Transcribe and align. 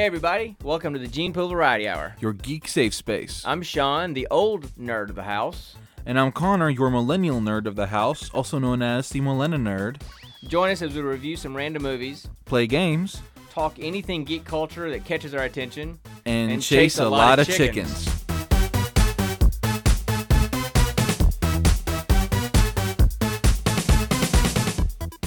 Hey, 0.00 0.06
everybody. 0.06 0.56
Welcome 0.62 0.94
to 0.94 0.98
the 0.98 1.06
Gene 1.06 1.34
Pool 1.34 1.50
Variety 1.50 1.86
Hour. 1.86 2.16
your 2.20 2.32
geek 2.32 2.66
safe 2.66 2.94
space. 2.94 3.42
I'm 3.44 3.60
Sean, 3.60 4.14
the 4.14 4.26
old 4.30 4.74
nerd 4.78 5.10
of 5.10 5.14
the 5.14 5.24
house. 5.24 5.76
and 6.06 6.18
I'm 6.18 6.32
Connor, 6.32 6.70
your 6.70 6.88
millennial 6.88 7.38
nerd 7.38 7.66
of 7.66 7.76
the 7.76 7.88
house, 7.88 8.30
also 8.30 8.58
known 8.58 8.80
as 8.80 9.10
the 9.10 9.20
Millennial 9.20 9.60
Nerd. 9.60 10.00
Join 10.44 10.70
us 10.70 10.80
as 10.80 10.94
we 10.94 11.02
review 11.02 11.36
some 11.36 11.54
random 11.54 11.82
movies, 11.82 12.26
Play 12.46 12.66
games 12.66 13.20
talk 13.50 13.74
anything 13.78 14.24
geek 14.24 14.46
culture 14.46 14.88
that 14.88 15.04
catches 15.04 15.34
our 15.34 15.42
attention, 15.42 16.00
and, 16.24 16.50
And 16.50 16.62
chase, 16.62 16.98
a 16.98 17.06
lot, 17.06 17.38
of 17.38 17.46
chickens. 17.46 18.08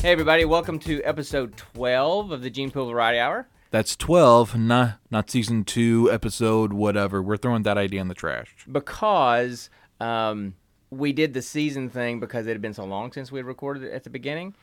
Hey, 0.01 0.11
everybody. 0.11 0.45
Welcome 0.45 0.79
to 0.79 0.99
episode 1.03 1.55
12 1.58 2.31
of 2.31 2.41
the 2.41 2.49
Gene 2.49 2.71
Pool 2.71 2.90
Variety 2.90 3.20
Hour. 3.20 3.48
That's 3.73 3.95
12, 3.95 4.55
not 4.55 5.00
not 5.09 5.32
season 5.32 5.63
2, 5.63 6.12
episode 6.12 6.73
whatever. 6.73 7.23
We're 7.23 7.38
throwing 7.38 7.63
that 7.63 7.76
idea 7.76 8.02
in 8.02 8.08
the 8.08 8.13
trash. 8.13 8.55
Because 8.72 9.72
um, 9.99 10.54
we 10.91 11.12
did 11.12 11.34
the 11.34 11.41
season 11.41 11.90
thing 11.90 12.20
because 12.20 12.46
it 12.46 12.52
had 12.52 12.62
been 12.62 12.76
so 12.76 12.86
long 12.86 13.12
since 13.12 13.32
we 13.32 13.40
had 13.40 13.48
recorded 13.48 13.82
it 13.82 13.91
at 13.91 14.04
the 14.04 14.12
beginning. 14.12 14.54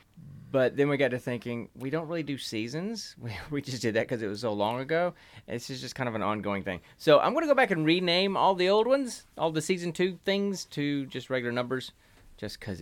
But 0.49 0.77
then 0.77 0.87
we 0.87 0.95
got 0.95 1.11
to 1.11 1.19
thinking, 1.19 1.67
we 1.75 1.89
don't 1.89 2.07
really 2.07 2.23
do 2.23 2.37
seasons. 2.37 3.17
We, 3.21 3.31
we 3.49 3.61
just 3.61 3.81
did 3.81 3.95
that 3.95 4.07
because 4.07 4.21
it 4.21 4.27
was 4.27 4.39
so 4.39 4.53
long 4.53 4.79
ago. 4.79 5.13
This 5.45 5.69
is 5.69 5.81
just 5.81 5.93
kind 5.93 6.07
of 6.07 6.15
an 6.15 6.21
ongoing 6.21 6.63
thing. 6.63 6.79
So 6.97 7.19
I'm 7.19 7.33
going 7.33 7.43
to 7.43 7.49
go 7.49 7.53
back 7.53 7.71
and 7.71 7.85
rename 7.85 8.37
all 8.37 8.55
the 8.55 8.69
old 8.69 8.87
ones, 8.87 9.25
all 9.37 9.51
the 9.51 9.61
season 9.61 9.91
two 9.91 10.19
things, 10.23 10.63
to 10.67 11.05
just 11.07 11.29
regular 11.29 11.51
numbers. 11.51 11.91
Just 12.37 12.61
because, 12.61 12.81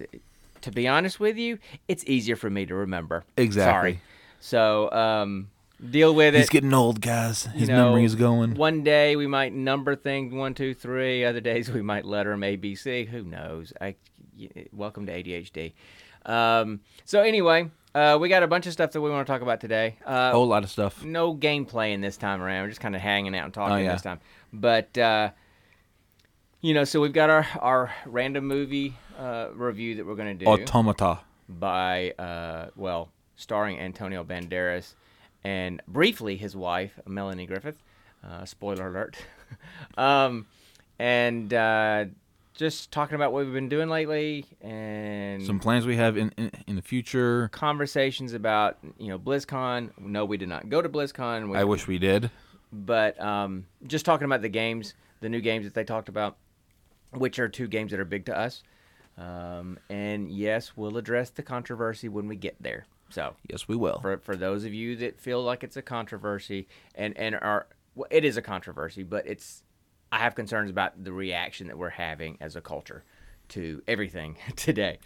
to 0.62 0.72
be 0.72 0.88
honest 0.88 1.20
with 1.20 1.38
you, 1.38 1.58
it's 1.88 2.04
easier 2.06 2.36
for 2.36 2.52
me 2.52 2.68
to 2.68 2.76
remember. 2.76 3.24
Exactly. 3.36 3.94
Sorry. 3.94 4.02
So 4.42 4.92
um, 4.92 5.50
deal 5.88 6.14
with 6.14 6.36
it. 6.36 6.40
He's 6.40 6.50
getting 6.50 6.74
old, 6.74 7.02
guys. 7.02 7.48
You 7.54 7.60
His 7.62 7.70
know, 7.70 7.86
memory 7.86 8.06
is 8.06 8.16
going. 8.16 8.56
One 8.56 8.84
day 8.84 9.16
we 9.16 9.28
might 9.28 9.54
number 9.54 9.96
things 9.96 10.34
one, 10.34 10.54
two, 10.54 10.74
three. 10.74 11.24
Other 11.26 11.42
days 11.42 11.70
we 11.72 11.82
might 11.82 12.06
letter 12.06 12.32
them 12.32 12.44
A, 12.44 12.56
B, 12.56 12.76
C. 12.76 13.06
Who 13.06 13.24
knows? 13.24 13.74
I 13.80 13.96
welcome 14.72 15.06
to 15.06 15.12
ADHD. 15.24 15.74
Um, 16.26 16.82
so 17.06 17.22
anyway, 17.22 17.70
uh, 17.96 18.18
we 18.20 18.30
got 18.30 18.44
a 18.44 18.48
bunch 18.48 18.68
of 18.68 18.74
stuff 18.74 18.92
that 18.92 19.02
we 19.02 19.10
want 19.10 19.26
to 19.26 19.32
talk 19.34 19.42
about 19.42 19.60
today. 19.62 19.96
Uh, 20.06 20.30
A 20.30 20.32
whole 20.32 20.48
lot 20.48 20.64
of 20.64 20.70
stuff. 20.70 21.04
no 21.04 21.34
gameplay 21.36 21.94
in 21.94 22.02
this 22.02 22.18
time 22.18 22.42
around. 22.42 22.64
We're 22.64 22.70
just 22.70 22.82
kind 22.82 22.96
of 22.96 23.02
hanging 23.02 23.36
out 23.36 23.46
and 23.46 23.54
talking 23.54 23.76
Oh, 23.76 23.80
yeah. 23.80 23.94
this 23.94 24.02
time. 24.02 24.20
But 24.54 24.98
uh, 24.98 25.32
you 26.62 26.74
know, 26.74 26.84
so 26.84 27.00
we've 27.02 27.14
got 27.14 27.30
our 27.30 27.48
our 27.62 27.94
random 28.06 28.46
movie 28.48 28.96
uh, 29.18 29.48
review 29.54 29.96
that 29.96 30.06
we're 30.06 30.16
going 30.16 30.38
to 30.38 30.46
do 30.46 30.50
Automata. 30.52 31.20
by 31.48 32.12
uh, 32.20 32.70
well, 32.76 33.12
starring 33.36 33.80
Antonio 33.80 34.24
Banderas 34.24 34.94
and 35.44 35.82
briefly 35.88 36.36
his 36.38 36.56
wife 36.56 37.00
Melanie 37.08 37.46
Griffith. 37.46 37.82
Uh, 38.28 38.44
spoiler 38.46 38.88
alert. 38.90 39.16
um, 39.98 40.46
and 40.98 41.54
uh, 41.54 42.06
just 42.54 42.92
talking 42.92 43.16
about 43.16 43.32
what 43.32 43.46
we've 43.46 43.54
been 43.54 43.70
doing 43.70 43.88
lately 43.88 44.46
and 44.62 45.42
Some 45.46 45.60
plans 45.60 45.86
we 45.86 45.96
have 45.96 46.18
in, 46.18 46.34
in, 46.38 46.52
in 46.68 46.76
the 46.76 46.82
future. 46.82 47.48
conversations 47.54 48.34
about 48.34 48.78
you 48.98 49.08
know 49.08 49.18
BlizzCon. 49.18 49.92
No, 49.98 50.26
we 50.26 50.36
did 50.38 50.50
not 50.50 50.70
go 50.70 50.82
to 50.82 50.90
BlizzCon. 50.90 51.50
We, 51.50 51.58
I 51.58 51.64
wish 51.64 51.88
we 51.88 51.98
did. 51.98 52.30
but 52.74 53.20
um, 53.22 53.66
just 53.88 54.04
talking 54.06 54.26
about 54.26 54.42
the 54.42 54.50
games, 54.50 54.94
the 55.22 55.30
new 55.30 55.40
games 55.42 55.64
that 55.66 55.74
they 55.74 55.86
talked 55.86 56.10
about, 56.10 56.36
which 57.14 57.40
are 57.40 57.48
two 57.48 57.68
games 57.68 57.92
that 57.92 58.00
are 58.02 58.06
big 58.06 58.26
to 58.26 58.38
us. 58.38 58.64
Um, 59.18 59.80
and 59.90 60.30
yes, 60.30 60.74
we'll 60.76 60.98
address 60.98 61.30
the 61.30 61.44
controversy 61.44 62.10
when 62.10 62.28
we 62.28 62.36
get 62.36 62.56
there. 62.62 62.86
So 63.10 63.36
Yes, 63.50 63.68
we 63.68 63.76
will. 63.76 64.00
for 64.02 64.18
for 64.20 64.36
those 64.36 64.64
of 64.66 64.74
you 64.74 64.96
that 64.98 65.20
feel 65.20 65.42
like 65.44 65.64
it's 65.64 65.78
a 65.78 65.82
controversy 65.82 66.68
and 66.96 67.18
and 67.18 67.36
are 67.36 67.68
well, 67.96 68.08
it 68.12 68.24
is 68.26 68.38
a 68.38 68.42
controversy, 68.42 69.04
but 69.04 69.26
it's 69.28 69.64
I 70.12 70.20
have 70.20 70.36
concerns 70.36 70.70
about 70.70 71.04
the 71.04 71.12
reaction 71.12 71.68
that 71.68 71.78
we're 71.78 71.90
having 71.90 72.38
as 72.42 72.56
a 72.56 72.62
culture 72.62 73.04
to 73.50 73.82
everything 73.88 74.38
today. 74.56 75.00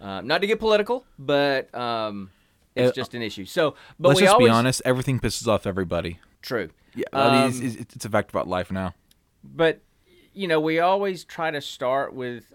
Um, 0.00 0.26
not 0.26 0.40
to 0.40 0.46
get 0.46 0.58
political, 0.58 1.04
but 1.18 1.74
um, 1.74 2.30
it's 2.74 2.90
Uh, 2.90 2.92
just 2.92 3.14
an 3.14 3.22
issue. 3.22 3.44
So, 3.44 3.74
but 3.98 4.08
Let's 4.10 4.20
we 4.20 4.26
just 4.26 4.34
always 4.34 4.48
be 4.48 4.50
honest. 4.50 4.82
Everything 4.84 5.20
pisses 5.20 5.46
off 5.46 5.66
everybody. 5.66 6.18
true. 6.42 6.70
Yeah, 6.94 7.04
I 7.12 7.30
mean, 7.30 7.42
Um, 7.44 7.48
it's, 7.50 7.60
it's, 7.76 7.94
it's 7.96 8.04
a 8.04 8.08
fact 8.08 8.30
about 8.30 8.48
life 8.48 8.70
now. 8.72 8.94
but 9.44 9.80
you 10.32 10.46
know 10.48 10.60
we 10.60 10.78
always 10.80 11.24
try 11.24 11.50
to 11.50 11.60
start 11.60 12.14
with 12.14 12.52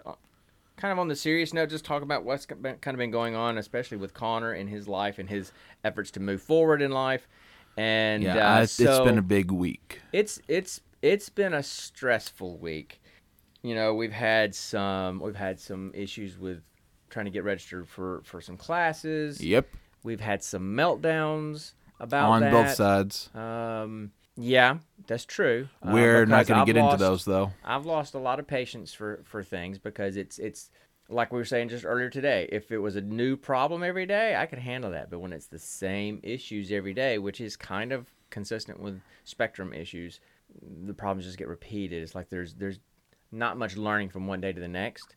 kind 0.77 0.91
of 0.91 0.99
on 0.99 1.07
the 1.07 1.15
serious 1.15 1.53
note 1.53 1.69
just 1.69 1.85
talk 1.85 2.01
about 2.01 2.23
what's 2.25 2.45
been, 2.45 2.75
kind 2.77 2.93
of 2.95 2.97
been 2.99 3.11
going 3.11 3.35
on 3.35 3.57
especially 3.57 3.97
with 3.97 4.13
connor 4.13 4.53
in 4.53 4.67
his 4.67 4.87
life 4.87 5.19
and 5.19 5.29
his 5.29 5.51
efforts 5.83 6.11
to 6.11 6.19
move 6.19 6.41
forward 6.41 6.81
in 6.81 6.91
life 6.91 7.27
and 7.77 8.23
Yeah, 8.23 8.57
uh, 8.57 8.61
it's, 8.63 8.73
so 8.73 8.83
it's 8.85 8.99
been 9.05 9.17
a 9.17 9.21
big 9.21 9.51
week. 9.51 10.01
it's 10.13 10.41
it's 10.47 10.81
it's 11.01 11.29
been 11.29 11.53
a 11.53 11.63
stressful 11.63 12.57
week 12.57 13.01
you 13.61 13.73
know 13.75 13.93
we've 13.93 14.11
had 14.13 14.53
some 14.55 15.19
we've 15.19 15.35
had 15.35 15.59
some 15.59 15.91
issues 15.93 16.37
with 16.37 16.61
trying 17.09 17.25
to 17.25 17.31
get 17.31 17.43
registered 17.43 17.87
for 17.87 18.21
for 18.25 18.41
some 18.41 18.57
classes 18.57 19.41
Yep, 19.43 19.67
we've 20.03 20.19
had 20.21 20.43
some 20.43 20.75
meltdowns 20.75 21.73
about 21.99 22.29
on 22.31 22.41
that. 22.41 22.51
both 22.51 22.73
sides. 22.73 23.29
um 23.33 24.11
yeah 24.37 24.77
that's 25.07 25.25
true 25.25 25.67
Uh, 25.81 25.91
We're 25.93 26.25
not 26.25 26.47
going 26.47 26.65
to 26.65 26.73
get 26.73 26.77
into 26.79 26.97
those 26.97 27.25
though. 27.25 27.51
I've 27.63 27.85
lost 27.85 28.13
a 28.15 28.19
lot 28.19 28.39
of 28.39 28.47
patience 28.47 28.93
for 28.93 29.21
for 29.23 29.43
things 29.43 29.77
because 29.77 30.17
it's 30.17 30.39
it's 30.39 30.69
like 31.07 31.31
we 31.31 31.37
were 31.37 31.45
saying 31.45 31.69
just 31.69 31.85
earlier 31.85 32.09
today. 32.09 32.49
If 32.51 32.71
it 32.71 32.79
was 32.79 32.95
a 32.95 33.01
new 33.01 33.37
problem 33.37 33.83
every 33.83 34.05
day, 34.07 34.35
I 34.35 34.47
could 34.47 34.59
handle 34.59 34.89
that. 34.91 35.09
But 35.11 35.19
when 35.19 35.33
it's 35.33 35.45
the 35.47 35.59
same 35.59 36.19
issues 36.23 36.71
every 36.71 36.93
day, 36.93 37.19
which 37.19 37.39
is 37.39 37.55
kind 37.55 37.91
of 37.91 38.11
consistent 38.31 38.79
with 38.79 38.99
spectrum 39.23 39.71
issues, 39.73 40.19
the 40.85 40.93
problems 40.93 41.25
just 41.25 41.37
get 41.37 41.47
repeated. 41.47 42.01
It's 42.01 42.15
like 42.15 42.29
there's 42.29 42.55
there's 42.55 42.79
not 43.31 43.57
much 43.57 43.77
learning 43.77 44.09
from 44.09 44.25
one 44.27 44.41
day 44.41 44.51
to 44.51 44.59
the 44.59 44.67
next, 44.67 45.15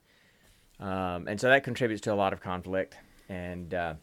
um, 0.80 1.26
and 1.26 1.40
so 1.40 1.48
that 1.48 1.64
contributes 1.64 2.02
to 2.02 2.12
a 2.12 2.14
lot 2.14 2.32
of 2.32 2.40
conflict. 2.40 2.96
And 3.30 3.72
uh, 3.72 3.94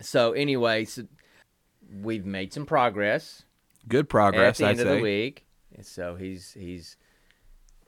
so 0.00 0.32
anyway, 0.32 0.86
so 0.86 1.04
we've 2.02 2.24
made 2.26 2.52
some 2.52 2.64
progress 2.66 3.42
Good 3.88 4.08
progress, 4.08 4.60
at 4.60 4.64
the 4.64 4.64
I'd 4.66 4.70
end 4.80 4.88
of 4.88 4.96
the 4.96 5.02
week. 5.02 5.44
And 5.74 5.84
So 5.86 6.14
he's 6.16 6.52
he's 6.52 6.96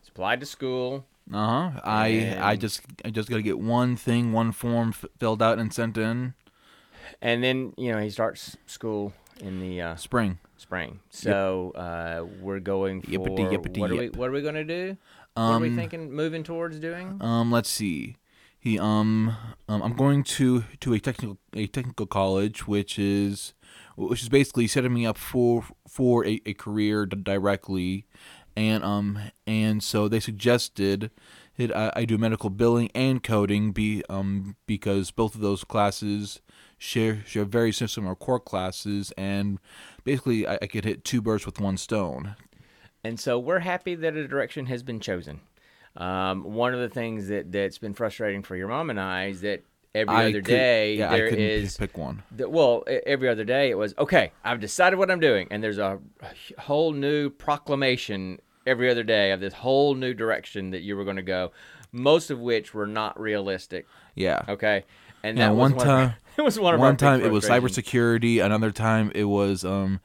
he's 0.00 0.09
applied 0.09 0.41
to 0.41 0.47
school. 0.47 1.06
Uh 1.32 1.71
huh. 1.71 1.81
I 1.84 2.37
I 2.41 2.56
just 2.56 2.82
I 3.05 3.10
just 3.10 3.28
got 3.31 3.37
to 3.37 3.43
get 3.43 3.59
one 3.59 3.97
thing, 3.97 4.33
one 4.33 4.53
form 4.53 4.91
f- 4.91 5.04
filled 5.19 5.43
out 5.43 5.59
and 5.59 5.72
sent 5.72 5.97
in. 5.97 6.34
And 7.22 7.43
then, 7.43 7.72
you 7.77 7.93
know, 7.93 7.99
he 7.99 8.10
starts 8.10 8.56
school 8.66 9.12
in 9.41 9.60
the 9.60 9.81
uh, 9.81 9.97
Spring. 9.97 10.38
spring. 10.56 11.00
So 11.10 11.71
uh, 11.75 12.27
we're 12.41 12.60
going 12.60 13.03
for 13.03 13.09
Yippity, 13.10 13.50
yippity, 13.50 13.78
what 13.78 13.91
are 13.91 13.97
we 13.97 14.09
what 14.10 14.28
are 14.28 14.33
we 14.33 14.43
going 14.43 14.54
to 14.54 14.65
do? 14.65 14.97
what 15.34 15.43
are 15.43 15.59
we 15.60 15.69
Um, 15.69 15.77
thinking 15.77 16.12
moving 16.12 16.43
towards 16.44 16.78
doing? 16.78 17.19
Um, 17.21 17.50
let's 17.50 17.69
see. 17.71 18.16
He 18.59 18.78
um, 18.78 19.37
um 19.69 19.83
I'm 19.83 19.94
going 19.94 20.25
to 20.25 20.65
to 20.81 20.94
a 20.94 20.99
technical 21.00 21.38
a 21.54 21.66
technical 21.66 22.06
college, 22.06 22.66
which 22.66 22.99
is 22.99 23.53
which 23.97 24.22
is 24.22 24.28
basically 24.28 24.66
setting 24.66 24.93
me 24.93 25.06
up 25.06 25.19
for 25.19 25.65
for 25.88 26.27
a, 26.27 26.41
a 26.47 26.55
career 26.55 27.06
directly, 27.06 28.06
and 28.56 28.84
um 28.84 29.19
and 29.47 29.82
so 29.82 30.09
they 30.09 30.21
suggested 30.21 31.10
that 31.56 31.75
I, 31.77 31.93
I 31.94 32.04
do 32.04 32.19
medical 32.19 32.50
billing 32.50 32.91
and 32.94 33.22
coding 33.22 33.72
be 33.72 34.03
um 34.09 34.56
because 34.66 35.10
both 35.10 35.34
of 35.34 35.41
those 35.41 35.65
classes 35.65 36.41
share 36.78 37.22
share 37.27 37.44
very 37.44 37.72
similar 37.72 38.15
core 38.15 38.41
classes 38.41 39.12
and 39.16 39.59
basically 40.04 40.47
I, 40.47 40.59
I 40.62 40.66
could 40.66 40.84
hit 40.84 41.04
two 41.04 41.22
birds 41.22 41.47
with 41.47 41.60
one 41.60 41.77
stone. 41.77 42.37
And 43.03 43.21
so 43.21 43.38
we're 43.38 43.60
happy 43.60 43.94
that 43.97 44.16
a 44.16 44.27
direction 44.27 44.66
has 44.66 44.83
been 44.83 44.99
chosen. 44.99 45.41
Um, 45.97 46.43
one 46.43 46.75
of 46.75 46.81
the 46.81 46.88
things 46.88 47.28
that 47.28 47.53
that's 47.53 47.78
been 47.78 47.94
frustrating 47.94 48.43
for 48.43 48.56
your 48.56 48.69
mom 48.69 48.91
and 48.91 48.99
I 48.99 49.27
is 49.27 49.43
that 49.43 49.65
every 49.94 50.15
I 50.15 50.25
other 50.25 50.32
could- 50.43 50.44
day 50.44 50.94
yeah, 50.97 51.10
couldn't 51.16 51.39
is 51.39 51.77
pick 51.77 51.97
one. 51.97 52.22
that 52.33 52.51
well 52.51 52.84
every 53.07 53.28
other 53.28 53.45
day 53.45 53.71
it 53.71 53.78
was 53.78 53.95
okay 53.98 54.33
i've 54.45 54.60
decided 54.60 54.98
what 54.98 55.10
i'm 55.10 55.21
doing 55.21 55.47
and 55.51 55.63
there's 55.63 55.78
a 55.78 55.98
whole 56.59 56.92
new 56.92 57.30
proclamation 57.30 58.39
every 58.66 58.91
other 58.91 59.03
day 59.04 59.30
of 59.30 59.41
this 59.41 59.54
whole 59.54 59.95
new 59.95 60.13
direction 60.15 60.71
that 60.71 60.80
you 60.83 60.97
were 60.97 61.04
going 61.04 61.16
to 61.16 61.22
go 61.22 61.53
most 61.92 62.30
of 62.30 62.41
which 62.41 62.74
were 62.74 62.86
not 62.86 63.19
realistic 63.21 63.86
Yeah. 64.15 64.42
okay 64.48 64.84
and 65.22 65.39
Yeah, 65.39 65.48
that 65.48 65.54
was 65.54 65.72
one 65.72 65.72
of 65.80 65.86
time- 65.86 66.15
it 66.36 66.42
was 66.42 66.59
one 66.59 66.74
of 66.74 66.80
one 66.80 66.97
time 66.97 67.22
it 67.22 67.30
was 67.30 67.45
cybersecurity 67.48 68.45
another 68.45 68.71
time 68.72 69.13
it 69.15 69.24
was 69.24 69.65
um 69.65 70.01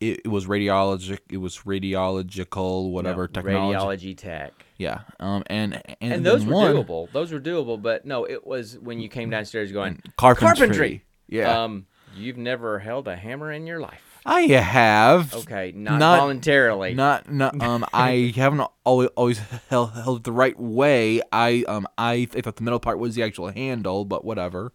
it, 0.00 0.20
it 0.24 0.28
was 0.28 0.46
radiologic 0.46 1.18
it 1.30 1.38
was 1.38 1.58
radiological 1.58 2.90
whatever 2.92 3.22
No, 3.22 3.26
technology. 3.42 3.78
radiology 4.12 4.16
tech. 4.16 4.52
Yeah 4.76 5.00
um 5.20 5.42
and 5.48 5.74
and, 6.00 6.12
and 6.14 6.26
those 6.26 6.44
were 6.44 6.54
one, 6.54 6.74
doable. 6.76 7.10
Those 7.12 7.32
were 7.32 7.40
doable 7.40 7.80
but 7.80 8.04
no 8.04 8.24
it 8.24 8.46
was 8.46 8.78
when 8.78 9.00
you 9.00 9.08
came 9.08 9.30
downstairs 9.30 9.72
going 9.72 10.00
carpentry, 10.16 11.02
yeah. 11.28 11.62
Um 11.64 11.86
you've 12.16 12.36
never 12.38 12.78
held 12.78 13.08
a 13.08 13.16
hammer 13.16 13.52
in 13.52 13.66
your 13.66 13.80
life. 13.80 14.02
I 14.26 14.42
have. 14.42 15.32
Okay 15.34 15.72
not, 15.74 15.98
Not- 15.98 16.18
voluntarily. 16.20 16.94
not 16.94 17.30
not 17.32 17.60
um 17.62 17.84
i 17.92 18.32
haven't 18.36 18.66
always 18.84 19.08
always 19.16 19.38
held, 19.70 19.92
held 19.92 20.18
it 20.18 20.24
the 20.24 20.32
right 20.32 20.58
way. 20.58 21.20
I 21.32 21.64
um 21.66 21.86
i, 21.98 22.28
I 22.36 22.40
thought 22.40 22.56
the 22.56 22.62
middle 22.62 22.80
part 22.80 22.98
was 22.98 23.14
the 23.14 23.22
actual 23.22 23.48
handle 23.50 24.04
but 24.04 24.24
whatever. 24.24 24.72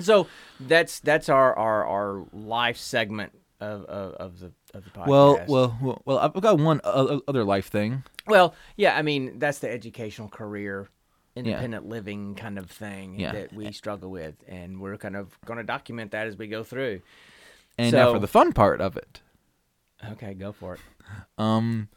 So 0.00 0.26
that's 0.60 1.00
that's 1.00 1.28
our 1.28 1.56
our 1.56 1.84
our 1.86 2.24
life 2.32 2.76
segment 2.76 3.32
of, 3.60 3.84
of, 3.84 4.12
of 4.14 4.40
the 4.40 4.52
of 4.74 4.84
the 4.84 4.90
podcast. 4.90 5.06
Well, 5.06 5.44
well, 5.48 5.78
well, 5.82 6.02
well, 6.04 6.18
I've 6.18 6.32
got 6.40 6.58
one 6.58 6.80
other 6.84 7.44
life 7.44 7.66
thing. 7.68 8.04
Well, 8.26 8.54
yeah, 8.76 8.96
I 8.96 9.02
mean 9.02 9.38
that's 9.38 9.58
the 9.60 9.70
educational 9.70 10.28
career, 10.28 10.88
independent 11.34 11.88
living 11.88 12.34
kind 12.34 12.58
of 12.58 12.70
thing 12.70 13.18
Yeah. 13.18 13.32
that 13.32 13.52
we 13.52 13.72
struggle 13.72 14.10
with, 14.10 14.34
and 14.46 14.80
we're 14.80 14.96
kind 14.96 15.16
of 15.16 15.38
going 15.44 15.58
to 15.58 15.64
document 15.64 16.12
that 16.12 16.26
as 16.26 16.36
we 16.36 16.46
go 16.46 16.62
through. 16.64 17.00
And 17.76 17.92
now 17.92 18.12
for 18.12 18.18
the 18.18 18.26
fun 18.28 18.52
part 18.52 18.80
of 18.80 18.96
it. 18.96 19.20
Okay, 20.12 20.34
go 20.34 20.52
for 20.52 20.74
it. 20.74 20.80
Um, 21.38 21.88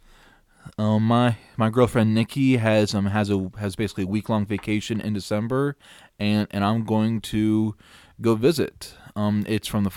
um, 0.77 1.03
my 1.03 1.37
my 1.57 1.69
girlfriend 1.69 2.13
Nikki 2.15 2.57
has 2.57 2.95
um 2.95 3.07
has 3.07 3.29
a 3.29 3.51
has 3.59 3.75
basically 3.75 4.03
a 4.05 4.07
week 4.07 4.29
long 4.29 4.45
vacation 4.45 5.01
in 5.01 5.13
December, 5.13 5.75
and 6.19 6.47
and 6.51 6.63
I'm 6.63 6.83
going 6.85 7.21
to 7.21 7.75
go 8.21 8.35
visit. 8.35 8.95
Um, 9.15 9.43
it's 9.47 9.67
from 9.67 9.83
the 9.83 9.91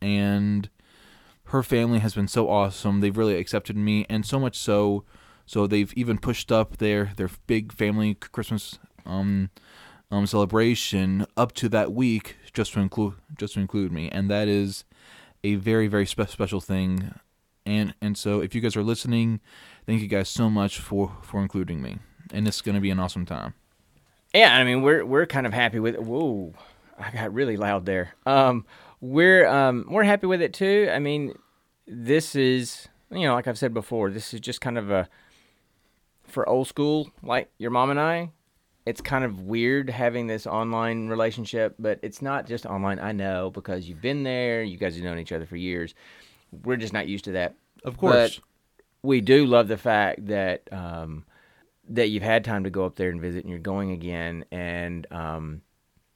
and 0.00 0.68
her 1.46 1.62
family 1.62 1.98
has 1.98 2.14
been 2.14 2.28
so 2.28 2.48
awesome. 2.48 3.00
They've 3.00 3.16
really 3.16 3.36
accepted 3.36 3.76
me, 3.76 4.06
and 4.08 4.24
so 4.24 4.40
much 4.40 4.56
so, 4.58 5.04
so 5.46 5.66
they've 5.66 5.92
even 5.94 6.18
pushed 6.18 6.50
up 6.50 6.78
their 6.78 7.12
their 7.16 7.30
big 7.46 7.72
family 7.72 8.14
Christmas 8.14 8.78
um 9.06 9.50
um 10.10 10.26
celebration 10.26 11.26
up 11.36 11.52
to 11.52 11.68
that 11.68 11.92
week 11.92 12.36
just 12.52 12.72
to 12.72 12.80
include 12.80 13.14
just 13.38 13.54
to 13.54 13.60
include 13.60 13.92
me, 13.92 14.08
and 14.08 14.30
that 14.30 14.48
is 14.48 14.84
a 15.42 15.56
very 15.56 15.86
very 15.86 16.06
spe- 16.06 16.28
special 16.28 16.60
thing. 16.60 17.14
And 17.66 17.94
and 18.00 18.16
so 18.16 18.40
if 18.40 18.54
you 18.54 18.60
guys 18.60 18.76
are 18.76 18.82
listening, 18.82 19.40
thank 19.86 20.00
you 20.00 20.08
guys 20.08 20.28
so 20.28 20.48
much 20.50 20.78
for 20.78 21.16
for 21.22 21.40
including 21.40 21.82
me, 21.82 21.98
and 22.32 22.48
it's 22.48 22.60
gonna 22.60 22.80
be 22.80 22.90
an 22.90 22.98
awesome 22.98 23.26
time. 23.26 23.54
Yeah, 24.34 24.56
I 24.56 24.64
mean 24.64 24.82
we're 24.82 25.04
we're 25.04 25.26
kind 25.26 25.46
of 25.46 25.52
happy 25.52 25.78
with. 25.78 25.96
Whoa, 25.96 26.54
I 26.98 27.10
got 27.10 27.32
really 27.32 27.56
loud 27.56 27.86
there. 27.86 28.14
Um, 28.26 28.66
we're 29.04 29.46
um 29.46 29.84
we're 29.90 30.04
happy 30.04 30.26
with 30.26 30.40
it 30.40 30.54
too. 30.54 30.88
I 30.90 30.98
mean, 30.98 31.34
this 31.86 32.34
is 32.34 32.88
you 33.10 33.26
know 33.26 33.34
like 33.34 33.46
I've 33.46 33.58
said 33.58 33.74
before, 33.74 34.10
this 34.10 34.32
is 34.32 34.40
just 34.40 34.62
kind 34.62 34.78
of 34.78 34.90
a 34.90 35.08
for 36.26 36.48
old 36.48 36.68
school 36.68 37.10
like 37.22 37.50
your 37.58 37.70
mom 37.70 37.90
and 37.90 38.00
I. 38.00 38.30
It's 38.86 39.00
kind 39.00 39.24
of 39.24 39.42
weird 39.42 39.88
having 39.90 40.26
this 40.26 40.46
online 40.46 41.08
relationship, 41.08 41.74
but 41.78 41.98
it's 42.02 42.20
not 42.22 42.46
just 42.46 42.66
online. 42.66 42.98
I 42.98 43.12
know 43.12 43.50
because 43.50 43.88
you've 43.88 44.00
been 44.00 44.22
there. 44.24 44.62
You 44.62 44.76
guys 44.76 44.94
have 44.94 45.04
known 45.04 45.18
each 45.18 45.32
other 45.32 45.46
for 45.46 45.56
years. 45.56 45.94
We're 46.64 46.76
just 46.76 46.92
not 46.92 47.06
used 47.06 47.24
to 47.26 47.32
that. 47.32 47.54
Of 47.82 47.98
course. 47.98 48.40
we 49.02 49.20
do 49.20 49.44
love 49.46 49.68
the 49.68 49.76
fact 49.76 50.26
that 50.26 50.62
um, 50.72 51.24
that 51.90 52.08
you've 52.08 52.22
had 52.22 52.44
time 52.44 52.64
to 52.64 52.70
go 52.70 52.86
up 52.86 52.96
there 52.96 53.10
and 53.10 53.20
visit, 53.20 53.44
and 53.44 53.50
you're 53.50 53.58
going 53.58 53.90
again, 53.90 54.46
and 54.50 55.06
um, 55.10 55.62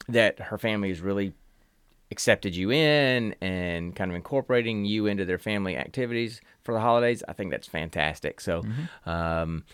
that 0.09 0.39
her 0.41 0.57
family 0.59 0.91
is 0.91 1.01
really 1.01 1.35
accepted 2.11 2.57
you 2.57 2.71
in 2.71 3.35
and 3.41 3.95
kind 3.95 4.11
of 4.11 4.15
incorporating 4.17 4.85
you 4.85 5.07
into 5.07 5.25
their 5.25 5.39
family 5.39 5.77
activities 5.77 6.41
for 6.63 6.73
the 6.73 6.81
holidays. 6.81 7.23
I 7.29 7.33
think 7.33 7.51
that's 7.51 7.67
fantastic. 7.67 8.41
So, 8.41 8.63
um, 9.07 9.65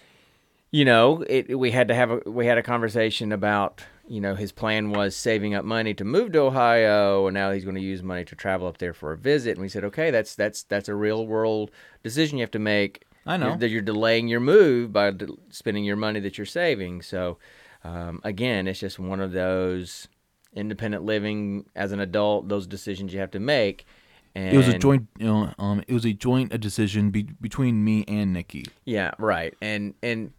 you 0.70 0.84
know, 0.84 1.25
it, 1.28 1.56
we 1.58 1.70
had 1.70 1.88
to 1.88 1.94
have 1.94 2.10
a 2.10 2.20
we 2.26 2.46
had 2.46 2.58
a 2.58 2.62
conversation 2.62 3.31
about 3.31 3.84
you 4.08 4.20
know 4.20 4.34
his 4.34 4.50
plan 4.50 4.90
was 4.90 5.14
saving 5.14 5.54
up 5.54 5.64
money 5.64 5.94
to 5.94 6.04
move 6.04 6.32
to 6.32 6.40
Ohio, 6.40 7.28
and 7.28 7.34
now 7.34 7.52
he's 7.52 7.64
going 7.64 7.76
to 7.76 7.81
use 7.82 8.02
money 8.02 8.25
to 8.25 8.34
travel 8.34 8.66
up 8.66 8.78
there 8.78 8.92
for 8.92 9.12
a 9.12 9.16
visit. 9.16 9.52
And 9.52 9.60
we 9.60 9.69
said, 9.69 9.84
okay, 9.84 10.10
that's 10.10 10.34
that's 10.34 10.64
that's 10.64 10.88
a 10.88 10.94
real 10.94 11.26
world 11.26 11.70
decision 12.02 12.38
you 12.38 12.42
have 12.42 12.50
to 12.50 12.58
make. 12.58 13.04
I 13.25 13.37
know. 13.37 13.56
That 13.56 13.69
you're 13.70 13.82
delaying 13.82 14.28
your 14.28 14.40
move 14.40 14.92
by 14.92 15.12
d- 15.12 15.26
spending 15.48 15.84
your 15.84 15.96
money 15.96 16.20
that 16.20 16.37
you're 16.37 16.44
saving. 16.44 17.02
So, 17.02 17.38
um, 17.84 18.20
again, 18.25 18.66
it's 18.66 18.80
just 18.80 18.98
one 18.98 19.20
of 19.20 19.32
those 19.32 20.08
independent 20.54 21.04
living 21.04 21.66
as 21.74 21.92
an 21.92 22.00
adult. 22.00 22.48
Those 22.48 22.66
decisions 22.66 23.12
you 23.12 23.20
have 23.20 23.30
to 23.32 23.40
make. 23.40 23.86
And 24.34 24.52
it 24.52 24.56
was 24.56 24.68
a 24.68 24.78
joint, 24.78 25.06
you 25.18 25.26
know, 25.26 25.52
um, 25.58 25.82
it 25.86 25.94
was 25.94 26.04
a 26.04 26.12
joint 26.12 26.52
a 26.52 26.58
decision 26.58 27.10
be- 27.10 27.28
between 27.40 27.84
me 27.84 28.04
and 28.08 28.32
Nikki. 28.32 28.64
Yeah, 28.84 29.12
right. 29.18 29.54
And 29.62 29.94
and 30.02 30.32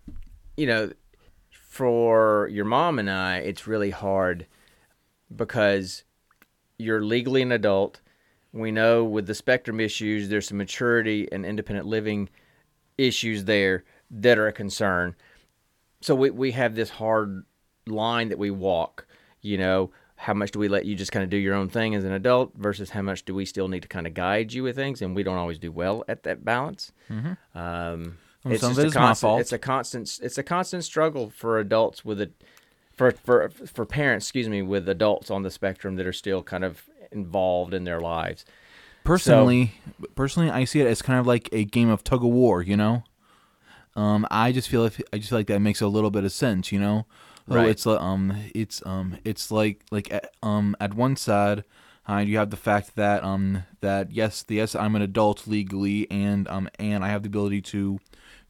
you 0.58 0.68
know, 0.68 0.92
for 1.50 2.50
your 2.52 2.66
mom 2.66 3.00
and 3.00 3.10
I, 3.10 3.38
it's 3.38 3.68
really 3.68 3.92
hard 3.92 4.48
because 5.34 6.04
you're 6.78 7.04
legally 7.04 7.42
an 7.42 7.52
adult. 7.52 8.02
We 8.52 8.72
know 8.72 9.04
with 9.04 9.28
the 9.28 9.36
spectrum 9.36 9.80
issues, 9.80 10.30
there's 10.30 10.48
some 10.48 10.58
maturity 10.58 11.28
and 11.32 11.46
independent 11.46 11.88
living 11.88 12.30
issues 12.98 13.46
there 13.46 13.84
that 14.12 14.38
are 14.38 14.48
a 14.48 14.54
concern. 14.54 15.16
So 16.02 16.16
we 16.16 16.32
we 16.32 16.52
have 16.52 16.76
this 16.76 16.90
hard 16.90 17.46
line 17.88 18.30
that 18.30 18.40
we 18.40 18.52
walk. 18.52 19.08
You 19.42 19.58
know, 19.58 19.92
how 20.26 20.34
much 20.34 20.50
do 20.50 20.58
we 20.58 20.68
let 20.68 20.86
you 20.86 20.96
just 20.96 21.12
kind 21.12 21.24
of 21.24 21.30
do 21.30 21.38
your 21.38 21.54
own 21.54 21.70
thing 21.70 21.94
as 21.94 22.04
an 22.04 22.12
adult 22.12 22.52
versus 22.56 22.90
how 22.90 23.02
much 23.04 23.26
do 23.26 23.36
we 23.36 23.46
still 23.46 23.68
need 23.68 23.84
to 23.84 23.88
kind 23.88 24.08
of 24.08 24.16
guide 24.16 24.52
you 24.54 24.64
with 24.64 24.76
things, 24.76 25.02
and 25.04 25.16
we 25.16 25.22
don't 25.22 25.38
always 25.38 25.60
do 25.60 25.72
well 25.72 26.04
at 26.08 26.24
that 26.24 26.44
balance. 26.44 26.92
Mm-hmm. 27.12 27.58
Um, 27.58 28.18
Well, 28.44 28.54
it's 28.54 28.62
just 28.62 28.80
a 28.80 28.86
my 28.86 28.90
constant, 28.92 29.18
fault. 29.20 29.42
It's 29.42 29.54
a 29.54 29.58
constant. 29.60 30.20
It's 30.22 30.38
a 30.38 30.44
constant 30.44 30.84
struggle 30.84 31.30
for 31.30 31.60
adults 31.60 32.06
with 32.06 32.22
a, 32.22 32.32
for 32.94 33.12
for 33.12 33.50
for 33.50 33.86
parents. 33.86 34.26
Excuse 34.26 34.48
me, 34.50 34.62
with 34.62 34.88
adults 34.88 35.32
on 35.32 35.44
the 35.44 35.52
spectrum 35.52 35.96
that 35.96 36.06
are 36.06 36.14
still 36.14 36.44
kind 36.44 36.64
of 36.64 36.84
involved 37.12 37.74
in 37.74 37.84
their 37.84 38.00
lives. 38.00 38.46
Personally, 39.04 39.74
personally, 40.16 40.50
I 40.50 40.66
see 40.66 40.82
it 40.82 40.88
as 40.88 41.02
kind 41.02 41.20
of 41.20 41.28
like 41.28 41.50
a 41.52 41.66
game 41.66 41.90
of 41.90 42.04
tug 42.04 42.24
of 42.24 42.32
war. 42.32 42.62
You 42.62 42.78
know, 42.78 43.04
um, 43.96 44.28
I 44.30 44.52
just 44.52 44.70
feel 44.70 44.86
if 44.86 45.02
I 45.12 45.18
just 45.18 45.30
feel 45.30 45.40
like 45.40 45.48
that 45.48 45.60
makes 45.60 45.82
a 45.82 45.88
little 45.88 46.12
bit 46.12 46.24
of 46.24 46.32
sense. 46.32 46.72
You 46.72 46.80
know, 46.80 47.06
oh, 47.50 47.56
Right. 47.56 47.70
it's 47.70 47.86
uh, 47.88 47.98
um, 48.00 48.34
it's 48.54 48.86
um, 48.86 49.18
it's 49.24 49.52
like 49.52 49.84
like 49.92 50.12
um, 50.44 50.76
at 50.80 50.94
one 50.94 51.16
side. 51.16 51.64
Uh, 52.08 52.18
you 52.18 52.38
have 52.38 52.52
the 52.52 52.58
fact 52.58 52.96
that 52.96 53.24
um 53.24 53.64
that 53.82 54.12
yes 54.12 54.44
the 54.44 54.56
yes 54.56 54.76
I'm 54.76 54.96
an 54.96 55.02
adult 55.02 55.48
legally 55.48 56.06
and 56.12 56.48
um 56.48 56.70
and 56.78 57.04
I 57.04 57.10
have 57.10 57.24
the 57.24 57.30
ability 57.30 57.62
to 57.74 58.00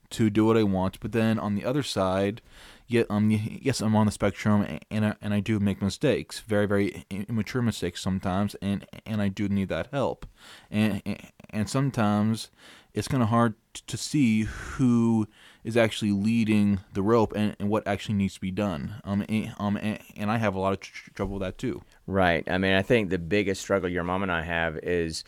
to 0.09 0.30
do 0.30 0.44
what 0.44 0.57
I 0.57 0.63
want 0.63 1.00
but 1.00 1.13
then 1.13 1.39
on 1.39 1.56
the 1.56 1.63
other 1.63 1.81
side 1.81 2.42
yet 2.86 3.06
um 3.09 3.31
yes 3.31 3.80
I'm 3.80 3.95
on 3.95 4.07
the 4.07 4.12
spectrum 4.12 4.80
and 4.92 5.06
I, 5.06 5.15
and 5.21 5.33
I 5.33 5.39
do 5.39 5.57
make 5.62 5.81
mistakes 5.81 6.41
very 6.41 6.65
very 6.65 7.06
immature 7.09 7.62
mistakes 7.62 8.01
sometimes 8.01 8.56
and 8.62 8.86
and 9.06 9.21
I 9.21 9.30
do 9.30 9.48
need 9.48 9.69
that 9.69 9.88
help 9.91 10.25
and 10.69 11.01
and 11.50 11.69
sometimes 11.69 12.50
it's 12.94 13.07
kind 13.07 13.24
of 13.24 13.30
hard 13.30 13.56
to 13.88 13.98
see 13.98 14.41
who 14.44 15.27
is 15.65 15.75
actually 15.75 16.12
leading 16.12 16.79
the 16.94 17.01
rope 17.01 17.33
and, 17.35 17.56
and 17.59 17.67
what 17.69 17.85
actually 17.85 18.15
needs 18.15 18.35
to 18.35 18.39
be 18.39 18.51
done 18.51 19.01
um 19.03 19.25
and, 19.27 19.53
um 19.59 19.75
and, 19.77 20.00
and 20.15 20.31
I 20.31 20.38
have 20.38 20.56
a 20.56 20.59
lot 20.59 20.71
of 20.73 20.79
tr- 20.79 21.09
trouble 21.13 21.33
with 21.35 21.41
that 21.41 21.57
too 21.57 21.81
Right. 22.07 22.43
I 22.48 22.60
mean, 22.60 22.74
I 22.74 22.84
think 22.84 23.10
the 23.10 23.17
biggest 23.17 23.62
struggle 23.62 23.89
your 23.89 24.03
mom 24.03 24.22
and 24.22 24.31
I 24.31 24.43
have 24.43 24.77
is 24.84 25.24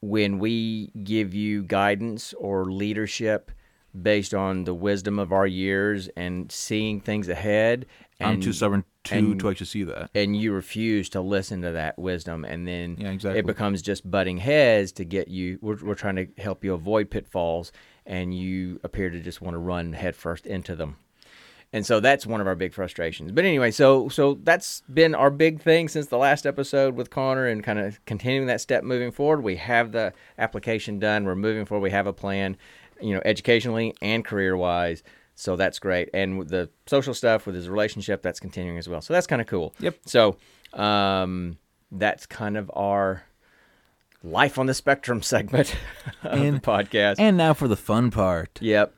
when 0.00 0.38
we 0.38 0.90
give 1.04 1.34
you 1.34 1.62
guidance 1.62 2.32
or 2.34 2.64
leadership 2.72 3.50
based 4.00 4.32
on 4.32 4.64
the 4.64 4.72
wisdom 4.74 5.18
of 5.18 5.30
our 5.32 5.46
years 5.46 6.08
and 6.16 6.50
seeing 6.50 7.00
things 7.00 7.28
ahead. 7.28 7.84
And, 8.18 8.28
I'm 8.30 8.40
too 8.40 8.52
stubborn 8.54 8.84
to 9.04 9.14
and- 9.14 9.40
to 9.40 9.50
actually 9.50 9.66
see 9.66 9.84
that 9.84 10.08
and 10.14 10.34
you 10.36 10.52
refuse 10.54 11.10
to 11.10 11.20
listen 11.20 11.60
to 11.62 11.72
that 11.72 11.98
wisdom 11.98 12.44
and 12.46 12.66
then 12.66 12.96
Yeah, 12.98 13.10
exactly. 13.10 13.40
it 13.40 13.46
becomes 13.46 13.82
just 13.82 14.10
butting 14.10 14.38
heads 14.38 14.90
to 14.92 15.04
get 15.04 15.28
you 15.28 15.58
we're, 15.60 15.76
we're 15.84 15.94
trying 15.94 16.16
to 16.16 16.26
help 16.38 16.64
you 16.64 16.72
avoid 16.72 17.10
pitfalls 17.10 17.72
and 18.06 18.36
you 18.36 18.80
appear 18.84 19.10
to 19.10 19.20
just 19.20 19.40
want 19.40 19.54
to 19.54 19.58
run 19.58 19.92
headfirst 19.92 20.46
into 20.46 20.76
them. 20.76 20.96
And 21.72 21.84
so 21.84 21.98
that's 22.00 22.24
one 22.24 22.40
of 22.40 22.46
our 22.46 22.54
big 22.54 22.72
frustrations. 22.72 23.32
But 23.32 23.44
anyway 23.44 23.70
so 23.70 24.08
so 24.08 24.38
that's 24.42 24.82
been 24.92 25.14
our 25.14 25.30
big 25.30 25.60
thing 25.60 25.88
since 25.88 26.06
the 26.06 26.16
last 26.16 26.46
episode 26.46 26.94
with 26.94 27.10
connor 27.10 27.46
and 27.46 27.62
kind 27.62 27.78
of 27.78 28.02
continuing 28.06 28.46
that 28.46 28.60
step 28.60 28.84
moving 28.84 29.10
forward. 29.10 29.42
We 29.42 29.56
have 29.56 29.92
the 29.92 30.12
application 30.38 30.98
done. 30.98 31.24
We're 31.24 31.34
moving 31.34 31.66
forward. 31.66 31.82
We 31.82 31.90
have 31.90 32.06
a 32.06 32.12
plan 32.12 32.56
you 33.00 33.14
know 33.14 33.20
educationally 33.24 33.94
and 34.00 34.24
career 34.24 34.56
wise 34.56 35.02
so 35.38 35.54
that's 35.54 35.78
great. 35.78 36.08
And 36.14 36.48
the 36.48 36.70
social 36.86 37.12
stuff 37.12 37.44
with 37.44 37.54
his 37.54 37.68
relationship 37.68 38.22
that's 38.22 38.40
continuing 38.40 38.78
as 38.78 38.88
well. 38.88 39.02
So 39.02 39.12
that's 39.12 39.26
kind 39.26 39.42
of 39.42 39.46
cool. 39.46 39.74
Yep. 39.80 39.96
so 40.06 40.36
um 40.72 41.58
that's 41.92 42.26
kind 42.26 42.56
of 42.56 42.70
our 42.74 43.22
life 44.22 44.58
on 44.58 44.66
the 44.66 44.74
spectrum 44.74 45.22
segment 45.22 45.74
And- 46.22 46.56
the 46.56 46.60
podcast 46.60 47.16
And 47.18 47.36
now 47.36 47.54
for 47.54 47.68
the 47.68 47.76
fun 47.76 48.10
part. 48.10 48.58
Yep. 48.60 48.94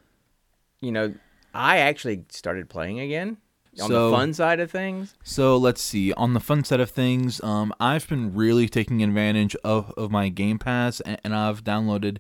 You 0.80 0.92
know, 0.92 1.14
I 1.54 1.78
actually 1.78 2.24
started 2.30 2.68
playing 2.68 3.00
again 3.00 3.38
on 3.80 3.88
So- 3.88 4.10
the 4.10 4.16
fun 4.16 4.34
side 4.34 4.60
of 4.60 4.70
things. 4.70 5.14
So 5.22 5.56
let's 5.56 5.80
see. 5.82 6.12
On 6.14 6.34
the 6.34 6.40
fun 6.40 6.64
side 6.64 6.80
of 6.80 6.90
things, 6.90 7.42
um, 7.42 7.72
I've 7.80 8.08
been 8.08 8.34
really 8.34 8.68
taking 8.68 9.02
advantage 9.02 9.54
of, 9.64 9.92
of 9.96 10.10
my 10.10 10.28
Game 10.28 10.58
Pass, 10.58 11.00
and, 11.00 11.20
and 11.24 11.34
I've 11.34 11.64
downloaded 11.64 12.18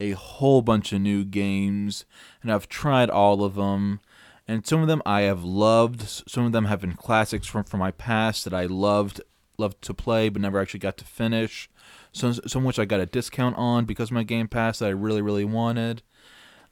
a 0.00 0.10
whole 0.12 0.60
bunch 0.62 0.92
of 0.92 1.00
new 1.00 1.24
games, 1.24 2.04
and 2.42 2.52
I've 2.52 2.68
tried 2.68 3.10
all 3.10 3.42
of 3.44 3.54
them. 3.54 4.00
And 4.46 4.66
some 4.66 4.82
of 4.82 4.88
them 4.88 5.00
I 5.06 5.22
have 5.22 5.42
loved. 5.44 6.02
Some 6.28 6.44
of 6.44 6.52
them 6.52 6.66
have 6.66 6.82
been 6.82 6.94
classics 6.94 7.46
from, 7.46 7.64
from 7.64 7.80
my 7.80 7.90
past 7.92 8.44
that 8.44 8.52
I 8.54 8.66
loved 8.66 9.20
loved 9.56 9.80
to 9.82 9.94
play, 9.94 10.28
but 10.28 10.42
never 10.42 10.60
actually 10.60 10.80
got 10.80 10.96
to 10.98 11.04
finish. 11.04 11.70
Some 12.14 12.32
some 12.46 12.64
which 12.64 12.78
I 12.78 12.86
got 12.86 13.00
a 13.00 13.06
discount 13.06 13.56
on 13.56 13.84
because 13.84 14.08
of 14.08 14.14
my 14.14 14.22
Game 14.22 14.48
Pass 14.48 14.78
that 14.78 14.86
I 14.86 14.90
really 14.90 15.20
really 15.20 15.44
wanted. 15.44 16.02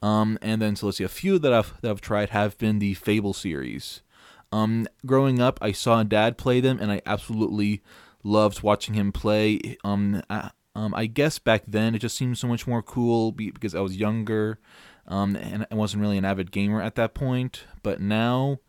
Um, 0.00 0.38
and 0.40 0.62
then 0.62 0.74
so 0.76 0.86
let's 0.86 0.98
see, 0.98 1.04
a 1.04 1.08
few 1.08 1.38
that 1.38 1.52
I've 1.52 1.74
that 1.82 1.90
I've 1.90 2.00
tried 2.00 2.30
have 2.30 2.56
been 2.58 2.78
the 2.78 2.94
Fable 2.94 3.34
series. 3.34 4.02
Um, 4.50 4.86
growing 5.06 5.40
up, 5.40 5.58
I 5.62 5.72
saw 5.72 6.02
Dad 6.02 6.38
play 6.38 6.60
them, 6.60 6.78
and 6.80 6.92
I 6.92 7.00
absolutely 7.06 7.82
loved 8.22 8.62
watching 8.62 8.94
him 8.94 9.10
play. 9.10 9.78
Um, 9.82 10.22
I, 10.28 10.50
um, 10.74 10.94
I 10.94 11.06
guess 11.06 11.38
back 11.38 11.64
then 11.66 11.94
it 11.94 12.00
just 12.00 12.16
seemed 12.16 12.38
so 12.38 12.48
much 12.48 12.66
more 12.66 12.82
cool 12.82 13.32
because 13.32 13.74
I 13.74 13.80
was 13.80 13.96
younger, 13.96 14.58
um, 15.06 15.36
and 15.36 15.66
I 15.70 15.74
wasn't 15.74 16.02
really 16.02 16.18
an 16.18 16.24
avid 16.24 16.50
gamer 16.50 16.82
at 16.82 16.94
that 16.96 17.14
point. 17.14 17.64
But 17.82 18.00
now, 18.00 18.60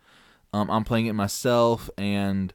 um, 0.54 0.70
I'm 0.72 0.84
playing 0.84 1.08
it 1.08 1.14
myself, 1.14 1.90
and 1.98 2.54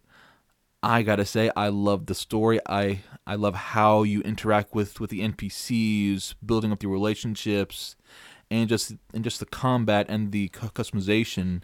I 0.82 1.02
gotta 1.02 1.24
say 1.24 1.50
I 1.56 1.68
love 1.68 2.06
the 2.06 2.14
story. 2.14 2.60
I 2.66 3.00
I 3.26 3.34
love 3.34 3.54
how 3.54 4.04
you 4.04 4.20
interact 4.20 4.74
with 4.74 5.00
with 5.00 5.10
the 5.10 5.20
NPCs, 5.20 6.34
building 6.44 6.70
up 6.72 6.80
the 6.80 6.88
relationships, 6.88 7.96
and 8.50 8.68
just 8.68 8.94
and 9.12 9.24
just 9.24 9.40
the 9.40 9.46
combat 9.46 10.06
and 10.08 10.30
the 10.30 10.48
customization. 10.50 11.62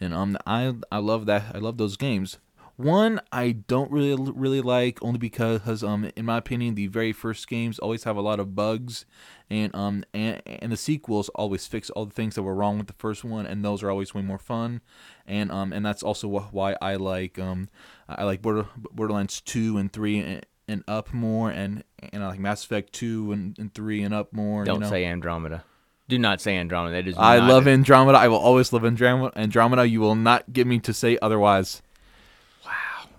And 0.00 0.14
um, 0.14 0.36
I 0.46 0.74
I 0.90 0.98
love 0.98 1.26
that. 1.26 1.54
I 1.54 1.58
love 1.58 1.76
those 1.76 1.96
games. 1.96 2.38
One 2.76 3.20
I 3.30 3.52
don't 3.52 3.90
really 3.90 4.32
really 4.34 4.60
like 4.60 4.98
only 5.02 5.18
because 5.18 5.84
um 5.84 6.10
in 6.16 6.24
my 6.24 6.38
opinion 6.38 6.74
the 6.74 6.88
very 6.88 7.12
first 7.12 7.46
games 7.48 7.78
always 7.78 8.02
have 8.04 8.16
a 8.16 8.20
lot 8.20 8.40
of 8.40 8.56
bugs 8.56 9.06
and 9.48 9.74
um 9.76 10.04
and, 10.12 10.42
and 10.44 10.72
the 10.72 10.76
sequels 10.76 11.28
always 11.36 11.66
fix 11.68 11.88
all 11.90 12.04
the 12.04 12.12
things 12.12 12.34
that 12.34 12.42
were 12.42 12.54
wrong 12.54 12.78
with 12.78 12.88
the 12.88 12.92
first 12.94 13.22
one 13.22 13.46
and 13.46 13.64
those 13.64 13.82
are 13.82 13.90
always 13.90 14.12
way 14.12 14.22
more 14.22 14.38
fun 14.38 14.80
and 15.26 15.52
um 15.52 15.72
and 15.72 15.86
that's 15.86 16.02
also 16.02 16.26
why 16.26 16.76
I 16.82 16.96
like 16.96 17.38
um 17.38 17.68
I 18.08 18.24
like 18.24 18.42
Border, 18.42 18.66
Borderlands 18.92 19.40
2 19.42 19.78
and 19.78 19.92
3 19.92 20.18
and, 20.18 20.46
and 20.66 20.84
up 20.88 21.12
more 21.14 21.50
and 21.50 21.84
and 22.12 22.24
I 22.24 22.28
like 22.28 22.40
Mass 22.40 22.64
Effect 22.64 22.92
2 22.92 23.30
and, 23.30 23.58
and 23.58 23.72
3 23.72 24.02
and 24.02 24.12
up 24.12 24.32
more 24.32 24.64
Don't 24.64 24.76
you 24.76 24.80
know? 24.80 24.90
say 24.90 25.04
Andromeda. 25.04 25.62
Do 26.08 26.18
not 26.18 26.40
say 26.42 26.56
Andromeda. 26.56 26.96
That 26.96 27.08
is 27.08 27.14
I 27.16 27.38
not- 27.38 27.48
love 27.50 27.68
Andromeda 27.68 28.18
I 28.18 28.26
will 28.26 28.38
always 28.38 28.72
love 28.72 28.84
Andromeda 28.84 29.38
Andromeda 29.38 29.86
you 29.86 30.00
will 30.00 30.16
not 30.16 30.52
get 30.52 30.66
me 30.66 30.80
to 30.80 30.92
say 30.92 31.18
otherwise 31.22 31.80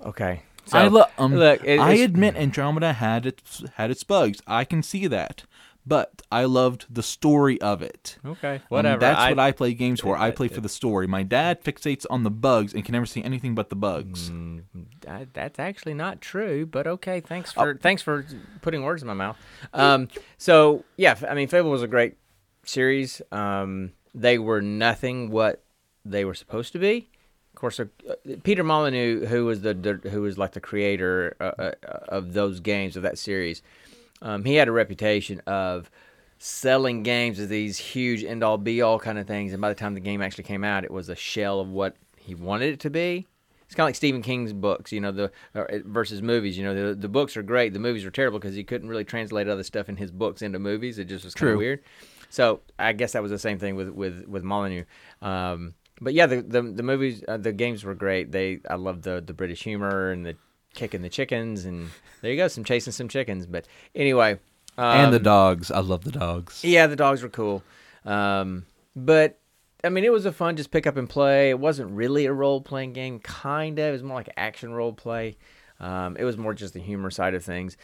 Okay. 0.06 0.42
I 0.72 0.88
lo- 0.88 1.06
um, 1.18 1.36
look, 1.36 1.64
it- 1.64 1.80
I 1.80 1.94
admit 1.96 2.36
Andromeda 2.36 2.94
had 2.94 3.26
its 3.26 3.64
had 3.76 3.92
its 3.92 4.04
bugs. 4.04 4.42
I 4.48 4.64
can 4.66 4.82
see 4.82 5.06
that, 5.08 5.44
but 5.86 6.24
I 6.32 6.46
loved 6.46 6.88
the 6.90 7.04
story 7.04 7.62
of 7.62 7.84
it. 7.84 8.18
Okay. 8.26 8.56
Um, 8.56 8.62
Whatever. 8.70 9.00
that's 9.00 9.20
I, 9.20 9.30
what 9.30 9.40
I 9.40 9.52
play 9.52 9.74
games 9.76 10.02
for. 10.02 10.18
I 10.18 10.32
play 10.32 10.48
for 10.48 10.62
the 10.62 10.70
story. 10.70 11.06
My 11.06 11.22
dad 11.22 11.64
fixates 11.64 12.06
on 12.10 12.24
the 12.24 12.32
bugs 12.32 12.74
and 12.74 12.84
can 12.84 12.94
never 12.94 13.06
see 13.06 13.24
anything 13.24 13.54
but 13.54 13.70
the 13.70 13.76
bugs. 13.76 14.32
Mm, 14.32 14.64
I- 15.08 15.28
that's 15.34 15.60
actually 15.60 15.94
not 15.94 16.20
true, 16.20 16.66
but 16.66 16.88
okay. 16.88 17.20
Thanks 17.20 17.54
Oh. 17.56 17.62
for 17.64 17.76
thanks 17.76 18.02
for 18.02 18.26
putting 18.64 18.82
words 18.82 19.04
in 19.04 19.08
my 19.08 19.14
mouth. 19.14 19.38
Um, 19.72 20.08
so 20.40 20.84
yeah, 20.98 21.16
I 21.30 21.36
mean, 21.36 21.48
Fable 21.48 21.70
was 21.70 21.84
a 21.84 21.88
great 21.88 22.16
series. 22.64 23.22
Um, 23.32 23.92
they 24.16 24.40
were 24.40 24.62
nothing 24.64 25.30
what 25.30 25.64
they 26.04 26.26
were 26.26 26.34
supposed 26.34 26.74
to 26.74 26.80
be. 26.80 27.10
Course, 27.66 27.80
uh, 27.80 28.14
Peter 28.44 28.64
Molyneux, 28.64 29.26
who 29.26 29.46
was 29.46 29.62
the, 29.62 29.74
the 29.74 30.10
who 30.12 30.22
was 30.22 30.38
like 30.38 30.52
the 30.52 30.60
creator 30.60 31.36
uh, 31.40 31.46
uh, 31.60 31.72
of 32.10 32.34
those 32.34 32.60
games 32.60 32.96
of 32.96 33.02
that 33.02 33.18
series, 33.18 33.64
um, 34.22 34.46
he 34.46 34.54
had 34.54 34.68
a 34.68 34.72
reputation 34.72 35.40
of 35.48 35.90
selling 36.38 37.02
games 37.02 37.40
as 37.40 37.48
these 37.48 37.80
huge 37.80 38.24
end 38.24 38.44
all 38.44 38.60
be 38.60 38.84
all 38.84 39.00
kind 39.00 39.18
of 39.18 39.26
things, 39.26 39.52
and 39.52 39.60
by 39.64 39.70
the 39.70 39.74
time 39.74 39.96
the 39.96 40.00
game 40.00 40.22
actually 40.22 40.44
came 40.44 40.64
out, 40.64 40.84
it 40.84 40.92
was 40.92 41.10
a 41.10 41.16
shell 41.16 41.60
of 41.60 41.68
what 41.70 41.96
he 42.20 42.36
wanted 42.36 42.72
it 42.72 42.80
to 42.82 42.92
be. 42.92 43.26
It's 43.66 43.74
kind 43.74 43.86
of 43.86 43.88
like 43.88 43.96
Stephen 43.96 44.22
King's 44.22 44.54
books, 44.54 44.92
you 44.92 45.02
know, 45.02 45.12
the 45.12 45.32
uh, 45.56 45.64
versus 45.86 46.22
movies. 46.22 46.60
You 46.60 46.66
know, 46.66 46.90
the 46.90 46.94
the 46.94 47.10
books 47.10 47.36
are 47.36 47.42
great, 47.42 47.74
the 47.74 47.80
movies 47.80 48.06
are 48.06 48.12
terrible 48.12 48.38
because 48.38 48.54
he 48.54 48.64
couldn't 48.64 48.90
really 48.90 49.06
translate 49.06 49.48
other 49.48 49.64
stuff 49.64 49.90
in 49.90 49.98
his 49.98 50.12
books 50.12 50.44
into 50.44 50.60
movies. 50.60 51.00
It 51.00 51.06
just 51.06 51.26
was 51.26 51.34
kind 51.34 51.48
True. 51.48 51.54
of 51.54 51.58
weird. 51.58 51.84
So 52.30 52.60
I 52.78 52.94
guess 52.94 53.14
that 53.14 53.24
was 53.24 53.32
the 53.32 53.40
same 53.40 53.58
thing 53.58 53.76
with 53.76 53.90
with 53.90 54.28
with 54.28 54.44
Molyneux. 54.44 54.84
Um, 55.24 55.74
but 56.02 56.14
yeah, 56.14 56.26
the 56.26 56.42
the, 56.42 56.62
the 56.62 56.84
movies, 56.84 57.24
uh, 57.28 57.38
the 57.38 57.54
games 57.54 57.84
were 57.84 57.96
great. 57.96 58.32
They 58.32 58.60
I 58.70 58.76
love 58.76 59.02
the 59.02 59.24
the 59.26 59.34
British 59.34 59.64
humor 59.64 60.12
and 60.12 60.26
the 60.26 60.36
kicking 60.74 61.02
the 61.02 61.10
chickens, 61.10 61.66
and 61.66 61.90
there 62.22 62.32
you 62.32 62.38
go, 62.38 62.48
some 62.48 62.64
chasing 62.64 62.94
some 62.94 63.08
chickens. 63.08 63.46
But 63.46 63.68
anyway, 63.96 64.40
um, 64.78 64.98
and 64.98 65.14
the 65.14 65.20
dogs. 65.20 65.72
I 65.72 65.80
love 65.80 66.04
the 66.04 66.12
dogs. 66.12 66.64
yeah, 66.64 66.88
the 66.88 66.96
dogs 66.96 67.22
were 67.24 67.30
cool. 67.30 67.64
Um, 68.06 68.66
but 68.96 69.40
I 69.84 69.90
mean, 69.90 70.04
it 70.04 70.12
was 70.12 70.26
a 70.26 70.32
fun 70.32 70.56
just 70.58 70.72
pick 70.72 70.86
up 70.88 70.98
and 70.98 71.10
play. 71.10 71.50
It 71.50 71.60
wasn't 71.60 71.92
really 71.92 72.26
a 72.26 72.34
role 72.34 72.62
playing 72.62 72.94
game, 72.94 73.20
kind 73.20 73.80
of. 73.80 73.90
It 73.90 73.92
was 73.92 74.04
more 74.04 74.18
like 74.18 74.30
action 74.38 74.74
role 74.74 74.94
play. 74.94 75.38
Um, 75.80 76.18
it 76.18 76.24
was 76.24 76.38
more 76.38 76.54
just 76.54 76.74
the 76.74 76.80
humor 76.80 77.10
side 77.10 77.34
of 77.34 77.44
things. 77.44 77.78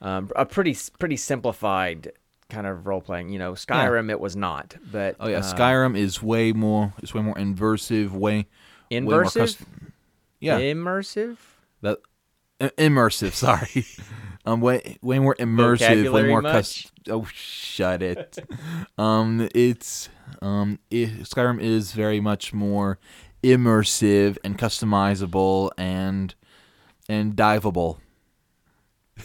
Um, 0.00 0.30
a 0.36 0.46
pretty 0.46 0.76
pretty 0.98 1.16
simplified 1.16 2.12
kind 2.50 2.66
of 2.66 2.86
role 2.86 3.00
playing. 3.00 3.28
You 3.30 3.38
know, 3.38 3.52
Skyrim 3.52 4.10
it 4.10 4.20
was 4.20 4.34
not, 4.36 4.76
but 4.90 5.16
Oh 5.20 5.28
yeah, 5.28 5.38
uh, 5.38 5.42
Skyrim 5.54 5.96
is 5.96 6.22
way 6.22 6.52
more. 6.52 6.92
It's 7.02 7.14
way 7.14 7.22
more 7.22 7.34
inversive. 7.34 8.10
Way 8.12 8.46
way 8.90 9.00
more 9.00 9.24
custom- 9.24 9.92
yeah, 10.40 10.58
immersive. 10.58 11.36
that 11.82 11.98
i- 12.60 12.70
immersive. 12.78 13.32
Sorry, 13.34 13.84
um, 14.46 14.60
way 14.60 14.96
way 15.02 15.18
more 15.18 15.34
immersive. 15.36 16.10
Way 16.12 16.22
more 16.28 16.42
much? 16.42 16.52
cus- 16.52 16.92
Oh, 17.10 17.26
shut 17.32 18.02
it. 18.02 18.38
um, 18.98 19.48
it's 19.54 20.08
um, 20.42 20.78
it, 20.90 21.20
Skyrim 21.24 21.60
is 21.60 21.92
very 21.92 22.20
much 22.20 22.52
more 22.52 22.98
immersive 23.42 24.36
and 24.44 24.58
customizable 24.58 25.70
and 25.78 26.34
and 27.08 27.34
diveable. 27.36 27.98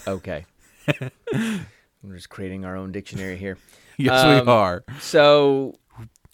Okay. 0.07 0.45
We're 2.03 2.15
just 2.15 2.29
creating 2.29 2.65
our 2.65 2.75
own 2.75 2.91
dictionary 2.91 3.37
here. 3.37 3.57
Yes, 3.95 4.23
Um, 4.23 4.45
we 4.47 4.51
are. 4.51 4.83
So, 5.01 5.75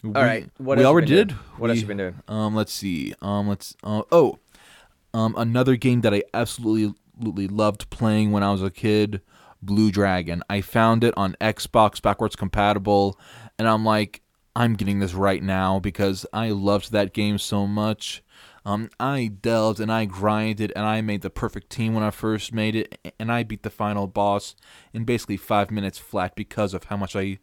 We, 0.02 0.14
all 0.14 0.22
right. 0.22 0.48
What 0.56 0.78
we 0.78 0.84
else 0.84 0.90
already 0.92 1.06
been 1.08 1.14
doing? 1.14 1.26
did. 1.28 1.36
What 1.58 1.68
else 1.68 1.76
We- 1.76 1.80
you 1.82 1.86
been 1.88 1.96
doing? 1.98 2.14
Um, 2.26 2.54
let's 2.54 2.72
see. 2.72 3.12
Um, 3.20 3.48
let's. 3.48 3.76
Uh, 3.84 4.00
oh, 4.10 4.38
um, 5.12 5.34
another 5.36 5.76
game 5.76 6.00
that 6.00 6.14
I 6.14 6.22
absolutely, 6.32 6.94
absolutely 7.18 7.48
loved 7.48 7.90
playing 7.90 8.32
when 8.32 8.42
I 8.42 8.50
was 8.50 8.62
a 8.62 8.70
kid, 8.70 9.20
Blue 9.60 9.90
Dragon. 9.90 10.42
I 10.48 10.62
found 10.62 11.04
it 11.04 11.12
on 11.18 11.36
Xbox 11.38 12.00
backwards 12.00 12.34
compatible, 12.34 13.20
and 13.58 13.68
I'm 13.68 13.84
like, 13.84 14.22
I'm 14.56 14.72
getting 14.72 15.00
this 15.00 15.12
right 15.12 15.42
now 15.42 15.78
because 15.80 16.24
I 16.32 16.48
loved 16.48 16.92
that 16.92 17.12
game 17.12 17.36
so 17.36 17.66
much. 17.66 18.22
Um, 18.64 18.90
I 18.98 19.30
delved 19.40 19.80
and 19.80 19.90
I 19.90 20.04
grinded 20.04 20.72
and 20.76 20.84
I 20.84 21.00
made 21.00 21.22
the 21.22 21.30
perfect 21.30 21.70
team 21.70 21.94
when 21.94 22.04
I 22.04 22.10
first 22.10 22.52
made 22.52 22.76
it, 22.76 23.14
and 23.18 23.32
I 23.32 23.42
beat 23.42 23.62
the 23.62 23.70
final 23.70 24.06
boss 24.06 24.54
in 24.92 25.04
basically 25.04 25.38
five 25.38 25.70
minutes 25.70 25.98
flat 25.98 26.34
because 26.36 26.74
of 26.74 26.84
how 26.84 26.96
much 26.96 27.16
I 27.16 27.38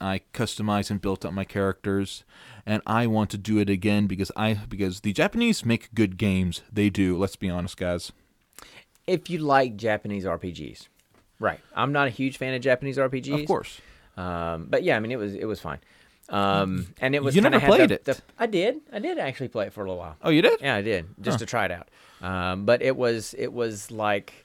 I 0.00 0.20
customized 0.32 0.90
and 0.90 1.00
built 1.00 1.24
up 1.24 1.32
my 1.32 1.44
characters, 1.44 2.24
and 2.64 2.82
I 2.86 3.06
want 3.08 3.30
to 3.30 3.38
do 3.38 3.58
it 3.58 3.68
again 3.68 4.06
because 4.06 4.30
I 4.36 4.54
because 4.54 5.00
the 5.00 5.12
Japanese 5.12 5.64
make 5.64 5.92
good 5.92 6.16
games. 6.16 6.62
They 6.72 6.88
do. 6.88 7.18
Let's 7.18 7.36
be 7.36 7.50
honest, 7.50 7.76
guys. 7.76 8.12
If 9.06 9.28
you 9.28 9.38
like 9.38 9.76
Japanese 9.76 10.24
RPGs, 10.24 10.86
right? 11.40 11.60
I'm 11.74 11.92
not 11.92 12.06
a 12.06 12.10
huge 12.10 12.36
fan 12.36 12.54
of 12.54 12.60
Japanese 12.60 12.96
RPGs, 12.96 13.42
Of 13.42 13.46
course. 13.46 13.80
Um, 14.16 14.66
but 14.68 14.82
yeah, 14.82 14.96
I 14.96 15.00
mean, 15.00 15.10
it 15.10 15.18
was 15.18 15.34
it 15.34 15.46
was 15.46 15.60
fine. 15.60 15.78
Um, 16.28 16.88
and 17.00 17.14
it 17.14 17.22
was 17.22 17.34
You 17.34 17.40
never 17.42 17.58
played 17.60 17.90
the- 17.90 17.94
it. 17.94 18.04
the- 18.04 18.20
I 18.38 18.46
did. 18.46 18.80
I 18.92 18.98
did 18.98 19.18
actually 19.18 19.48
play 19.48 19.66
it 19.66 19.72
for 19.72 19.80
a 19.80 19.84
little 19.84 19.98
while. 19.98 20.16
Oh, 20.22 20.30
you 20.30 20.42
did? 20.42 20.60
Yeah, 20.60 20.74
I 20.76 20.82
did 20.82 21.06
just 21.20 21.38
to 21.38 21.46
try 21.46 21.64
it 21.64 21.70
out. 21.70 21.88
Um, 22.20 22.64
but 22.66 22.82
it 22.82 22.96
was 22.96 23.34
it 23.38 23.52
was 23.52 23.90
like 23.90 24.44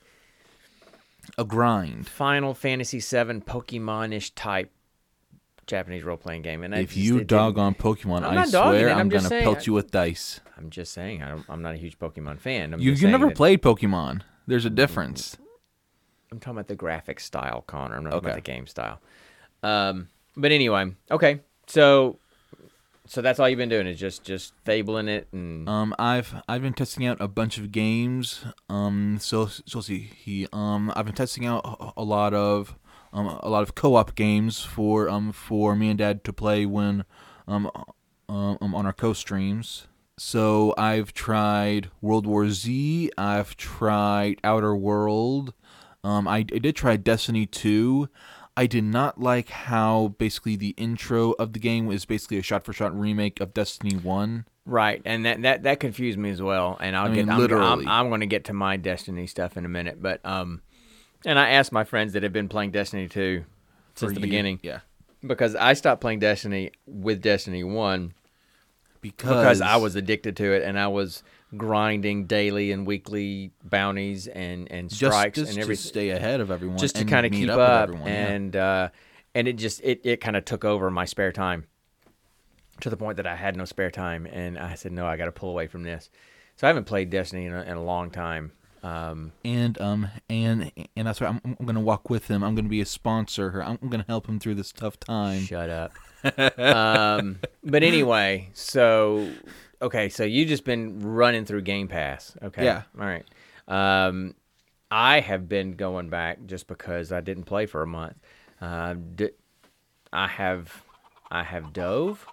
A 1.37 1.43
grind. 1.45 2.07
Final 2.07 2.53
Fantasy 2.53 2.99
VII 2.99 3.41
Pokemon-ish 3.41 4.31
type 4.31 4.71
Japanese 5.67 6.03
role 6.03 6.17
playing 6.17 6.41
game. 6.41 6.63
And 6.63 6.75
I 6.75 6.79
If 6.79 6.89
just- 6.93 6.97
you 6.99 7.23
dog 7.23 7.57
on 7.57 7.73
Pokemon, 7.75 8.23
I 8.23 8.45
swear 8.45 8.89
I'm 8.89 8.97
I'm 8.99 9.09
just 9.09 9.23
gonna 9.23 9.29
saying, 9.29 9.43
pelt 9.43 9.57
I- 9.59 9.63
you 9.65 9.73
with 9.73 9.91
dice. 9.91 10.39
I'm 10.57 10.69
just 10.69 10.93
saying 10.93 11.23
I 11.23 11.29
don't, 11.29 11.45
I'm 11.49 11.61
not 11.61 11.73
a 11.73 11.77
huge 11.77 11.97
Pokemon 11.99 12.39
fan. 12.39 12.73
I'm 12.73 12.79
You 12.79 12.91
you 12.93 13.07
never 13.09 13.31
played 13.31 13.61
Pokemon. 13.61 14.21
There's 14.47 14.65
a 14.65 14.69
difference. 14.69 15.37
I'm 16.31 16.39
talking 16.39 16.57
about 16.57 16.67
the 16.67 16.75
graphic 16.75 17.19
style, 17.19 17.63
Connor. 17.67 17.95
I'm 17.95 18.03
not 18.03 18.09
talking 18.11 18.17
Okay. 18.29 18.33
about 18.33 18.43
the 18.43 18.51
game 18.51 18.67
style. 18.67 18.99
Um, 19.61 20.09
but 20.35 20.51
anyway, 20.51 20.91
okay. 21.11 21.39
So, 21.67 22.19
so 23.05 23.21
that's 23.21 23.39
all 23.39 23.49
you've 23.49 23.57
been 23.57 23.69
doing 23.69 23.87
is 23.87 23.99
just 23.99 24.23
just 24.23 24.53
fabling 24.65 25.07
it 25.07 25.27
and 25.31 25.67
Um, 25.67 25.93
I've 25.99 26.35
I've 26.47 26.61
been 26.61 26.73
testing 26.73 27.05
out 27.05 27.17
a 27.19 27.27
bunch 27.27 27.57
of 27.57 27.71
games. 27.71 28.45
Um, 28.69 29.17
so 29.19 29.47
so 29.47 29.81
see. 29.81 30.09
He 30.15 30.47
um, 30.53 30.91
I've 30.95 31.05
been 31.05 31.15
testing 31.15 31.45
out 31.45 31.61
a- 31.65 32.01
a 32.01 32.03
lot 32.03 32.33
of 32.33 32.75
um 33.11 33.27
a 33.27 33.49
lot 33.49 33.61
of 33.63 33.75
co-op 33.75 34.15
games 34.15 34.61
for 34.61 35.09
um 35.09 35.31
for 35.31 35.75
me 35.75 35.89
and 35.89 35.97
Dad 35.99 36.23
to 36.23 36.33
play 36.33 36.65
when 36.65 37.05
um 37.47 37.69
um 38.29 38.57
um, 38.61 38.73
on 38.75 38.85
our 38.85 38.93
co-streams. 38.93 39.87
So 40.17 40.73
I've 40.77 41.13
tried 41.13 41.89
World 42.01 42.25
War 42.27 42.49
Z. 42.49 43.11
I've 43.17 43.57
tried 43.57 44.39
Outer 44.43 44.75
World. 44.75 45.53
Um, 46.03 46.27
I, 46.27 46.37
I 46.37 46.43
did 46.43 46.75
try 46.75 46.97
Destiny 46.97 47.45
2. 47.45 48.09
I 48.55 48.67
did 48.67 48.83
not 48.83 49.19
like 49.19 49.49
how 49.49 50.09
basically 50.19 50.55
the 50.55 50.75
intro 50.77 51.31
of 51.33 51.53
the 51.53 51.59
game 51.59 51.85
was 51.87 52.05
basically 52.05 52.37
a 52.37 52.43
shot-for-shot 52.43 52.97
remake 52.97 53.39
of 53.39 53.53
Destiny 53.53 53.95
1. 53.95 54.45
right, 54.65 55.01
and 55.05 55.25
that 55.25 55.41
that 55.41 55.63
that 55.63 55.79
confused 55.79 56.19
me 56.19 56.29
as 56.29 56.41
well. 56.41 56.77
And 56.79 56.95
I'll 56.95 57.11
I 57.11 57.15
get 57.15 57.25
mean, 57.25 57.51
I'm. 57.51 57.51
I'm, 57.61 57.87
I'm 57.87 58.09
going 58.09 58.21
to 58.21 58.27
get 58.27 58.45
to 58.45 58.53
my 58.53 58.77
Destiny 58.77 59.25
stuff 59.27 59.57
in 59.57 59.65
a 59.65 59.69
minute, 59.69 60.01
but 60.01 60.23
um, 60.25 60.61
and 61.25 61.39
I 61.39 61.49
asked 61.51 61.71
my 61.71 61.83
friends 61.83 62.13
that 62.13 62.21
have 62.23 62.33
been 62.33 62.47
playing 62.49 62.71
Destiny 62.71 63.07
2 63.07 63.43
since 63.95 64.09
For 64.11 64.13
the 64.13 64.19
you- 64.19 64.21
beginning 64.21 64.59
Yeah. 64.61 64.79
because 65.25 65.55
I 65.55 65.73
stopped 65.73 66.01
playing 66.01 66.19
Destiny 66.19 66.71
with 66.85 67.21
Destiny 67.21 67.63
1 67.63 68.13
Because, 69.03 69.43
because 69.43 69.61
I 69.61 69.75
was 69.75 69.95
addicted 69.95 70.37
to 70.37 70.53
it 70.53 70.63
and 70.63 70.79
I 70.79 70.87
was 70.87 71.21
grinding 71.55 72.25
daily 72.25 72.71
and 72.71 72.87
weekly 72.87 73.51
bounties 73.63 74.27
and 74.27 74.71
and 74.71 74.91
strikes 74.91 75.37
just 75.37 75.49
and 75.49 75.55
to 75.57 75.61
everything 75.61 75.89
stay 75.89 76.09
ahead 76.09 76.39
of 76.39 76.49
everyone, 76.49 76.77
just 76.77 76.95
to 76.95 77.05
kind 77.05 77.25
of 77.25 77.31
keep 77.31 77.49
up, 77.49 77.59
up, 77.59 77.89
everyone. 77.89 78.07
yeah. 78.07 78.27
and 78.27 78.55
uh, 78.55 78.89
and 79.35 79.47
it 79.47 79.53
just 79.53 79.81
it, 79.83 80.01
it 80.03 80.21
kind 80.21 80.35
of 80.35 80.45
took 80.45 80.65
over 80.65 80.89
my 80.89 81.05
spare 81.05 81.31
time 81.31 81.65
to 82.81 82.89
the 82.89 82.97
point 82.97 83.17
that 83.17 83.27
I 83.27 83.35
had 83.35 83.55
no 83.55 83.65
spare 83.65 83.91
time, 83.91 84.25
and 84.25 84.57
I 84.57 84.75
said 84.75 84.91
no, 84.91 85.05
I 85.05 85.17
got 85.17 85.25
to 85.25 85.31
pull 85.31 85.49
away 85.49 85.67
from 85.67 85.83
this. 85.83 86.09
So 86.55 86.65
I 86.65 86.69
haven't 86.69 86.85
played 86.85 87.09
Destiny 87.09 87.45
in 87.45 87.53
a, 87.53 87.61
in 87.61 87.77
a 87.77 87.83
long 87.83 88.09
time. 88.09 88.51
Um, 88.83 89.31
and 89.45 89.79
um 89.79 90.09
and 90.29 90.71
and 90.97 91.07
that's 91.07 91.21
why 91.21 91.27
I'm, 91.27 91.41
I'm 91.45 91.65
gonna 91.65 91.79
walk 91.79 92.09
with 92.09 92.27
him. 92.27 92.43
I'm 92.43 92.53
gonna 92.55 92.67
be 92.67 92.81
a 92.81 92.85
sponsor. 92.85 93.61
I'm 93.61 93.89
gonna 93.89 94.05
help 94.07 94.27
him 94.27 94.39
through 94.39 94.55
this 94.55 94.71
tough 94.71 94.99
time. 94.99 95.41
Shut 95.41 95.69
up. 95.69 95.93
Um, 96.57 97.39
but 97.63 97.83
anyway, 97.83 98.49
so 98.53 99.29
okay, 99.81 100.09
so 100.09 100.23
you 100.23 100.45
just 100.45 100.63
been 100.63 100.99
running 101.01 101.45
through 101.45 101.61
Game 101.61 101.87
Pass. 101.87 102.35
Okay. 102.41 102.63
Yeah. 102.65 102.83
All 102.99 103.05
right. 103.05 103.25
Um, 103.67 104.35
I 104.91 105.19
have 105.21 105.49
been 105.49 105.73
going 105.73 106.09
back 106.09 106.45
just 106.45 106.67
because 106.67 107.11
I 107.11 107.21
didn't 107.21 107.43
play 107.45 107.65
for 107.65 107.81
a 107.81 107.87
month. 107.87 108.15
Uh, 108.61 108.93
d- 109.15 109.29
I 110.11 110.27
have, 110.27 110.83
I 111.31 111.43
have 111.43 111.73
dove. 111.73 112.25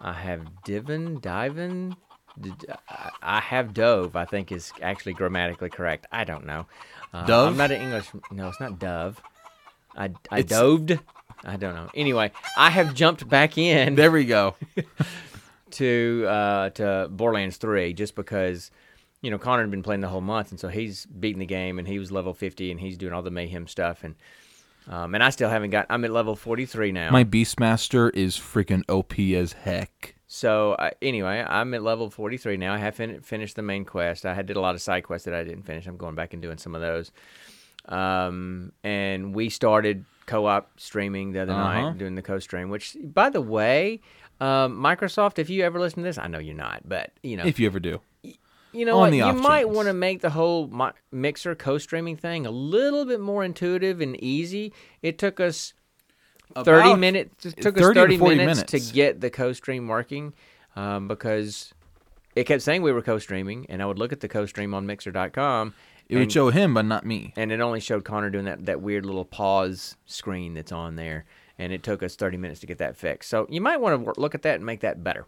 I 0.00 0.12
have 0.12 0.62
divin, 0.64 1.18
divin. 1.20 1.96
d- 2.40 2.52
I- 2.88 3.10
I 3.22 3.40
have 3.40 3.72
dove. 3.74 4.14
I 4.16 4.24
think 4.26 4.52
is 4.52 4.72
actually 4.82 5.14
grammatically 5.14 5.70
correct. 5.70 6.06
I 6.12 6.24
don't 6.24 6.44
know. 6.46 6.66
Uh, 7.12 7.24
Dove? 7.24 7.48
I'm 7.48 7.56
not 7.56 7.70
an 7.70 7.80
English. 7.80 8.06
No, 8.30 8.48
it's 8.48 8.60
not 8.60 8.78
dove. 8.78 9.20
I, 9.96 10.10
I 10.30 10.40
It's- 10.40 10.46
doved. 10.46 10.98
I 11.44 11.56
don't 11.56 11.74
know. 11.74 11.88
Anyway, 11.94 12.32
I 12.56 12.70
have 12.70 12.94
jumped 12.94 13.28
back 13.28 13.58
in 13.58 13.94
There 13.94 14.10
we 14.10 14.24
go. 14.24 14.56
to 15.72 16.26
uh, 16.28 16.70
to 16.70 17.08
Borderlands 17.10 17.56
Three 17.56 17.92
just 17.92 18.14
because 18.14 18.70
you 19.22 19.30
know 19.30 19.38
Connor 19.38 19.62
had 19.62 19.70
been 19.70 19.82
playing 19.82 20.00
the 20.00 20.08
whole 20.08 20.20
month, 20.20 20.50
and 20.50 20.60
so 20.60 20.68
he's 20.68 21.06
beating 21.06 21.40
the 21.40 21.46
game, 21.46 21.78
and 21.78 21.86
he 21.86 21.98
was 21.98 22.10
level 22.10 22.34
fifty, 22.34 22.70
and 22.70 22.80
he's 22.80 22.96
doing 22.96 23.12
all 23.12 23.22
the 23.22 23.30
mayhem 23.30 23.66
stuff, 23.66 24.04
and 24.04 24.14
um, 24.88 25.14
and 25.14 25.22
I 25.22 25.30
still 25.30 25.50
haven't 25.50 25.70
got. 25.70 25.86
I'm 25.90 26.04
at 26.04 26.10
level 26.10 26.36
forty 26.36 26.66
three 26.66 26.92
now. 26.92 27.10
My 27.10 27.24
Beastmaster 27.24 28.10
is 28.14 28.36
freaking 28.36 28.82
OP 28.88 29.18
as 29.18 29.52
heck. 29.52 30.14
So 30.30 30.72
uh, 30.72 30.90
anyway, 31.00 31.42
I'm 31.46 31.72
at 31.72 31.82
level 31.82 32.10
43 32.10 32.58
now. 32.58 32.74
I 32.74 32.76
have 32.76 32.94
fin- 32.94 33.22
finished 33.22 33.56
the 33.56 33.62
main 33.62 33.86
quest. 33.86 34.26
I 34.26 34.34
had 34.34 34.44
did 34.44 34.56
a 34.56 34.60
lot 34.60 34.74
of 34.74 34.82
side 34.82 35.00
quests 35.04 35.24
that 35.24 35.32
I 35.32 35.42
didn't 35.42 35.62
finish. 35.62 35.86
I'm 35.86 35.96
going 35.96 36.14
back 36.14 36.34
and 36.34 36.42
doing 36.42 36.58
some 36.58 36.74
of 36.74 36.82
those. 36.82 37.10
Um, 37.86 38.72
and 38.84 39.34
we 39.34 39.48
started 39.48 40.04
co-op 40.28 40.70
streaming 40.78 41.32
the 41.32 41.40
other 41.40 41.52
Uh-huh. 41.52 41.88
night, 41.90 41.98
doing 41.98 42.14
the 42.14 42.22
co-stream. 42.22 42.68
Which, 42.70 42.96
by 43.02 43.30
the 43.30 43.40
way, 43.40 44.00
um, 44.40 44.78
Microsoft, 44.80 45.38
if 45.40 45.50
you 45.50 45.64
ever 45.64 45.80
listen 45.80 46.02
to 46.02 46.06
this, 46.08 46.18
I 46.18 46.28
know 46.28 46.38
you're 46.38 46.54
not, 46.54 46.82
but 46.88 47.10
you 47.24 47.36
know, 47.36 47.44
If 47.44 47.58
you 47.58 47.66
ever 47.66 47.80
do. 47.80 48.00
you 48.72 48.84
know 48.84 48.98
what? 48.98 49.12
You 49.12 49.32
might 49.32 49.68
want 49.68 49.88
to 49.88 49.94
make 49.94 50.20
the 50.20 50.30
whole 50.30 50.68
mi- 50.68 50.92
mixer 51.10 51.54
co-streaming 51.56 52.16
thing 52.16 52.46
a 52.46 52.50
little 52.52 53.04
bit 53.04 53.18
more 53.20 53.42
intuitive 53.42 54.00
and 54.00 54.14
easy. 54.22 54.72
It 55.02 55.18
took 55.18 55.40
us 55.40 55.72
30 56.56 56.94
minutes 56.94 57.44
it 57.46 57.56
took 57.60 57.76
us 57.76 57.82
30 57.82 57.94
to 58.16 58.18
30 58.24 58.36
minutes, 58.36 58.72
minutes. 58.72 58.88
to 58.88 58.94
get 58.94 59.20
the 59.20 59.28
co-stream 59.30 59.86
working 59.86 60.32
um, 60.76 61.06
because 61.06 61.72
it 62.34 62.44
kept 62.44 62.62
saying 62.62 62.80
we 62.82 62.90
were 62.90 63.02
co-streaming 63.02 63.66
and 63.68 63.82
i 63.82 63.86
would 63.86 63.98
look 63.98 64.12
at 64.14 64.20
the 64.20 64.28
co-stream 64.28 64.72
on 64.72 64.86
mixer.com 64.86 65.74
It 66.08 66.16
would 66.16 66.32
show 66.32 66.50
him, 66.50 66.74
but 66.74 66.84
not 66.86 67.04
me. 67.04 67.32
and 67.36 67.52
it 67.52 67.60
only 67.60 67.80
showed 67.80 68.04
connor 68.04 68.30
doing 68.30 68.46
that, 68.46 68.64
that 68.66 68.80
weird 68.80 69.04
little 69.04 69.24
pause 69.26 69.96
screen 70.06 70.54
that's 70.54 70.72
on 70.72 70.96
there. 70.96 71.24
And 71.58 71.72
it 71.72 71.82
took 71.82 72.02
us 72.02 72.14
30 72.16 72.36
minutes 72.38 72.60
to 72.60 72.66
get 72.66 72.78
that 72.78 72.96
fixed. 72.96 73.28
So 73.28 73.46
you 73.50 73.60
might 73.60 73.78
want 73.80 74.04
to 74.14 74.20
look 74.20 74.34
at 74.34 74.42
that 74.42 74.56
and 74.56 74.64
make 74.64 74.80
that 74.80 75.02
better. 75.04 75.26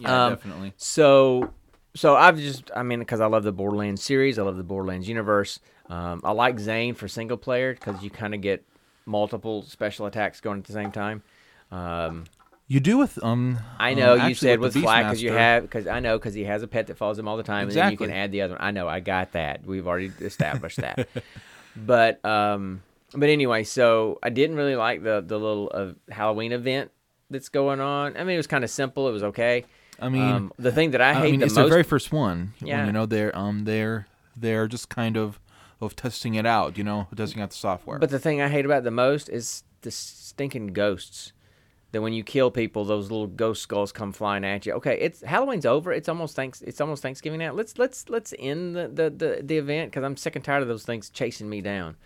Yeah, 0.00 0.24
Um, 0.26 0.32
definitely. 0.32 0.72
so 0.76 1.52
so 1.96 2.16
i've 2.16 2.36
just 2.36 2.68
i 2.74 2.82
mean 2.82 2.98
because 2.98 3.20
i 3.20 3.26
love 3.26 3.44
the 3.44 3.52
borderlands 3.52 4.02
series 4.02 4.36
i 4.36 4.42
love 4.42 4.56
the 4.56 4.64
borderlands 4.64 5.08
universe. 5.08 5.60
Um, 5.88 6.20
i 6.24 6.32
like 6.32 6.58
zane 6.58 6.94
for 6.94 7.06
single 7.06 7.36
player 7.36 7.74
because 7.74 8.02
you 8.02 8.10
kind 8.10 8.34
of 8.34 8.40
get 8.40 8.64
multiple 9.06 9.62
special 9.62 10.06
attacks 10.06 10.40
going 10.40 10.58
at 10.58 10.64
the 10.64 10.72
same 10.72 10.90
time. 10.90 11.22
Um, 11.70 12.24
You 12.66 12.80
do 12.80 12.96
with 12.96 13.22
um. 13.22 13.58
I 13.78 13.92
um, 13.92 13.98
know 13.98 14.14
you 14.26 14.34
said 14.34 14.58
with, 14.58 14.72
the 14.72 14.80
FL4K 14.80 15.02
because 15.02 15.22
you 15.22 15.32
have 15.32 15.62
because 15.62 15.86
I 15.86 16.00
know 16.00 16.18
because 16.18 16.34
he 16.34 16.44
has 16.44 16.62
a 16.62 16.66
pet 16.66 16.86
that 16.86 16.96
follows 16.96 17.18
him 17.18 17.28
all 17.28 17.36
the 17.36 17.42
time, 17.42 17.68
and 17.68 17.76
then 17.76 17.90
you 17.90 17.98
can 17.98 18.10
add 18.10 18.32
the 18.32 18.42
other 18.42 18.54
one. 18.54 18.62
I 18.62 18.70
know 18.70 18.88
I 18.88 19.00
got 19.00 19.32
that. 19.32 19.66
We've 19.66 19.86
already 19.86 20.12
established 20.20 20.78
that. 20.78 21.08
but 21.76 22.24
um, 22.24 22.82
but 23.14 23.28
anyway, 23.28 23.64
so 23.64 24.18
I 24.22 24.30
didn't 24.30 24.56
really 24.56 24.76
like 24.76 25.02
the 25.02 25.22
the 25.24 25.38
little 25.38 25.70
uh, 25.74 25.92
Halloween 26.10 26.52
event 26.52 26.90
that's 27.30 27.50
going 27.50 27.80
on. 27.80 28.16
I 28.16 28.24
mean, 28.24 28.34
it 28.34 28.38
was 28.38 28.46
kind 28.46 28.64
of 28.64 28.70
simple. 28.70 29.08
It 29.08 29.12
was 29.12 29.24
okay. 29.24 29.64
I 30.00 30.08
mean, 30.08 30.22
um, 30.22 30.52
the 30.58 30.72
thing 30.72 30.92
that 30.92 31.00
I 31.00 31.10
I, 31.10 31.14
hate 31.14 31.30
mean, 31.32 31.40
the 31.40 31.46
it's 31.46 31.54
most. 31.54 31.64
their 31.64 31.70
very 31.70 31.82
first 31.82 32.12
one. 32.12 32.54
when, 32.60 32.68
Yeah. 32.68 32.86
you 32.86 32.92
know, 32.92 33.06
they're 33.06 33.36
um, 33.36 33.64
they're 33.64 34.06
they're 34.36 34.66
just 34.68 34.88
kind 34.88 35.16
of 35.16 35.38
of 35.80 35.94
testing 35.96 36.34
it 36.34 36.46
out. 36.46 36.76
You 36.78 36.84
know, 36.84 37.08
testing 37.14 37.42
out 37.42 37.50
the 37.50 37.56
software. 37.56 37.98
But 37.98 38.10
the 38.10 38.18
thing 38.18 38.40
I 38.40 38.48
hate 38.48 38.64
about 38.64 38.84
the 38.84 38.90
most 38.90 39.28
is 39.28 39.64
the 39.82 39.90
stinking 39.90 40.68
ghosts. 40.68 41.32
That 41.94 42.02
when 42.02 42.12
you 42.12 42.22
kill 42.22 42.50
people, 42.50 42.84
those 42.84 43.10
little 43.10 43.26
ghost 43.26 43.62
skulls 43.62 43.90
come 43.92 44.12
flying 44.12 44.44
at 44.44 44.66
you. 44.66 44.72
Okay, 44.74 44.98
it's 45.00 45.22
Halloween's 45.22 45.64
over. 45.64 45.92
It's 45.92 46.08
almost 46.08 46.36
thanks. 46.36 46.60
It's 46.60 46.80
almost 46.80 47.02
Thanksgiving 47.02 47.38
now. 47.38 47.52
Let's 47.52 47.78
let's 47.78 48.08
let's 48.10 48.34
end 48.38 48.76
the 48.76 48.88
the 48.88 49.10
the, 49.10 49.40
the 49.42 49.56
event 49.58 49.90
because 49.90 50.04
I'm 50.04 50.16
sick 50.16 50.36
and 50.36 50.44
tired 50.44 50.60
of 50.62 50.68
those 50.68 50.84
things 50.84 51.08
chasing 51.08 51.48
me 51.48 51.60
down, 51.62 51.96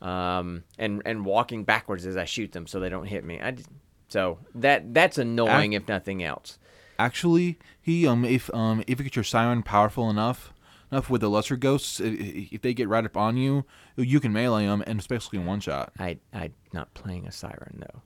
um, 0.00 0.64
and 0.78 1.02
and 1.04 1.24
walking 1.24 1.64
backwards 1.64 2.06
as 2.06 2.16
I 2.16 2.24
shoot 2.24 2.52
them 2.52 2.66
so 2.66 2.80
they 2.80 2.88
don't 2.88 3.06
hit 3.06 3.24
me. 3.24 3.40
I 3.40 3.52
just, 3.52 3.68
so 4.08 4.38
that 4.54 4.92
that's 4.94 5.18
annoying 5.18 5.72
if 5.74 5.88
nothing 5.88 6.22
else. 6.22 6.58
Actually, 6.98 7.58
he 7.80 8.06
um 8.06 8.24
if 8.24 8.52
um 8.54 8.82
if 8.86 8.98
you 8.98 9.04
get 9.04 9.16
your 9.16 9.24
siren 9.24 9.62
powerful 9.62 10.08
enough 10.10 10.52
enough 10.90 11.08
with 11.10 11.20
the 11.22 11.30
lesser 11.30 11.56
ghosts, 11.56 12.00
i- 12.00 12.04
i- 12.04 12.48
if 12.52 12.60
they 12.62 12.74
get 12.74 12.88
right 12.88 13.04
up 13.04 13.16
on 13.16 13.36
you, 13.36 13.64
you 13.96 14.20
can 14.20 14.32
melee 14.32 14.66
them 14.66 14.84
and 14.86 15.00
especially 15.00 15.38
in 15.38 15.46
one 15.46 15.58
shot. 15.60 15.92
I 15.98 16.18
I'm 16.32 16.52
not 16.72 16.92
playing 16.94 17.26
a 17.26 17.32
siren 17.32 17.78
though, 17.80 18.02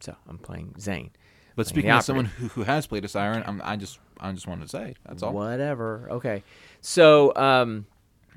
so 0.00 0.14
I'm 0.28 0.38
playing 0.38 0.74
Zane. 0.78 1.10
But 1.54 1.66
speaking 1.66 1.90
of 1.90 2.02
someone 2.04 2.26
who, 2.26 2.48
who 2.48 2.62
has 2.64 2.86
played 2.86 3.04
a 3.04 3.08
siren, 3.08 3.42
I'm, 3.46 3.62
I 3.64 3.76
just 3.76 3.98
I 4.20 4.30
just 4.32 4.46
wanted 4.46 4.64
to 4.64 4.68
say 4.68 4.94
that's 5.06 5.22
all. 5.22 5.32
Whatever. 5.32 6.06
Okay. 6.10 6.42
So, 6.82 7.34
um, 7.34 7.86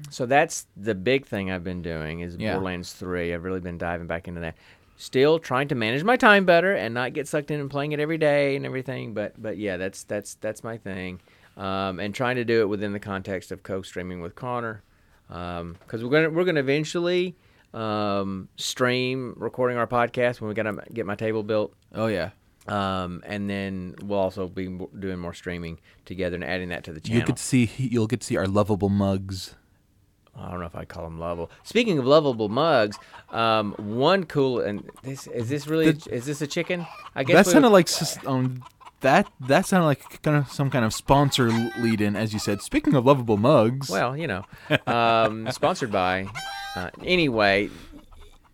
so 0.10 0.26
that's 0.26 0.67
the 0.78 0.95
big 0.95 1.26
thing 1.26 1.52
I've 1.52 1.63
been 1.63 1.82
doing 1.82 2.22
is 2.22 2.38
Yeah. 2.38 2.54
Borderlands 2.54 2.93
Three. 2.93 3.34
I've 3.34 3.43
really 3.43 3.60
been 3.60 3.78
diving 3.78 4.08
back 4.08 4.28
into 4.28 4.39
that. 4.41 4.56
Still 4.98 5.39
trying 5.39 5.67
to 5.69 5.76
manage 5.76 6.04
my 6.04 6.15
time 6.17 6.45
better 6.45 6.74
and 6.74 6.93
not 6.93 7.13
get 7.13 7.28
sucked 7.28 7.52
in 7.52 7.60
and 7.60 7.69
playing 7.69 7.91
it 7.93 8.00
every 8.00 8.17
day 8.17 8.56
and 8.56 8.65
everything. 8.65 9.13
But 9.13 9.41
but 9.41 9.58
yeah, 9.58 9.78
that's 9.78 10.04
that's 10.04 10.36
that's 10.36 10.63
my 10.63 10.78
thing. 10.78 11.19
Um, 11.58 12.00
and 12.00 12.15
trying 12.15 12.38
to 12.38 12.45
do 12.45 12.62
it 12.62 12.69
within 12.69 12.93
the 12.93 13.00
context 13.02 13.52
of 13.52 13.63
co-streaming 13.63 14.22
with 14.22 14.36
Connor, 14.36 14.82
because 15.28 16.04
we're 16.04 16.10
gonna 16.10 16.30
we're 16.30 16.45
gonna 16.45 16.62
eventually 16.62 17.36
um, 17.74 18.50
stream 18.56 19.34
recording 19.38 19.78
our 19.78 19.88
podcast 19.88 20.42
when 20.42 20.48
we 20.50 20.54
gotta 20.54 20.78
get 20.94 21.06
my 21.06 21.16
table 21.16 21.44
built. 21.44 21.74
Oh 21.94 22.08
yeah, 22.08 22.32
Um, 22.68 23.22
and 23.26 23.50
then 23.50 23.96
we'll 24.04 24.20
also 24.20 24.48
be 24.48 24.68
doing 24.98 25.20
more 25.20 25.34
streaming 25.34 25.80
together 26.06 26.36
and 26.36 26.44
adding 26.44 26.70
that 26.70 26.84
to 26.86 26.94
the 26.94 27.00
channel. 27.00 27.20
you 27.20 27.26
could 27.26 27.40
see 27.40 27.70
you'll 27.78 28.08
get 28.08 28.22
to 28.22 28.28
see 28.28 28.38
our 28.38 28.48
lovable 28.48 28.90
mugs. 28.90 29.56
I 30.36 30.52
don't 30.52 30.62
know 30.62 30.66
if 30.68 30.76
I 30.76 30.86
call 30.86 31.04
them 31.04 31.20
lovable. 31.20 31.52
Speaking 31.64 32.00
of 32.00 32.06
lovable 32.06 32.48
mugs, 32.48 32.98
um, 33.30 33.74
one 33.78 34.24
cool 34.26 34.62
and 34.62 34.90
this 35.04 35.28
is 35.28 35.50
this 35.50 35.68
really 35.68 35.88
is 36.10 36.26
this 36.26 36.42
a 36.42 36.48
chicken? 36.48 36.88
I 37.16 37.24
guess 37.24 37.36
That 37.36 37.46
we- 37.48 37.52
sounded 37.54 37.70
like 37.70 37.90
um 38.26 38.64
that 39.02 39.28
that 39.42 39.66
sounded 39.66 39.86
like 39.86 40.22
kind 40.22 40.38
of 40.38 40.52
some 40.52 40.70
kind 40.70 40.86
of 40.86 40.94
sponsor 40.94 41.50
lead 41.80 42.02
in, 42.02 42.16
as 42.16 42.34
you 42.34 42.40
said. 42.40 42.62
Speaking 42.62 42.96
of 42.96 43.06
lovable 43.06 43.38
mugs, 43.38 43.90
well, 43.90 44.16
you 44.18 44.28
know, 44.28 44.46
um, 44.88 45.50
sponsored 45.52 45.92
by. 45.92 46.28
Uh, 46.76 46.90
anyway, 47.04 47.70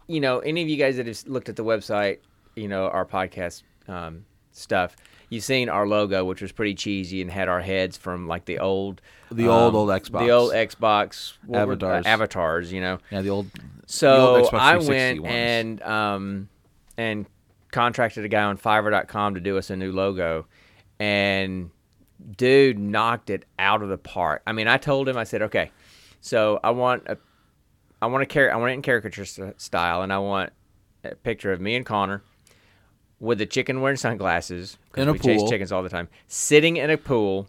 you 0.07 0.19
know, 0.19 0.39
any 0.39 0.61
of 0.61 0.69
you 0.69 0.77
guys 0.77 0.97
that 0.97 1.07
have 1.07 1.23
looked 1.27 1.49
at 1.49 1.55
the 1.55 1.63
website, 1.63 2.19
you 2.55 2.67
know, 2.67 2.87
our 2.87 3.05
podcast 3.05 3.63
um, 3.87 4.25
stuff, 4.51 4.95
you've 5.29 5.43
seen 5.43 5.67
our 5.69 5.87
logo, 5.87 6.23
which 6.23 6.41
was 6.41 6.51
pretty 6.51 6.73
cheesy 6.75 7.21
and 7.21 7.29
had 7.31 7.49
our 7.49 7.61
heads 7.61 7.97
from 7.97 8.27
like 8.27 8.45
the 8.45 8.59
old, 8.59 9.01
The 9.31 9.47
old, 9.47 9.69
um, 9.69 9.75
old 9.75 9.89
Xbox. 9.89 10.19
the 10.25 10.31
old 10.31 10.53
Xbox 10.53 11.33
what 11.45 11.67
were- 11.67 11.73
uh, 11.73 11.75
Avatars. 11.75 12.05
avatars, 12.05 12.73
you 12.73 12.81
know. 12.81 12.99
yeah, 13.11 13.21
the 13.21 13.29
old. 13.29 13.47
So 13.87 14.43
Xbox 14.43 14.59
I 14.59 14.77
went 14.77 15.21
ones. 15.23 15.33
and 15.35 15.81
um, 15.83 16.49
and 16.97 17.25
contracted 17.71 18.23
a 18.23 18.27
guy 18.29 18.43
on 18.43 18.57
Fiverr.com 18.57 19.35
to 19.35 19.41
do 19.41 19.57
us 19.57 19.69
a 19.69 19.75
new 19.75 19.91
logo, 19.91 20.45
and 20.99 21.69
dude 22.37 22.79
knocked 22.79 23.29
it 23.29 23.43
out 23.59 23.81
of 23.83 23.89
the 23.89 23.97
park. 23.97 24.41
I 24.47 24.53
mean, 24.53 24.67
I 24.69 24.77
told 24.77 25.09
him, 25.09 25.17
I 25.17 25.25
said, 25.25 25.41
okay, 25.43 25.71
so 26.21 26.59
I 26.63 26.71
want 26.71 27.03
a, 27.07 27.17
I 28.01 28.07
want 28.07 28.23
a 28.23 28.25
char- 28.25 28.51
I 28.51 28.55
want 28.57 28.71
it 28.71 28.75
in 28.75 28.81
caricature 28.81 29.25
st- 29.25 29.59
style, 29.59 30.01
and 30.01 30.11
I 30.13 30.19
want 30.19 30.51
a 31.03 31.15
picture 31.15 31.51
of 31.51 31.59
me 31.61 31.75
and 31.75 31.85
Connor 31.85 32.23
with 33.19 33.37
the 33.37 33.45
chicken 33.45 33.81
wearing 33.81 33.97
sunglasses 33.97 34.77
'cause 34.91 35.03
In 35.03 35.09
a 35.09 35.13
we 35.13 35.19
chase 35.19 35.41
pool. 35.41 35.49
chickens 35.49 35.71
all 35.71 35.83
the 35.83 35.89
time, 35.89 36.09
sitting 36.27 36.77
in 36.77 36.89
a 36.89 36.97
pool. 36.97 37.47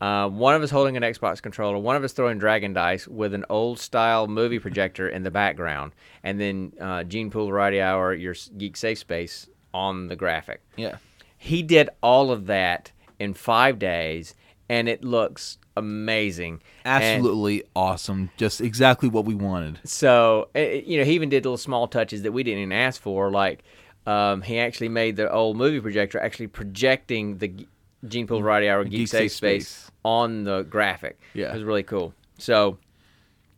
Uh, 0.00 0.28
one 0.28 0.54
of 0.54 0.62
us 0.62 0.70
holding 0.70 0.96
an 0.96 1.02
Xbox 1.02 1.40
controller, 1.40 1.78
one 1.78 1.96
of 1.96 2.02
us 2.04 2.12
throwing 2.12 2.38
dragon 2.38 2.72
dice 2.72 3.06
with 3.06 3.32
an 3.32 3.44
old 3.48 3.78
style 3.78 4.26
movie 4.26 4.58
projector 4.58 5.08
in 5.08 5.22
the 5.22 5.30
background, 5.30 5.92
and 6.22 6.40
then 6.40 6.72
uh, 6.80 7.04
Gene 7.04 7.30
Pool 7.30 7.46
Variety 7.48 7.80
Hour, 7.80 8.12
your 8.14 8.34
geek 8.56 8.76
safe 8.76 8.98
space 8.98 9.48
on 9.72 10.08
the 10.08 10.16
graphic. 10.16 10.60
Yeah, 10.76 10.96
He 11.38 11.62
did 11.62 11.88
all 12.02 12.30
of 12.30 12.46
that 12.46 12.90
in 13.18 13.34
five 13.34 13.78
days, 13.78 14.34
and 14.68 14.88
it 14.88 15.04
looks 15.04 15.58
amazing. 15.76 16.62
And 16.84 17.02
Absolutely 17.02 17.64
awesome. 17.74 18.30
Just 18.36 18.60
exactly 18.60 19.08
what 19.08 19.24
we 19.24 19.34
wanted. 19.34 19.80
so 19.84 20.48
eh, 20.54 20.60
eh, 20.60 20.82
you 20.86 20.98
know, 20.98 21.04
he 21.04 21.12
even 21.12 21.28
did 21.28 21.44
little 21.44 21.56
small 21.58 21.86
touches 21.88 22.22
that 22.22 22.32
we 22.32 22.42
didn't 22.42 22.60
even 22.60 22.72
ask 22.72 23.00
for, 23.00 23.30
like 23.30 23.62
um, 24.06 24.42
he 24.42 24.58
actually 24.58 24.88
made 24.88 25.16
the 25.16 25.30
old 25.32 25.56
movie 25.56 25.80
projector 25.80 26.18
actually 26.20 26.48
projecting 26.48 27.38
the 27.38 27.66
Gene 28.06 28.26
Pool 28.26 28.40
Variety 28.40 28.68
Hour 28.68 28.84
Geek, 28.84 28.92
Geek 28.92 29.08
Safe 29.08 29.32
Space, 29.32 29.68
Space. 29.68 29.90
on 30.04 30.44
the 30.44 30.62
graphic. 30.62 31.18
Yeah. 31.32 31.50
it 31.50 31.54
was 31.54 31.62
really 31.64 31.82
cool. 31.84 32.12
So 32.38 32.76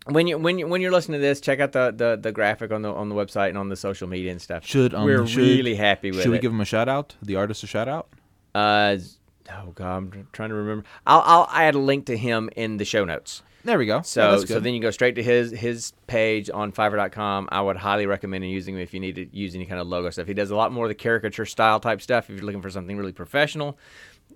when 0.06 0.28
you 0.28 0.38
when 0.38 0.58
you 0.58 0.68
when 0.68 0.80
you're 0.80 0.92
listening 0.92 1.20
to 1.20 1.26
this, 1.26 1.40
check 1.40 1.58
out 1.58 1.72
the, 1.72 1.92
the, 1.96 2.16
the 2.16 2.30
graphic 2.30 2.70
on 2.70 2.82
the 2.82 2.92
on 2.92 3.08
the 3.08 3.14
website 3.16 3.48
and 3.48 3.58
on 3.58 3.68
the 3.70 3.76
social 3.76 4.06
media 4.06 4.30
and 4.30 4.40
stuff. 4.40 4.64
Should 4.64 4.94
um 4.94 5.04
We're 5.04 5.26
should, 5.26 5.42
really 5.42 5.74
happy 5.74 6.12
with 6.12 6.22
Should 6.22 6.30
we 6.30 6.36
it. 6.38 6.42
give 6.42 6.52
him 6.52 6.60
a 6.60 6.64
shout 6.64 6.88
out? 6.88 7.16
The 7.22 7.34
artist 7.34 7.64
a 7.64 7.66
shout 7.66 7.88
out? 7.88 8.08
Uh, 8.54 8.98
oh 9.50 9.70
god, 9.74 9.96
I'm 9.96 10.28
trying 10.32 10.50
to 10.50 10.54
remember. 10.54 10.84
I'll 11.06 11.22
I'll 11.24 11.48
add 11.52 11.74
a 11.74 11.78
link 11.78 12.06
to 12.06 12.16
him 12.16 12.50
in 12.56 12.76
the 12.76 12.84
show 12.84 13.04
notes. 13.04 13.42
There 13.64 13.78
we 13.78 13.86
go. 13.86 14.02
So 14.02 14.38
Yeah, 14.38 14.44
so 14.44 14.60
then 14.60 14.74
you 14.74 14.80
go 14.80 14.92
straight 14.92 15.16
to 15.16 15.22
his 15.22 15.50
his 15.50 15.92
page 16.06 16.48
on 16.50 16.70
Fiverr.com. 16.70 17.48
I 17.50 17.60
would 17.60 17.76
highly 17.76 18.06
recommend 18.06 18.48
using 18.48 18.76
him 18.76 18.80
if 18.80 18.94
you 18.94 19.00
need 19.00 19.16
to 19.16 19.26
use 19.36 19.56
any 19.56 19.66
kind 19.66 19.80
of 19.80 19.88
logo 19.88 20.10
stuff. 20.10 20.28
He 20.28 20.34
does 20.34 20.50
a 20.50 20.56
lot 20.56 20.72
more 20.72 20.84
of 20.84 20.88
the 20.88 20.94
caricature 20.94 21.44
style 21.44 21.80
type 21.80 22.00
stuff. 22.00 22.30
If 22.30 22.36
you're 22.36 22.46
looking 22.46 22.62
for 22.62 22.70
something 22.70 22.96
really 22.96 23.12
professional, 23.12 23.76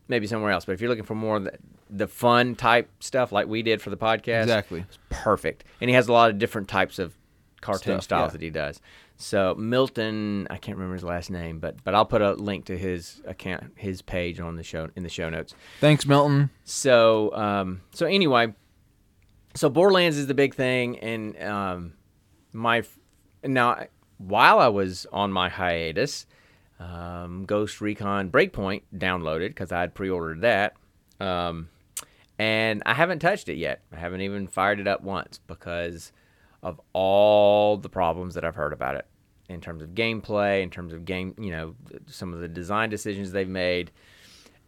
maybe 0.09 0.27
somewhere 0.27 0.51
else. 0.51 0.65
But 0.65 0.73
if 0.73 0.81
you're 0.81 0.91
looking 0.91 1.05
for 1.05 1.15
more 1.15 1.37
of 1.37 1.45
the, 1.45 1.53
the 1.89 2.09
fun 2.09 2.57
type 2.57 2.91
stuff 2.99 3.31
like 3.31 3.47
we 3.47 3.63
did 3.63 3.81
for 3.81 3.91
the 3.91 3.97
podcast, 3.97 4.43
Exactly. 4.43 4.81
it's 4.81 4.99
perfect. 5.11 5.63
And 5.81 5.89
he 5.89 5.95
has 5.95 6.09
a 6.09 6.13
lot 6.13 6.31
of 6.31 6.39
different 6.39 6.67
types 6.69 6.99
of 6.99 7.17
cartoon 7.61 8.01
Stuff, 8.01 8.03
styles 8.03 8.29
yeah. 8.29 8.33
that 8.33 8.43
he 8.43 8.51
does. 8.51 8.81
So 9.21 9.55
Milton, 9.55 10.47
I 10.49 10.57
can't 10.57 10.79
remember 10.79 10.95
his 10.95 11.05
last 11.05 11.31
name, 11.31 11.59
but 11.59 11.85
but 11.85 11.95
I'll 11.95 12.07
put 12.07 12.23
a 12.23 12.33
link 12.33 12.65
to 12.65 12.79
his 12.79 13.21
account, 13.27 13.73
his 13.77 14.01
page 14.01 14.41
on 14.41 14.57
the 14.57 14.63
show 14.63 14.89
in 14.97 15.03
the 15.03 15.11
show 15.11 15.29
notes. 15.29 15.55
Thanks, 15.79 16.07
Milton. 16.07 16.49
So 16.65 17.35
um, 17.37 17.83
so 17.93 18.07
anyway, 18.07 18.55
so 19.55 19.69
Borderlands 19.69 20.17
is 20.17 20.27
the 20.27 20.33
big 20.33 20.55
thing, 20.55 20.99
and 21.01 21.41
um, 21.43 21.93
my 22.55 22.83
now 23.45 23.85
while 24.17 24.59
I 24.59 24.69
was 24.69 25.07
on 25.13 25.31
my 25.31 25.51
hiatus, 25.51 26.25
um, 26.79 27.45
Ghost 27.45 27.83
Recon 27.83 28.31
Breakpoint 28.31 28.83
downloaded 28.97 29.49
because 29.49 29.71
I 29.71 29.81
had 29.81 29.95
pre-ordered 29.95 30.41
that, 30.41 30.77
um, 31.21 31.69
and 32.39 32.83
I 32.87 32.95
haven't 32.95 33.19
touched 33.19 33.51
it 33.51 33.59
yet. 33.59 33.83
I 33.93 33.97
haven't 33.97 34.23
even 34.23 34.47
fired 34.47 34.81
it 34.81 34.89
up 34.89 35.03
once 35.03 35.41
because 35.47 36.11
of 36.63 36.81
all 36.95 37.77
the 37.77 37.89
problems 37.91 38.35
that 38.35 38.47
I've 38.47 38.55
heard 38.55 38.73
about 38.73 38.95
it 38.95 39.07
in 39.51 39.61
terms 39.61 39.83
of 39.83 39.91
gameplay, 39.91 40.63
in 40.63 40.71
terms 40.71 40.93
of 40.93 41.05
game, 41.05 41.35
you 41.39 41.51
know, 41.51 41.75
some 42.07 42.33
of 42.33 42.41
the 42.41 42.49
design 42.49 42.89
decisions 42.89 43.33
they've 43.33 43.49
made. 43.49 43.91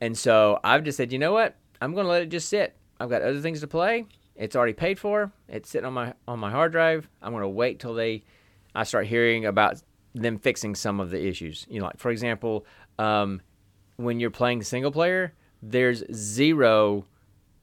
And 0.01 0.18
so 0.18 0.59
I've 0.64 0.83
just 0.83 0.97
said, 0.97 1.12
you 1.12 1.18
know 1.18 1.33
what? 1.33 1.57
I'm 1.81 1.95
going 1.95 2.05
to 2.05 2.11
let 2.11 2.23
it 2.23 2.29
just 2.29 2.49
sit. 2.49 2.77
I've 3.01 3.09
got 3.09 3.23
other 3.23 3.40
things 3.40 3.61
to 3.61 3.66
play. 3.66 4.07
It's 4.35 4.57
already 4.57 4.73
paid 4.73 4.99
for. 4.99 5.33
It's 5.49 5.71
sitting 5.71 5.87
on 5.87 5.92
my 5.92 6.14
on 6.27 6.38
my 6.38 6.51
hard 6.51 6.73
drive. 6.73 7.09
I'm 7.21 7.33
going 7.33 7.42
to 7.42 7.49
wait 7.49 7.79
till 7.79 7.95
they 7.95 8.25
I 8.75 8.85
start 8.85 9.07
hearing 9.07 9.47
about 9.47 9.83
them 10.14 10.38
fixing 10.38 10.75
some 10.75 11.01
of 11.01 11.11
the 11.11 11.25
issues. 11.27 11.66
You 11.68 11.81
know, 11.81 11.87
like 11.87 11.99
for 11.99 12.11
example, 12.11 12.66
um, 12.99 13.40
when 13.97 14.21
you're 14.21 14.31
playing 14.31 14.62
single 14.62 14.90
player, 14.90 15.35
there's 15.62 16.03
zero 16.12 17.05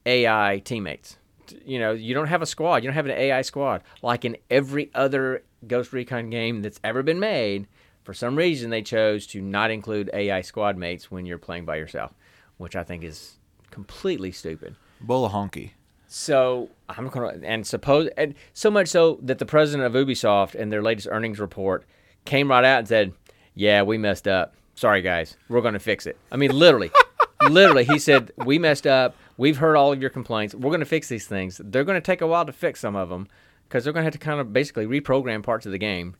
AI 0.06 0.62
teammates. 0.64 1.16
You 1.64 1.80
know, 1.80 1.92
you 1.92 2.14
don't 2.14 2.28
have 2.28 2.42
a 2.42 2.46
squad. 2.46 2.76
You 2.76 2.88
don't 2.88 2.94
have 2.94 3.06
an 3.06 3.12
AI 3.12 3.42
squad 3.42 3.82
like 4.02 4.24
in 4.24 4.36
every 4.50 4.90
other 4.94 5.42
Ghost 5.66 5.92
Recon 5.92 6.30
game 6.30 6.62
that's 6.62 6.80
ever 6.82 7.02
been 7.02 7.20
made. 7.20 7.66
For 8.02 8.14
some 8.14 8.36
reason, 8.36 8.70
they 8.70 8.82
chose 8.82 9.26
to 9.28 9.40
not 9.40 9.70
include 9.70 10.10
AI 10.12 10.40
squad 10.40 10.76
mates 10.76 11.10
when 11.10 11.26
you're 11.26 11.38
playing 11.38 11.64
by 11.64 11.76
yourself, 11.76 12.12
which 12.56 12.74
I 12.74 12.82
think 12.82 13.04
is 13.04 13.34
completely 13.70 14.32
stupid. 14.32 14.74
Bola 15.00 15.30
honky. 15.30 15.72
So 16.06 16.70
I'm 16.88 17.08
gonna 17.08 17.38
and 17.44 17.64
suppose 17.64 18.08
and 18.16 18.34
so 18.52 18.70
much 18.70 18.88
so 18.88 19.20
that 19.22 19.38
the 19.38 19.46
president 19.46 19.86
of 19.86 19.92
Ubisoft 20.06 20.56
in 20.56 20.70
their 20.70 20.82
latest 20.82 21.06
earnings 21.08 21.38
report 21.38 21.84
came 22.24 22.50
right 22.50 22.64
out 22.64 22.80
and 22.80 22.88
said, 22.88 23.12
"Yeah, 23.54 23.82
we 23.82 23.96
messed 23.96 24.26
up. 24.26 24.54
Sorry 24.74 25.02
guys, 25.02 25.36
we're 25.48 25.60
gonna 25.60 25.78
fix 25.78 26.06
it." 26.06 26.16
I 26.32 26.36
mean, 26.36 26.50
literally, 26.50 26.90
literally, 27.48 27.84
he 27.84 28.00
said, 28.00 28.32
"We 28.38 28.58
messed 28.58 28.88
up. 28.88 29.14
We've 29.36 29.58
heard 29.58 29.76
all 29.76 29.92
of 29.92 30.00
your 30.00 30.10
complaints. 30.10 30.52
We're 30.52 30.72
gonna 30.72 30.84
fix 30.84 31.06
these 31.08 31.28
things. 31.28 31.60
They're 31.62 31.84
gonna 31.84 32.00
take 32.00 32.20
a 32.22 32.26
while 32.26 32.44
to 32.44 32.52
fix 32.52 32.80
some 32.80 32.96
of 32.96 33.08
them 33.08 33.28
because 33.70 33.84
they're 33.84 33.92
gonna 33.92 34.04
have 34.04 34.12
to 34.12 34.18
kind 34.18 34.40
of 34.40 34.52
basically 34.52 34.84
reprogram 34.84 35.42
parts 35.42 35.64
of 35.64 35.72
the 35.72 35.78
game." 35.78 36.16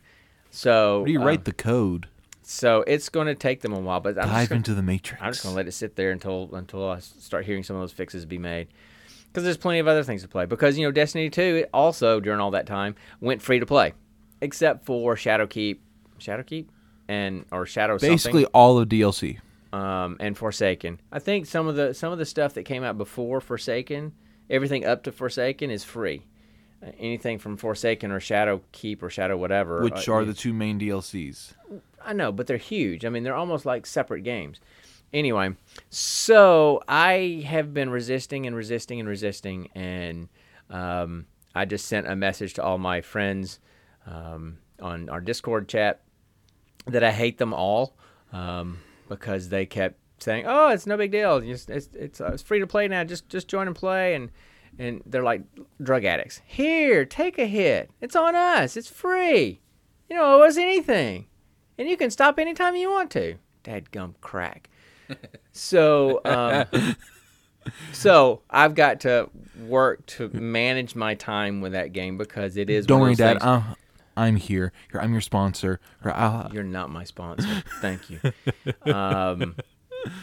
So 0.50 1.02
rewrite 1.02 1.40
uh, 1.40 1.42
the 1.44 1.52
code? 1.52 2.08
So 2.42 2.82
it's 2.86 3.08
gonna 3.08 3.34
take 3.34 3.60
them 3.60 3.72
a 3.72 3.78
while, 3.78 4.00
but 4.00 4.18
I'm 4.18 4.28
Dive 4.28 4.48
gonna, 4.48 4.56
into 4.58 4.74
the 4.74 4.82
matrix. 4.82 5.22
I'm 5.22 5.32
just 5.32 5.42
gonna 5.42 5.54
let 5.54 5.68
it 5.68 5.72
sit 5.72 5.96
there 5.96 6.10
until 6.10 6.48
until 6.54 6.88
I 6.88 7.00
start 7.00 7.44
hearing 7.44 7.62
some 7.62 7.76
of 7.76 7.82
those 7.82 7.92
fixes 7.92 8.24
be 8.24 8.38
made. 8.38 8.68
Because 9.26 9.44
there's 9.44 9.56
plenty 9.56 9.78
of 9.78 9.86
other 9.86 10.02
things 10.02 10.22
to 10.22 10.28
play. 10.28 10.46
Because 10.46 10.76
you 10.76 10.84
know, 10.84 10.90
Destiny 10.90 11.30
2 11.30 11.40
it 11.40 11.70
also 11.72 12.18
during 12.18 12.40
all 12.40 12.50
that 12.52 12.66
time 12.66 12.96
went 13.20 13.40
free 13.42 13.60
to 13.60 13.66
play, 13.66 13.92
except 14.40 14.84
for 14.84 15.14
Shadowkeep, 15.14 15.78
Shadowkeep, 16.18 16.66
and 17.06 17.44
or 17.52 17.66
Shadow 17.66 17.98
Basically 17.98 18.46
all 18.46 18.78
of 18.78 18.88
DLC. 18.88 19.38
um, 19.72 20.16
and 20.18 20.36
Forsaken. 20.36 21.00
I 21.12 21.20
think 21.20 21.46
some 21.46 21.68
of 21.68 21.76
the 21.76 21.94
some 21.94 22.12
of 22.12 22.18
the 22.18 22.26
stuff 22.26 22.54
that 22.54 22.64
came 22.64 22.82
out 22.82 22.98
before 22.98 23.40
Forsaken, 23.40 24.12
everything 24.48 24.84
up 24.84 25.04
to 25.04 25.12
Forsaken 25.12 25.70
is 25.70 25.84
free. 25.84 26.26
Anything 26.98 27.38
from 27.38 27.56
Forsaken 27.56 28.10
or 28.10 28.20
Shadowkeep 28.20 29.02
or 29.02 29.10
Shadow 29.10 29.36
whatever, 29.36 29.82
Which 29.82 30.08
uh, 30.08 30.12
are 30.12 30.24
the 30.24 30.32
two 30.32 30.54
main 30.54 30.80
DLCs. 30.80 31.52
I 32.02 32.14
know, 32.14 32.32
but 32.32 32.46
they're 32.46 32.56
huge. 32.56 33.04
I 33.04 33.10
mean, 33.10 33.22
they're 33.22 33.34
almost 33.34 33.66
like 33.66 33.84
separate 33.84 34.22
games. 34.22 34.60
Anyway, 35.12 35.54
so 35.90 36.82
I 36.88 37.44
have 37.46 37.74
been 37.74 37.90
resisting 37.90 38.46
and 38.46 38.54
resisting 38.54 39.00
and 39.00 39.08
resisting, 39.08 39.68
and 39.74 40.28
um, 40.70 41.26
I 41.54 41.64
just 41.64 41.86
sent 41.86 42.06
a 42.06 42.14
message 42.14 42.54
to 42.54 42.62
all 42.62 42.78
my 42.78 43.00
friends 43.00 43.58
um, 44.06 44.58
on 44.80 45.08
our 45.08 45.20
Discord 45.20 45.68
chat 45.68 46.00
that 46.86 47.02
I 47.02 47.10
hate 47.10 47.38
them 47.38 47.52
all 47.52 47.96
um, 48.32 48.78
because 49.08 49.48
they 49.48 49.66
kept 49.66 49.98
saying, 50.18 50.44
"Oh, 50.46 50.68
it's 50.68 50.86
no 50.86 50.96
big 50.96 51.10
deal. 51.10 51.40
Just, 51.40 51.70
it's 51.70 51.88
it's, 51.94 52.20
uh, 52.20 52.30
it's 52.32 52.42
free 52.42 52.60
to 52.60 52.66
play 52.66 52.88
now. 52.88 53.04
Just 53.04 53.28
just 53.28 53.48
join 53.48 53.66
and 53.66 53.76
play." 53.76 54.14
And 54.14 54.30
and 54.78 55.02
they're 55.06 55.22
like 55.22 55.42
drug 55.82 56.04
addicts. 56.04 56.40
Here, 56.44 57.04
take 57.04 57.38
a 57.38 57.46
hit. 57.46 57.90
It's 58.00 58.16
on 58.16 58.34
us. 58.34 58.76
It's 58.76 58.88
free. 58.88 59.60
You 60.08 60.16
don't 60.16 60.24
owe 60.24 60.42
us 60.42 60.56
anything 60.56 61.26
and 61.80 61.88
you 61.88 61.96
can 61.96 62.10
stop 62.10 62.38
anytime 62.38 62.76
you 62.76 62.90
want 62.90 63.10
to. 63.12 63.36
Dadgum 63.64 64.14
crack. 64.20 64.68
so, 65.52 66.20
um, 66.26 66.94
so 67.92 68.42
I've 68.50 68.74
got 68.74 69.00
to 69.00 69.30
work 69.66 70.04
to 70.06 70.28
manage 70.28 70.94
my 70.94 71.14
time 71.14 71.62
with 71.62 71.72
that 71.72 71.92
game 71.92 72.18
because 72.18 72.58
it 72.58 72.68
is. 72.68 72.86
Don't 72.86 73.00
worry, 73.00 73.14
Dad. 73.14 73.38
Uh, 73.40 73.62
I'm 74.14 74.36
here. 74.36 74.72
Here, 74.92 75.00
I'm 75.00 75.12
your 75.12 75.22
sponsor. 75.22 75.80
Or, 76.04 76.48
You're 76.52 76.62
not 76.62 76.90
my 76.90 77.04
sponsor. 77.04 77.62
Thank 77.80 78.10
you. 78.10 78.20
Um, 78.84 79.56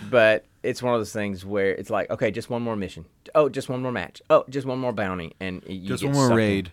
but 0.10 0.46
it's 0.68 0.84
one 0.84 0.94
of 0.94 1.00
those 1.00 1.14
things 1.14 1.46
where 1.46 1.72
it's 1.74 1.90
like, 1.90 2.10
okay, 2.10 2.30
just 2.32 2.50
one 2.50 2.62
more 2.62 2.76
mission. 2.76 3.06
Oh, 3.34 3.50
just 3.50 3.70
one 3.70 3.82
more 3.82 3.92
match. 3.92 4.22
Oh, 4.30 4.44
just 4.50 4.68
one 4.68 4.80
more 4.80 4.94
bounty, 4.94 5.34
and 5.40 5.64
you 5.68 5.88
just 5.88 6.04
get 6.04 6.14
one 6.14 6.28
more 6.30 6.38
raid. 6.38 6.72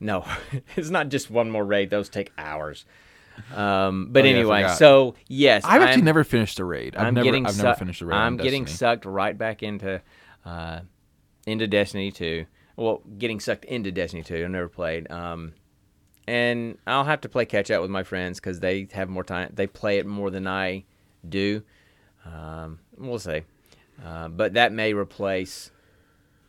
No, 0.00 0.24
it's 0.76 0.90
not 0.90 1.08
just 1.08 1.30
one 1.30 1.50
more 1.50 1.64
raid. 1.64 1.90
Those 1.90 2.08
take 2.08 2.32
hours. 2.38 2.84
Um, 3.54 4.08
but 4.12 4.24
Oh, 4.24 4.28
anyway, 4.28 4.62
forgot. 4.62 4.78
so 4.78 5.14
yes, 5.28 5.64
I've 5.64 5.82
actually 5.82 5.96
I'm- 6.02 6.04
never 6.04 6.22
finished 6.24 6.58
a 6.60 6.64
raid. 6.64 6.94
I've 6.96 7.08
I'm 7.08 7.14
never, 7.14 7.24
getting 7.24 7.46
I've 7.46 7.56
never 7.58 7.74
finished 7.74 8.00
a 8.00 8.06
raid. 8.06 8.16
I'm 8.16 8.36
getting 8.36 8.62
Destiny. 8.64 8.76
sucked 8.78 9.04
right 9.06 9.36
back 9.36 9.62
into 9.62 10.00
uh, 10.44 10.80
into 11.46 11.66
Destiny 11.66 12.12
2. 12.12 12.46
Well, 12.76 13.02
getting 13.18 13.40
sucked 13.40 13.64
into 13.64 13.90
Destiny 13.92 14.22
2. 14.22 14.44
I've 14.44 14.50
never 14.50 14.68
played. 14.68 15.10
Um, 15.10 15.54
and 16.28 16.78
I'll 16.86 17.04
have 17.04 17.20
to 17.22 17.28
play 17.28 17.44
catch 17.44 17.70
up 17.70 17.82
with 17.82 17.90
my 17.90 18.02
friends 18.02 18.38
because 18.40 18.60
they 18.60 18.86
have 18.92 19.08
more 19.08 19.24
time. 19.24 19.50
They 19.54 19.66
play 19.66 19.98
it 19.98 20.06
more 20.06 20.30
than 20.30 20.46
I 20.46 20.84
do. 21.28 21.62
Um, 22.24 22.78
we'll 22.98 23.18
see. 23.18 23.42
Uh, 24.04 24.28
but 24.28 24.54
that 24.54 24.72
may 24.72 24.92
replace 24.92 25.70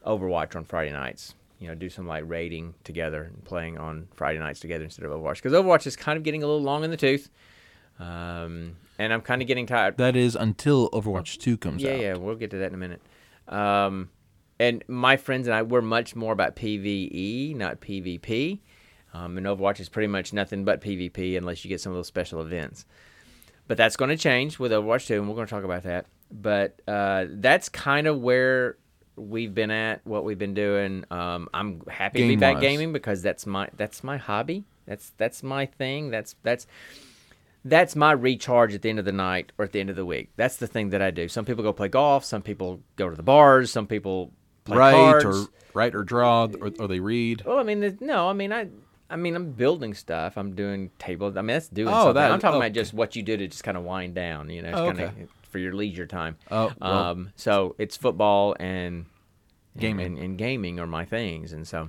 Overwatch 0.05 0.55
on 0.55 0.63
Friday 0.65 0.91
nights. 0.91 1.35
You 1.59 1.67
know, 1.69 1.75
do 1.75 1.89
some 1.89 2.05
like 2.07 2.23
raiding 2.27 2.73
together 2.83 3.23
and 3.23 3.43
playing 3.45 3.77
on 3.77 4.07
Friday 4.13 4.39
nights 4.39 4.59
together 4.59 4.83
instead 4.83 5.05
of 5.05 5.11
Overwatch 5.11 5.35
because 5.35 5.53
Overwatch 5.53 5.87
is 5.87 5.95
kind 5.95 6.17
of 6.17 6.23
getting 6.23 6.43
a 6.43 6.45
little 6.47 6.61
long 6.61 6.83
in 6.83 6.91
the 6.91 6.97
tooth. 6.97 7.29
Um, 7.99 8.75
and 8.99 9.13
I'm 9.13 9.21
kind 9.21 9.41
of 9.41 9.47
getting 9.47 9.65
tired. 9.65 9.97
That 9.97 10.15
is 10.15 10.35
until 10.35 10.89
Overwatch 10.91 11.37
2 11.39 11.57
comes 11.57 11.81
Yeah, 11.81 11.91
out. 11.93 11.99
yeah, 11.99 12.13
we'll 12.17 12.35
get 12.35 12.51
to 12.51 12.57
that 12.57 12.67
in 12.67 12.73
a 12.73 12.77
minute. 12.77 13.01
Um, 13.47 14.09
and 14.59 14.83
my 14.87 15.17
friends 15.17 15.47
and 15.47 15.55
I, 15.55 15.61
we're 15.61 15.81
much 15.81 16.15
more 16.15 16.33
about 16.33 16.55
PVE, 16.55 17.55
not 17.55 17.79
PvP. 17.79 18.59
Um, 19.13 19.37
and 19.37 19.45
Overwatch 19.47 19.79
is 19.79 19.87
pretty 19.87 20.07
much 20.07 20.33
nothing 20.33 20.65
but 20.65 20.81
PvP 20.81 21.37
unless 21.37 21.63
you 21.63 21.69
get 21.69 21.79
some 21.79 21.91
of 21.93 21.97
those 21.97 22.07
special 22.07 22.41
events. 22.41 22.85
But 23.67 23.77
that's 23.77 23.95
going 23.95 24.09
to 24.09 24.17
change 24.17 24.59
with 24.59 24.71
Overwatch 24.71 25.07
2, 25.07 25.15
and 25.15 25.27
we're 25.29 25.35
going 25.35 25.47
to 25.47 25.51
talk 25.53 25.63
about 25.63 25.83
that. 25.83 26.05
But 26.41 26.81
uh, 26.87 27.25
that's 27.29 27.69
kind 27.69 28.07
of 28.07 28.19
where 28.19 28.77
we've 29.15 29.53
been 29.53 29.71
at, 29.71 30.05
what 30.05 30.23
we've 30.25 30.37
been 30.37 30.53
doing. 30.53 31.05
Um, 31.09 31.47
I'm 31.53 31.81
happy 31.89 32.21
to 32.23 32.27
be 32.27 32.35
back 32.35 32.55
Game-wise. 32.55 32.61
gaming 32.77 32.93
because 32.93 33.21
that's 33.21 33.45
my 33.45 33.69
that's 33.77 34.03
my 34.03 34.17
hobby. 34.17 34.65
That's 34.85 35.11
that's 35.17 35.41
my 35.43 35.65
thing. 35.65 36.11
That's 36.11 36.35
that's 36.43 36.67
that's 37.63 37.95
my 37.95 38.11
recharge 38.11 38.73
at 38.75 38.81
the 38.81 38.89
end 38.89 38.99
of 38.99 39.05
the 39.05 39.11
night 39.11 39.51
or 39.57 39.65
at 39.65 39.71
the 39.71 39.79
end 39.79 39.89
of 39.89 39.95
the 39.95 40.05
week. 40.05 40.29
That's 40.35 40.57
the 40.57 40.67
thing 40.67 40.89
that 40.91 41.01
I 41.01 41.11
do. 41.11 41.27
Some 41.27 41.45
people 41.45 41.63
go 41.63 41.73
play 41.73 41.87
golf. 41.87 42.23
Some 42.25 42.41
people 42.41 42.81
go 42.95 43.09
to 43.09 43.15
the 43.15 43.23
bars. 43.23 43.71
Some 43.71 43.87
people 43.87 44.31
play 44.65 44.77
write 44.77 44.93
cards. 44.93 45.25
or 45.25 45.45
write 45.73 45.95
or 45.95 46.03
draw 46.03 46.47
or, 46.61 46.71
or 46.79 46.87
they 46.87 46.99
read. 46.99 47.43
Well, 47.45 47.57
I 47.57 47.63
mean, 47.63 47.97
no, 48.01 48.29
I 48.29 48.33
mean, 48.33 48.53
I, 48.53 48.67
I 49.09 49.15
mean, 49.15 49.35
I'm 49.35 49.51
building 49.51 49.93
stuff. 49.95 50.37
I'm 50.37 50.53
doing 50.53 50.91
tables. 50.99 51.35
I 51.37 51.41
mean, 51.41 51.47
that's 51.55 51.67
doing 51.69 51.87
Oh, 51.87 51.91
something. 51.91 52.15
that- 52.15 52.31
I'm 52.31 52.39
talking 52.39 52.57
okay. 52.57 52.67
about 52.67 52.73
just 52.75 52.93
what 52.93 53.15
you 53.15 53.23
do 53.23 53.35
to 53.37 53.47
just 53.47 53.63
kind 53.63 53.77
of 53.77 53.83
wind 53.83 54.13
down. 54.13 54.49
You 54.51 54.61
know, 54.61 54.71
Oh, 54.73 54.87
kind 54.87 54.99
of 54.99 55.09
okay. 55.11 55.27
For 55.55 55.59
your 55.59 55.71
leisure 55.71 56.05
time. 56.05 56.35
Oh, 56.51 56.73
well. 56.81 56.91
um, 56.91 57.31
so 57.37 57.75
it's 57.77 57.95
football 57.95 58.57
and 58.59 59.05
Gaming. 59.77 60.05
and, 60.05 60.17
and 60.17 60.37
gaming 60.37 60.81
are 60.81 60.85
my 60.85 61.05
things, 61.05 61.53
and 61.53 61.65
so 61.65 61.87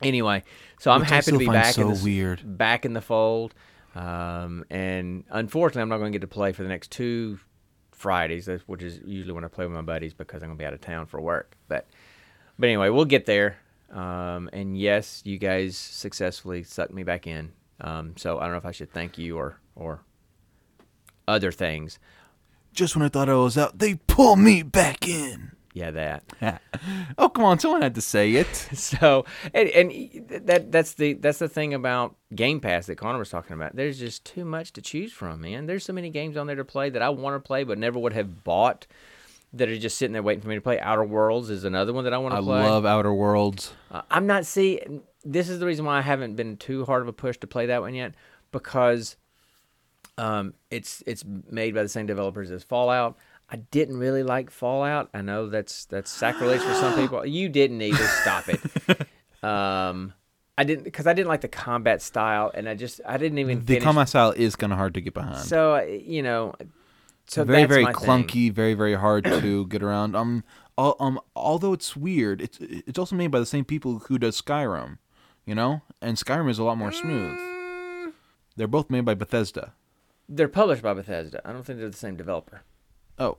anyway, 0.00 0.44
so 0.78 0.92
I'm 0.92 1.00
Which 1.00 1.08
happy 1.10 1.32
to 1.32 1.38
be 1.38 1.46
back 1.46 1.74
so 1.74 1.82
in 1.82 1.94
the, 1.94 2.04
weird. 2.04 2.42
back 2.44 2.84
in 2.84 2.92
the 2.92 3.00
fold. 3.00 3.54
Um, 3.96 4.64
and 4.70 5.24
unfortunately, 5.30 5.82
I'm 5.82 5.88
not 5.88 5.98
going 5.98 6.12
to 6.12 6.16
get 6.16 6.20
to 6.20 6.32
play 6.32 6.52
for 6.52 6.62
the 6.62 6.68
next 6.68 6.92
two 6.92 7.40
Fridays, 7.90 8.48
which 8.66 8.84
is 8.84 9.00
usually 9.04 9.32
when 9.32 9.42
I 9.42 9.48
play 9.48 9.66
with 9.66 9.74
my 9.74 9.82
buddies 9.82 10.14
because 10.14 10.44
I'm 10.44 10.50
going 10.50 10.58
to 10.58 10.62
be 10.62 10.66
out 10.66 10.72
of 10.74 10.80
town 10.80 11.06
for 11.06 11.20
work. 11.20 11.56
But 11.66 11.88
but 12.56 12.68
anyway, 12.68 12.90
we'll 12.90 13.04
get 13.04 13.26
there. 13.26 13.56
Um, 13.90 14.48
and 14.52 14.78
yes, 14.78 15.22
you 15.24 15.38
guys 15.38 15.76
successfully 15.76 16.62
sucked 16.62 16.94
me 16.94 17.02
back 17.02 17.26
in. 17.26 17.50
Um, 17.80 18.14
so 18.16 18.38
I 18.38 18.42
don't 18.42 18.52
know 18.52 18.58
if 18.58 18.66
I 18.66 18.70
should 18.70 18.92
thank 18.92 19.18
you 19.18 19.36
or 19.36 19.58
or 19.74 20.02
other 21.26 21.50
things. 21.50 21.98
Just 22.76 22.94
when 22.94 23.02
I 23.02 23.08
thought 23.08 23.30
I 23.30 23.34
was 23.34 23.56
out, 23.56 23.78
they 23.78 23.94
pull 23.94 24.36
me 24.36 24.62
back 24.62 25.08
in. 25.08 25.52
Yeah, 25.72 25.90
that. 25.92 26.60
oh 27.18 27.30
come 27.30 27.44
on, 27.44 27.58
someone 27.58 27.80
had 27.80 27.94
to 27.94 28.02
say 28.02 28.34
it. 28.34 28.54
so 28.74 29.24
and, 29.54 29.70
and 29.70 30.28
that 30.46 30.70
that's 30.70 30.92
the 30.92 31.14
that's 31.14 31.38
the 31.38 31.48
thing 31.48 31.72
about 31.72 32.16
Game 32.34 32.60
Pass 32.60 32.84
that 32.86 32.96
Connor 32.96 33.18
was 33.18 33.30
talking 33.30 33.54
about. 33.54 33.74
There's 33.74 33.98
just 33.98 34.26
too 34.26 34.44
much 34.44 34.74
to 34.74 34.82
choose 34.82 35.10
from, 35.10 35.40
man. 35.40 35.64
There's 35.64 35.84
so 35.84 35.94
many 35.94 36.10
games 36.10 36.36
on 36.36 36.46
there 36.46 36.56
to 36.56 36.66
play 36.66 36.90
that 36.90 37.00
I 37.00 37.08
want 37.08 37.34
to 37.34 37.40
play 37.40 37.64
but 37.64 37.78
never 37.78 37.98
would 37.98 38.12
have 38.12 38.44
bought. 38.44 38.86
That 39.52 39.70
are 39.70 39.78
just 39.78 39.96
sitting 39.96 40.12
there 40.12 40.22
waiting 40.22 40.42
for 40.42 40.48
me 40.48 40.56
to 40.56 40.60
play. 40.60 40.78
Outer 40.80 41.04
Worlds 41.04 41.48
is 41.48 41.64
another 41.64 41.94
one 41.94 42.04
that 42.04 42.12
I 42.12 42.18
want 42.18 42.34
to 42.34 42.38
I 42.38 42.42
play. 42.42 42.60
I 42.60 42.68
love 42.68 42.84
Outer 42.84 43.14
Worlds. 43.14 43.72
Uh, 43.90 44.02
I'm 44.10 44.26
not 44.26 44.44
see. 44.44 44.82
This 45.24 45.48
is 45.48 45.60
the 45.60 45.66
reason 45.66 45.86
why 45.86 45.96
I 45.96 46.02
haven't 46.02 46.36
been 46.36 46.58
too 46.58 46.84
hard 46.84 47.00
of 47.00 47.08
a 47.08 47.12
push 47.14 47.38
to 47.38 47.46
play 47.46 47.66
that 47.66 47.80
one 47.80 47.94
yet, 47.94 48.14
because 48.52 49.16
um, 50.18 50.54
it's 50.70 51.02
it's 51.06 51.24
made 51.50 51.74
by 51.74 51.82
the 51.82 51.88
same 51.88 52.06
developers 52.06 52.50
as 52.50 52.62
Fallout. 52.64 53.16
I 53.48 53.56
didn't 53.56 53.98
really 53.98 54.22
like 54.22 54.50
Fallout. 54.50 55.08
I 55.14 55.20
know 55.22 55.48
that's 55.48 55.84
that's 55.86 56.10
sacrilege 56.10 56.60
for 56.62 56.74
some 56.74 56.94
people. 56.96 57.24
You 57.26 57.48
didn't 57.48 57.80
either. 57.82 58.04
Stop 58.22 58.48
it. 58.48 58.60
Um, 59.42 60.12
I 60.58 60.64
didn't 60.64 60.84
because 60.84 61.06
I 61.06 61.12
didn't 61.12 61.28
like 61.28 61.42
the 61.42 61.48
combat 61.48 62.00
style, 62.02 62.50
and 62.54 62.68
I 62.68 62.74
just 62.74 63.00
I 63.06 63.16
didn't 63.18 63.38
even 63.38 63.60
The 63.60 63.66
finish. 63.66 63.84
combat 63.84 64.08
style 64.08 64.30
is 64.32 64.56
kind 64.56 64.72
of 64.72 64.78
hard 64.78 64.94
to 64.94 65.00
get 65.00 65.14
behind. 65.14 65.38
So 65.46 65.76
uh, 65.76 65.82
you 65.82 66.22
know, 66.22 66.54
so 67.28 67.44
very 67.44 67.64
very 67.66 67.84
my 67.84 67.92
thing. 67.92 68.24
clunky, 68.24 68.50
very 68.52 68.74
very 68.74 68.94
hard 68.94 69.24
to 69.24 69.66
get 69.68 69.82
around. 69.82 70.16
Um, 70.16 70.42
um, 70.78 71.20
although 71.36 71.74
it's 71.74 71.94
weird, 71.94 72.40
it's 72.40 72.58
it's 72.60 72.98
also 72.98 73.14
made 73.14 73.30
by 73.30 73.38
the 73.38 73.46
same 73.46 73.64
people 73.64 74.00
who 74.08 74.18
does 74.18 74.40
Skyrim, 74.40 74.98
you 75.44 75.54
know, 75.54 75.82
and 76.00 76.16
Skyrim 76.16 76.48
is 76.50 76.58
a 76.58 76.64
lot 76.64 76.76
more 76.78 76.90
smooth. 76.90 77.38
Mm. 77.38 78.12
They're 78.56 78.66
both 78.66 78.90
made 78.90 79.04
by 79.04 79.14
Bethesda. 79.14 79.74
They're 80.28 80.48
published 80.48 80.82
by 80.82 80.94
Bethesda. 80.94 81.40
I 81.48 81.52
don't 81.52 81.64
think 81.64 81.78
they're 81.78 81.88
the 81.90 81.96
same 81.96 82.16
developer. 82.16 82.62
Oh, 83.18 83.38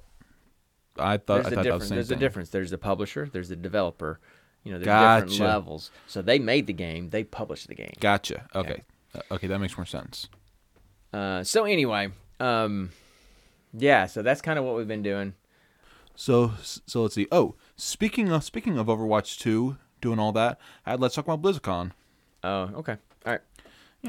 I 0.98 1.18
thought 1.18 1.44
there's 1.44 1.46
I 1.48 1.50
a 1.50 1.52
thought 1.52 1.56
that 1.56 1.64
difference. 1.64 1.80
was 1.82 1.82
the 1.82 1.88
same 1.90 1.96
There's 1.98 2.08
thing. 2.10 2.18
a 2.18 2.20
difference. 2.20 2.50
There's 2.50 2.72
the 2.72 2.78
publisher. 2.78 3.30
There's 3.32 3.50
the 3.50 3.56
developer. 3.56 4.20
You 4.64 4.72
know, 4.74 4.80
there's 4.80 4.86
different 4.88 5.30
Gotcha. 5.32 5.44
levels. 5.44 5.92
So 6.08 6.22
they 6.22 6.40
made 6.40 6.68
the 6.68 6.74
game. 6.74 7.10
They 7.10 7.24
published 7.24 7.68
the 7.68 7.76
game. 7.76 7.94
Gotcha. 8.00 8.48
Okay. 8.56 8.84
Uh, 9.16 9.22
Okay, 9.32 9.48
that 9.48 9.60
makes 9.60 9.76
more 9.78 9.86
sense. 9.86 10.28
Uh, 11.14 11.44
so 11.44 11.64
anyway, 11.66 12.10
um, 12.40 12.92
yeah. 13.74 14.06
So 14.06 14.22
that's 14.22 14.42
kind 14.42 14.60
of 14.60 14.66
what 14.66 14.76
we've 14.76 14.88
been 14.88 15.02
doing. 15.04 15.34
So 16.16 16.54
so 16.62 17.04
let's 17.04 17.16
see. 17.16 17.28
Oh, 17.32 17.56
speaking 17.76 18.32
of 18.32 18.44
speaking 18.44 18.78
of 18.78 18.88
Overwatch 18.88 19.40
2, 19.40 19.78
doing 20.02 20.20
all 20.20 20.32
that, 20.34 20.60
uh, 20.86 20.98
let's 21.00 21.16
talk 21.16 21.26
about 21.28 21.42
BlizzCon. 21.42 21.92
Oh, 22.44 22.70
okay. 22.76 22.98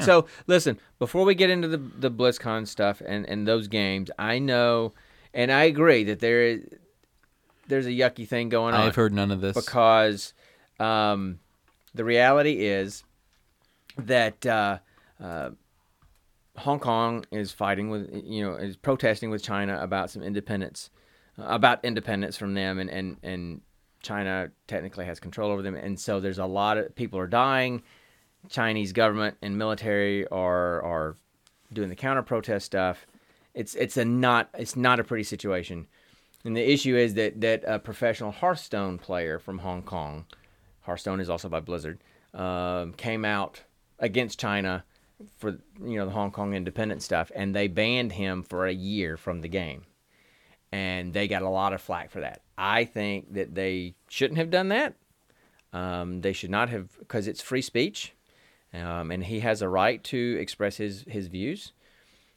All 0.00 0.06
right. 0.06 0.08
Yeah. 0.08 0.22
So 0.22 0.26
listen, 0.46 0.78
before 0.98 1.24
we 1.24 1.34
get 1.34 1.50
into 1.50 1.68
the 1.68 1.78
the 1.78 2.10
BlizzCon 2.10 2.66
stuff 2.66 3.02
and 3.04 3.28
and 3.28 3.46
those 3.46 3.68
games, 3.68 4.10
I 4.18 4.38
know, 4.38 4.92
and 5.34 5.50
I 5.52 5.64
agree 5.64 6.04
that 6.04 6.20
there 6.20 6.42
is 6.42 6.64
there's 7.68 7.86
a 7.86 7.90
yucky 7.90 8.26
thing 8.26 8.48
going 8.48 8.74
on. 8.74 8.80
I've 8.80 8.96
heard 8.96 9.12
none 9.12 9.30
of 9.30 9.40
this. 9.40 9.54
because 9.54 10.32
um, 10.80 11.38
the 11.94 12.04
reality 12.04 12.66
is 12.66 13.04
that 13.98 14.44
uh, 14.46 14.78
uh, 15.22 15.50
Hong 16.56 16.78
Kong 16.80 17.24
is 17.30 17.52
fighting 17.52 17.90
with 17.90 18.10
you 18.24 18.42
know 18.44 18.54
is 18.54 18.76
protesting 18.76 19.30
with 19.30 19.42
China 19.42 19.78
about 19.80 20.10
some 20.10 20.22
independence 20.22 20.90
uh, 21.38 21.44
about 21.48 21.84
independence 21.84 22.36
from 22.36 22.54
them 22.54 22.78
and 22.78 22.90
and 22.90 23.16
and 23.22 23.60
China 24.02 24.50
technically 24.66 25.04
has 25.04 25.18
control 25.20 25.50
over 25.50 25.62
them 25.62 25.74
and 25.74 25.98
so 25.98 26.20
there's 26.20 26.38
a 26.38 26.46
lot 26.46 26.78
of 26.78 26.94
people 26.94 27.18
are 27.18 27.26
dying 27.26 27.82
Chinese 28.48 28.92
government 28.92 29.36
and 29.42 29.58
military 29.58 30.26
are 30.28 30.82
are 30.82 31.16
doing 31.72 31.88
the 31.88 31.96
counter 31.96 32.22
protest 32.22 32.66
stuff 32.66 33.06
it's 33.54 33.74
it's 33.74 33.96
a 33.96 34.04
not 34.04 34.48
it's 34.56 34.76
not 34.76 35.00
a 35.00 35.04
pretty 35.04 35.24
situation 35.24 35.86
and 36.44 36.56
the 36.56 36.72
issue 36.72 36.96
is 36.96 37.14
that 37.14 37.40
that 37.40 37.64
a 37.66 37.78
professional 37.78 38.30
Hearthstone 38.30 38.98
player 38.98 39.38
from 39.38 39.58
Hong 39.58 39.82
Kong, 39.82 40.26
Hearthstone 40.82 41.20
is 41.20 41.28
also 41.28 41.48
by 41.48 41.60
Blizzard, 41.60 41.98
um, 42.32 42.92
came 42.92 43.24
out 43.24 43.62
against 43.98 44.38
China 44.38 44.84
for 45.36 45.58
you 45.82 45.98
know 45.98 46.06
the 46.06 46.12
Hong 46.12 46.30
Kong 46.30 46.54
independent 46.54 47.02
stuff, 47.02 47.32
and 47.34 47.54
they 47.54 47.68
banned 47.68 48.12
him 48.12 48.42
for 48.42 48.66
a 48.66 48.72
year 48.72 49.16
from 49.16 49.40
the 49.40 49.48
game, 49.48 49.84
and 50.70 51.12
they 51.12 51.26
got 51.26 51.42
a 51.42 51.48
lot 51.48 51.72
of 51.72 51.82
flack 51.82 52.10
for 52.10 52.20
that. 52.20 52.42
I 52.56 52.84
think 52.84 53.34
that 53.34 53.54
they 53.54 53.94
shouldn't 54.08 54.38
have 54.38 54.50
done 54.50 54.68
that. 54.68 54.94
Um, 55.72 56.20
they 56.20 56.32
should 56.32 56.50
not 56.50 56.68
have 56.70 56.96
because 56.98 57.26
it's 57.26 57.42
free 57.42 57.62
speech, 57.62 58.14
um, 58.74 59.10
and 59.10 59.24
he 59.24 59.40
has 59.40 59.62
a 59.62 59.68
right 59.68 60.02
to 60.04 60.36
express 60.40 60.76
his 60.76 61.04
his 61.08 61.28
views, 61.28 61.72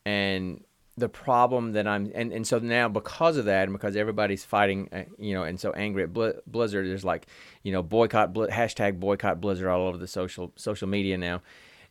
and 0.06 0.63
the 0.98 1.10
problem 1.10 1.74
that 1.74 1.88
I'm 1.88 2.12
and, 2.13 2.32
and 2.34 2.46
so 2.46 2.60
now 2.60 2.89
because 2.89 3.38
of 3.38 3.46
that 3.46 3.63
and 3.63 3.74
because 3.74 3.96
everybody's 3.96 4.44
fighting 4.44 4.89
uh, 4.91 5.04
you 5.17 5.34
know 5.34 5.44
and 5.44 5.60
so 5.60 5.72
angry 5.72 6.04
at 6.04 6.13
Bli- 6.13 6.34
Blizzard 6.48 6.86
there's 6.88 7.06
like 7.06 7.28
you 7.63 7.72
know 7.72 7.82
boycott 7.82 8.34
Bli- 8.34 8.50
hashtag 8.50 9.00
boycott 9.00 9.39
Blizzard 9.39 9.67
all 9.67 9.88
over 9.88 9.98
the 9.98 10.08
social 10.08 10.52
social 10.56 10.88
media 10.88 11.17
now. 11.17 11.41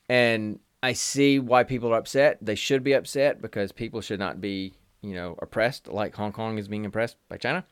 And 0.09 0.59
I 0.83 0.93
see 0.93 1.39
why 1.39 1.63
people 1.65 1.93
are 1.93 1.99
upset. 1.99 2.39
They 2.41 2.55
should 2.55 2.83
be 2.83 2.93
upset 2.93 3.41
because 3.41 3.73
people 3.73 4.01
should 4.01 4.19
not 4.19 4.41
be 4.41 4.75
you 5.03 5.15
know 5.15 5.35
oppressed 5.41 5.89
like 5.89 6.15
Hong 6.15 6.33
Kong 6.33 6.59
is 6.59 6.69
being 6.69 6.87
oppressed 6.87 7.17
by 7.29 7.37
China. 7.37 7.65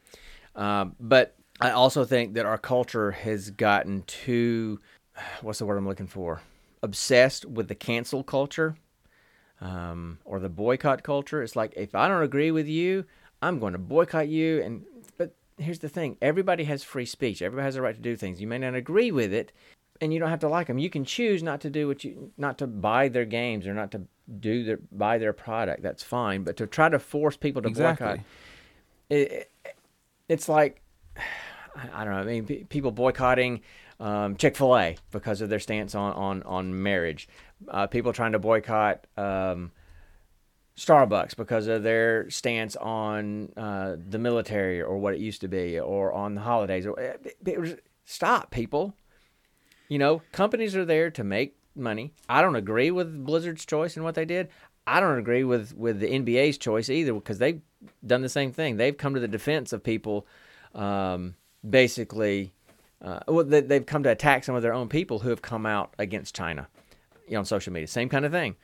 Um, 0.54 0.96
but 0.98 1.35
I 1.61 1.70
also 1.70 2.04
think 2.04 2.35
that 2.35 2.46
our 2.46 2.59
culture 2.59 3.12
has 3.12 3.50
gotten 3.50 4.02
too 4.02 4.81
what's 5.42 5.59
the 5.59 5.66
word 5.66 5.76
I'm 5.76 5.87
looking 5.87 6.07
for 6.07 6.40
obsessed 6.82 7.44
with 7.44 7.68
the 7.68 7.74
cancel 7.74 8.22
culture 8.22 8.76
um, 9.60 10.18
or 10.24 10.38
the 10.38 10.48
boycott 10.48 11.02
culture. 11.02 11.42
It's 11.42 11.56
like 11.56 11.72
if 11.76 11.94
I 11.94 12.08
don't 12.08 12.22
agree 12.22 12.50
with 12.50 12.66
you, 12.68 13.04
I'm 13.42 13.58
going 13.58 13.72
to 13.72 13.78
boycott 13.78 14.28
you. 14.28 14.62
And 14.62 14.84
but 15.16 15.34
here's 15.58 15.80
the 15.80 15.88
thing: 15.88 16.16
everybody 16.22 16.64
has 16.64 16.82
free 16.84 17.06
speech. 17.06 17.42
Everybody 17.42 17.64
has 17.64 17.76
a 17.76 17.82
right 17.82 17.94
to 17.94 18.00
do 18.00 18.16
things. 18.16 18.40
You 18.40 18.46
may 18.46 18.58
not 18.58 18.74
agree 18.74 19.10
with 19.10 19.32
it, 19.32 19.52
and 20.00 20.12
you 20.12 20.18
don't 20.20 20.30
have 20.30 20.40
to 20.40 20.48
like 20.48 20.66
them. 20.68 20.78
You 20.78 20.90
can 20.90 21.04
choose 21.04 21.42
not 21.42 21.60
to 21.62 21.70
do 21.70 21.88
what 21.88 22.04
you, 22.04 22.30
not 22.36 22.58
to 22.58 22.66
buy 22.66 23.08
their 23.08 23.24
games 23.24 23.66
or 23.66 23.74
not 23.74 23.90
to 23.92 24.02
do 24.40 24.62
their 24.64 24.78
buy 24.92 25.18
their 25.18 25.32
product. 25.32 25.82
That's 25.82 26.02
fine. 26.02 26.44
But 26.44 26.56
to 26.58 26.66
try 26.66 26.88
to 26.88 26.98
force 26.98 27.36
people 27.36 27.62
to 27.62 27.68
Exactly. 27.68 28.06
boycott, 28.06 28.24
it, 29.10 29.32
it, 29.32 29.50
it's 30.28 30.48
like 30.48 30.80
I- 31.16 32.02
I 32.02 32.04
don't 32.04 32.14
know. 32.14 32.20
I 32.20 32.24
mean, 32.24 32.44
pe- 32.46 32.64
people 32.64 32.90
boycotting 32.90 33.60
um, 34.00 34.37
Chick 34.37 34.56
Fil 34.56 34.76
A 34.76 34.96
because 35.11 35.40
of 35.40 35.48
their 35.48 35.58
stance 35.58 35.94
on 35.94 36.12
on 36.12 36.42
on 36.44 36.82
marriage. 36.82 37.28
Uh, 37.66 37.87
people 37.87 38.12
trying 38.12 38.32
to 38.32 38.38
boycott 38.38 39.06
um, 39.16 39.72
Starbucks 40.76 41.37
because 41.37 41.66
of 41.66 41.82
their 41.82 42.30
stance 42.30 42.76
on 42.76 43.52
uh, 43.56 43.96
the 44.08 44.18
military 44.18 44.80
or 44.80 44.98
what 44.98 45.14
it 45.14 45.20
used 45.20 45.40
to 45.40 45.48
be, 45.48 45.78
or 45.78 46.12
on 46.12 46.37
the 46.37 46.40
holidays. 46.40 46.87
Stop, 48.04 48.50
people. 48.50 48.94
You 49.88 49.98
know, 49.98 50.22
companies 50.32 50.76
are 50.76 50.84
there 50.84 51.11
to 51.11 51.24
make 51.24 51.56
money. 51.74 52.12
I 52.28 52.42
don't 52.42 52.56
agree 52.56 52.90
with 52.90 53.26
Blizzard's 53.26 53.64
choice 53.64 53.96
and 53.96 54.04
what 54.04 54.14
they 54.14 54.24
did. 54.24 54.48
I 54.87 55.00
don't 55.00 55.18
agree 55.18 55.44
with 55.44 55.76
with 55.76 56.00
the 56.00 56.06
NBA's 56.06 56.58
choice 56.58 56.88
either 56.88 57.12
because 57.12 57.38
they've 57.38 57.61
done 58.06 58.22
the 58.22 58.28
same 58.28 58.52
thing. 58.52 58.76
They've 58.76 58.96
come 58.96 59.14
to 59.14 59.20
the 59.20 59.28
defense 59.28 59.72
of 59.72 59.82
people, 59.82 60.26
um, 60.74 61.34
basically. 61.68 62.54
Uh, 63.00 63.20
well, 63.28 63.44
they, 63.44 63.61
they've 63.61 63.87
come 63.87 64.02
to 64.02 64.11
attack 64.11 64.44
some 64.44 64.54
of 64.54 64.62
their 64.62 64.74
own 64.74 64.88
people 64.88 65.20
who 65.20 65.30
have 65.30 65.42
come 65.42 65.66
out 65.66 65.94
against 65.98 66.34
China, 66.34 66.68
you 67.26 67.34
know, 67.34 67.40
on 67.40 67.44
social 67.44 67.72
media. 67.72 67.87
Same 67.87 68.08
kind 68.08 68.24
of 68.24 68.32
thing, 68.32 68.56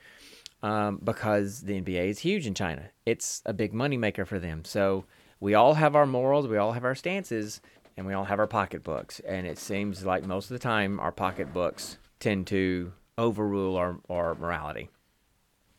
um, 0.61 0.99
because 1.03 1.61
the 1.61 1.81
NBA 1.81 2.09
is 2.09 2.19
huge 2.19 2.45
in 2.45 2.53
China. 2.53 2.89
It's 3.05 3.41
a 3.45 3.53
big 3.53 3.73
moneymaker 3.73 4.27
for 4.27 4.39
them. 4.39 4.65
So 4.65 5.05
we 5.39 5.53
all 5.53 5.75
have 5.75 5.95
our 5.95 6.05
morals, 6.05 6.47
we 6.47 6.57
all 6.57 6.73
have 6.73 6.83
our 6.83 6.95
stances, 6.95 7.61
and 7.95 8.05
we 8.05 8.13
all 8.13 8.25
have 8.25 8.39
our 8.39 8.47
pocketbooks. 8.47 9.21
And 9.21 9.47
it 9.47 9.57
seems 9.57 10.05
like 10.05 10.25
most 10.25 10.45
of 10.51 10.55
the 10.55 10.59
time 10.59 10.99
our 10.99 11.11
pocketbooks 11.11 11.97
tend 12.19 12.47
to 12.47 12.91
overrule 13.17 13.77
our, 13.77 13.97
our 14.09 14.35
morality. 14.35 14.89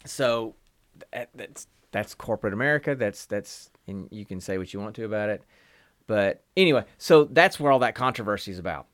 So 0.07 0.55
that, 1.13 1.31
that's 1.35 1.67
that's 1.91 2.15
corporate 2.15 2.53
America. 2.53 2.95
That's 2.95 3.27
that's 3.27 3.71
and 3.87 4.09
you 4.11 4.25
can 4.25 4.41
say 4.41 4.59
what 4.59 4.73
you 4.73 4.81
want 4.81 4.97
to 4.97 5.05
about 5.05 5.29
it, 5.29 5.43
But 6.07 6.45
anyway, 6.57 6.85
so 6.99 7.25
that's 7.25 7.59
where 7.59 7.73
all 7.73 7.81
that 7.81 7.95
controversy 7.95 8.53
is 8.53 8.59
about. 8.59 8.87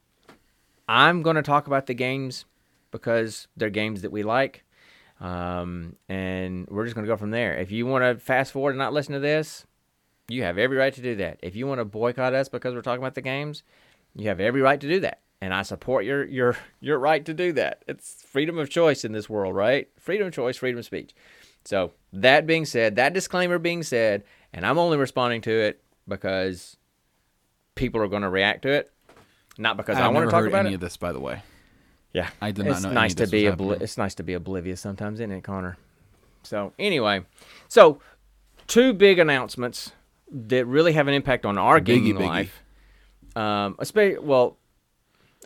I'm 0.88 1.22
going 1.22 1.36
to 1.36 1.42
talk 1.42 1.66
about 1.66 1.86
the 1.86 1.94
games 1.94 2.44
because 2.90 3.48
they're 3.56 3.70
games 3.70 4.02
that 4.02 4.12
we 4.12 4.22
like. 4.22 4.64
Um, 5.20 5.96
and 6.08 6.66
we're 6.68 6.84
just 6.84 6.94
going 6.94 7.06
to 7.06 7.12
go 7.12 7.16
from 7.16 7.30
there. 7.30 7.56
If 7.56 7.70
you 7.70 7.86
want 7.86 8.02
to 8.02 8.22
fast 8.24 8.52
forward 8.52 8.70
and 8.70 8.78
not 8.78 8.92
listen 8.92 9.12
to 9.12 9.20
this, 9.20 9.66
you 10.28 10.42
have 10.42 10.58
every 10.58 10.76
right 10.76 10.92
to 10.92 11.02
do 11.02 11.16
that. 11.16 11.38
If 11.42 11.54
you 11.54 11.66
want 11.66 11.80
to 11.80 11.84
boycott 11.84 12.34
us 12.34 12.48
because 12.48 12.74
we're 12.74 12.82
talking 12.82 13.02
about 13.02 13.14
the 13.14 13.22
games, 13.22 13.62
you 14.16 14.28
have 14.28 14.40
every 14.40 14.62
right 14.62 14.80
to 14.80 14.88
do 14.88 15.00
that. 15.00 15.20
And 15.40 15.52
I 15.52 15.62
support 15.62 16.04
your 16.04 16.24
your 16.24 16.56
your 16.80 16.98
right 16.98 17.24
to 17.24 17.34
do 17.34 17.52
that. 17.54 17.82
It's 17.88 18.22
freedom 18.22 18.58
of 18.58 18.70
choice 18.70 19.04
in 19.04 19.12
this 19.12 19.28
world, 19.28 19.56
right? 19.56 19.88
Freedom 19.98 20.28
of 20.28 20.32
choice, 20.32 20.56
freedom 20.56 20.78
of 20.78 20.84
speech. 20.84 21.14
So 21.64 21.92
that 22.12 22.46
being 22.46 22.64
said, 22.64 22.96
that 22.96 23.12
disclaimer 23.12 23.58
being 23.58 23.82
said, 23.82 24.22
and 24.52 24.64
I'm 24.64 24.78
only 24.78 24.98
responding 24.98 25.40
to 25.42 25.50
it 25.50 25.82
because 26.06 26.76
people 27.74 28.00
are 28.02 28.08
going 28.08 28.22
to 28.22 28.28
react 28.28 28.62
to 28.62 28.68
it, 28.70 28.90
not 29.58 29.76
because 29.76 29.96
I, 29.96 30.06
I've 30.06 30.14
want 30.14 30.26
to 30.26 30.30
talk 30.30 30.40
heard 30.40 30.48
about 30.48 30.60
any 30.66 30.72
it. 30.72 30.74
of 30.76 30.80
this, 30.80 30.96
by 30.96 31.12
the 31.12 31.20
way. 31.20 31.42
Yeah, 32.12 32.28
I 32.40 32.50
did 32.50 32.66
it's 32.66 32.82
not 32.82 32.88
know. 32.90 32.94
nice 32.94 33.14
to 33.14 33.26
be 33.26 33.44
obli- 33.44 33.80
it's 33.80 33.96
nice 33.96 34.14
to 34.16 34.22
be 34.22 34.34
oblivious 34.34 34.80
sometimes, 34.80 35.18
isn't 35.20 35.30
it, 35.32 35.42
Connor? 35.44 35.78
So 36.42 36.72
anyway, 36.78 37.24
so 37.68 38.00
two 38.66 38.92
big 38.92 39.18
announcements 39.18 39.92
that 40.30 40.66
really 40.66 40.92
have 40.92 41.08
an 41.08 41.14
impact 41.14 41.46
on 41.46 41.56
our 41.56 41.80
gaming 41.80 42.14
biggie. 42.16 42.26
life. 42.26 42.62
Um, 43.34 43.76
especially 43.78 44.18
well, 44.18 44.58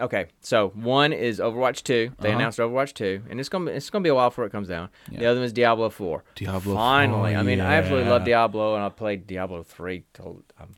okay. 0.01 0.27
So 0.41 0.71
one 0.75 1.13
is 1.13 1.39
Overwatch 1.39 1.85
two. 1.85 2.11
They 2.19 2.31
Uh-huh. 2.31 2.39
announced 2.39 2.59
Overwatch 2.59 2.95
two, 2.95 3.23
and 3.31 3.39
it's 3.39 3.49
gonna 3.49 3.67
be, 3.67 3.77
it's 3.77 3.89
gonna 3.91 4.03
be 4.03 4.09
a 4.09 4.15
while 4.17 4.31
before 4.31 4.45
it 4.47 4.51
comes 4.51 4.67
down. 4.67 4.89
The 5.09 5.25
other 5.27 5.39
one 5.39 5.45
is 5.47 5.53
Diablo 5.53 5.89
four. 5.91 6.25
Diablo 6.35 6.75
Finally, 6.75 7.33
4, 7.35 7.39
I 7.41 7.43
mean, 7.45 7.61
I 7.61 7.75
absolutely 7.75 8.11
love. 8.11 8.25
Diablo, 8.25 8.75
and 8.75 8.83
I 8.85 8.89
played 8.89 9.29
Diablo 9.29 9.63
three 9.63 10.05
till 10.15 10.43
I'm 10.59 10.75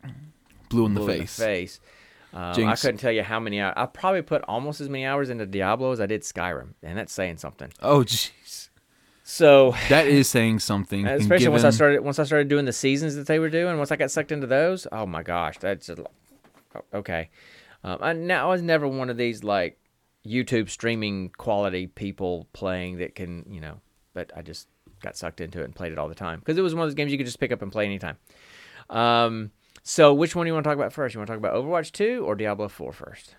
Blue 0.68 0.86
in 0.86 0.94
the 0.94 1.00
blue 1.00 1.10
in 1.10 1.20
face. 1.20 1.36
the 1.36 1.44
face. 1.44 1.80
Um, 2.32 2.66
I 2.66 2.76
couldn't 2.76 2.98
tell 2.98 3.12
you 3.12 3.22
how 3.22 3.40
many. 3.40 3.60
hours. 3.60 3.74
I 3.76 3.86
probably 3.86 4.22
put 4.22 4.42
almost 4.42 4.80
as 4.80 4.88
many 4.88 5.06
hours 5.06 5.30
into 5.30 5.46
Diablo 5.46 5.92
as 5.92 6.00
I 6.00 6.06
did 6.06 6.22
Skyrim, 6.22 6.74
and 6.82 6.98
that's 6.98 7.12
saying 7.12 7.38
something. 7.38 7.72
Oh, 7.80 8.00
jeez. 8.00 8.68
So, 9.24 9.74
That 9.88 10.06
is 10.06 10.28
saying 10.28 10.60
something. 10.60 11.06
especially 11.06 11.48
once 11.48 11.64
I 11.64 11.70
started, 11.70 12.00
once 12.00 12.18
I 12.18 12.24
started 12.24 12.48
doing 12.48 12.64
the 12.64 12.72
seasons 12.72 13.14
that 13.16 13.26
they 13.26 13.38
were 13.38 13.50
doing, 13.50 13.76
once 13.76 13.92
I 13.92 13.96
got 13.96 14.10
sucked 14.10 14.32
into 14.32 14.46
those, 14.46 14.86
oh 14.90 15.04
my 15.04 15.22
gosh, 15.22 15.58
that's 15.58 15.86
just, 15.86 16.00
okay. 16.94 17.28
Um, 17.84 17.98
I, 18.00 18.12
now 18.14 18.48
I 18.48 18.52
was 18.52 18.62
never 18.62 18.88
one 18.88 19.10
of 19.10 19.16
these 19.16 19.44
like 19.44 19.78
YouTube 20.26 20.70
streaming 20.70 21.30
quality 21.36 21.86
people 21.86 22.46
playing 22.52 22.98
that 22.98 23.14
can, 23.14 23.44
you 23.50 23.60
know, 23.60 23.80
but 24.14 24.30
I 24.34 24.42
just 24.42 24.68
got 25.02 25.16
sucked 25.16 25.40
into 25.40 25.60
it 25.60 25.64
and 25.64 25.74
played 25.74 25.92
it 25.92 25.98
all 25.98 26.08
the 26.08 26.14
time 26.14 26.38
because 26.38 26.58
it 26.58 26.62
was 26.62 26.74
one 26.74 26.84
of 26.84 26.88
those 26.88 26.94
games 26.94 27.12
you 27.12 27.18
could 27.18 27.26
just 27.26 27.38
pick 27.38 27.52
up 27.52 27.62
and 27.62 27.70
play 27.70 27.84
anytime. 27.84 28.16
Um, 28.90 29.50
so 29.88 30.12
which 30.12 30.36
one 30.36 30.44
do 30.44 30.50
you 30.50 30.52
want 30.52 30.64
to 30.64 30.68
talk 30.68 30.76
about 30.76 30.92
first? 30.92 31.14
You 31.14 31.18
want 31.18 31.28
to 31.28 31.32
talk 31.32 31.38
about 31.38 31.54
Overwatch 31.54 31.92
2 31.92 32.22
or 32.22 32.34
Diablo 32.34 32.68
4 32.68 32.92
first? 32.92 33.36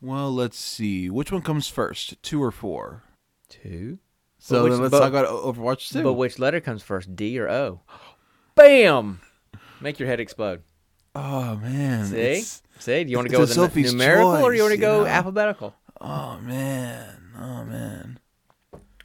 Well, 0.00 0.32
let's 0.32 0.56
see. 0.56 1.10
Which 1.10 1.32
one 1.32 1.42
comes 1.42 1.66
first, 1.66 2.22
two 2.22 2.40
or 2.40 2.52
four? 2.52 3.02
2. 3.48 3.98
So 4.38 4.62
which- 4.62 4.70
then 4.70 4.82
let's 4.82 4.92
but- 4.92 5.00
talk 5.00 5.08
about 5.08 5.26
Overwatch 5.26 5.92
2. 5.92 6.04
But 6.04 6.12
which 6.12 6.38
letter 6.38 6.60
comes 6.60 6.84
first, 6.84 7.16
D 7.16 7.36
or 7.40 7.48
O? 7.48 7.80
Bam! 8.54 9.20
Make 9.80 9.98
your 9.98 10.06
head 10.06 10.20
explode. 10.20 10.62
oh 11.16 11.56
man, 11.56 12.06
See? 12.06 12.44
See? 12.78 13.02
Do 13.04 13.10
you 13.10 13.16
want 13.16 13.28
to 13.28 13.32
go 13.32 13.40
with 13.40 13.52
the 13.52 13.82
numerical 13.82 14.44
or 14.44 14.52
do 14.52 14.56
you 14.56 14.62
want 14.62 14.74
to 14.74 14.80
go 14.80 15.00
know? 15.00 15.06
alphabetical? 15.06 15.74
Oh 16.00 16.38
man, 16.38 17.32
oh 17.36 17.64
man. 17.64 18.20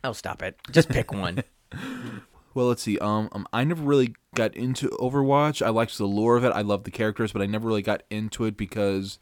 Oh, 0.03 0.13
stop 0.13 0.43
it. 0.43 0.55
Just 0.71 0.89
pick 0.89 1.11
one. 1.11 1.43
Well, 2.53 2.67
let's 2.67 2.81
see. 2.81 2.97
Um, 2.99 3.29
um, 3.31 3.47
I 3.53 3.63
never 3.63 3.83
really 3.83 4.15
got 4.35 4.55
into 4.55 4.89
Overwatch. 4.89 5.65
I 5.65 5.69
liked 5.69 5.97
the 5.97 6.07
lore 6.07 6.35
of 6.35 6.43
it. 6.43 6.51
I 6.51 6.61
loved 6.61 6.85
the 6.85 6.91
characters, 6.91 7.31
but 7.31 7.41
I 7.41 7.45
never 7.45 7.67
really 7.67 7.81
got 7.81 8.03
into 8.09 8.45
it 8.45 8.57
because 8.57 9.19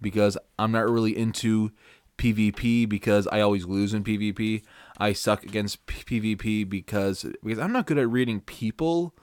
because 0.00 0.36
I'm 0.58 0.72
not 0.72 0.88
really 0.88 1.16
into 1.16 1.72
PvP 2.18 2.88
because 2.88 3.26
I 3.28 3.40
always 3.40 3.66
lose 3.66 3.94
in 3.94 4.04
PvP. 4.04 4.62
I 4.98 5.12
suck 5.12 5.42
against 5.42 5.84
PvP 5.86 6.68
because 6.68 7.26
because 7.42 7.58
I'm 7.58 7.72
not 7.72 7.86
good 7.86 7.98
at 7.98 8.10
reading 8.10 8.40
people, 8.40 9.14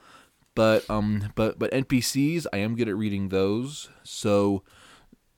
but 0.54 0.88
um, 0.90 1.32
but 1.34 1.58
but 1.58 1.70
NPCs 1.72 2.46
I 2.52 2.58
am 2.58 2.76
good 2.76 2.88
at 2.88 2.96
reading 2.96 3.28
those. 3.28 3.88
So 4.02 4.62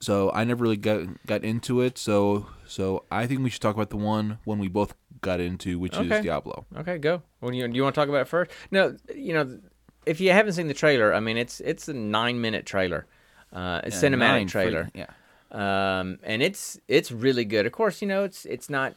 so 0.01 0.31
I 0.33 0.45
never 0.45 0.63
really 0.63 0.77
got 0.77 1.07
got 1.27 1.45
into 1.45 1.81
it. 1.81 1.99
So 1.99 2.47
so 2.67 3.05
I 3.11 3.27
think 3.27 3.43
we 3.43 3.51
should 3.51 3.63
talk 3.63 3.75
about 3.75 3.91
the 3.91 3.97
one 3.97 4.39
when 4.45 4.59
we 4.59 4.69
both 4.69 4.95
got 5.21 5.41
into, 5.41 5.79
which 5.79 5.95
Okay. 5.97 6.17
is 6.19 6.23
Diablo. 6.23 6.67
okay, 6.79 6.99
go. 6.99 7.23
Well, 7.41 7.55
you, 7.55 7.67
do 7.67 7.75
you 7.75 7.83
want 7.83 7.95
to 7.95 8.01
talk 8.01 8.09
about 8.09 8.21
it 8.23 8.29
first? 8.29 8.51
No, 8.71 8.97
you 9.15 9.33
know, 9.35 9.59
if 10.05 10.21
you 10.21 10.31
haven't 10.33 10.53
seen 10.53 10.69
the 10.69 10.75
trailer, 10.75 11.15
I 11.15 11.21
mean, 11.21 11.37
it's 11.37 11.61
it's 11.61 11.89
a 11.89 11.95
nine 11.95 12.41
minute 12.41 12.67
trailer, 12.67 13.07
uh, 13.53 13.81
a 13.85 13.89
Yeah, 13.89 13.95
cinematic 13.95 14.49
trailer. 14.49 14.85
freaking- 14.95 15.07
yeah. 15.53 16.01
um, 16.01 16.19
and 16.23 16.43
it's 16.43 16.79
it's 16.89 17.11
really 17.11 17.45
good. 17.45 17.67
Of 17.67 17.73
course, 17.73 18.03
you 18.03 18.09
know 18.09 18.25
it's 18.25 18.45
it's 18.45 18.69
not 18.69 18.95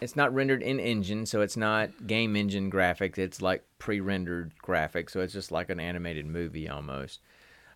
it's 0.00 0.16
not 0.16 0.34
rendered 0.34 0.62
in 0.62 0.78
engine, 0.80 1.24
so 1.24 1.40
it's 1.40 1.56
not 1.56 2.06
game 2.06 2.36
engine 2.36 2.70
graphics. 2.70 3.16
It's 3.16 3.40
like 3.40 3.64
pre-rendered 3.78 4.52
graphics, 4.62 5.10
so 5.10 5.20
it's 5.20 5.32
just 5.32 5.50
like 5.52 5.70
an 5.70 5.80
animated 5.80 6.26
movie 6.26 6.68
almost. 6.68 7.20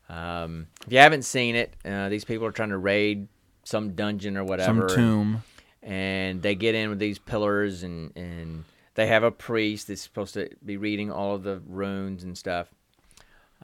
Um, 0.09 0.69
if 0.87 0.93
you 0.93 0.99
haven't 0.99 1.23
seen 1.23 1.55
it, 1.55 1.75
uh, 1.85 2.09
these 2.09 2.25
people 2.25 2.47
are 2.47 2.53
trying 2.53 2.71
to 2.71 2.79
raid 2.79 3.29
some 3.65 3.93
dungeon 3.95 4.37
or 4.37 4.45
whatever, 4.45 4.89
Some 4.89 4.97
tomb. 4.97 5.43
and 5.83 6.41
they 6.43 6.55
get 6.55 6.75
in 6.75 6.89
with 6.91 6.99
these 6.99 7.19
pillars, 7.19 7.83
and 7.83 8.13
and 8.17 8.65
they 8.95 9.07
have 9.07 9.23
a 9.23 9.31
priest 9.31 9.89
that's 9.89 10.01
supposed 10.01 10.35
to 10.35 10.49
be 10.65 10.77
reading 10.77 11.11
all 11.13 11.35
of 11.35 11.43
the 11.43 11.61
runes 11.67 12.25
and 12.25 12.37
stuff. 12.39 12.69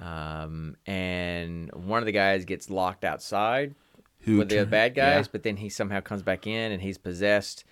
Um, 0.00 0.76
and 0.87 1.70
one 1.72 2.00
of 2.00 2.07
the 2.07 2.12
guys 2.12 2.44
gets 2.44 2.68
locked 2.68 3.04
outside 3.04 3.74
Who 4.20 4.38
with 4.38 4.48
the 4.48 4.66
bad 4.66 4.94
guys, 4.94 5.26
yeah. 5.26 5.30
but 5.33 5.42
then 5.44 5.57
he 5.57 5.68
somehow 5.68 6.00
comes 6.00 6.22
back 6.22 6.46
in 6.46 6.72
and 6.72 6.83
he's 6.83 6.98
possessed. 6.98 7.64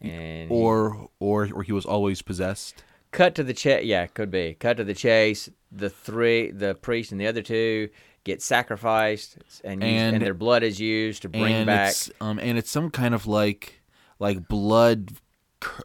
And 0.00 0.50
he- 0.50 0.54
or 0.56 1.08
or 1.18 1.48
or 1.52 1.62
he 1.62 1.72
was 1.72 1.86
always 1.86 2.22
possessed. 2.22 2.84
cut 3.12 3.34
to 3.34 3.42
the 3.42 3.54
chase. 3.54 3.84
Yeah, 3.84 4.06
could 4.06 4.30
be 4.30 4.54
cut 4.58 4.76
to 4.76 4.84
the 4.84 4.94
chase. 4.94 5.48
The 5.72 5.90
three, 5.90 6.50
the 6.50 6.74
priest 6.74 7.12
and 7.12 7.20
the 7.20 7.26
other 7.28 7.42
two, 7.42 7.88
get 8.24 8.42
sacrificed, 8.42 9.38
and 9.64 9.82
used, 9.82 9.92
and, 9.92 10.16
And- 10.16 10.24
their 10.24 10.34
blood 10.34 10.62
is 10.62 10.80
used 10.80 11.22
to 11.22 11.28
bring 11.28 11.52
and 11.52 11.66
back. 11.66 11.90
it's 11.90 12.10
um 12.20 12.38
and 12.38 12.58
it's 12.58 12.70
some 12.70 12.90
kind 12.90 13.14
of 13.14 13.26
like 13.26 13.80
like 14.18 14.48
blood 14.48 15.12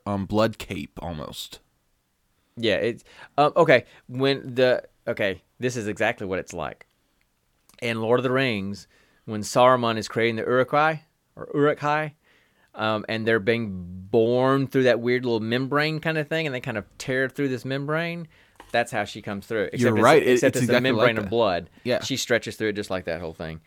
um 0.06 0.26
blood 0.26 0.58
cape 0.58 0.98
almost. 1.02 1.60
Yeah, 2.58 2.76
it's 2.76 3.04
um, 3.38 3.52
okay. 3.58 3.86
When 4.08 4.56
the 4.56 4.84
okay, 5.08 5.42
this 5.60 5.76
is 5.76 5.88
exactly 5.88 6.26
what 6.28 6.40
it's 6.40 6.54
like. 6.54 6.88
In 7.82 8.02
Lord 8.02 8.20
of 8.20 8.24
the 8.24 8.32
Rings, 8.32 8.88
when 9.26 9.42
Saruman 9.42 9.98
is 9.98 10.08
creating 10.08 10.38
the 10.38 10.44
Urukai 10.44 11.02
or 11.36 11.48
Urukai, 11.54 12.14
um, 12.74 13.04
and 13.10 13.28
they're 13.28 13.40
being 13.42 14.08
born 14.10 14.68
through 14.68 14.84
that 14.84 15.02
weird 15.02 15.26
little 15.26 15.42
membrane 15.42 16.00
kind 16.00 16.18
of 16.18 16.30
thing, 16.30 16.46
and 16.46 16.56
they 16.56 16.62
kind 16.62 16.78
of 16.78 16.86
tear 16.98 17.28
through 17.28 17.50
this 17.50 17.66
membrane. 17.66 18.28
That's 18.76 18.92
how 18.92 19.06
she 19.06 19.22
comes 19.22 19.48
through. 19.48 19.70
Except 19.72 19.80
You're 19.82 19.92
it's- 19.94 20.04
right, 20.04 20.22
it- 20.22 20.30
Except 20.34 20.58
it's 20.58 20.64
it's, 20.64 20.70
exactly 20.70 20.90
a 20.90 20.94
like 20.94 21.06
membrane 21.08 21.24
of 21.24 21.30
blood. 21.30 21.70
Yeah. 21.86 22.04
she 22.04 22.18
stretches 22.18 22.58
through 22.58 22.68
it 22.70 22.74
just 22.74 22.90
like 22.90 23.06
that 23.06 23.22
whole 23.22 23.32
thing. 23.34 23.62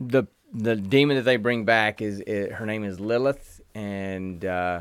The 0.00 0.24
the 0.54 0.74
demon 0.74 1.16
that 1.16 1.22
they 1.24 1.36
bring 1.36 1.66
back 1.66 2.00
is, 2.00 2.22
i 2.26 2.54
her 2.54 2.64
name 2.64 2.82
is 2.82 2.98
Lilith, 2.98 3.60
and 3.74 4.42
uh, 4.42 4.80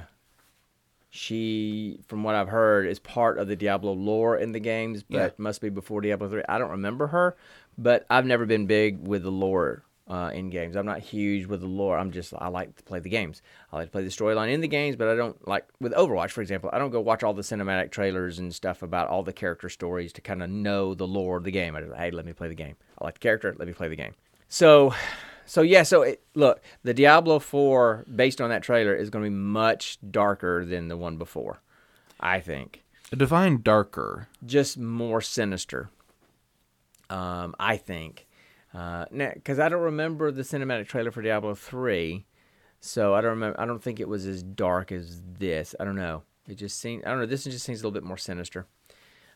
she, 1.09 1.99
from 2.07 2.23
what 2.23 2.35
I've 2.35 2.47
heard, 2.49 2.87
is 2.87 2.99
part 2.99 3.37
of 3.39 3.47
the 3.47 3.55
Diablo 3.55 3.91
lore 3.93 4.37
in 4.37 4.51
the 4.53 4.59
games, 4.59 5.03
but 5.03 5.17
Yeah. 5.17 5.29
must 5.37 5.59
be 5.61 5.69
before 5.69 5.99
Diablo 6.01 6.29
3. 6.29 6.43
I 6.47 6.57
don't 6.57 6.71
remember 6.71 7.07
her, 7.07 7.35
but 7.77 8.05
I've 8.09 8.25
never 8.25 8.45
been 8.45 8.67
big 8.67 9.05
with 9.07 9.23
the 9.23 9.31
lore 9.31 9.83
uh, 10.07 10.29
in 10.33 10.49
games. 10.49 10.75
I'm 10.75 10.85
not 10.85 10.99
huge 10.99 11.47
with 11.47 11.61
the 11.61 11.67
lore. 11.67 11.97
I'm 11.97 12.11
just, 12.11 12.33
I 12.37 12.47
like 12.47 12.75
to 12.75 12.83
play 12.83 12.99
the 12.99 13.09
games. 13.09 13.41
I 13.71 13.77
like 13.77 13.87
to 13.87 13.91
play 13.91 14.03
the 14.03 14.09
storyline 14.09 14.53
in 14.53 14.61
the 14.61 14.67
games, 14.67 14.95
but 14.95 15.07
I 15.07 15.15
don't 15.15 15.47
like, 15.47 15.67
with 15.79 15.93
Overwatch, 15.93 16.31
for 16.31 16.41
example, 16.41 16.69
I 16.71 16.77
don't 16.77 16.91
go 16.91 17.01
watch 17.01 17.23
all 17.23 17.33
the 17.33 17.41
cinematic 17.41 17.91
trailers 17.91 18.37
and 18.37 18.53
stuff 18.53 18.83
about 18.83 19.07
all 19.07 19.23
the 19.23 19.33
character 19.33 19.69
stories 19.69 20.13
to 20.13 20.21
kind 20.21 20.43
of 20.43 20.49
know 20.49 20.93
the 20.93 21.07
lore 21.07 21.37
of 21.37 21.43
the 21.43 21.51
game. 21.51 21.75
I 21.75 21.81
just, 21.81 21.95
hey, 21.95 22.11
let 22.11 22.25
me 22.25 22.33
play 22.33 22.47
the 22.47 22.55
game. 22.55 22.75
I 22.99 23.05
like 23.05 23.15
the 23.15 23.19
character, 23.19 23.55
let 23.57 23.67
me 23.67 23.73
play 23.73 23.87
the 23.87 23.95
game. 23.95 24.13
So, 24.47 24.93
so 25.45 25.63
yeah, 25.63 25.83
so 25.83 26.03
it, 26.03 26.21
look, 26.35 26.61
the 26.83 26.93
Diablo 26.93 27.39
4, 27.39 28.05
based 28.13 28.41
on 28.41 28.49
that 28.49 28.61
trailer, 28.61 28.93
is 28.93 29.09
going 29.09 29.23
to 29.23 29.29
be 29.29 29.35
much 29.35 29.97
darker 30.11 30.65
than 30.65 30.87
the 30.87 30.97
one 30.97 31.17
before, 31.17 31.61
I 32.19 32.39
think. 32.41 32.83
A 33.11 33.15
divine 33.15 33.61
darker. 33.61 34.27
Just 34.45 34.77
more 34.77 35.21
sinister, 35.21 35.89
um, 37.09 37.55
I 37.59 37.77
think. 37.77 38.24
Because 38.75 39.59
I 39.59 39.69
don't 39.69 39.81
remember 39.81 40.31
the 40.31 40.41
cinematic 40.41 40.87
trailer 40.87 41.11
for 41.11 41.21
Diablo 41.21 41.55
3, 41.55 42.25
so 42.79 43.13
I 43.13 43.21
don't 43.21 43.31
remember. 43.31 43.59
I 43.59 43.65
don't 43.65 43.81
think 43.81 43.99
it 43.99 44.09
was 44.09 44.25
as 44.25 44.43
dark 44.43 44.91
as 44.91 45.21
this. 45.39 45.75
I 45.79 45.85
don't 45.85 45.95
know. 45.95 46.23
It 46.47 46.55
just 46.55 46.79
seems. 46.79 47.03
I 47.05 47.09
don't 47.09 47.19
know. 47.19 47.25
This 47.25 47.45
one 47.45 47.51
just 47.51 47.65
seems 47.65 47.79
a 47.79 47.83
little 47.83 47.91
bit 47.91 48.03
more 48.03 48.17
sinister. 48.17 48.65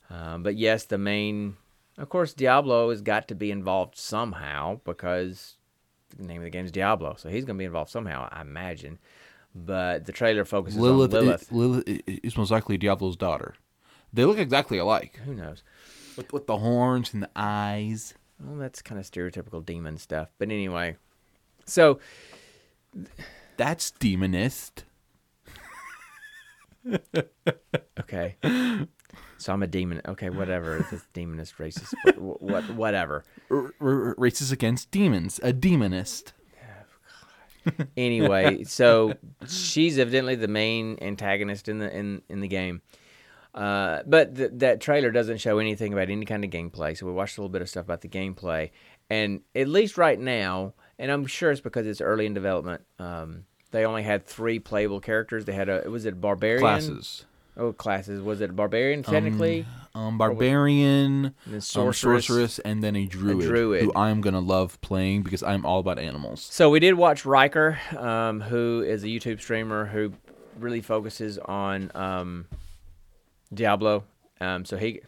Um, 0.09 0.43
but 0.43 0.55
yes, 0.55 0.85
the 0.85 0.97
main, 0.97 1.55
of 1.97 2.09
course, 2.09 2.33
Diablo 2.33 2.89
has 2.89 3.01
got 3.01 3.27
to 3.27 3.35
be 3.35 3.51
involved 3.51 3.95
somehow 3.95 4.81
because 4.83 5.55
the 6.17 6.25
name 6.25 6.37
of 6.37 6.43
the 6.43 6.49
game 6.49 6.65
is 6.65 6.71
Diablo, 6.71 7.15
so 7.17 7.29
he's 7.29 7.45
going 7.45 7.57
to 7.57 7.59
be 7.59 7.65
involved 7.65 7.91
somehow, 7.91 8.27
I 8.31 8.41
imagine. 8.41 8.99
But 9.55 10.05
the 10.05 10.11
trailer 10.11 10.45
focuses 10.45 10.79
Lilith, 10.79 11.13
on 11.13 11.25
Lilith. 11.25 11.41
Is, 11.43 11.51
Lilith 11.51 12.01
is 12.07 12.37
most 12.37 12.51
likely 12.51 12.77
Diablo's 12.77 13.15
daughter. 13.15 13.55
They 14.11 14.25
look 14.25 14.39
exactly 14.39 14.77
alike 14.79 15.19
Who 15.25 15.35
knows? 15.35 15.63
with, 16.17 16.33
with 16.33 16.47
the 16.47 16.57
horns 16.57 17.13
and 17.13 17.23
the 17.23 17.29
eyes. 17.35 18.13
Well, 18.43 18.57
that's 18.57 18.81
kind 18.81 18.99
of 18.99 19.05
stereotypical 19.05 19.65
demon 19.65 19.97
stuff. 19.97 20.29
But 20.37 20.49
anyway, 20.49 20.95
so 21.65 21.99
That's 23.57 23.91
demonist. 23.91 24.85
okay, 27.99 28.35
so 29.37 29.53
I'm 29.53 29.63
a 29.63 29.67
demon. 29.67 30.01
Okay, 30.07 30.29
whatever. 30.29 30.85
This 30.89 31.03
demonist, 31.13 31.57
racist, 31.57 31.93
what, 32.17 32.41
what, 32.41 32.69
whatever. 32.71 33.23
R- 33.51 33.73
r- 33.81 34.15
racist 34.15 34.51
against 34.51 34.89
demons. 34.91 35.39
A 35.43 35.51
demonist. 35.53 36.33
Oh, 37.67 37.85
anyway, 37.97 38.63
so 38.63 39.13
she's 39.47 39.99
evidently 39.99 40.35
the 40.35 40.47
main 40.47 40.97
antagonist 41.01 41.67
in 41.67 41.79
the 41.79 41.93
in 41.95 42.21
in 42.29 42.39
the 42.39 42.47
game. 42.47 42.81
Uh, 43.53 44.01
but 44.05 44.35
th- 44.35 44.51
that 44.55 44.79
trailer 44.79 45.11
doesn't 45.11 45.37
show 45.37 45.57
anything 45.59 45.93
about 45.93 46.09
any 46.09 46.25
kind 46.25 46.43
of 46.43 46.51
gameplay. 46.51 46.95
So 46.97 47.05
we 47.05 47.11
watched 47.11 47.37
a 47.37 47.41
little 47.41 47.51
bit 47.51 47.61
of 47.61 47.69
stuff 47.69 47.85
about 47.85 48.01
the 48.01 48.07
gameplay, 48.07 48.71
and 49.09 49.41
at 49.55 49.67
least 49.67 49.97
right 49.97 50.19
now, 50.19 50.73
and 50.97 51.11
I'm 51.11 51.25
sure 51.25 51.51
it's 51.51 51.61
because 51.61 51.87
it's 51.87 52.01
early 52.01 52.25
in 52.25 52.33
development. 52.33 52.81
Um, 52.99 53.45
they 53.71 53.85
only 53.85 54.03
had 54.03 54.25
three 54.25 54.59
playable 54.59 54.99
characters. 54.99 55.45
They 55.45 55.53
had 55.53 55.69
a 55.69 55.89
was 55.89 56.05
it 56.05 56.13
a 56.13 56.15
barbarian 56.15 56.61
Classes. 56.61 57.25
Oh, 57.57 57.73
classes. 57.73 58.21
Was 58.21 58.39
it 58.39 58.51
a 58.51 58.53
barbarian 58.53 59.03
technically? 59.03 59.65
Um, 59.93 60.17
barbarian, 60.17 61.33
and 61.45 61.55
um, 61.55 61.61
sorceress. 61.61 62.25
sorceress, 62.27 62.59
and 62.59 62.81
then 62.81 62.95
a 62.95 63.05
druid, 63.05 63.47
druid. 63.47 63.83
who 63.83 63.91
I'm 63.95 64.21
gonna 64.21 64.39
love 64.39 64.79
playing 64.79 65.23
because 65.23 65.43
I'm 65.43 65.65
all 65.65 65.79
about 65.79 65.99
animals. 65.99 66.47
So 66.49 66.69
we 66.69 66.79
did 66.79 66.93
watch 66.93 67.23
Rhykker, 67.23 67.95
um, 68.01 68.39
who 68.39 68.81
is 68.87 69.03
a 69.03 69.07
YouTube 69.07 69.41
streamer 69.41 69.85
who 69.85 70.13
really 70.57 70.81
focuses 70.81 71.37
on 71.39 71.91
um, 71.95 72.45
Diablo. 73.53 74.03
Um, 74.41 74.65
so 74.65 74.77
he. 74.77 75.01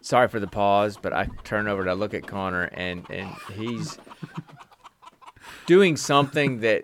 Sorry 0.00 0.26
for 0.28 0.40
the 0.40 0.48
pause, 0.48 0.98
but 1.00 1.12
I 1.12 1.28
turn 1.44 1.68
over 1.68 1.84
to 1.84 1.94
look 1.94 2.12
at 2.14 2.26
Connor, 2.26 2.64
and 2.64 3.08
and 3.08 3.30
he's 3.54 3.98
doing 5.66 5.96
something 5.96 6.60
that 6.60 6.82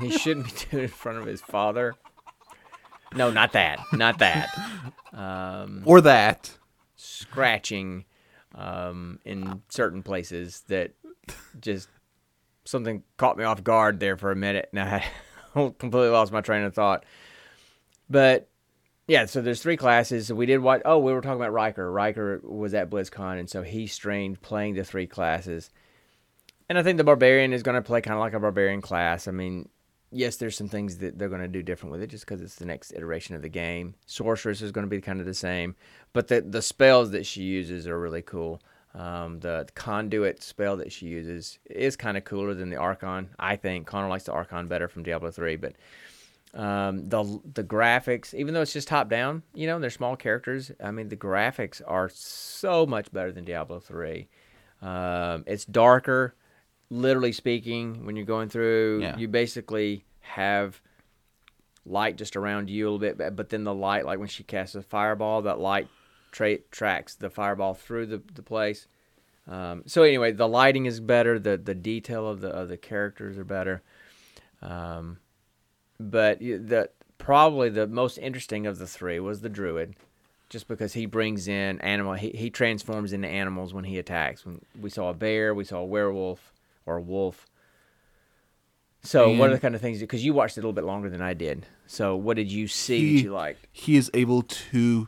he 0.00 0.10
shouldn't 0.10 0.46
be 0.46 0.52
doing 0.70 0.82
in 0.84 0.88
front 0.90 1.18
of 1.18 1.26
his 1.26 1.40
father. 1.40 1.94
No, 3.14 3.30
not 3.30 3.52
that, 3.52 3.78
not 3.92 4.18
that. 4.18 4.48
Um, 5.12 5.82
Or 5.86 6.00
that. 6.00 6.58
scratching 6.96 8.04
um, 8.54 9.20
in 9.24 9.62
certain 9.68 10.02
places 10.02 10.64
that 10.66 10.92
just 11.60 11.88
something 12.64 13.04
caught 13.16 13.38
me 13.38 13.44
off 13.44 13.62
guard 13.62 14.00
there 14.00 14.16
for 14.16 14.32
a 14.32 14.36
minute 14.36 14.68
and 14.72 14.80
I 14.80 15.04
completely 15.78 16.10
lost 16.10 16.32
my 16.32 16.40
train 16.40 16.62
of 16.62 16.74
thought. 16.74 17.04
But 18.08 18.48
yeah, 19.08 19.26
so 19.26 19.40
there's 19.40 19.62
three 19.62 19.76
classes. 19.76 20.32
We 20.32 20.46
did 20.46 20.58
what? 20.58 20.82
Oh, 20.84 20.98
we 20.98 21.12
were 21.12 21.20
talking 21.20 21.40
about 21.40 21.52
Rhykker. 21.52 21.92
Rhykker 21.92 22.42
was 22.42 22.74
at 22.74 22.90
BlizzCon, 22.90 23.38
and 23.38 23.48
so 23.48 23.62
he 23.62 23.86
strained 23.86 24.42
playing 24.42 24.74
the 24.74 24.84
three 24.84 25.06
classes. 25.06 25.70
And 26.68 26.78
I 26.78 26.82
think 26.82 26.98
the 26.98 27.04
barbarian 27.04 27.52
is 27.52 27.62
going 27.62 27.76
to 27.76 27.82
play 27.82 28.00
kind 28.00 28.14
of 28.14 28.20
like 28.20 28.34
a 28.34 28.40
barbarian 28.40 28.80
class. 28.80 29.28
I 29.28 29.30
mean, 29.30 29.68
yes, 30.10 30.36
there's 30.36 30.56
some 30.56 30.68
things 30.68 30.98
that 30.98 31.18
they're 31.18 31.28
going 31.28 31.40
to 31.40 31.48
do 31.48 31.62
different 31.62 31.92
with 31.92 32.02
it 32.02 32.08
just 32.08 32.26
because 32.26 32.42
it's 32.42 32.56
the 32.56 32.66
next 32.66 32.92
iteration 32.92 33.36
of 33.36 33.42
the 33.42 33.48
game. 33.48 33.94
Sorceress 34.06 34.62
is 34.62 34.72
going 34.72 34.84
to 34.86 34.90
be 34.90 35.00
kind 35.00 35.20
of 35.20 35.26
the 35.26 35.34
same, 35.34 35.76
but 36.12 36.28
the 36.28 36.40
the 36.40 36.62
spells 36.62 37.12
that 37.12 37.26
she 37.26 37.42
uses 37.42 37.86
are 37.86 37.98
really 37.98 38.22
cool. 38.22 38.60
Um, 38.96 39.40
the 39.40 39.68
conduit 39.74 40.42
spell 40.42 40.78
that 40.78 40.90
she 40.90 41.06
uses 41.06 41.58
is 41.68 41.96
kind 41.96 42.16
of 42.16 42.24
cooler 42.24 42.54
than 42.54 42.70
the 42.70 42.76
Archon. 42.76 43.28
I 43.38 43.56
think 43.56 43.86
Connor 43.86 44.08
likes 44.08 44.24
the 44.24 44.32
Archon 44.32 44.68
better 44.68 44.88
from 44.88 45.02
Diablo 45.02 45.30
three, 45.30 45.56
but 45.56 45.74
um, 46.54 47.06
the 47.08 47.40
the 47.52 47.62
graphics, 47.62 48.32
even 48.32 48.54
though 48.54 48.62
it's 48.62 48.72
just 48.72 48.88
top 48.88 49.10
down, 49.10 49.42
you 49.54 49.66
know, 49.66 49.78
they're 49.78 49.90
small 49.90 50.16
characters. 50.16 50.72
I 50.82 50.90
mean, 50.92 51.08
the 51.10 51.16
graphics 51.16 51.82
are 51.86 52.08
so 52.08 52.86
much 52.86 53.12
better 53.12 53.32
than 53.32 53.44
Diablo 53.44 53.80
three. 53.80 54.28
Um, 54.80 55.44
it's 55.46 55.64
darker 55.66 56.34
literally 56.88 57.32
speaking, 57.32 58.06
when 58.06 58.14
you're 58.16 58.24
going 58.24 58.48
through, 58.48 59.00
Yeah. 59.02 59.16
you 59.18 59.26
basically 59.28 60.04
have 60.20 60.80
light 61.84 62.16
just 62.16 62.36
around 62.36 62.70
you 62.70 62.84
a 62.84 62.90
little 62.90 63.14
bit, 63.14 63.36
but 63.36 63.48
then 63.50 63.64
the 63.64 63.74
light, 63.74 64.04
like 64.06 64.18
when 64.18 64.28
she 64.28 64.42
casts 64.44 64.74
a 64.76 64.82
fireball, 64.82 65.42
that 65.42 65.58
light 65.58 65.88
tra- 66.36 66.58
tracks 66.70 67.14
the 67.14 67.30
fireball 67.30 67.74
through 67.74 68.06
the, 68.06 68.22
the 68.34 68.42
place. 68.42 68.86
Um, 69.48 69.84
so 69.86 70.02
anyway, 70.02 70.32
the 70.32 70.48
lighting 70.48 70.86
is 70.86 71.00
better. 71.00 71.38
The 71.38 71.56
the 71.56 71.74
detail 71.74 72.28
of 72.28 72.40
the 72.40 72.48
of 72.48 72.68
the 72.68 72.76
characters 72.76 73.38
are 73.38 73.44
better. 73.44 73.82
Um, 74.60 75.18
but 75.98 76.40
the 76.40 76.90
probably 77.18 77.70
the 77.70 77.86
most 77.86 78.18
interesting 78.18 78.66
of 78.66 78.78
the 78.78 78.86
three 78.86 79.20
was 79.20 79.40
the 79.40 79.48
druid, 79.48 79.94
just 80.50 80.68
because 80.68 80.92
he 80.94 81.06
brings 81.06 81.48
in 81.48 81.80
animal. 81.80 82.14
He 82.14 82.30
he 82.30 82.50
transforms 82.50 83.12
into 83.12 83.28
animals 83.28 83.72
when 83.72 83.84
he 83.84 83.98
attacks. 83.98 84.44
When 84.44 84.60
we 84.78 84.90
saw 84.90 85.10
a 85.10 85.14
bear, 85.14 85.54
we 85.54 85.64
saw 85.64 85.78
a 85.78 85.86
werewolf 85.86 86.52
or 86.84 86.96
a 86.96 87.02
wolf. 87.02 87.46
So 89.02 89.30
what 89.36 89.50
are 89.50 89.54
the 89.54 89.60
kind 89.60 89.76
of 89.76 89.80
things? 89.80 90.00
Because 90.00 90.24
you 90.24 90.34
watched 90.34 90.58
it 90.58 90.60
a 90.60 90.62
little 90.62 90.72
bit 90.72 90.84
longer 90.84 91.08
than 91.08 91.22
I 91.22 91.32
did. 91.32 91.64
So 91.86 92.16
what 92.16 92.36
did 92.36 92.50
you 92.50 92.66
see 92.66 93.18
that 93.18 93.22
you 93.22 93.32
liked? 93.32 93.64
He 93.70 93.96
is 93.96 94.10
able 94.12 94.42
to 94.42 95.06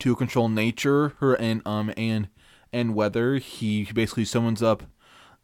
to 0.00 0.16
control 0.16 0.48
nature, 0.48 1.14
her 1.20 1.34
and 1.34 1.62
um 1.66 1.92
and 1.96 2.28
and 2.72 2.94
weather. 2.94 3.36
He 3.36 3.84
basically 3.84 4.24
summons 4.24 4.62
up 4.62 4.84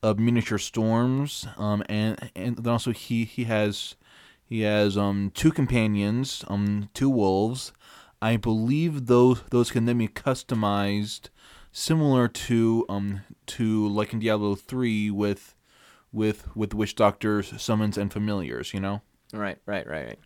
uh, 0.02 0.14
miniature 0.16 0.59
storms. 0.59 1.46
Um 1.57 1.82
and 1.88 2.30
and 2.34 2.57
then 2.57 2.72
also 2.72 2.92
he 2.92 3.24
he 3.24 3.44
has 3.44 3.96
he 4.44 4.62
has 4.62 4.96
um 4.96 5.30
two 5.34 5.52
companions, 5.52 6.44
um 6.48 6.88
two 6.94 7.11
wolves. 7.11 7.72
I 8.20 8.36
believe 8.36 9.07
those 9.07 9.42
those 9.50 9.70
can 9.70 9.84
then 9.84 9.98
be 9.98 10.09
customized, 10.09 11.28
similar 11.72 12.28
to 12.28 12.84
um 12.88 13.20
to 13.46 13.88
like 13.88 14.12
in 14.12 14.20
Diablo 14.20 14.54
three 14.54 15.11
with 15.11 15.54
with 16.12 16.48
with 16.57 16.74
witch 16.74 16.94
doctors, 16.94 17.52
summons, 17.61 17.98
and 17.98 18.12
familiars. 18.12 18.72
You 18.72 18.80
know. 18.80 19.02
Right, 19.32 19.59
right, 19.66 19.86
right, 19.86 20.07
right. 20.07 20.18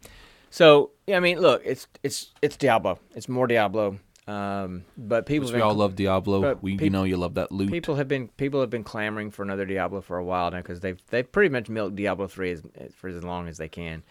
So 0.50 0.90
yeah, 1.06 1.16
I 1.16 1.20
mean, 1.20 1.40
look, 1.40 1.62
it's 1.64 1.86
it's 2.02 2.32
it's 2.42 2.56
Diablo. 2.56 2.98
It's 3.14 3.28
more 3.28 3.46
Diablo. 3.46 3.98
Um, 4.30 4.84
but 4.96 5.26
people 5.26 5.48
Which 5.48 5.56
we 5.56 5.60
all 5.60 5.74
love 5.74 5.96
Diablo. 5.96 6.56
We 6.62 6.76
you 6.76 6.90
know 6.90 7.02
you 7.02 7.16
love 7.16 7.34
that 7.34 7.50
loot. 7.50 7.70
People 7.70 7.96
have 7.96 8.06
been 8.06 8.28
people 8.28 8.60
have 8.60 8.70
been 8.70 8.84
clamoring 8.84 9.32
for 9.32 9.42
another 9.42 9.66
Diablo 9.66 10.00
for 10.00 10.18
a 10.18 10.24
while 10.24 10.52
now 10.52 10.58
because 10.58 10.78
they've 10.78 11.02
they've 11.08 11.30
pretty 11.30 11.48
much 11.48 11.68
milked 11.68 11.96
Diablo 11.96 12.28
three 12.28 12.52
as, 12.52 12.62
for 12.94 13.08
as 13.08 13.24
long 13.24 13.48
as 13.48 13.58
they 13.58 13.68
can. 13.68 14.04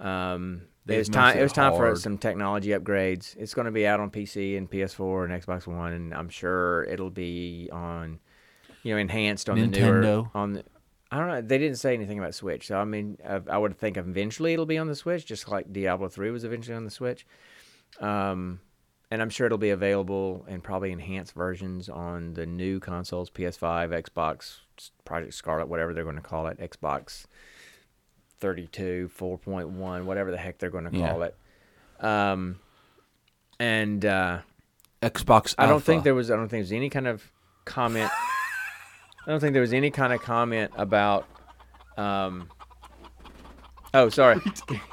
Um, 0.00 0.62
it 0.88 0.98
was 0.98 1.08
time. 1.08 1.38
It 1.38 1.42
was 1.42 1.52
time 1.52 1.74
for 1.74 1.94
some 1.94 2.18
technology 2.18 2.70
upgrades. 2.70 3.36
It's 3.36 3.54
going 3.54 3.66
to 3.66 3.70
be 3.70 3.86
out 3.86 4.00
on 4.00 4.10
PC 4.10 4.56
and 4.56 4.68
PS4 4.68 5.30
and 5.30 5.42
Xbox 5.42 5.68
One, 5.68 5.92
and 5.92 6.12
I'm 6.12 6.28
sure 6.28 6.82
it'll 6.84 7.10
be 7.10 7.68
on, 7.70 8.18
you 8.82 8.92
know, 8.92 8.98
enhanced 8.98 9.48
on 9.48 9.60
the 9.60 9.68
newer 9.68 10.02
Nintendo. 10.02 10.30
on 10.34 10.54
the. 10.54 10.64
I 11.12 11.18
don't 11.18 11.28
know. 11.28 11.40
They 11.40 11.58
didn't 11.58 11.76
say 11.76 11.94
anything 11.94 12.18
about 12.18 12.34
Switch, 12.34 12.66
so 12.66 12.78
I 12.78 12.84
mean, 12.84 13.18
I, 13.24 13.40
I 13.48 13.58
would 13.58 13.78
think 13.78 13.96
eventually 13.96 14.54
it'll 14.54 14.66
be 14.66 14.78
on 14.78 14.88
the 14.88 14.96
Switch, 14.96 15.24
just 15.24 15.48
like 15.48 15.72
Diablo 15.72 16.08
three 16.08 16.32
was 16.32 16.42
eventually 16.42 16.74
on 16.74 16.84
the 16.84 16.90
Switch. 16.90 17.24
Um, 18.00 18.58
and 19.12 19.20
I'm 19.20 19.28
sure 19.28 19.44
it'll 19.44 19.58
be 19.58 19.68
available 19.68 20.42
in 20.48 20.62
probably 20.62 20.90
enhanced 20.90 21.34
versions 21.34 21.90
on 21.90 22.32
the 22.32 22.46
new 22.46 22.80
consoles, 22.80 23.28
PS5, 23.28 23.90
Xbox, 24.08 24.60
Project 25.04 25.34
Scarlett, 25.34 25.68
whatever 25.68 25.92
they're 25.92 26.02
going 26.02 26.16
to 26.16 26.22
call 26.22 26.46
it, 26.46 26.58
Xbox 26.58 27.26
32, 28.40 29.10
4.1, 29.14 30.04
whatever 30.06 30.30
the 30.30 30.38
heck 30.38 30.56
they're 30.56 30.70
going 30.70 30.90
to 30.90 30.96
Yeah. 30.96 31.10
call 31.10 31.22
it. 31.24 31.36
Um, 32.00 32.58
and 33.60 34.02
uh, 34.06 34.38
Xbox. 35.02 35.54
I 35.58 35.64
don't 35.66 35.74
Alpha. 35.74 35.84
think 35.84 36.04
there 36.04 36.14
was. 36.14 36.30
I 36.30 36.36
don't 36.36 36.44
think 36.48 36.52
there 36.52 36.58
was 36.60 36.72
any 36.72 36.88
kind 36.88 37.06
of 37.06 37.30
comment. 37.66 38.10
I 38.14 39.30
don't 39.30 39.40
think 39.40 39.52
there 39.52 39.60
was 39.60 39.74
any 39.74 39.90
kind 39.90 40.14
of 40.14 40.22
comment 40.22 40.70
about. 40.74 41.26
Um, 41.98 42.48
oh, 43.92 44.08
sorry. 44.08 44.40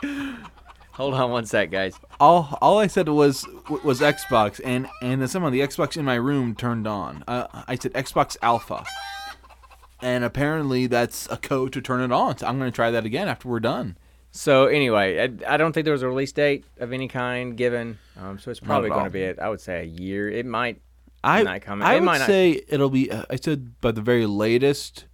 Hold 1.00 1.14
on 1.14 1.32
one 1.32 1.46
sec, 1.46 1.72
guys. 1.72 1.98
all 2.20 2.58
all 2.62 2.78
I 2.78 2.88
said 2.88 3.08
was 3.08 3.48
was 3.86 4.02
Xbox, 4.02 4.60
and 4.66 4.86
and 5.02 5.22
then 5.22 5.30
some 5.30 5.46
of 5.46 5.54
the 5.54 5.62
Xbox 5.62 5.96
in 5.96 6.04
my 6.04 6.16
room 6.16 6.56
turned 6.56 6.86
on. 6.86 7.24
Uh, 7.26 7.48
I 7.70 7.76
said 7.76 7.94
Xbox 7.94 8.36
Alpha, 8.42 8.84
and 10.02 10.26
apparently 10.26 10.88
that's 10.88 11.26
a 11.32 11.38
code 11.38 11.72
to 11.72 11.82
turn 11.82 12.02
it 12.02 12.12
on. 12.12 12.38
So 12.38 12.48
I'm 12.48 12.60
gonna 12.60 12.70
try 12.70 12.92
that 12.92 13.06
again 13.06 13.30
after 13.30 13.48
we're 13.48 13.62
done. 13.62 13.98
So 14.32 14.66
anyway, 14.66 15.22
I, 15.22 15.54
I 15.54 15.56
don't 15.56 15.72
think 15.72 15.86
there 15.86 15.94
was 15.94 16.02
a 16.04 16.08
release 16.10 16.34
date 16.34 16.66
of 16.80 16.92
any 16.92 17.08
kind 17.08 17.56
given. 17.56 17.98
Um, 18.20 18.38
so 18.38 18.52
it's 18.52 18.60
probably 18.60 18.90
going 18.90 19.06
to 19.06 19.10
be, 19.10 19.22
it. 19.22 19.40
I 19.40 19.50
would 19.50 19.62
say, 19.62 19.82
a 19.82 19.86
year. 19.86 20.30
It 20.30 20.46
might. 20.46 20.82
I 21.24 21.44
Not 21.44 21.62
coming. 21.62 21.88
I 21.88 21.96
would 21.96 22.04
might 22.04 22.18
not- 22.20 22.28
say 22.28 22.62
it'll 22.68 22.90
be. 22.90 23.10
Uh, 23.10 23.24
I 23.30 23.38
said 23.38 23.80
by 23.80 23.92
the 23.92 24.02
very 24.02 24.26
latest, 24.26 25.06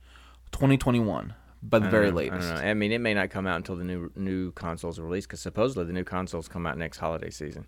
2021. 0.51 1.33
By 1.67 1.79
the 1.79 1.89
very 1.89 2.11
know, 2.11 2.17
latest. 2.17 2.47
I 2.47 2.53
don't 2.55 2.63
know. 2.63 2.69
I 2.69 2.73
mean, 2.73 2.91
it 2.91 2.99
may 2.99 3.13
not 3.13 3.29
come 3.29 3.47
out 3.47 3.57
until 3.57 3.75
the 3.75 3.83
new 3.83 4.11
new 4.15 4.51
consoles 4.51 4.99
are 4.99 5.03
released 5.03 5.27
because 5.27 5.39
supposedly 5.39 5.85
the 5.85 5.93
new 5.93 6.03
consoles 6.03 6.47
come 6.47 6.67
out 6.67 6.77
next 6.77 6.97
holiday 6.97 7.29
season. 7.29 7.65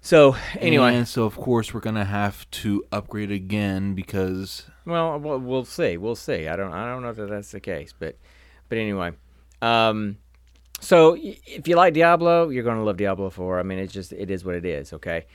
So 0.00 0.36
anyway, 0.58 0.96
and 0.96 1.06
so 1.06 1.24
of 1.24 1.36
course 1.36 1.72
we're 1.72 1.80
gonna 1.80 2.04
have 2.04 2.50
to 2.50 2.84
upgrade 2.90 3.30
again 3.30 3.94
because 3.94 4.66
Well, 4.84 5.18
we'll 5.18 5.38
we'll 5.38 5.64
see. 5.64 5.96
We'll 5.96 6.16
see. 6.16 6.48
I 6.48 6.56
don't 6.56 6.72
I 6.72 6.86
don't 6.86 7.02
know 7.02 7.10
if 7.10 7.16
that's 7.16 7.52
the 7.52 7.60
case, 7.60 7.94
but 7.96 8.16
but 8.68 8.78
anyway, 8.78 9.12
um, 9.62 10.18
so 10.80 11.16
if 11.20 11.68
you 11.68 11.76
like 11.76 11.94
Diablo, 11.94 12.48
you're 12.48 12.64
gonna 12.64 12.84
love 12.84 12.96
Diablo 12.96 13.30
Four. 13.30 13.60
I 13.60 13.62
mean, 13.62 13.78
it's 13.78 13.92
just 13.92 14.12
it 14.12 14.30
is 14.30 14.44
what 14.44 14.54
it 14.54 14.64
is. 14.64 14.92
Okay. 14.92 15.26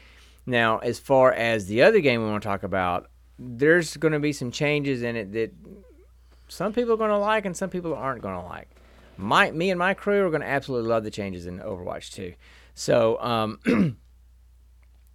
Now, 0.45 0.77
as 0.77 0.97
far 0.97 1.33
as 1.33 1.67
the 1.67 1.83
other 1.83 1.99
game 1.99 2.23
we 2.23 2.29
want 2.29 2.41
to 2.41 2.47
talk 2.47 2.63
about, 2.63 3.09
there's 3.37 3.97
going 3.97 4.13
to 4.13 4.19
be 4.19 4.31
some 4.31 4.49
changes 4.49 5.03
in 5.03 5.17
it 5.17 5.33
that 5.33 5.51
some 6.47 6.73
people 6.73 6.93
are 6.93 6.97
going 6.97 7.09
to 7.09 7.17
like 7.17 7.45
and 7.45 7.55
some 7.55 7.69
people 7.69 7.93
aren't 7.93 8.21
going 8.21 8.39
to 8.39 8.45
like. 8.45 8.69
My, 9.17 9.51
me 9.51 9.71
and 9.71 9.79
my 9.79 9.93
crew 9.93 10.25
are 10.25 10.29
going 10.29 10.41
to 10.41 10.47
absolutely 10.47 10.89
love 10.89 11.03
the 11.03 11.11
changes 11.11 11.45
in 11.45 11.59
Overwatch 11.59 12.11
2. 12.13 12.33
So, 12.75 13.19
um, 13.21 13.59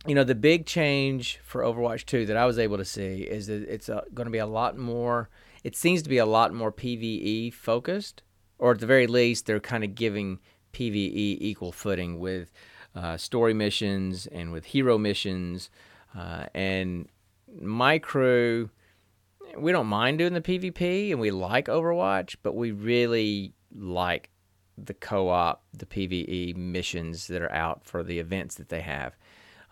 you 0.06 0.14
know, 0.14 0.24
the 0.24 0.34
big 0.34 0.66
change 0.66 1.38
for 1.44 1.62
Overwatch 1.62 2.04
2 2.06 2.26
that 2.26 2.36
I 2.36 2.44
was 2.44 2.58
able 2.58 2.78
to 2.78 2.84
see 2.84 3.22
is 3.22 3.46
that 3.46 3.62
it's 3.72 3.88
going 3.88 4.26
to 4.26 4.30
be 4.30 4.38
a 4.38 4.46
lot 4.46 4.76
more. 4.76 5.28
It 5.62 5.76
seems 5.76 6.02
to 6.02 6.08
be 6.08 6.18
a 6.18 6.26
lot 6.26 6.52
more 6.52 6.72
PVE 6.72 7.54
focused, 7.54 8.22
or 8.58 8.72
at 8.72 8.80
the 8.80 8.86
very 8.86 9.06
least, 9.06 9.46
they're 9.46 9.60
kind 9.60 9.84
of 9.84 9.94
giving 9.94 10.40
PVE 10.72 11.38
equal 11.40 11.70
footing 11.70 12.18
with 12.18 12.52
uh, 12.96 13.16
story 13.16 13.54
missions 13.54 14.26
and 14.26 14.52
with 14.52 14.66
hero 14.66 14.98
missions. 14.98 15.70
Uh, 16.16 16.46
and 16.54 17.08
my 17.60 17.98
crew, 17.98 18.70
we 19.56 19.72
don't 19.72 19.86
mind 19.86 20.18
doing 20.18 20.32
the 20.32 20.40
PvP 20.40 21.10
and 21.10 21.20
we 21.20 21.30
like 21.30 21.66
Overwatch, 21.66 22.36
but 22.42 22.54
we 22.54 22.70
really 22.70 23.52
like 23.74 24.30
the 24.78 24.94
co-op, 24.94 25.62
the 25.72 25.86
PVE 25.86 26.56
missions 26.56 27.26
that 27.26 27.42
are 27.42 27.52
out 27.52 27.84
for 27.84 28.02
the 28.02 28.18
events 28.18 28.56
that 28.56 28.68
they 28.68 28.80
have. 28.80 29.16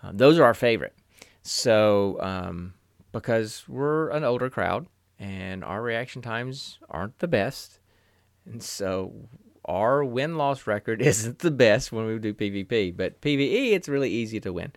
Uh, 0.03 0.13
those 0.15 0.39
are 0.39 0.45
our 0.45 0.55
favorite. 0.55 0.95
So 1.43 2.19
um, 2.21 2.75
because 3.13 3.65
we're 3.69 4.11
an 4.11 4.25
older 4.25 4.51
crowd 4.51 4.87
and 5.19 5.65
our 5.65 5.83
reaction 5.83 6.23
times 6.23 6.79
aren't 6.89 7.19
the 7.19 7.29
best, 7.29 7.81
and 8.47 8.63
so 8.63 9.13
our 9.65 10.05
win 10.05 10.37
loss 10.37 10.67
record 10.67 11.03
isn't 11.03 11.41
the 11.41 11.51
best 11.51 11.93
when 11.93 12.07
we 12.07 12.19
do 12.19 12.35
PvP. 12.35 12.97
But 12.97 13.21
PVE, 13.21 13.73
it's 13.73 13.89
really 13.89 14.11
easy 14.11 14.41
to 14.41 14.53
win. 14.53 14.73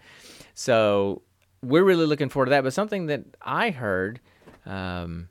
So 0.54 1.22
we're 1.62 1.84
really 1.84 2.06
looking 2.06 2.30
forward 2.30 2.48
to 2.48 2.50
that. 2.52 2.64
But 2.64 2.74
something 2.74 3.08
that 3.08 3.24
I 3.42 3.72
heard. 3.72 4.20
Um, 4.66 5.30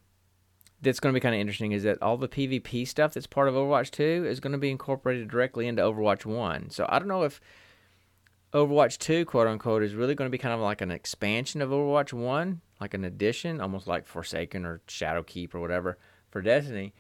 that's 0.83 0.99
going 0.99 1.15
to 1.15 1.17
be 1.17 1.23
kind 1.23 1.35
of 1.35 1.41
interesting 1.41 1.73
is 1.73 1.85
that 1.85 2.03
all 2.03 2.17
the 2.17 2.29
PvP 2.29 2.87
stuff 2.87 3.15
that's 3.15 3.27
part 3.27 3.49
of 3.49 3.55
Overwatch 3.55 3.91
2 3.93 4.27
is 4.29 4.41
going 4.41 4.53
to 4.53 4.59
be 4.59 4.71
incorporated 4.71 5.29
directly 5.29 5.69
into 5.69 5.81
Overwatch 5.81 6.27
1. 6.27 6.71
So 6.71 6.87
I 6.89 6.99
don't 6.99 7.09
know 7.09 7.23
if 7.23 7.41
Overwatch 8.53 8.99
2, 8.99 9.25
quote 9.25 9.47
unquote, 9.47 9.85
is 9.85 9.95
really 9.95 10.17
going 10.17 10.29
to 10.29 10.33
be 10.33 10.39
kind 10.39 10.53
of 10.53 10.61
like 10.61 10.81
an 10.81 10.91
expansion 10.91 11.63
of 11.63 11.71
Overwatch 11.71 12.13
1, 12.13 12.61
like 12.81 12.95
an 12.95 13.05
addition, 13.05 13.61
almost 13.61 13.87
like 13.87 14.07
Forsaken 14.07 14.67
or 14.67 14.81
Shadowkeep 14.89 15.55
or 15.55 15.61
whatever 15.61 15.99
for 16.31 16.43
Destiny, 16.43 16.93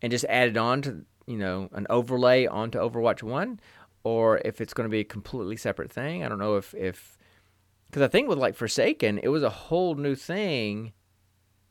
and 0.00 0.10
just 0.10 0.24
added 0.24 0.56
on 0.56 0.80
to, 0.82 1.04
you 1.26 1.36
know, 1.36 1.68
an 1.72 1.86
overlay 1.90 2.46
onto 2.46 2.78
Overwatch 2.78 3.22
1, 3.22 3.60
or 4.02 4.40
if 4.46 4.62
it's 4.62 4.72
going 4.72 4.88
to 4.88 4.90
be 4.90 5.00
a 5.00 5.04
completely 5.04 5.58
separate 5.58 5.92
thing. 5.92 6.24
I 6.24 6.28
don't 6.30 6.38
know 6.38 6.56
if, 6.56 6.72
if, 6.72 7.18
because 7.90 8.02
I 8.02 8.08
think 8.08 8.30
with 8.30 8.38
like 8.38 8.54
Forsaken, 8.54 9.18
it 9.18 9.28
was 9.28 9.42
a 9.42 9.50
whole 9.50 9.94
new 9.94 10.14
thing 10.14 10.94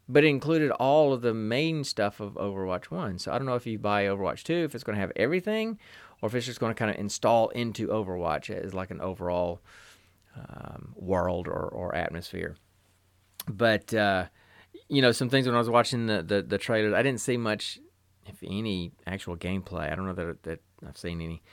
but 0.09 0.23
it 0.23 0.27
included 0.27 0.71
all 0.71 1.13
of 1.13 1.21
the 1.21 1.35
main 1.35 1.83
stuff 1.83 2.19
of 2.19 2.33
Overwatch 2.33 2.85
1. 2.85 3.19
So 3.19 3.31
I 3.31 3.37
don't 3.37 3.45
know 3.45 3.53
if 3.53 3.67
you 3.67 3.77
buy 3.77 4.05
Overwatch 4.05 4.41
2, 4.41 4.53
if 4.53 4.73
it's 4.73 4.83
going 4.83 4.95
to 4.95 4.99
have 4.99 5.11
everything, 5.15 5.77
or 6.19 6.27
if 6.27 6.35
it's 6.35 6.47
just 6.47 6.59
going 6.59 6.71
to 6.71 6.77
kind 6.77 6.89
of 6.89 6.97
install 6.97 7.49
into 7.49 7.87
Overwatch 7.87 8.49
as 8.49 8.73
like 8.73 8.89
an 8.89 9.01
overall 9.01 9.61
um, 10.35 10.93
world 10.95 11.47
or, 11.47 11.63
or 11.67 11.93
atmosphere. 11.93 12.57
But, 13.47 13.93
uh, 13.93 14.25
you 14.87 15.03
know, 15.03 15.11
some 15.11 15.29
things 15.29 15.45
when 15.45 15.55
I 15.55 15.59
was 15.59 15.69
watching 15.69 16.07
the, 16.07 16.23
the, 16.23 16.41
the 16.41 16.57
trailers, 16.57 16.95
I 16.95 17.03
didn't 17.03 17.21
see 17.21 17.37
much, 17.37 17.79
if 18.25 18.37
any, 18.41 18.91
actual 19.05 19.37
gameplay. 19.37 19.91
I 19.91 19.95
don't 19.95 20.07
know 20.07 20.13
that, 20.13 20.43
that 20.43 20.59
I've 20.87 20.97
seen 20.97 21.21
any. 21.21 21.43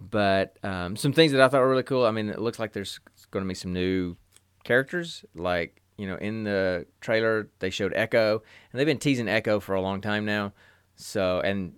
But 0.00 0.56
um, 0.62 0.94
some 0.94 1.12
things 1.12 1.32
that 1.32 1.40
I 1.40 1.48
thought 1.48 1.60
were 1.60 1.70
really 1.70 1.82
cool. 1.82 2.06
I 2.06 2.12
mean, 2.12 2.28
it 2.28 2.40
looks 2.40 2.60
like 2.60 2.72
there's 2.72 3.00
going 3.32 3.44
to 3.44 3.48
be 3.48 3.54
some 3.54 3.72
new 3.72 4.16
characters, 4.62 5.24
like 5.34 5.82
you 5.96 6.06
know, 6.06 6.16
in 6.16 6.44
the 6.44 6.86
trailer 7.00 7.48
they 7.58 7.70
showed 7.70 7.92
Echo, 7.94 8.42
and 8.72 8.78
they've 8.78 8.86
been 8.86 8.98
teasing 8.98 9.28
Echo 9.28 9.60
for 9.60 9.74
a 9.74 9.80
long 9.80 10.00
time 10.00 10.24
now. 10.24 10.52
So, 10.96 11.40
and 11.40 11.74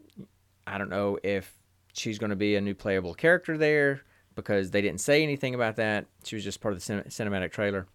I 0.66 0.78
don't 0.78 0.90
know 0.90 1.18
if 1.22 1.52
she's 1.92 2.18
going 2.18 2.30
to 2.30 2.36
be 2.36 2.56
a 2.56 2.60
new 2.60 2.74
playable 2.74 3.14
character 3.14 3.56
there 3.56 4.02
because 4.34 4.70
they 4.70 4.82
didn't 4.82 5.00
say 5.00 5.22
anything 5.22 5.54
about 5.54 5.76
that. 5.76 6.06
She 6.24 6.36
was 6.36 6.44
just 6.44 6.60
part 6.60 6.74
of 6.74 6.84
the 6.84 6.94
cinematic 7.08 7.52
trailer. 7.52 7.86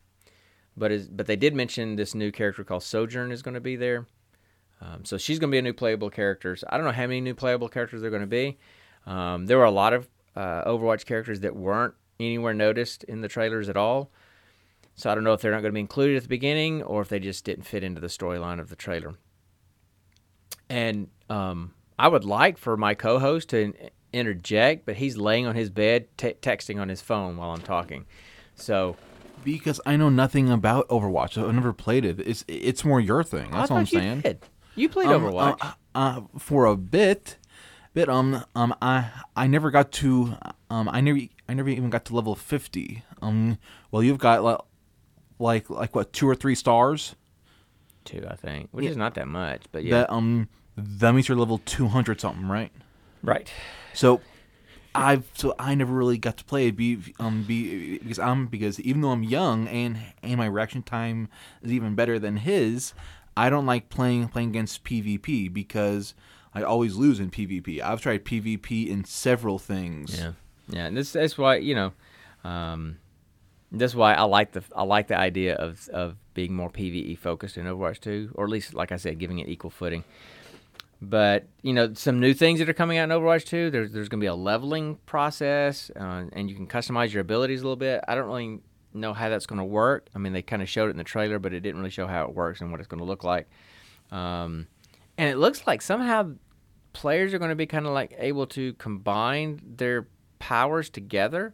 But 0.75 0.91
is, 0.91 1.07
but 1.07 1.27
they 1.27 1.35
did 1.35 1.53
mention 1.53 1.95
this 1.95 2.15
new 2.15 2.31
character 2.31 2.63
called 2.63 2.83
Sojourn 2.83 3.31
is 3.31 3.41
going 3.41 3.53
to 3.53 3.61
be 3.61 3.75
there. 3.75 4.07
Um, 4.81 5.05
so 5.05 5.17
she's 5.17 5.37
going 5.37 5.49
to 5.49 5.55
be 5.55 5.59
a 5.59 5.61
new 5.61 5.73
playable 5.73 6.09
character. 6.09 6.55
So 6.55 6.67
I 6.69 6.77
don't 6.77 6.85
know 6.85 6.91
how 6.91 7.03
many 7.03 7.21
new 7.21 7.35
playable 7.35 7.69
characters 7.69 8.01
there 8.01 8.07
are 8.07 8.11
going 8.11 8.21
to 8.21 8.27
be. 8.27 8.57
Um, 9.05 9.45
there 9.45 9.57
were 9.57 9.65
a 9.65 9.71
lot 9.71 9.93
of 9.93 10.09
uh, 10.35 10.63
Overwatch 10.63 11.05
characters 11.05 11.41
that 11.41 11.55
weren't 11.55 11.93
anywhere 12.19 12.53
noticed 12.53 13.03
in 13.03 13.21
the 13.21 13.27
trailers 13.27 13.69
at 13.69 13.77
all. 13.77 14.11
So 14.95 15.09
I 15.09 15.15
don't 15.15 15.23
know 15.23 15.33
if 15.33 15.41
they're 15.41 15.51
not 15.51 15.61
going 15.61 15.71
to 15.71 15.75
be 15.75 15.79
included 15.79 16.17
at 16.17 16.23
the 16.23 16.29
beginning 16.29 16.83
or 16.83 17.01
if 17.01 17.09
they 17.09 17.19
just 17.19 17.43
didn't 17.45 17.63
fit 17.63 17.83
into 17.83 18.01
the 18.01 18.07
storyline 18.07 18.59
of 18.59 18.69
the 18.69 18.75
trailer. 18.75 19.15
And 20.69 21.07
um, 21.29 21.73
I 21.97 22.07
would 22.07 22.23
like 22.23 22.57
for 22.57 22.77
my 22.77 22.93
co-host 22.93 23.49
to 23.49 23.73
interject, 24.13 24.85
but 24.85 24.95
he's 24.95 25.17
laying 25.17 25.47
on 25.47 25.55
his 25.55 25.69
bed 25.69 26.07
texting 26.17 26.79
on 26.79 26.89
his 26.89 27.01
phone 27.01 27.37
while 27.37 27.51
I'm 27.51 27.61
talking. 27.61 28.05
So 28.55 28.95
because 29.43 29.81
I 29.85 29.97
know 29.97 30.09
nothing 30.09 30.49
about 30.49 30.87
Overwatch, 30.89 31.41
I've 31.41 31.53
never 31.53 31.73
played 31.73 32.05
it. 32.05 32.19
It's 32.19 32.45
it's 32.47 32.85
more 32.85 32.99
your 32.99 33.23
thing. 33.23 33.51
That's 33.51 33.69
what 33.69 33.77
I'm 33.77 33.85
saying. 33.85 34.17
You, 34.17 34.21
did. 34.21 34.39
you 34.75 34.89
played 34.89 35.07
um, 35.07 35.21
Overwatch 35.21 35.57
uh, 35.61 35.73
uh, 35.95 36.21
for 36.37 36.65
a 36.65 36.75
bit, 36.75 37.37
bit. 37.93 38.09
Um, 38.09 38.43
um, 38.55 38.75
I 38.81 39.09
I 39.35 39.47
never 39.47 39.71
got 39.71 39.91
to 39.93 40.37
um, 40.69 40.89
I 40.89 41.01
never 41.01 41.19
I 41.49 41.53
never 41.53 41.69
even 41.69 41.89
got 41.89 42.05
to 42.05 42.15
level 42.15 42.35
fifty. 42.35 43.03
Um, 43.21 43.57
well, 43.91 44.03
you've 44.03 44.19
got 44.19 44.65
like 45.41 45.69
like 45.69 45.95
what 45.95 46.13
two 46.13 46.27
or 46.27 46.35
three 46.35 46.55
stars. 46.55 47.15
Two, 48.03 48.25
I 48.27 48.35
think, 48.35 48.69
which 48.71 48.85
yeah. 48.85 48.91
is 48.91 48.97
not 48.97 49.13
that 49.15 49.27
much, 49.27 49.63
but 49.71 49.83
yeah. 49.83 49.99
That 49.99 50.11
um, 50.11 50.49
that 50.77 51.13
means 51.13 51.27
you're 51.27 51.37
level 51.37 51.59
two 51.65 51.87
hundred 51.87 52.21
something, 52.21 52.47
right? 52.47 52.71
Right. 53.21 53.51
So, 53.93 54.21
I've 54.95 55.29
so 55.33 55.53
I 55.59 55.75
never 55.75 55.93
really 55.93 56.17
got 56.17 56.37
to 56.37 56.43
play 56.43 56.67
it. 56.67 56.75
Be 56.75 56.97
um 57.19 57.43
be 57.43 57.99
because 57.99 58.19
I'm 58.19 58.47
because 58.47 58.79
even 58.79 59.01
though 59.01 59.11
I'm 59.11 59.23
young 59.23 59.67
and 59.67 59.99
and 60.23 60.37
my 60.37 60.47
reaction 60.47 60.81
time 60.83 61.29
is 61.61 61.71
even 61.71 61.95
better 61.95 62.17
than 62.17 62.37
his, 62.37 62.93
I 63.37 63.49
don't 63.49 63.65
like 63.65 63.89
playing 63.89 64.29
playing 64.29 64.49
against 64.49 64.83
PvP 64.83 65.53
because 65.53 66.13
I 66.53 66.63
always 66.63 66.95
lose 66.95 67.19
in 67.19 67.29
PvP. 67.31 67.81
I've 67.81 68.01
tried 68.01 68.25
PvP 68.25 68.87
in 68.87 69.05
several 69.05 69.59
things. 69.59 70.17
Yeah, 70.17 70.33
yeah, 70.69 70.85
and 70.87 70.97
this 70.97 71.13
that's 71.13 71.37
why 71.37 71.57
you 71.57 71.75
know, 71.75 71.93
um, 72.43 72.97
that's 73.71 73.95
why 73.95 74.13
I 74.13 74.23
like 74.23 74.51
the 74.51 74.63
I 74.75 74.83
like 74.83 75.07
the 75.07 75.17
idea 75.17 75.55
of 75.55 75.87
of 75.89 76.17
being 76.33 76.53
more 76.55 76.69
PVE 76.69 77.17
focused 77.17 77.57
in 77.57 77.65
Overwatch 77.65 77.99
2, 77.99 78.31
or 78.35 78.45
at 78.45 78.49
least, 78.49 78.73
like 78.73 78.91
I 78.91 78.97
said, 78.97 79.19
giving 79.19 79.39
it 79.39 79.47
equal 79.47 79.69
footing. 79.69 80.03
But 81.01 81.47
you 81.61 81.73
know, 81.73 81.93
some 81.93 82.19
new 82.19 82.33
things 82.33 82.59
that 82.59 82.69
are 82.69 82.73
coming 82.73 82.97
out 82.97 83.05
in 83.05 83.09
Overwatch 83.09 83.45
2. 83.45 83.71
There's 83.71 83.91
there's 83.91 84.09
going 84.09 84.19
to 84.19 84.23
be 84.23 84.27
a 84.27 84.35
leveling 84.35 84.97
process, 85.05 85.89
uh, 85.95 86.25
and 86.33 86.49
you 86.49 86.55
can 86.55 86.67
customize 86.67 87.13
your 87.13 87.21
abilities 87.21 87.61
a 87.61 87.63
little 87.63 87.77
bit. 87.77 88.03
I 88.07 88.15
don't 88.15 88.27
really 88.27 88.59
know 88.93 89.13
how 89.13 89.29
that's 89.29 89.45
going 89.45 89.59
to 89.59 89.65
work. 89.65 90.07
I 90.13 90.19
mean, 90.19 90.33
they 90.33 90.41
kind 90.41 90.61
of 90.61 90.69
showed 90.69 90.87
it 90.87 90.91
in 90.91 90.97
the 90.97 91.03
trailer, 91.05 91.39
but 91.39 91.53
it 91.53 91.61
didn't 91.61 91.79
really 91.79 91.91
show 91.91 92.07
how 92.07 92.25
it 92.25 92.35
works 92.35 92.59
and 92.59 92.71
what 92.71 92.81
it's 92.81 92.87
going 92.87 92.99
to 92.99 93.05
look 93.05 93.23
like. 93.23 93.49
Um, 94.11 94.67
and 95.17 95.29
it 95.29 95.37
looks 95.37 95.65
like 95.65 95.81
somehow 95.81 96.33
players 96.91 97.33
are 97.33 97.39
going 97.39 97.49
to 97.49 97.55
be 97.55 97.65
kind 97.65 97.85
of 97.85 97.93
like 97.93 98.13
able 98.17 98.45
to 98.47 98.73
combine 98.73 99.61
their 99.77 100.07
powers 100.39 100.89
together 100.89 101.53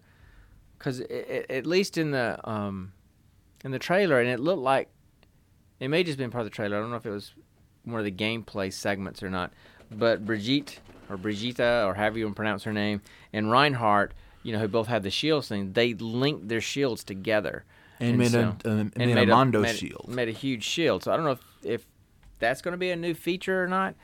because 0.78 1.02
at 1.02 1.66
least 1.66 1.98
in 1.98 2.12
the 2.12 2.40
um, 2.50 2.94
in 3.64 3.72
the 3.72 3.80
trailer, 3.80 4.20
and 4.20 4.30
it 4.30 4.40
looked 4.40 4.62
like 4.62 4.90
it 5.80 5.88
may 5.88 6.04
just 6.04 6.18
been 6.18 6.32
part 6.32 6.42
of 6.42 6.46
the 6.46 6.56
trailer. 6.56 6.78
I 6.78 6.80
don't 6.80 6.90
know 6.90 6.98
if 6.98 7.06
it 7.06 7.12
was 7.12 7.34
one 7.88 8.00
of 8.00 8.06
the 8.06 8.12
gameplay 8.12 8.72
segments 8.72 9.24
or 9.24 9.30
not. 9.30 9.54
But 9.90 10.26
Brigitte 10.26 10.80
or 11.10 11.18
Brigitta 11.18 11.88
or 11.88 11.94
however 11.94 12.20
you 12.20 12.30
pronounce 12.34 12.64
her 12.64 12.74
name 12.74 13.02
and 13.32 13.50
Reinhardt, 13.50 14.14
you 14.44 14.52
know, 14.52 14.60
who 14.60 14.68
both 14.68 14.88
have 14.88 15.04
the 15.04 15.10
shields 15.10 15.48
thing, 15.48 15.74
they 15.74 15.94
linked 15.94 16.50
their 16.50 16.62
shields 16.62 17.04
together 17.04 17.64
and, 18.00 18.10
and 18.10 18.18
made 18.18 18.32
so, 18.32 18.56
a 18.66 18.70
uh, 18.70 18.72
and 18.72 18.98
made, 18.98 19.16
made 19.16 19.30
a 19.30 19.32
Mondo 19.32 19.62
made, 19.62 19.76
shield. 19.76 20.08
Made 20.10 20.28
a 20.28 20.34
huge 20.34 20.64
shield. 20.64 21.04
So 21.04 21.12
I 21.12 21.16
don't 21.16 21.26
know 21.26 21.32
if, 21.32 21.42
if 21.64 21.88
that's 22.40 22.62
going 22.62 22.74
to 22.74 22.78
be 22.78 22.92
a 22.92 22.96
new 22.96 23.14
feature 23.14 23.64
or 23.64 23.68
not. 23.68 23.96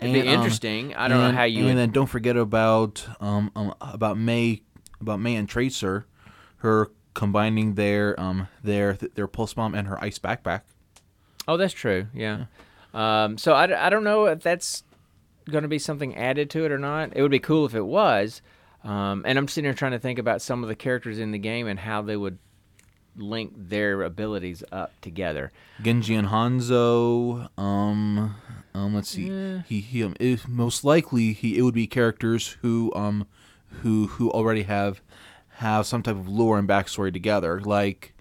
It'd 0.00 0.14
and, 0.14 0.22
be 0.22 0.28
um, 0.28 0.34
interesting. 0.34 0.94
Um, 0.94 1.00
I 1.00 1.08
don't 1.08 1.20
and, 1.20 1.32
know 1.32 1.38
how 1.38 1.44
you. 1.44 1.60
And 1.60 1.68
would... 1.68 1.76
then 1.76 1.90
don't 1.90 2.06
forget 2.06 2.36
about 2.36 3.06
um, 3.20 3.50
um 3.56 3.74
about 3.80 4.18
Mei 4.18 4.62
about 5.00 5.20
Mei 5.20 5.36
and 5.36 5.48
Tracer 5.48 6.06
her 6.58 6.90
combining 7.14 7.74
their 7.74 8.18
um 8.20 8.48
their 8.62 8.94
their 8.94 9.26
pulse 9.26 9.54
bomb 9.54 9.74
and 9.74 9.88
her 9.88 10.02
ice 10.02 10.18
backpack. 10.18 10.62
Oh, 11.46 11.56
that's 11.56 11.72
true. 11.72 12.06
Yeah. 12.14 12.44
yeah. 12.94 13.24
Um, 13.24 13.38
so 13.38 13.54
I, 13.54 13.86
I 13.86 13.90
don't 13.90 14.04
know 14.04 14.26
if 14.26 14.42
that's 14.42 14.82
going 15.50 15.62
to 15.62 15.68
be 15.68 15.78
something 15.78 16.14
added 16.14 16.50
to 16.50 16.64
it 16.64 16.72
or 16.72 16.78
not. 16.78 17.16
It 17.16 17.22
would 17.22 17.30
be 17.30 17.38
cool 17.38 17.64
if 17.64 17.74
it 17.74 17.86
was. 17.86 18.42
Um, 18.84 19.22
and 19.26 19.38
I'm 19.38 19.48
sitting 19.48 19.66
here 19.66 19.74
trying 19.74 19.92
to 19.92 19.98
think 19.98 20.18
about 20.18 20.42
some 20.42 20.62
of 20.62 20.68
the 20.68 20.74
characters 20.74 21.18
in 21.18 21.32
the 21.32 21.38
game 21.38 21.66
and 21.66 21.80
how 21.80 22.02
they 22.02 22.16
would 22.16 22.38
link 23.16 23.52
their 23.56 24.02
abilities 24.02 24.62
up 24.70 24.92
together. 25.00 25.50
Genji 25.82 26.14
and 26.14 26.28
Hanzo. 26.28 27.48
Um, 27.58 28.36
um, 28.74 28.94
let's 28.94 29.10
see. 29.10 29.28
Yeah. 29.28 29.62
He 29.66 29.80
he. 29.80 30.04
Um, 30.04 30.14
most 30.46 30.84
likely 30.84 31.32
he 31.32 31.58
it 31.58 31.62
would 31.62 31.74
be 31.74 31.86
characters 31.86 32.56
who 32.62 32.92
um 32.94 33.26
who 33.82 34.06
who 34.06 34.30
already 34.30 34.62
have 34.62 35.00
have 35.58 35.86
some 35.86 36.02
type 36.02 36.16
of 36.16 36.28
lore 36.28 36.58
and 36.58 36.68
backstory 36.68 37.12
together. 37.12 37.60
Like 37.60 38.14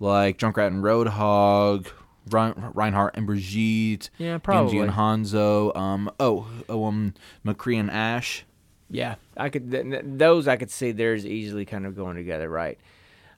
like 0.00 0.38
Junkrat 0.38 0.68
and 0.68 0.82
Roadhog, 0.82 1.86
Rein- 2.30 2.54
Reinhardt 2.74 3.16
and 3.16 3.26
Brigitte, 3.26 4.10
Yeah, 4.18 4.32
Genji 4.32 4.40
probably. 4.42 4.78
and 4.80 4.90
Hanzo. 4.92 5.76
Um, 5.76 6.10
oh, 6.18 6.46
oh, 6.68 6.84
um, 6.86 7.14
McCree 7.44 7.78
and 7.78 7.90
Ashe. 7.90 8.44
Yeah, 8.90 9.14
I 9.36 9.48
could. 9.48 9.70
Th- 9.70 9.84
th- 9.84 10.02
those 10.04 10.46
I 10.48 10.56
could 10.56 10.70
see. 10.70 10.92
There's 10.92 11.24
easily 11.26 11.64
kind 11.64 11.86
of 11.86 11.96
going 11.96 12.16
together, 12.16 12.48
right? 12.48 12.78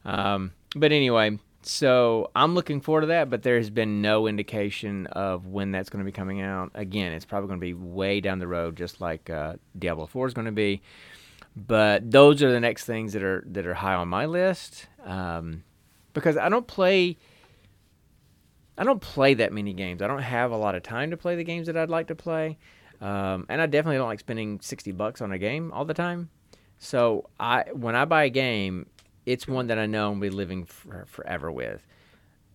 Um, 0.04 0.52
but 0.74 0.92
anyway, 0.92 1.38
so 1.62 2.30
I'm 2.36 2.54
looking 2.54 2.80
forward 2.80 3.02
to 3.02 3.06
that. 3.08 3.30
But 3.30 3.42
there 3.42 3.56
has 3.56 3.70
been 3.70 4.02
no 4.02 4.26
indication 4.26 5.06
of 5.08 5.46
when 5.46 5.70
that's 5.72 5.88
going 5.88 6.04
to 6.04 6.06
be 6.06 6.12
coming 6.12 6.40
out. 6.42 6.72
Again, 6.74 7.12
it's 7.12 7.24
probably 7.24 7.48
going 7.48 7.60
to 7.60 7.64
be 7.64 7.74
way 7.74 8.20
down 8.20 8.38
the 8.38 8.48
road, 8.48 8.76
just 8.76 9.00
like 9.00 9.30
uh, 9.30 9.54
Diablo 9.78 10.06
Four 10.06 10.26
is 10.26 10.34
going 10.34 10.46
to 10.46 10.52
be. 10.52 10.82
But 11.56 12.10
those 12.10 12.42
are 12.42 12.52
the 12.52 12.60
next 12.60 12.84
things 12.84 13.14
that 13.14 13.22
are 13.22 13.42
that 13.46 13.66
are 13.66 13.74
high 13.74 13.94
on 13.94 14.08
my 14.08 14.26
list 14.26 14.88
um, 15.02 15.64
because 16.12 16.36
I 16.36 16.50
don't 16.50 16.66
play. 16.66 17.16
I 18.76 18.84
don't 18.84 19.00
play 19.00 19.32
that 19.34 19.54
many 19.54 19.72
games. 19.72 20.02
I 20.02 20.06
don't 20.06 20.20
have 20.20 20.50
a 20.50 20.56
lot 20.56 20.74
of 20.74 20.82
time 20.82 21.10
to 21.12 21.16
play 21.16 21.34
the 21.34 21.44
games 21.44 21.66
that 21.66 21.78
I'd 21.78 21.88
like 21.88 22.08
to 22.08 22.14
play. 22.14 22.58
Um, 23.00 23.46
and 23.48 23.62
I 23.62 23.66
definitely 23.66 23.96
don't 23.96 24.08
like 24.08 24.20
spending 24.20 24.60
60 24.60 24.92
bucks 24.92 25.22
on 25.22 25.32
a 25.32 25.38
game 25.38 25.72
all 25.72 25.86
the 25.86 25.94
time. 25.94 26.28
So 26.78 27.30
I 27.40 27.64
when 27.72 27.96
I 27.96 28.04
buy 28.04 28.24
a 28.24 28.30
game, 28.30 28.86
it's 29.24 29.48
one 29.48 29.68
that 29.68 29.78
I 29.78 29.86
know 29.86 30.12
I'm 30.12 30.20
be 30.20 30.28
living 30.28 30.66
for, 30.66 31.06
forever 31.06 31.50
with. 31.50 31.86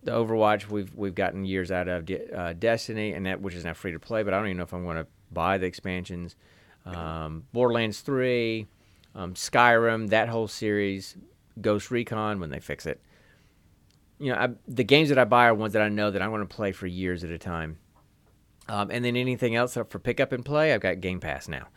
The 0.04 0.12
Overwatch 0.12 0.68
we've 0.68 0.94
we've 0.94 1.14
gotten 1.14 1.44
years 1.44 1.72
out 1.72 1.88
of 1.88 2.08
uh, 2.08 2.52
Destiny 2.52 3.14
and 3.14 3.26
that 3.26 3.40
which 3.40 3.54
is 3.54 3.64
now 3.64 3.74
free 3.74 3.92
to 3.92 3.98
play, 3.98 4.22
but 4.22 4.32
I 4.32 4.38
don't 4.38 4.46
even 4.46 4.58
know 4.58 4.62
if 4.64 4.72
I'm 4.72 4.84
going 4.84 4.96
to 4.96 5.06
buy 5.32 5.58
the 5.58 5.66
expansions. 5.66 6.36
Um, 6.84 7.44
Borderlands 7.52 8.00
3, 8.00 8.66
um, 9.14 9.34
Skyrim, 9.34 10.10
that 10.10 10.28
whole 10.28 10.48
series, 10.48 11.16
Ghost 11.60 11.90
Recon 11.90 12.40
when 12.40 12.50
they 12.50 12.60
fix 12.60 12.86
it. 12.86 13.00
You 14.18 14.32
know, 14.32 14.38
I, 14.38 14.48
the 14.68 14.84
games 14.84 15.08
that 15.08 15.18
I 15.18 15.24
buy 15.24 15.46
are 15.46 15.54
ones 15.54 15.72
that 15.72 15.82
I 15.82 15.88
know 15.88 16.10
that 16.10 16.22
I'm 16.22 16.30
going 16.30 16.46
to 16.46 16.54
play 16.54 16.72
for 16.72 16.86
years 16.86 17.24
at 17.24 17.30
a 17.30 17.38
time. 17.38 17.78
Um, 18.68 18.90
and 18.90 19.04
then 19.04 19.16
anything 19.16 19.56
else 19.56 19.74
for 19.74 19.98
pickup 19.98 20.32
and 20.32 20.44
play, 20.44 20.72
I've 20.72 20.80
got 20.80 21.00
Game 21.00 21.18
Pass 21.18 21.48
now. 21.48 21.68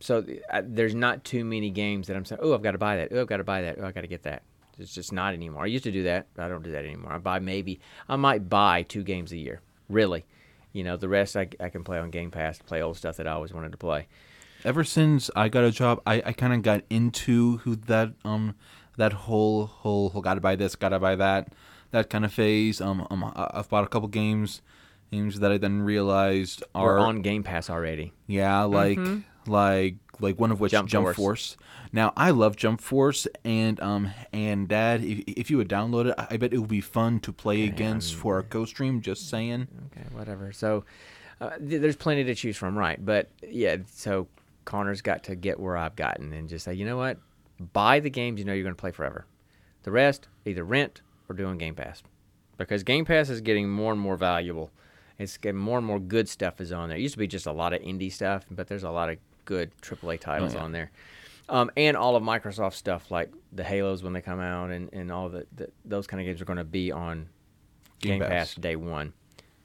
So 0.00 0.24
there's 0.62 0.94
not 0.94 1.24
too 1.24 1.44
many 1.44 1.70
games 1.70 2.08
that 2.08 2.16
I'm 2.16 2.24
saying, 2.24 2.40
oh, 2.42 2.52
I've 2.52 2.62
got 2.62 2.72
to 2.72 2.78
buy 2.78 2.96
that. 2.96 3.08
Oh, 3.10 3.22
I've 3.22 3.26
got 3.26 3.38
to 3.38 3.44
buy 3.44 3.62
that. 3.62 3.78
Oh, 3.80 3.86
I 3.86 3.92
got 3.92 4.02
to 4.02 4.06
get 4.06 4.24
that. 4.24 4.42
It's 4.78 4.94
just 4.94 5.12
not 5.12 5.34
anymore. 5.34 5.62
I 5.62 5.66
used 5.66 5.84
to 5.84 5.92
do 5.92 6.02
that. 6.02 6.26
I 6.36 6.48
don't 6.48 6.62
do 6.62 6.72
that 6.72 6.84
anymore. 6.84 7.12
I 7.12 7.18
buy 7.18 7.38
maybe, 7.38 7.80
I 8.08 8.16
might 8.16 8.48
buy 8.48 8.82
two 8.82 9.02
games 9.02 9.32
a 9.32 9.36
year. 9.36 9.60
Really. 9.88 10.24
You 10.72 10.84
know, 10.84 10.96
the 10.96 11.08
rest 11.08 11.36
I, 11.36 11.48
I 11.60 11.68
can 11.68 11.84
play 11.84 11.98
on 11.98 12.10
Game 12.10 12.30
Pass, 12.30 12.58
play 12.58 12.82
old 12.82 12.96
stuff 12.96 13.16
that 13.16 13.28
I 13.28 13.32
always 13.32 13.52
wanted 13.52 13.72
to 13.72 13.78
play. 13.78 14.08
Ever 14.64 14.82
since 14.84 15.30
I 15.36 15.48
got 15.48 15.64
a 15.64 15.70
job, 15.70 16.00
I, 16.06 16.22
I 16.24 16.32
kind 16.32 16.52
of 16.52 16.62
got 16.62 16.82
into 16.88 17.58
who 17.58 17.76
that 17.76 18.12
um 18.24 18.54
that 18.96 19.12
whole 19.12 19.66
whole, 19.66 20.10
whole 20.10 20.22
gotta 20.22 20.40
buy 20.40 20.56
this, 20.56 20.74
gotta 20.76 20.98
buy 20.98 21.16
that, 21.16 21.52
that 21.90 22.08
kind 22.10 22.24
of 22.24 22.32
phase. 22.32 22.80
Um, 22.80 23.06
um 23.10 23.24
I- 23.24 23.50
I've 23.54 23.68
bought 23.68 23.84
a 23.84 23.88
couple 23.88 24.08
games, 24.08 24.62
games 25.10 25.40
that 25.40 25.52
I 25.52 25.58
then 25.58 25.82
realized 25.82 26.62
We're 26.74 26.98
on 26.98 27.20
Game 27.22 27.42
Pass 27.42 27.68
already. 27.68 28.12
Yeah, 28.26 28.62
like 28.62 28.98
like 29.46 29.96
like 30.20 30.38
one 30.40 30.50
of 30.52 30.60
which 30.60 30.72
Jump 30.72 30.88
Jump, 30.88 31.04
Force. 31.06 31.16
Force. 31.16 31.56
Now 31.92 32.12
I 32.16 32.30
love 32.30 32.56
Jump 32.56 32.80
Force, 32.80 33.26
and 33.44 33.78
um 33.80 34.10
and 34.32 34.66
Dad, 34.68 35.04
if, 35.04 35.18
if 35.26 35.50
you 35.50 35.58
would 35.58 35.68
download 35.68 36.06
it, 36.06 36.14
I 36.16 36.36
bet 36.38 36.54
it 36.54 36.58
would 36.58 36.68
be 36.70 36.80
fun 36.80 37.20
to 37.20 37.32
play 37.32 37.64
against 37.64 38.14
for 38.14 38.38
a 38.38 38.42
co-stream. 38.42 39.02
Just 39.02 39.28
saying. 39.28 39.68
Okay, 39.92 40.06
whatever. 40.12 40.52
So 40.52 40.84
uh, 41.40 41.58
th- 41.58 41.82
there's 41.82 41.96
plenty 41.96 42.24
to 42.24 42.34
choose 42.34 42.56
from, 42.56 42.78
right? 42.78 43.04
But 43.04 43.28
yeah, 43.42 43.78
so 43.92 44.28
Connor's 44.64 45.02
got 45.02 45.24
to 45.24 45.34
get 45.34 45.60
where 45.60 45.76
I've 45.76 45.96
gotten 45.96 46.32
and 46.32 46.48
just 46.48 46.64
say, 46.64 46.74
you 46.74 46.84
know 46.84 46.96
what? 46.96 47.18
Buy 47.72 48.00
the 48.00 48.10
games 48.10 48.38
you 48.38 48.44
know 48.44 48.52
you're 48.52 48.64
going 48.64 48.74
to 48.74 48.80
play 48.80 48.90
forever. 48.90 49.26
The 49.82 49.90
rest, 49.90 50.28
either 50.44 50.64
rent 50.64 51.02
or 51.28 51.34
do 51.34 51.46
on 51.46 51.58
Game 51.58 51.74
Pass. 51.74 52.02
Because 52.56 52.82
Game 52.82 53.04
Pass 53.04 53.28
is 53.28 53.40
getting 53.40 53.68
more 53.68 53.92
and 53.92 54.00
more 54.00 54.16
valuable. 54.16 54.70
It's 55.18 55.36
getting 55.36 55.60
more 55.60 55.78
and 55.78 55.86
more 55.86 56.00
good 56.00 56.28
stuff 56.28 56.60
is 56.60 56.72
on 56.72 56.88
there. 56.88 56.98
It 56.98 57.02
used 57.02 57.14
to 57.14 57.18
be 57.18 57.26
just 57.26 57.46
a 57.46 57.52
lot 57.52 57.72
of 57.72 57.82
indie 57.82 58.12
stuff, 58.12 58.44
but 58.50 58.66
there's 58.66 58.82
a 58.82 58.90
lot 58.90 59.10
of 59.10 59.18
good 59.44 59.70
AAA 59.80 60.20
titles 60.20 60.54
yeah. 60.54 60.62
on 60.62 60.72
there. 60.72 60.90
Um, 61.48 61.70
and 61.76 61.96
all 61.96 62.16
of 62.16 62.22
Microsoft 62.22 62.74
stuff 62.74 63.10
like 63.10 63.30
the 63.52 63.62
Halos 63.62 64.02
when 64.02 64.14
they 64.14 64.22
come 64.22 64.40
out 64.40 64.70
and, 64.70 64.92
and 64.92 65.12
all 65.12 65.28
the, 65.28 65.46
the 65.54 65.68
those 65.84 66.06
kind 66.06 66.20
of 66.20 66.26
games 66.26 66.40
are 66.40 66.46
going 66.46 66.56
to 66.56 66.64
be 66.64 66.90
on 66.90 67.28
Game 68.00 68.18
Game, 68.18 68.20
Pass. 68.20 68.54
Pass. 68.54 68.54
day 68.54 68.76
one, 68.76 69.12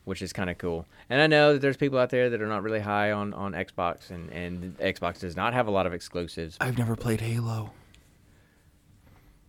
which 0.10 0.24
is 0.24 0.34
kind 0.34 0.50
of 0.50 0.58
cool. 0.58 0.88
And 1.08 1.22
I 1.22 1.28
know 1.28 1.54
that 1.54 1.60
there's 1.60 1.78
people 1.78 2.00
out 2.00 2.10
there 2.10 2.32
that 2.32 2.42
are 2.42 2.48
not 2.48 2.64
really 2.64 2.80
high 2.80 3.12
on, 3.12 3.32
on 3.36 3.54
Xbox, 3.54 4.10
and, 4.10 4.32
and 4.32 4.76
Xbox 4.80 5.20
does 5.20 5.36
not 5.36 5.54
have 5.54 5.68
a 5.68 5.72
lot 5.72 5.86
of 5.86 5.94
exclusives. 5.94 6.58
I've 6.60 6.80
never 6.80 6.96
played 6.96 7.22
Halo. 7.22 7.70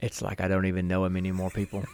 It's 0.02 0.20
like 0.20 0.42
I 0.42 0.48
don't 0.48 0.66
even 0.66 0.86
know 0.86 1.06
him 1.06 1.16
anymore, 1.16 1.48
people. 1.48 1.84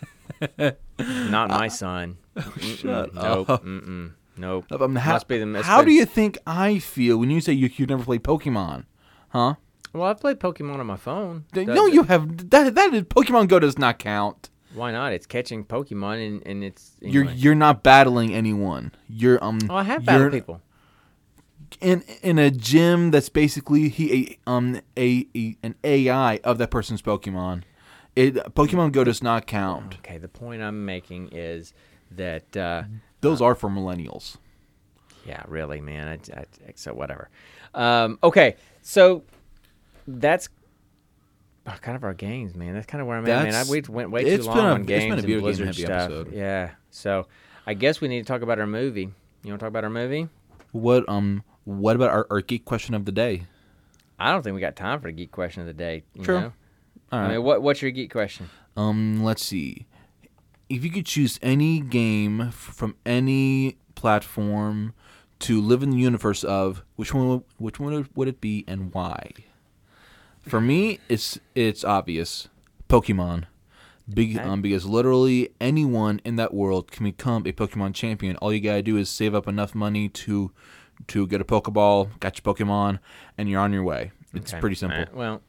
not 0.99 1.49
my 1.49 1.69
son. 1.69 2.19
Shut 2.59 3.13
Mm-mm, 3.13 3.15
nope. 3.15 3.51
up. 3.51 3.65
Mm-mm, 3.65 4.13
nope. 4.37 4.65
Um, 4.73 4.97
how 4.97 5.13
Must 5.13 5.29
be 5.29 5.39
the 5.39 5.63
how 5.63 5.83
do 5.85 5.93
you 5.93 6.05
think 6.05 6.37
I 6.45 6.81
feel 6.81 7.19
when 7.19 7.31
you 7.31 7.41
say 7.41 7.53
you 7.53 7.71
you've 7.77 7.89
never 7.89 8.05
played 8.05 8.25
Pokemon? 8.25 8.85
Huh? 9.29 9.55
Well, 9.93 10.05
I've 10.09 10.21
played 10.21 10.41
Pokemon 10.41 10.81
on 10.81 10.87
my 10.87 10.97
phone. 10.97 11.45
That- 11.53 11.69
no, 11.69 11.87
you 11.87 12.03
have 12.03 12.51
that. 12.51 12.75
That 12.75 12.95
is, 12.95 13.03
Pokemon 13.05 13.47
Go 13.49 13.61
does 13.61 13.79
not 13.79 14.01
count. 14.01 14.51
Why 14.75 14.93
not? 14.93 15.13
It's 15.13 15.27
catching 15.27 15.65
Pokemon, 15.65 16.27
and, 16.27 16.47
and 16.47 16.65
it's. 16.65 16.93
You're 17.01 17.25
you're 17.25 17.55
not 17.55 17.83
battling 17.83 18.35
anyone. 18.35 18.93
You're 19.09 19.43
um. 19.43 19.59
Oh, 19.71 19.77
I 19.77 19.83
have 19.85 20.05
battled 20.05 20.33
people. 20.33 20.61
in 21.81 22.03
in 22.23 22.39
a 22.39 22.51
gym 22.51 23.11
that's 23.11 23.29
basically 23.29 23.89
he 23.89 24.39
a, 24.47 24.51
um 24.51 24.81
a, 24.97 25.27
a 25.35 25.57
an 25.63 25.75
AI 25.85 26.37
of 26.45 26.59
that 26.59 26.71
person's 26.71 27.03
Pokemon. 27.03 27.63
It 28.15 28.35
Pokemon 28.55 28.93
Go 28.93 29.05
does 29.05 29.23
not 29.23 29.47
count. 29.47 29.97
Okay, 29.99 30.19
the 30.19 30.29
point 30.29 30.63
I'm 30.63 30.85
making 30.85 31.29
is 31.33 31.73
that. 32.11 32.57
Uh, 32.57 32.85
Those 33.21 33.41
are 33.41 33.55
for 33.55 33.69
millennials. 33.69 34.37
Yeah, 35.27 35.43
really, 35.49 35.81
man. 35.81 36.21
I, 36.33 36.41
I, 36.41 36.45
so 36.77 36.95
whatever. 36.95 37.29
Um, 37.75 38.19
okay, 38.23 38.57
so 38.83 39.25
that's 40.07 40.47
uh, 40.47 40.51
kind 41.81 41.97
of 41.97 42.05
our 42.05 42.15
games, 42.15 42.55
man. 42.55 42.75
That's 42.75 42.87
kind 42.87 43.01
of 43.01 43.09
where 43.09 43.17
I'm 43.17 43.29
at, 43.29 43.45
man. 43.45 43.55
I, 43.55 43.65
we 43.69 43.81
went 43.89 44.11
way 44.11 44.37
too 44.37 44.43
long 44.43 44.59
a- 44.59 44.63
on 44.63 44.81
it's 44.83 44.87
been 44.87 44.97
a 44.97 45.01
games 45.01 45.13
and 45.13 45.23
video 45.23 45.41
game 45.41 45.73
stuff. 45.73 45.91
episode. 45.91 46.33
Yeah, 46.33 46.71
so 46.91 47.27
I 47.67 47.75
guess 47.75 48.01
we 48.01 48.09
need 48.09 48.21
to 48.21 48.27
talk 48.27 48.43
about 48.43 48.59
our 48.59 48.67
movie. 48.67 49.11
You 49.43 49.53
want 49.53 49.61
to 49.61 49.65
talk 49.65 49.69
about 49.69 49.85
our 49.85 49.91
movie? 49.91 50.29
What 50.73 51.09
um 51.09 51.43
what 51.65 51.97
about 51.97 52.11
our, 52.11 52.27
our 52.31 52.41
geek 52.41 52.65
question 52.65 52.95
of 52.95 53.05
the 53.05 53.13
day? 53.13 53.43
I 54.19 54.33
don't 54.33 54.43
think 54.43 54.55
we 54.55 54.61
got 54.61 54.77
time 54.77 55.01
for 55.01 55.09
the 55.09 55.13
geek 55.13 55.31
question 55.33 55.61
of 55.61 55.67
the 55.67 55.75
day. 55.75 56.05
You 56.15 56.25
True. 56.25 56.41
Know? 56.41 56.53
All 57.13 57.19
I 57.21 57.29
mean, 57.29 57.43
what 57.43 57.63
what's 57.63 57.83
your 57.83 57.91
geek 57.91 58.11
question? 58.11 58.49
Um, 58.77 59.23
let's 59.23 59.45
see. 59.45 59.87
If 60.69 60.85
you 60.85 60.91
could 60.91 61.07
choose 61.07 61.39
any 61.43 61.81
game 61.81 62.51
from 62.51 62.97
any 63.07 63.77
platform 63.95 64.95
to 65.41 65.61
live 65.61 65.83
in 65.83 65.91
the 65.91 65.97
universe 65.99 66.43
of, 66.45 66.83
which 66.97 67.15
one 67.15 67.43
which 67.59 67.79
one 67.79 68.09
would 68.15 68.29
it 68.29 68.41
be 68.41 68.65
and 68.67 68.93
why? 68.93 69.31
For 70.47 70.61
me, 70.61 71.01
it's 71.09 71.39
it's 71.55 71.85
obvious. 71.85 72.49
Pokemon. 72.89 73.45
Big 74.09 74.39
um 74.39 74.63
because 74.63 74.87
literally 74.87 75.51
anyone 75.61 76.21
in 76.25 76.37
that 76.37 76.55
world 76.55 76.91
can 76.93 77.05
become 77.05 77.45
a 77.47 77.53
Pokemon 77.53 77.95
champion. 77.95 78.37
All 78.37 78.53
you 78.53 78.61
gotta 78.61 78.83
do 78.83 78.97
is 78.97 79.09
save 79.11 79.35
up 79.35 79.49
enough 79.49 79.75
money 79.75 80.09
to 80.09 80.53
to 81.09 81.27
get 81.27 81.41
a 81.41 81.45
Pokeball, 81.45 82.19
catch 82.21 82.39
a 82.39 82.43
Pokemon, 82.43 83.01
and 83.37 83.49
you're 83.51 83.61
on 83.61 83.73
your 83.73 83.83
way. 83.83 84.13
It's 84.33 84.53
Okay. 84.53 84.61
pretty 84.61 84.77
simple. 84.77 84.99
Right, 85.01 85.15
Well, 85.15 85.43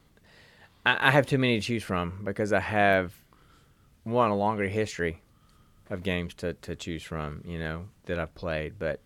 I, 0.84 1.08
I 1.08 1.10
have 1.12 1.26
too 1.26 1.38
many 1.38 1.60
to 1.60 1.64
choose 1.64 1.82
from 1.84 2.20
because 2.24 2.52
I 2.52 2.60
have 2.60 3.14
one 4.04 4.30
a 4.30 4.36
longer 4.36 4.66
history 4.68 5.22
of 5.90 6.02
games 6.02 6.34
to, 6.34 6.54
to 6.54 6.74
choose 6.76 7.02
from. 7.02 7.42
You 7.46 7.58
know 7.58 7.84
that 8.06 8.18
I've 8.18 8.34
played, 8.34 8.74
but 8.78 9.00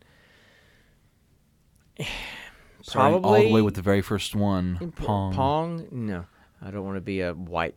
Starting 2.82 3.24
all 3.24 3.40
the 3.40 3.52
way 3.52 3.62
with 3.62 3.74
the 3.74 3.82
very 3.82 4.02
first 4.02 4.34
one, 4.34 4.92
Pong. 4.96 5.32
Pong? 5.34 5.86
No, 5.90 6.26
I 6.60 6.70
don't 6.70 6.84
want 6.84 6.96
to 6.96 7.00
be 7.00 7.20
a 7.20 7.32
white 7.32 7.74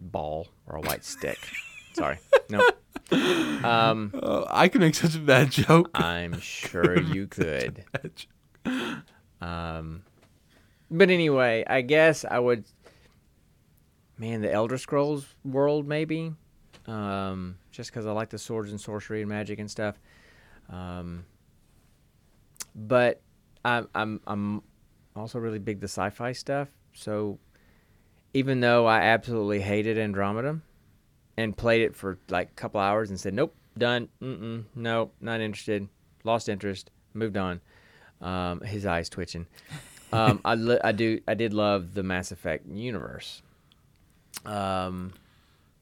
ball 0.00 0.48
or 0.66 0.76
a 0.76 0.80
white 0.80 1.04
stick. 1.04 1.38
Sorry, 1.92 2.18
no. 2.50 2.66
Um, 3.12 4.10
Oh, 4.14 4.46
I 4.50 4.68
can 4.68 4.80
make 4.80 4.94
such 4.94 5.14
a 5.14 5.18
bad 5.20 5.50
joke. 5.50 5.90
I'm 5.94 6.40
sure 6.40 7.00
you 7.00 7.26
could. 7.26 7.84
Um, 9.40 10.02
but 10.90 11.10
anyway, 11.10 11.64
I 11.66 11.82
guess 11.82 12.24
I 12.24 12.38
would. 12.38 12.64
Man, 14.18 14.40
the 14.40 14.50
Elder 14.50 14.78
Scrolls 14.78 15.26
world 15.44 15.86
maybe, 15.86 16.32
um, 16.86 17.58
just 17.70 17.90
because 17.90 18.06
I 18.06 18.12
like 18.12 18.30
the 18.30 18.38
swords 18.38 18.70
and 18.70 18.80
sorcery 18.80 19.20
and 19.20 19.28
magic 19.28 19.58
and 19.58 19.70
stuff. 19.70 19.98
Um, 20.70 21.26
but 22.74 23.20
I'm 23.66 23.88
I'm 23.94 24.20
I'm 24.26 24.62
also 25.14 25.38
really 25.38 25.58
big 25.58 25.80
the 25.80 25.88
sci-fi 25.88 26.32
stuff. 26.32 26.68
So 26.94 27.38
even 28.34 28.60
though 28.60 28.86
I 28.86 29.00
absolutely 29.00 29.60
hated 29.60 29.98
Andromeda 29.98 30.60
and 31.36 31.56
played 31.56 31.82
it 31.82 31.94
for 31.96 32.18
like 32.28 32.48
a 32.50 32.54
couple 32.54 32.80
hours 32.80 33.10
and 33.10 33.18
said 33.18 33.34
nope, 33.34 33.54
done, 33.76 34.08
mm 34.22 34.64
nope, 34.74 35.14
not 35.20 35.40
interested, 35.40 35.88
lost 36.24 36.48
interest, 36.48 36.90
moved 37.14 37.36
on. 37.36 37.60
Um, 38.20 38.60
his 38.62 38.86
eyes 38.86 39.08
twitching. 39.10 39.46
Um, 40.12 40.40
I 40.44 40.54
li- 40.54 40.80
I 40.82 40.92
do 40.92 41.20
I 41.28 41.34
did 41.34 41.52
love 41.52 41.92
the 41.94 42.02
Mass 42.02 42.32
Effect 42.32 42.66
universe. 42.66 43.42
Um, 44.44 45.12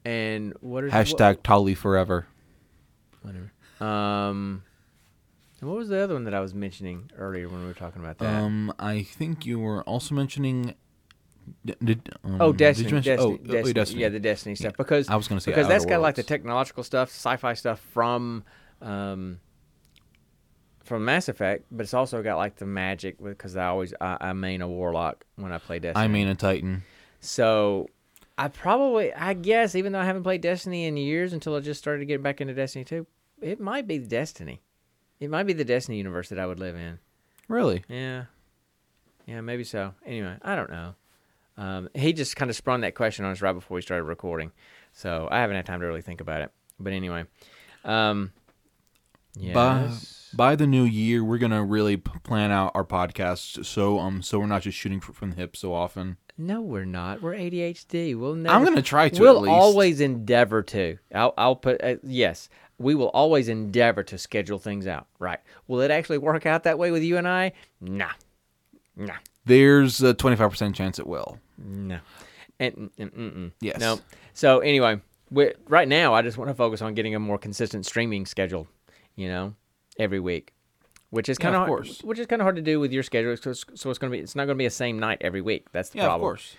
And 0.05 0.55
what 0.61 0.85
is 0.85 0.93
Hashtag 0.93 1.43
Tali 1.43 1.75
forever. 1.75 2.27
Whatever. 3.23 3.53
Um, 3.81 4.63
and 5.65 5.71
what 5.71 5.79
was 5.79 5.89
the 5.89 5.99
other 5.99 6.13
one 6.13 6.25
that 6.25 6.35
I 6.35 6.41
was 6.41 6.53
mentioning 6.53 7.11
earlier 7.17 7.49
when 7.49 7.63
we 7.63 7.67
were 7.67 7.73
talking 7.73 8.03
about 8.03 8.19
that? 8.19 8.35
Um, 8.35 8.71
I 8.79 9.03
think 9.03 9.47
you 9.47 9.59
were 9.59 9.83
also 9.85 10.15
mentioning. 10.15 10.75
Did, 11.65 12.15
um, 12.23 12.37
oh, 12.39 12.53
did 12.53 12.59
Destiny, 12.59 12.89
you 12.89 12.95
mention- 12.97 13.17
Destiny, 13.17 13.33
oh, 13.33 13.41
oh, 13.41 13.53
Destiny, 13.53 13.73
Destiny. 13.73 14.03
yeah, 14.03 14.09
the 14.11 14.21
Destiny 14.21 14.55
stuff. 14.57 14.77
Because 14.77 15.09
I 15.09 15.17
was 15.17 15.27
gonna 15.27 15.41
say 15.41 15.53
because 15.53 15.67
that's 15.67 15.87
got 15.87 16.03
like 16.03 16.17
the 16.17 16.23
technological 16.23 16.85
stuff, 16.85 17.09
sci-fi 17.09 17.55
stuff 17.55 17.81
from 17.81 18.45
um, 18.83 19.41
from 20.83 21.07
Mass 21.07 21.31
Effect, 21.31 21.65
but 21.71 21.85
it's 21.85 21.95
also 21.95 22.23
got 22.23 22.37
like 22.37 22.57
the 22.57 22.67
magic 22.67 23.23
because 23.23 23.57
I 23.57 23.67
always 23.67 23.95
I, 24.03 24.19
I 24.21 24.33
main 24.35 24.61
a 24.61 24.69
warlock 24.69 25.25
when 25.37 25.51
I 25.51 25.57
play 25.57 25.79
Destiny. 25.79 26.05
I 26.05 26.09
mean 26.09 26.29
a 26.29 26.35
Titan. 26.35 26.83
So 27.21 27.89
I 28.37 28.49
probably, 28.49 29.15
I 29.15 29.33
guess, 29.33 29.75
even 29.75 29.93
though 29.93 30.01
I 30.01 30.05
haven't 30.05 30.25
played 30.25 30.43
Destiny 30.43 30.85
in 30.85 30.99
years 30.99 31.33
until 31.33 31.55
I 31.57 31.61
just 31.61 31.81
started 31.81 32.05
getting 32.05 32.23
back 32.23 32.43
into 32.43 32.53
Destiny 32.53 32.85
2, 32.85 33.07
it 33.41 33.61
might 33.61 33.87
be 33.87 33.99
Destiny. 33.99 34.61
It 35.21 35.31
might 35.31 35.45
be 35.45 35.53
the 35.53 35.65
Destiny 35.65 35.99
universe 35.99 36.29
that 36.29 36.39
I 36.39 36.47
would 36.47 36.59
live 36.59 36.77
in. 36.77 36.99
Really? 37.49 37.85
Yeah. 37.89 38.25
Yeah, 39.27 39.41
maybe 39.41 39.65
so. 39.65 39.95
Anyway, 40.05 40.37
I 40.43 40.55
don't 40.57 40.71
know. 40.71 40.95
Um, 41.57 41.89
he 41.95 42.13
just 42.13 42.37
kind 42.37 42.51
of 42.51 42.57
sprung 42.57 42.81
that 42.81 42.95
question 42.95 43.25
on 43.25 43.31
us 43.33 43.41
right 43.41 43.53
before 43.53 43.77
we 43.77 43.83
started 43.83 44.05
recording. 44.05 44.53
So 44.93 45.29
I 45.31 45.41
haven't 45.41 45.57
had 45.57 45.67
time 45.67 45.81
to 45.81 45.87
really 45.87 46.03
think 46.03 46.21
about 46.21 46.43
it. 46.43 46.51
But 46.81 46.93
anyway. 46.93 47.25
Um, 47.85 48.33
By 49.37 49.83
yes. 49.83 50.31
by 50.37 50.57
the 50.57 50.67
new 50.67 50.85
year, 50.85 51.23
we're 51.25 51.39
gonna 51.39 51.65
really 51.65 51.97
p- 51.97 52.11
plan 52.23 52.51
out 52.51 52.73
our 52.75 52.85
podcast 52.85 53.65
so 53.65 53.99
um 53.99 54.23
so 54.23 54.39
we're 54.39 54.47
not 54.47 54.63
just 54.63 54.79
shooting 54.79 55.01
fr- 55.01 55.13
from 55.13 55.31
the 55.31 55.37
hip 55.37 55.57
so 55.57 55.73
often. 55.75 56.17
No, 56.37 56.61
we're 56.63 56.85
not. 56.85 57.23
We're 57.23 57.35
ADHD. 57.35 58.19
We'll 58.19 58.35
never. 58.35 58.55
I'm 58.55 58.65
gonna 58.65 58.83
try 58.83 59.09
to. 59.09 59.21
we'll 59.21 59.37
at 59.37 59.43
least. 59.43 59.53
always 59.53 60.01
endeavor 60.01 60.63
to. 60.65 60.99
I'll, 61.15 61.35
I'll 61.37 61.57
put 61.57 61.83
uh, 61.83 61.97
yes. 62.03 62.49
We 62.79 62.95
will 62.95 63.09
always 63.11 63.49
endeavor 63.49 64.03
to 64.05 64.19
schedule 64.19 64.59
things 64.59 64.87
out. 64.87 65.07
Right? 65.19 65.39
Will 65.69 65.81
it 65.81 65.91
actually 65.91 66.19
work 66.19 66.47
out 66.47 66.65
that 66.65 66.79
way 66.79 66.91
with 66.91 67.03
you 67.03 67.17
and 67.17 67.27
I? 67.29 67.53
Nah, 67.81 68.11
nah, 68.97 69.15
There's 69.45 70.03
a 70.03 70.15
25% 70.15 70.75
chance 70.75 70.99
it 70.99 71.07
will. 71.07 71.39
no. 71.59 71.99
And 72.61 72.75
mm, 72.77 72.91
mm, 72.99 73.11
mm, 73.11 73.37
mm. 73.37 73.53
Yes. 73.61 73.81
no. 73.81 73.99
So 74.33 74.61
anyway, 74.61 75.01
we, 75.31 75.53
right 75.69 75.89
now 75.89 76.15
I 76.15 76.23
just 76.23 76.39
want 76.39 76.51
to 76.51 76.55
focus 76.55 76.81
on 76.83 76.95
getting 76.95 77.15
a 77.15 77.19
more 77.21 77.37
consistent 77.39 77.85
streaming 77.85 78.27
schedule. 78.27 78.69
You 79.17 79.29
know, 79.29 79.55
every 79.99 80.21
week, 80.21 80.53
which 81.11 81.29
is 81.29 81.37
Yeah, 81.39 81.45
kind 81.45 81.57
of 81.57 81.63
of 81.63 81.67
course. 81.69 82.01
which 82.03 82.19
is 82.19 82.27
kind 82.27 82.41
of 82.43 82.45
hard 82.45 82.57
to 82.57 82.63
do 82.63 82.79
with 82.81 82.93
your 82.93 83.03
schedule. 83.05 83.37
So, 83.37 83.51
it's- 83.51 83.65
so 83.81 83.91
it's 83.91 83.99
gonna 83.99 84.11
be 84.13 84.19
it's 84.21 84.35
not 84.37 84.45
gonna 84.47 84.55
be 84.57 84.67
a 84.67 84.71
same 84.71 84.99
night 84.99 85.19
every 85.21 85.41
week. 85.41 85.67
That's 85.73 85.91
the 85.91 85.99
Yeah, 85.99 86.05
of 86.05 86.09
problem. 86.11 86.29
course. 86.29 86.57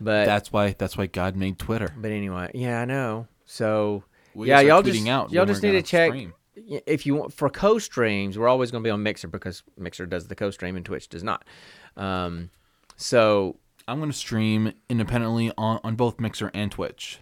But 0.00 0.24
That's 0.26 0.52
why 0.52 0.74
that's 0.76 0.96
why 0.98 1.06
God 1.06 1.36
made 1.36 1.58
Twitter. 1.58 1.92
but 1.96 2.10
anyway, 2.10 2.50
yeah, 2.54 2.80
I 2.82 2.84
know. 2.86 3.26
So 3.46 4.04
We 4.34 4.48
yeah, 4.48 4.60
y'all 4.60 4.82
just 4.82 5.06
out 5.08 5.32
y'all 5.32 5.46
just 5.46 5.62
need 5.62 5.72
to 5.72 5.82
check 5.82 6.10
stream. 6.10 6.34
if 6.54 7.06
you 7.06 7.14
want 7.14 7.32
for 7.32 7.48
co-streams. 7.50 8.38
We're 8.38 8.48
always 8.48 8.70
going 8.70 8.82
to 8.82 8.86
be 8.86 8.90
on 8.90 9.02
Mixer 9.02 9.28
because 9.28 9.62
Mixer 9.76 10.06
does 10.06 10.28
the 10.28 10.34
co-stream 10.34 10.76
and 10.76 10.84
Twitch 10.84 11.08
does 11.08 11.22
not. 11.22 11.44
Um, 11.96 12.50
so 12.96 13.56
I'm 13.88 13.98
gonna 13.98 14.12
stream 14.12 14.72
independently 14.88 15.52
on, 15.58 15.80
on 15.82 15.96
both 15.96 16.20
Mixer 16.20 16.50
and 16.54 16.70
Twitch. 16.70 17.18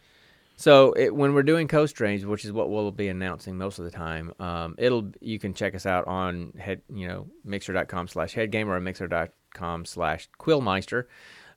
so 0.57 0.93
it, 0.93 1.15
when 1.15 1.33
we're 1.35 1.43
doing 1.43 1.69
co-streams, 1.69 2.27
which 2.27 2.45
is 2.45 2.53
what 2.53 2.71
we'll 2.71 2.91
be 2.91 3.09
announcing 3.09 3.57
most 3.57 3.79
of 3.79 3.85
the 3.85 3.91
time, 3.91 4.33
um, 4.39 4.75
it'll 4.79 5.11
you 5.21 5.39
can 5.39 5.55
check 5.55 5.75
us 5.75 5.87
out 5.87 6.07
on 6.07 6.53
head 6.59 6.83
you 6.93 7.09
know 7.09 7.27
mixer.com 7.45 8.09
slash 8.09 8.35
headgamer 8.35 8.77
or 8.77 8.81
mixer.com 8.81 9.85
slash 9.85 10.29
quillmeister. 10.39 11.05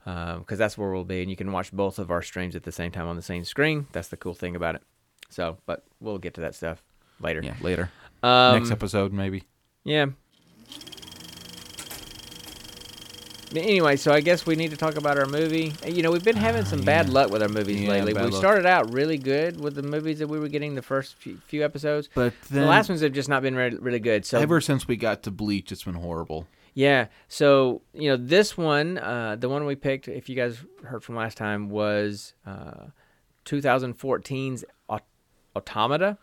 Because 0.06 0.58
that's 0.58 0.78
where 0.78 0.91
we'll 0.91 1.06
be, 1.06 1.22
and 1.22 1.30
you 1.30 1.38
can 1.38 1.54
watch 1.54 1.72
both 1.72 1.97
of 1.97 2.12
our 2.12 2.22
streams 2.22 2.58
at 2.58 2.64
the 2.64 2.74
same 2.74 2.91
time 2.91 3.08
on 3.08 3.16
the 3.16 3.22
same 3.22 3.45
screen. 3.45 3.88
That's 3.93 4.10
the 4.10 4.18
cool 4.18 4.34
thing 4.34 4.54
about 4.54 4.76
it. 4.76 4.84
So, 5.34 5.58
but 5.66 5.84
we'll 6.00 6.18
get 6.20 6.36
to 6.36 6.42
that 6.42 6.56
stuff 6.56 6.82
later. 7.20 7.42
Yeah, 7.44 7.56
later. 7.62 7.90
Um, 8.22 8.58
Next 8.60 8.72
episode 8.72 9.12
maybe. 9.12 9.44
Yeah. 9.84 10.08
Anyway, 13.56 13.98
so 13.98 14.12
I 14.12 14.22
guess 14.22 14.48
we 14.48 14.56
need 14.56 14.72
to 14.72 14.78
talk 14.78 14.96
about 14.96 15.20
our 15.20 15.28
movie. 15.28 15.74
You 15.86 16.02
know, 16.02 16.10
we've 16.12 16.24
been 16.24 16.36
having 16.36 16.66
some 16.66 16.82
bad 16.82 17.08
luck 17.10 17.30
with 17.30 17.44
our 17.44 17.50
movies 17.50 17.82
Yeah, 17.82 17.90
lately. 17.92 18.14
bad 18.14 18.26
We 18.26 18.32
luck. 18.32 18.40
started 18.40 18.66
out 18.66 18.92
really 18.92 19.20
good 19.20 19.60
with 19.62 19.76
the 19.76 19.84
movies 19.84 20.18
that 20.20 20.28
we 20.28 20.40
were 20.40 20.48
getting 20.48 20.74
the 20.74 20.82
first 20.82 21.16
few, 21.18 21.38
few 21.46 21.64
episodes. 21.64 22.10
But 22.16 22.34
the 22.50 22.66
last 22.66 22.90
ones 22.90 23.02
have 23.02 23.14
just 23.14 23.30
not 23.30 23.44
been 23.44 23.54
really, 23.56 23.78
really 23.78 24.00
good. 24.00 24.26
So 24.26 24.40
ever 24.40 24.60
since 24.60 24.88
we 24.88 24.96
got 24.98 25.22
to 25.24 25.32
Bleach, 25.32 25.72
it's 25.72 25.84
been 25.84 25.94
horrible. 25.94 26.48
yeah, 26.74 27.08
so 27.28 27.84
you 27.94 28.10
know, 28.10 28.18
this 28.18 28.58
one, 28.58 28.98
uh, 28.98 29.36
the 29.40 29.50
one 29.50 29.66
we 29.68 29.76
picked, 29.76 30.08
if 30.08 30.30
you 30.30 30.36
guys 30.36 30.58
heard 30.86 31.04
from 31.04 31.16
last 31.16 31.38
time, 31.38 31.70
was 31.70 32.34
uh, 32.48 32.88
2014's 33.46 34.64
Aut- 34.64 34.70
Automata. 35.56 36.18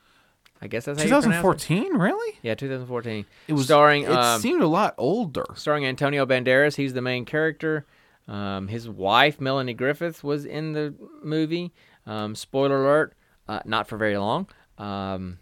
I 0.62 0.66
guess 0.66 0.84
that's 0.84 0.98
how 0.98 1.04
you 1.04 1.08
pronounce 1.08 1.24
it. 1.24 1.68
2014, 1.68 1.96
really? 1.96 2.38
Yeah, 2.42 2.54
2014. 2.54 3.24
It 3.48 3.52
was 3.54 3.64
starring. 3.64 4.02
It 4.02 4.10
um, 4.10 4.40
seemed 4.40 4.62
a 4.62 4.66
lot 4.66 4.94
older. 4.98 5.46
starring 5.54 5.86
Antonio 5.86 6.26
Banderas. 6.26 6.76
He's 6.76 6.92
the 6.92 7.00
main 7.00 7.24
character. 7.24 7.86
Um, 8.28 8.68
his 8.68 8.88
wife, 8.88 9.40
Melanie 9.40 9.74
Griffith, 9.74 10.22
was 10.22 10.44
in 10.44 10.72
the 10.72 10.94
movie. 11.22 11.72
Um, 12.06 12.34
spoiler 12.34 12.84
alert, 12.84 13.14
uh, 13.48 13.60
not 13.64 13.88
for 13.88 13.96
very 13.96 14.18
long. 14.18 14.48
Um, 14.78 15.38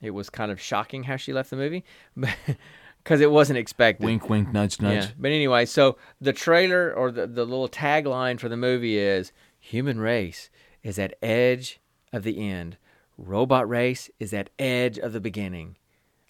it 0.00 0.10
was 0.10 0.30
kind 0.30 0.50
of 0.50 0.60
shocking 0.60 1.04
how 1.04 1.16
she 1.16 1.32
left 1.32 1.50
the 1.50 1.56
movie 1.56 1.84
because 2.16 3.20
it 3.20 3.30
wasn't 3.30 3.58
expected. 3.58 4.04
Wink, 4.04 4.28
wink, 4.28 4.52
nudge, 4.52 4.80
nudge. 4.80 5.04
Yeah. 5.04 5.10
But 5.18 5.30
anyway, 5.30 5.66
so 5.66 5.96
the 6.20 6.32
trailer 6.32 6.92
or 6.92 7.10
the, 7.10 7.26
the 7.26 7.44
little 7.44 7.68
tagline 7.68 8.40
for 8.40 8.48
the 8.48 8.56
movie 8.56 8.98
is 8.98 9.32
Human 9.64 10.00
race 10.00 10.50
is 10.82 10.98
at 10.98 11.14
edge 11.22 11.80
of 12.12 12.24
the 12.24 12.50
end. 12.50 12.76
Robot 13.22 13.68
race 13.68 14.10
is 14.18 14.34
at 14.34 14.50
edge 14.58 14.98
of 14.98 15.12
the 15.12 15.20
beginning. 15.20 15.76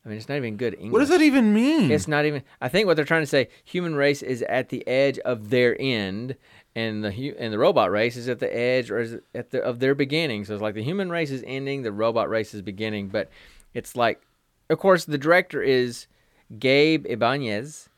I 0.05 0.09
mean, 0.09 0.19
it's 0.19 0.29
not 0.29 0.37
even 0.37 0.57
good 0.57 0.75
English. 0.75 0.93
What 0.93 0.99
does 0.99 1.09
that 1.11 1.23
even 1.23 1.55
mean? 1.55 1.91
It's 1.91 2.09
not 2.09 2.25
even. 2.27 2.43
I 2.61 2.69
think 2.69 2.87
what 2.87 2.97
they're 2.97 3.05
trying 3.05 3.23
to 3.23 3.27
say: 3.27 3.49
human 3.65 3.95
race 3.95 4.21
is 4.21 4.43
at 4.43 4.69
the 4.69 4.87
edge 4.87 5.19
of 5.21 5.51
their 5.51 5.77
end, 5.81 6.37
and 6.75 7.05
the 7.05 7.35
and 7.39 7.53
the 7.53 7.59
robot 7.59 7.91
race 7.91 8.17
is 8.17 8.29
at 8.29 8.41
the 8.41 8.55
edge 8.55 8.91
or 8.91 8.99
is 8.99 9.19
at 9.35 9.51
the 9.51 9.63
of 9.63 9.79
their 9.79 9.95
beginning. 9.95 10.45
So 10.45 10.55
it's 10.55 10.63
like 10.63 10.75
the 10.75 10.83
human 10.83 11.09
race 11.09 11.31
is 11.31 11.45
ending, 11.47 11.83
the 11.83 11.93
robot 11.93 12.29
race 12.29 12.53
is 12.53 12.63
beginning. 12.63 13.09
But 13.09 13.31
it's 13.75 13.97
like, 13.97 14.21
of 14.69 14.79
course, 14.79 15.05
the 15.05 15.19
director 15.19 15.63
is 15.63 16.09
Gabe 16.59 17.07
Ibanez, 17.07 17.89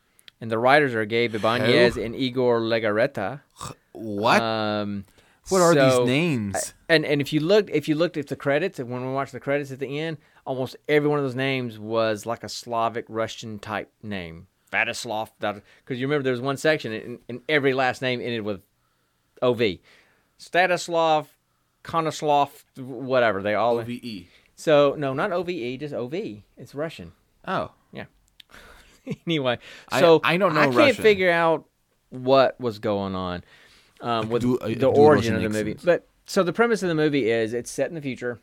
and 0.42 0.50
the 0.50 0.58
writers 0.58 0.94
are 0.94 1.06
Gabe 1.06 1.34
Ibanez 1.34 1.96
and 1.96 2.14
Igor 2.14 2.60
Legarreta. 2.60 3.40
what? 3.92 4.42
Um, 4.42 5.06
what 5.48 5.60
are 5.60 5.74
so- 5.74 5.98
these 6.00 6.06
names? 6.08 6.74
and 6.88 7.04
and 7.04 7.20
if 7.20 7.32
you 7.32 7.40
looked 7.40 7.70
if 7.70 7.88
you 7.88 7.94
looked 7.94 8.16
at 8.16 8.28
the 8.28 8.36
credits 8.36 8.78
and 8.78 8.90
when 8.90 9.06
we 9.06 9.12
watched 9.12 9.32
the 9.32 9.40
credits 9.40 9.70
at 9.70 9.78
the 9.78 9.98
end, 9.98 10.18
almost 10.46 10.76
every 10.88 11.08
one 11.08 11.18
of 11.18 11.24
those 11.24 11.34
names 11.34 11.78
was 11.78 12.26
like 12.26 12.42
a 12.44 12.48
Slavic 12.48 13.04
Russian 13.08 13.58
type 13.58 13.90
name. 14.02 14.46
Vatislav, 14.72 15.30
because 15.38 16.00
you 16.00 16.06
remember 16.06 16.24
there 16.24 16.32
was 16.32 16.40
one 16.40 16.56
section 16.56 16.92
and, 16.92 17.18
and 17.28 17.40
every 17.48 17.72
last 17.74 18.02
name 18.02 18.20
ended 18.20 18.42
with 18.42 18.60
OV. 19.40 19.78
Stanislav, 20.38 21.28
Konoslav, 21.84 22.50
whatever. 22.78 23.40
They 23.42 23.54
all 23.54 23.78
OVE. 23.78 24.26
so 24.56 24.94
no, 24.98 25.14
not 25.14 25.30
OVE, 25.32 25.78
just 25.78 25.94
OV. 25.94 26.14
It's 26.56 26.74
Russian. 26.74 27.12
Oh. 27.46 27.70
Yeah. 27.92 28.06
anyway, 29.26 29.58
I- 29.90 30.00
so 30.00 30.20
I 30.24 30.36
don't 30.36 30.54
know 30.54 30.60
I 30.60 30.64
can't 30.64 30.76
Russian. 30.76 31.02
figure 31.02 31.30
out 31.30 31.66
what 32.10 32.60
was 32.60 32.78
going 32.78 33.14
on 33.14 33.42
um, 34.04 34.28
with 34.28 34.42
do- 34.42 34.58
I- 34.62 34.74
the 34.74 34.86
origin 34.86 35.34
of 35.34 35.42
the 35.42 35.48
movie. 35.48 35.76
But 35.82 36.06
so 36.26 36.42
the 36.42 36.52
premise 36.52 36.82
of 36.82 36.88
the 36.88 36.94
movie 36.94 37.30
is 37.30 37.52
it's 37.54 37.70
set 37.70 37.88
in 37.88 37.94
the 37.94 38.00
future, 38.00 38.38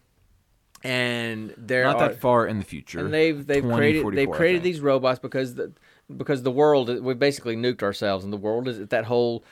and 0.84 1.54
they're 1.58 1.84
Not 1.84 1.96
are 1.98 2.10
that 2.10 2.20
far 2.20 2.48
in 2.48 2.58
the 2.60 2.66
future. 2.66 3.00
and 3.00 3.14
they've 3.14 3.46
they've 3.46 3.64
created 3.64 4.06
they've 4.14 4.30
created 4.30 4.64
these 4.64 4.80
robots 4.82 5.20
because 5.20 5.56
the 5.56 5.72
because 6.16 6.44
the 6.44 6.52
world 6.52 6.90
we've 7.04 7.20
basically 7.20 7.56
nuked 7.56 7.84
ourselves 7.84 8.24
and 8.24 8.34
the 8.34 8.38
world 8.38 8.68
is 8.68 8.86
that 8.88 9.06
whole 9.06 9.44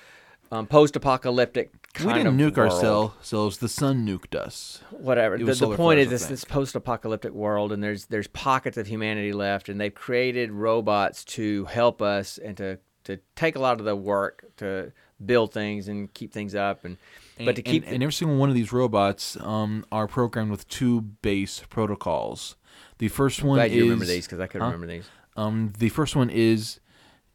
um, 0.51 0.65
post-apocalyptic 0.65 1.71
We 2.03 2.11
didn't 2.11 2.35
nuke 2.37 2.57
world 2.57 2.71
ourselves. 2.71 3.59
The 3.59 3.69
sun 3.69 4.05
nuked 4.05 4.33
us. 4.35 4.81
whatever. 4.89 5.37
The, 5.37 5.53
the 5.53 5.75
point 5.75 5.99
is 5.99 6.27
this 6.27 6.43
post-apocalyptic 6.43 7.31
world, 7.33 7.71
and 7.71 7.83
there's 7.83 8.07
there's 8.07 8.27
pockets 8.27 8.75
of 8.77 8.87
humanity 8.87 9.31
left, 9.31 9.69
and 9.69 9.79
they've 9.79 9.93
created 9.93 10.51
robots 10.51 11.23
to 11.25 11.65
help 11.65 12.01
us 12.01 12.37
and 12.39 12.57
to 12.57 12.79
to 13.03 13.19
take 13.35 13.55
a 13.55 13.59
lot 13.59 13.79
of 13.79 13.85
the 13.85 13.95
work 13.95 14.43
to 14.57 14.91
build 15.25 15.53
things 15.53 15.87
and 15.87 16.13
keep 16.13 16.31
things 16.31 16.55
up, 16.55 16.85
and 16.85 16.97
but 17.37 17.55
to 17.55 17.61
keep 17.61 17.83
and, 17.83 17.93
and 17.95 18.03
every 18.03 18.13
single 18.13 18.37
one 18.37 18.49
of 18.49 18.55
these 18.55 18.71
robots 18.71 19.37
um, 19.41 19.85
are 19.91 20.07
programmed 20.07 20.51
with 20.51 20.67
two 20.67 21.01
base 21.01 21.63
protocols. 21.69 22.55
The 22.97 23.07
first 23.07 23.43
one 23.43 23.57
glad 23.57 23.71
is 23.71 23.75
you 23.77 23.83
remember 23.83 24.05
these 24.05 24.25
because 24.25 24.39
I 24.39 24.47
could 24.47 24.59
Huh? 24.61 24.65
remember 24.67 24.87
these. 24.87 25.07
Um, 25.35 25.73
the 25.77 25.89
first 25.89 26.15
one 26.15 26.29
is 26.29 26.79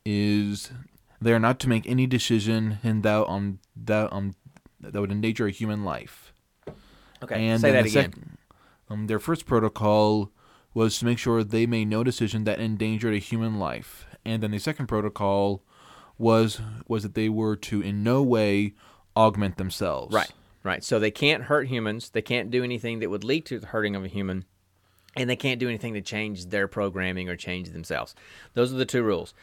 is 0.04 0.70
they 1.20 1.32
are 1.32 1.38
not 1.38 1.58
to 1.60 1.68
make 1.68 1.86
any 1.86 2.06
decision 2.06 2.78
and 2.82 3.02
that 3.02 3.26
um 3.28 3.58
that 3.76 4.12
um 4.12 4.34
that 4.80 5.00
would 5.00 5.10
endanger 5.10 5.46
a 5.46 5.50
human 5.50 5.84
life. 5.84 6.32
Okay, 7.22 7.34
and 7.46 7.60
say 7.60 7.72
that 7.72 7.84
the 7.84 7.88
again. 7.90 8.12
sec- 8.12 8.22
um, 8.90 9.06
their 9.06 9.18
first 9.18 9.46
protocol 9.46 10.30
was 10.74 10.98
to 10.98 11.06
make 11.06 11.18
sure 11.18 11.42
they 11.42 11.64
made 11.64 11.86
no 11.86 12.04
decision 12.04 12.44
that 12.44 12.60
endangered 12.60 13.14
a 13.14 13.18
human 13.18 13.58
life, 13.58 14.04
and 14.26 14.42
then 14.42 14.50
the 14.50 14.58
second 14.58 14.86
protocol 14.88 15.62
was 16.18 16.60
was 16.86 17.02
that 17.02 17.14
they 17.14 17.28
were 17.28 17.56
to 17.56 17.80
in 17.80 18.02
no 18.02 18.22
way 18.22 18.74
augment 19.16 19.56
themselves. 19.56 20.14
Right. 20.14 20.30
Right. 20.62 20.82
So 20.82 20.98
they 20.98 21.10
can't 21.10 21.44
hurt 21.44 21.68
humans. 21.68 22.10
They 22.10 22.22
can't 22.22 22.50
do 22.50 22.64
anything 22.64 23.00
that 23.00 23.10
would 23.10 23.24
lead 23.24 23.44
to 23.46 23.58
the 23.58 23.66
hurting 23.66 23.94
of 23.94 24.04
a 24.04 24.08
human. 24.08 24.46
And 25.16 25.30
they 25.30 25.36
can't 25.36 25.60
do 25.60 25.68
anything 25.68 25.94
to 25.94 26.00
change 26.00 26.46
their 26.46 26.66
programming 26.66 27.28
or 27.28 27.36
change 27.36 27.70
themselves. 27.70 28.14
Those 28.54 28.72
are 28.72 28.76
the 28.76 28.86
two 28.86 29.02
rules. 29.02 29.34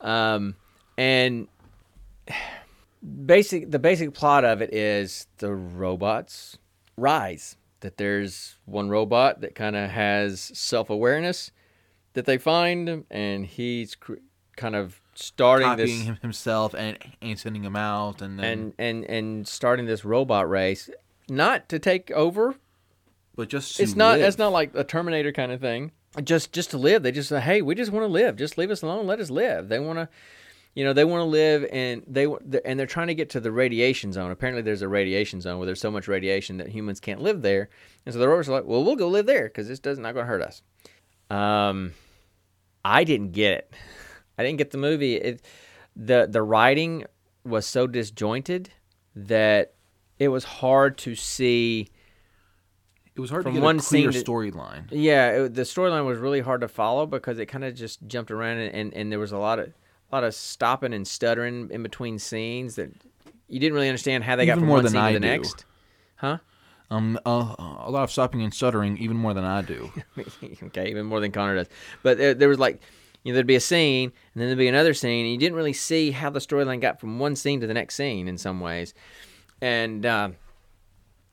Um, 0.00 0.56
and 0.96 1.48
basic 3.26 3.70
the 3.70 3.78
basic 3.78 4.14
plot 4.14 4.44
of 4.44 4.60
it 4.62 4.72
is 4.74 5.26
the 5.38 5.54
robots 5.54 6.58
rise. 6.96 7.56
That 7.80 7.96
there's 7.96 8.56
one 8.66 8.90
robot 8.90 9.40
that 9.40 9.54
kind 9.54 9.76
of 9.76 9.90
has 9.90 10.40
self 10.40 10.90
awareness 10.90 11.50
that 12.12 12.26
they 12.26 12.38
find, 12.38 13.04
and 13.10 13.46
he's 13.46 13.96
kind 14.60 14.76
of 14.76 15.00
starting 15.14 15.66
Copying 15.66 15.86
this 15.98 16.06
him 16.06 16.18
himself 16.22 16.74
and, 16.74 16.96
and 17.20 17.38
sending 17.38 17.64
him 17.64 17.76
out, 17.76 18.22
and 18.22 18.38
then 18.38 18.44
and 18.44 18.72
and 18.78 19.04
and 19.06 19.48
starting 19.48 19.86
this 19.86 20.04
robot 20.04 20.48
race, 20.48 20.88
not 21.28 21.68
to 21.70 21.78
take 21.78 22.10
over. 22.12 22.54
but 23.34 23.48
just 23.48 23.76
to 23.76 23.82
It's 23.82 23.96
not. 23.96 24.18
live. 24.18 24.28
It's 24.28 24.38
not 24.38 24.52
like 24.52 24.74
a 24.74 24.84
Terminator 24.84 25.32
kind 25.32 25.50
of 25.52 25.60
thing. 25.60 25.92
Just 26.22 26.52
just 26.52 26.70
to 26.70 26.78
live. 26.78 27.02
They 27.02 27.12
just 27.12 27.28
say, 27.28 27.40
hey, 27.40 27.62
we 27.62 27.74
just 27.74 27.90
want 27.92 28.04
to 28.04 28.08
live. 28.12 28.36
Just 28.36 28.58
leave 28.58 28.70
us 28.70 28.82
alone. 28.82 29.06
Let 29.06 29.20
us 29.20 29.30
live. 29.30 29.68
They 29.68 29.78
want 29.80 29.98
to. 29.98 30.08
You 30.74 30.84
know, 30.84 30.92
they 30.92 31.04
want 31.04 31.20
to 31.20 31.24
live, 31.24 31.66
and 31.72 32.02
they 32.06 32.26
and 32.64 32.78
they're 32.78 32.86
trying 32.86 33.08
to 33.08 33.14
get 33.14 33.30
to 33.30 33.40
the 33.40 33.50
radiation 33.50 34.12
zone. 34.12 34.30
Apparently, 34.30 34.62
there's 34.62 34.82
a 34.82 34.88
radiation 34.88 35.40
zone 35.40 35.58
where 35.58 35.66
there's 35.66 35.80
so 35.80 35.90
much 35.90 36.06
radiation 36.06 36.58
that 36.58 36.68
humans 36.68 37.00
can't 37.00 37.20
live 37.20 37.42
there, 37.42 37.68
and 38.06 38.12
so 38.12 38.20
the 38.20 38.28
robots 38.28 38.48
are 38.48 38.52
like, 38.52 38.64
"Well, 38.66 38.84
we'll 38.84 38.94
go 38.94 39.08
live 39.08 39.26
there 39.26 39.48
because 39.48 39.66
this 39.66 39.80
does 39.80 39.98
not 39.98 40.14
going 40.14 40.26
to 40.26 40.30
hurt 40.30 40.42
us." 40.42 40.62
Um, 41.28 41.92
I 42.84 43.02
didn't 43.02 43.32
get 43.32 43.52
it. 43.58 43.74
I 44.38 44.44
didn't 44.44 44.58
get 44.58 44.70
the 44.70 44.78
movie. 44.78 45.16
It, 45.16 45.42
the 45.96 46.26
The 46.30 46.42
writing 46.42 47.04
was 47.44 47.66
so 47.66 47.86
disjointed 47.86 48.70
that 49.16 49.74
it 50.18 50.28
was 50.28 50.44
hard 50.44 50.98
to 50.98 51.14
see. 51.14 51.88
It 53.14 53.20
was 53.20 53.30
hard 53.30 53.42
from 53.42 53.54
to 53.54 53.60
get 53.60 53.64
one 53.64 53.78
a 53.78 53.82
clear 53.82 54.10
storyline. 54.10 54.84
Yeah, 54.90 55.30
it, 55.44 55.54
the 55.54 55.62
storyline 55.62 56.06
was 56.06 56.18
really 56.18 56.40
hard 56.40 56.60
to 56.62 56.68
follow 56.68 57.06
because 57.06 57.38
it 57.38 57.46
kind 57.46 57.64
of 57.64 57.74
just 57.74 58.06
jumped 58.06 58.30
around 58.30 58.58
and, 58.58 58.74
and, 58.74 58.94
and 58.94 59.12
there 59.12 59.18
was 59.18 59.32
a 59.32 59.38
lot 59.38 59.58
of 59.58 59.66
a 59.66 60.14
lot 60.14 60.24
of 60.24 60.34
stopping 60.34 60.94
and 60.94 61.06
stuttering 61.06 61.70
in 61.70 61.82
between 61.82 62.18
scenes 62.18 62.76
that 62.76 62.90
you 63.48 63.58
didn't 63.60 63.74
really 63.74 63.88
understand 63.88 64.24
how 64.24 64.36
they 64.36 64.46
got 64.46 64.52
Even 64.52 64.60
from 64.60 64.68
more 64.68 64.76
one 64.78 64.84
than 64.84 64.92
scene 64.92 65.00
I 65.00 65.12
to 65.12 65.18
the 65.18 65.20
do. 65.20 65.28
next. 65.28 65.64
Huh? 66.16 66.38
Um, 66.90 67.18
uh, 67.24 67.54
a 67.58 67.90
lot 67.90 68.02
of 68.02 68.10
stopping 68.10 68.42
and 68.42 68.52
stuttering, 68.52 68.98
even 68.98 69.16
more 69.16 69.32
than 69.34 69.44
I 69.44 69.62
do. 69.62 69.92
okay, 70.64 70.90
even 70.90 71.06
more 71.06 71.20
than 71.20 71.30
Connor 71.30 71.54
does. 71.54 71.68
But 72.02 72.18
there, 72.18 72.34
there 72.34 72.48
was 72.48 72.58
like, 72.58 72.80
you 73.22 73.32
know, 73.32 73.34
there'd 73.34 73.46
be 73.46 73.56
a 73.56 73.60
scene, 73.60 74.12
and 74.34 74.40
then 74.40 74.48
there'd 74.48 74.58
be 74.58 74.68
another 74.68 74.94
scene, 74.94 75.24
and 75.24 75.32
you 75.32 75.38
didn't 75.38 75.56
really 75.56 75.72
see 75.72 76.10
how 76.10 76.30
the 76.30 76.40
storyline 76.40 76.80
got 76.80 77.00
from 77.00 77.18
one 77.18 77.36
scene 77.36 77.60
to 77.60 77.66
the 77.66 77.74
next 77.74 77.94
scene 77.94 78.28
in 78.28 78.38
some 78.38 78.60
ways. 78.60 78.94
And 79.60 80.06
uh, 80.06 80.30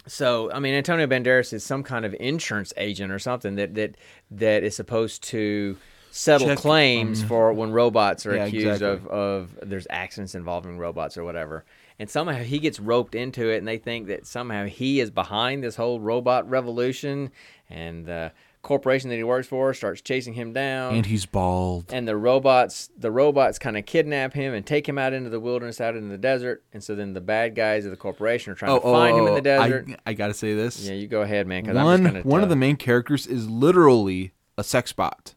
so, 0.06 0.52
I 0.52 0.60
mean, 0.60 0.74
Antonio 0.74 1.08
Banderas 1.08 1.54
is 1.54 1.64
some 1.64 1.84
kind 1.84 2.06
of 2.06 2.16
insurance 2.20 2.74
agent 2.78 3.12
or 3.12 3.20
something 3.20 3.56
that 3.56 3.76
that 3.76 3.96
that 4.32 4.64
is 4.64 4.76
supposed 4.76 5.24
to 5.26 5.78
settle 6.12 6.48
Check, 6.48 6.58
claims 6.58 7.22
um, 7.22 7.28
for 7.28 7.54
when 7.54 7.72
robots 7.72 8.26
are 8.26 8.36
yeah, 8.36 8.46
accused 8.46 8.82
exactly. 8.82 8.88
of 8.88 9.08
of 9.08 9.60
there's 9.62 9.88
accidents 9.90 10.36
involving 10.36 10.78
robots 10.78 11.18
or 11.18 11.24
whatever. 11.24 11.66
And 12.00 12.10
somehow 12.10 12.44
he 12.44 12.60
gets 12.60 12.80
roped 12.80 13.16
into 13.16 13.50
it, 13.50 13.58
and 13.58 13.68
they 13.68 13.78
think 13.80 14.08
that 14.08 14.28
somehow 14.28 14.66
he 14.66 15.00
is 15.00 15.10
behind 15.10 15.64
this 15.64 15.76
whole 15.76 16.00
robot 16.00 16.48
revolution, 16.50 17.32
and 17.70 18.06
the 18.06 18.32
corporation 18.68 19.10
that 19.10 19.16
he 19.16 19.24
works 19.24 19.48
for 19.48 19.74
starts 19.74 20.02
chasing 20.02 20.34
him 20.34 20.52
down. 20.52 20.94
and 20.94 21.06
he's 21.06 21.26
bald. 21.26 21.86
and 21.94 22.06
the 22.08 22.18
robots, 22.18 22.90
the 22.98 23.10
robots 23.10 23.58
kind 23.58 23.78
of 23.78 23.86
kidnap 23.86 24.34
him 24.34 24.54
and 24.54 24.66
take 24.66 24.88
him 24.88 24.98
out 24.98 25.14
into 25.14 25.30
the 25.30 25.40
wilderness, 25.40 25.80
out 25.80 25.96
in 25.96 26.10
the 26.10 26.18
desert. 26.18 26.64
And 26.74 26.84
so 26.84 26.94
then 26.94 27.14
the 27.14 27.22
bad 27.22 27.56
guys 27.56 27.86
of 27.86 27.92
the 27.92 27.98
corporation 27.98 28.52
are 28.52 28.56
trying 28.56 28.76
to 28.76 28.82
find 28.82 29.18
him 29.18 29.26
in 29.28 29.34
the 29.36 29.42
desert. 29.42 29.86
Oh, 29.90 29.94
I, 30.06 30.12
I 30.12 30.14
gotta 30.14 30.34
say 30.34 30.54
this. 30.54 30.86
yeah, 30.86 30.94
you 30.94 31.08
go 31.08 31.22
ahead, 31.22 31.48
man. 31.48 31.64
Because 31.64 31.84
one 31.84 32.16
one 32.24 32.44
of 32.44 32.50
the 32.50 32.56
main 32.58 32.76
characters 32.76 33.26
is 33.26 33.50
literally 33.50 34.34
a 34.58 34.64
sex 34.64 34.92
bot. 34.92 35.34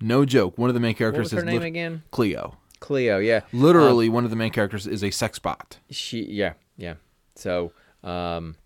No 0.00 0.24
joke. 0.26 0.58
One 0.58 0.68
of 0.68 0.74
the 0.74 0.80
main 0.80 0.94
characters 0.94 1.24
was 1.24 1.32
her 1.32 1.38
is 1.38 1.44
name 1.44 1.60
lit- 1.60 1.66
again? 1.68 2.02
Cleo. 2.10 2.58
Cleo. 2.80 3.18
Yeah, 3.18 3.40
Literally, 3.54 4.10
one 4.10 4.24
of 4.24 4.30
the 4.30 4.36
main 4.36 4.50
characters 4.52 4.86
is 4.86 5.02
a 5.02 5.10
sex 5.10 5.38
bot. 5.38 5.78
she. 5.90 6.22
Yeah, 6.24 6.52
yeah. 6.76 6.94
So, 7.34 7.72
um, 8.02 8.56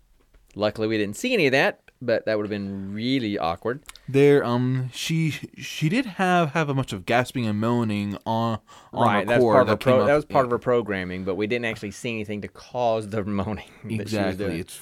luckily 0.55 0.87
we 0.87 0.97
didn't 0.97 1.15
see 1.15 1.33
any 1.33 1.45
of 1.45 1.53
that, 1.53 1.79
but 2.01 2.25
that 2.25 2.37
would 2.37 2.43
have 2.45 2.49
been 2.49 2.93
really 2.93 3.37
awkward. 3.37 3.81
There, 4.07 4.43
um, 4.43 4.89
she 4.93 5.31
she 5.57 5.89
did 5.89 6.05
have 6.05 6.51
have 6.51 6.69
a 6.69 6.73
bunch 6.73 6.93
of 6.93 7.05
gasping 7.05 7.45
and 7.45 7.59
moaning 7.59 8.17
on 8.25 8.59
on 8.93 9.07
right, 9.07 9.27
that's 9.27 9.43
part 9.43 9.61
of 9.61 9.67
that 9.67 9.79
pro- 9.79 10.01
up- 10.01 10.07
that 10.07 10.15
was 10.15 10.25
part 10.25 10.45
of 10.45 10.51
her 10.51 10.59
programming, 10.59 11.23
but 11.25 11.35
we 11.35 11.47
didn't 11.47 11.65
actually 11.65 11.91
see 11.91 12.11
anything 12.11 12.41
to 12.41 12.47
cause 12.47 13.09
the 13.09 13.23
moaning. 13.25 13.65
that 13.83 13.89
she 13.89 13.97
was 13.97 14.01
exactly. 14.13 14.59
It's 14.59 14.79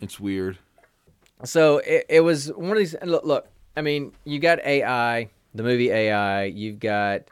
it's 0.00 0.18
weird. 0.20 0.58
So 1.44 1.78
it, 1.78 2.06
it 2.08 2.20
was 2.20 2.52
one 2.52 2.72
of 2.72 2.78
these. 2.78 2.94
Look, 3.02 3.24
look, 3.24 3.48
I 3.76 3.82
mean, 3.82 4.12
you 4.24 4.38
got 4.38 4.60
AI, 4.64 5.28
the 5.54 5.62
movie 5.62 5.90
AI. 5.90 6.44
You've 6.44 6.78
got 6.78 7.22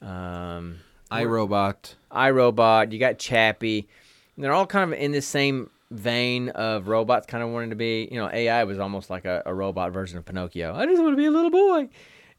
um, 0.00 0.78
iRobot. 1.10 1.94
iRobot. 2.12 2.92
You 2.92 2.98
got 2.98 3.18
Chappie. 3.18 3.88
They're 4.36 4.52
all 4.52 4.66
kind 4.66 4.92
of 4.92 4.98
in 4.98 5.10
the 5.12 5.22
same 5.22 5.70
vein 5.90 6.50
of 6.50 6.88
robots, 6.88 7.26
kind 7.26 7.42
of 7.42 7.50
wanting 7.50 7.70
to 7.70 7.76
be. 7.76 8.08
You 8.10 8.18
know, 8.18 8.30
AI 8.32 8.64
was 8.64 8.78
almost 8.78 9.10
like 9.10 9.24
a, 9.24 9.42
a 9.46 9.54
robot 9.54 9.92
version 9.92 10.18
of 10.18 10.24
Pinocchio. 10.24 10.74
I 10.74 10.86
just 10.86 11.00
want 11.00 11.12
to 11.12 11.16
be 11.16 11.26
a 11.26 11.30
little 11.30 11.50
boy. 11.50 11.88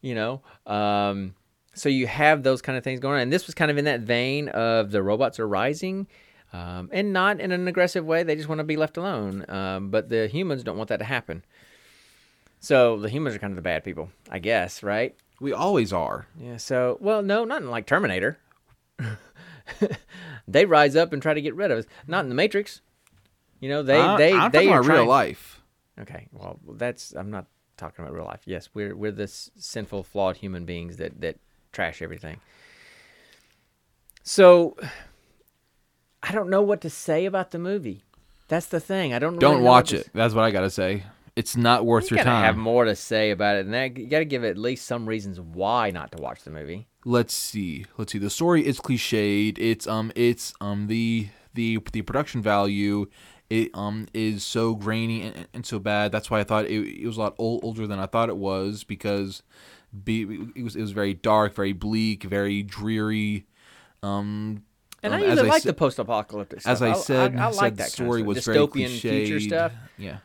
You 0.00 0.14
know. 0.14 0.42
Um, 0.66 1.34
so 1.74 1.88
you 1.88 2.06
have 2.06 2.42
those 2.42 2.62
kind 2.62 2.76
of 2.76 2.84
things 2.84 3.00
going 3.00 3.14
on, 3.16 3.20
and 3.20 3.32
this 3.32 3.46
was 3.46 3.54
kind 3.54 3.70
of 3.70 3.78
in 3.78 3.84
that 3.84 4.00
vein 4.00 4.48
of 4.48 4.90
the 4.90 5.02
robots 5.02 5.38
are 5.38 5.48
rising. 5.48 6.06
Um, 6.52 6.88
and 6.92 7.12
not 7.12 7.40
in 7.40 7.52
an 7.52 7.68
aggressive 7.68 8.04
way. 8.04 8.24
They 8.24 8.34
just 8.34 8.48
want 8.48 8.58
to 8.58 8.64
be 8.64 8.76
left 8.76 8.96
alone. 8.96 9.44
Um, 9.48 9.90
but 9.90 10.08
the 10.08 10.26
humans 10.26 10.64
don't 10.64 10.76
want 10.76 10.88
that 10.88 10.96
to 10.98 11.04
happen. 11.04 11.44
So 12.58 12.98
the 12.98 13.08
humans 13.08 13.36
are 13.36 13.38
kind 13.38 13.52
of 13.52 13.56
the 13.56 13.62
bad 13.62 13.84
people, 13.84 14.10
I 14.28 14.38
guess, 14.40 14.82
right? 14.82 15.14
We 15.40 15.52
always 15.52 15.92
are. 15.92 16.26
Yeah. 16.38 16.58
So, 16.58 16.98
well, 17.00 17.22
no, 17.22 17.44
not 17.44 17.62
in 17.62 17.70
like 17.70 17.86
Terminator. 17.86 18.38
they 20.48 20.66
rise 20.66 20.96
up 20.96 21.12
and 21.12 21.22
try 21.22 21.32
to 21.32 21.40
get 21.40 21.54
rid 21.54 21.70
of 21.70 21.78
us. 21.78 21.84
Not 22.06 22.24
in 22.24 22.28
the 22.28 22.34
Matrix. 22.34 22.82
You 23.60 23.68
know, 23.68 23.82
they 23.82 24.00
I- 24.00 24.16
they 24.16 24.32
I'm 24.32 24.50
they 24.50 24.58
talking 24.66 24.70
are 24.72 24.80
about 24.80 24.88
real 24.88 24.96
trying- 24.98 25.08
life. 25.08 25.62
Okay. 26.00 26.28
Well, 26.32 26.58
that's 26.74 27.12
I'm 27.12 27.30
not 27.30 27.46
talking 27.76 28.04
about 28.04 28.14
real 28.14 28.24
life. 28.24 28.40
Yes, 28.46 28.70
we're 28.74 28.96
we're 28.96 29.12
this 29.12 29.50
sinful, 29.56 30.02
flawed 30.04 30.38
human 30.38 30.64
beings 30.64 30.96
that 30.96 31.20
that 31.20 31.36
trash 31.72 32.00
everything. 32.02 32.40
So, 34.22 34.76
I 36.22 36.32
don't 36.32 36.50
know 36.50 36.62
what 36.62 36.80
to 36.82 36.90
say 36.90 37.24
about 37.26 37.50
the 37.50 37.58
movie. 37.58 38.04
That's 38.48 38.66
the 38.66 38.80
thing. 38.80 39.14
I 39.14 39.18
don't. 39.18 39.38
Don't 39.38 39.58
know 39.58 39.64
what 39.64 39.70
watch 39.70 39.90
to 39.90 39.98
it. 40.00 40.10
That's 40.12 40.34
what 40.34 40.44
I 40.44 40.50
gotta 40.50 40.70
say. 40.70 41.04
It's 41.36 41.56
not 41.56 41.86
worth 41.86 42.10
You 42.10 42.16
your 42.16 42.24
time. 42.24 42.44
have 42.44 42.56
more 42.56 42.84
to 42.84 42.96
say 42.96 43.30
about 43.30 43.56
it, 43.56 43.64
and 43.64 43.72
that 43.74 43.96
you 43.96 44.06
gotta 44.08 44.24
give 44.24 44.44
at 44.44 44.58
least 44.58 44.86
some 44.86 45.06
reasons 45.06 45.40
why 45.40 45.90
not 45.90 46.12
to 46.12 46.22
watch 46.22 46.42
the 46.42 46.50
movie. 46.50 46.86
let's 47.06 47.32
see 47.32 47.86
let's 47.96 48.12
see 48.12 48.18
the 48.18 48.28
story 48.28 48.66
is 48.66 48.78
cliched 48.78 49.56
it's 49.58 49.86
um 49.86 50.12
it's 50.14 50.52
um 50.60 50.86
the 50.86 51.28
the 51.54 51.78
the 51.92 52.02
production 52.02 52.42
value 52.42 53.06
it 53.50 53.70
um 53.74 54.06
is 54.14 54.44
so 54.44 54.74
grainy 54.74 55.22
and, 55.22 55.46
and 55.52 55.66
so 55.66 55.78
bad 55.78 56.10
that's 56.12 56.30
why 56.30 56.40
i 56.40 56.44
thought 56.44 56.64
it, 56.64 57.02
it 57.02 57.06
was 57.06 57.16
a 57.16 57.20
lot 57.20 57.34
old, 57.36 57.62
older 57.62 57.86
than 57.86 57.98
i 57.98 58.06
thought 58.06 58.28
it 58.28 58.36
was 58.36 58.84
because 58.84 59.42
be, 60.04 60.22
it 60.54 60.62
was 60.62 60.76
it 60.76 60.80
was 60.80 60.92
very 60.92 61.12
dark 61.12 61.54
very 61.54 61.72
bleak 61.72 62.22
very 62.22 62.62
dreary 62.62 63.44
um 64.02 64.62
And 65.02 65.12
um, 65.12 65.20
I 65.20 65.24
usually 65.26 65.48
like 65.48 65.64
the 65.64 65.74
post-apocalyptic 65.74 66.60
stuff. 66.60 66.70
as 66.70 66.82
i 66.82 66.92
said, 66.92 67.36
I, 67.36 67.48
I, 67.48 67.50
said 67.50 67.60
like 67.60 67.76
that 67.76 67.90
story 67.90 68.22
kind 68.22 68.22
of 68.22 68.26
was 68.26 68.38
dystopian 68.38 69.00
future 69.00 69.40
stuff. 69.40 69.72
yeah 69.98 70.18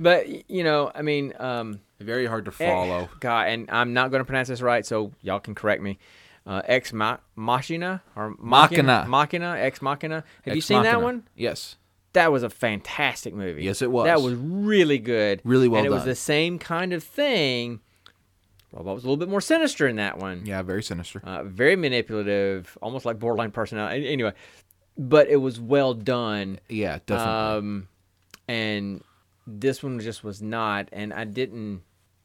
But 0.00 0.50
you 0.50 0.64
know, 0.64 0.90
I 0.94 1.02
mean, 1.02 1.34
um, 1.38 1.80
very 2.00 2.26
hard 2.26 2.46
to 2.46 2.50
eh, 2.50 2.68
follow 2.68 3.08
God, 3.20 3.48
and 3.48 3.70
I'm 3.70 3.92
not 3.92 4.10
going 4.10 4.20
to 4.20 4.24
pronounce 4.24 4.48
this 4.48 4.60
right, 4.60 4.84
so 4.84 5.12
y'all 5.20 5.38
can 5.40 5.54
correct 5.54 5.82
me. 5.82 5.98
Uh, 6.46 6.62
Ex 6.64 6.92
Machina 6.92 8.02
or 8.16 8.34
Machina. 8.38 9.06
Machina, 9.08 9.56
Ex 9.56 9.80
Machina. 9.80 10.24
Have 10.44 10.54
you 10.54 10.58
Ex 10.58 10.66
seen 10.66 10.82
that 10.82 11.00
one? 11.00 11.22
yes 11.36 11.76
That 12.14 12.32
was 12.32 12.42
a 12.42 12.50
fantastic 12.50 13.34
movie. 13.34 13.62
Yes, 13.64 13.82
it 13.82 13.90
was. 13.90 14.06
That 14.06 14.22
was 14.22 14.34
really 14.34 14.98
good. 14.98 15.40
Really 15.44 15.68
well 15.68 15.78
And 15.78 15.86
it 15.86 15.90
was 15.90 16.04
the 16.04 16.14
same 16.14 16.58
kind 16.58 16.92
of 16.92 17.04
thing. 17.04 17.80
Robot 18.72 18.94
was 18.96 19.04
a 19.04 19.06
little 19.06 19.16
bit 19.18 19.28
more 19.28 19.40
sinister 19.40 19.86
in 19.86 19.96
that 19.96 20.18
one. 20.18 20.42
yeah 20.44 20.60
very 20.62 20.82
sinister 20.82 21.20
Uh, 21.24 21.44
very 21.44 21.76
manipulative, 21.76 22.76
almost 22.82 23.04
like 23.04 23.18
borderline 23.20 23.50
personality. 23.52 24.08
Anyway, 24.08 24.32
but 24.98 25.28
it 25.28 25.36
was 25.36 25.60
well 25.60 25.94
done. 25.94 26.58
yeah 26.68 26.98
definitely 27.06 27.58
Um, 27.58 27.88
and 28.48 29.02
this 29.46 29.82
one 29.82 30.00
just 30.00 30.24
was 30.24 30.40
not. 30.42 30.88
And 30.92 31.12
I 31.12 31.24
didn't. 31.24 31.82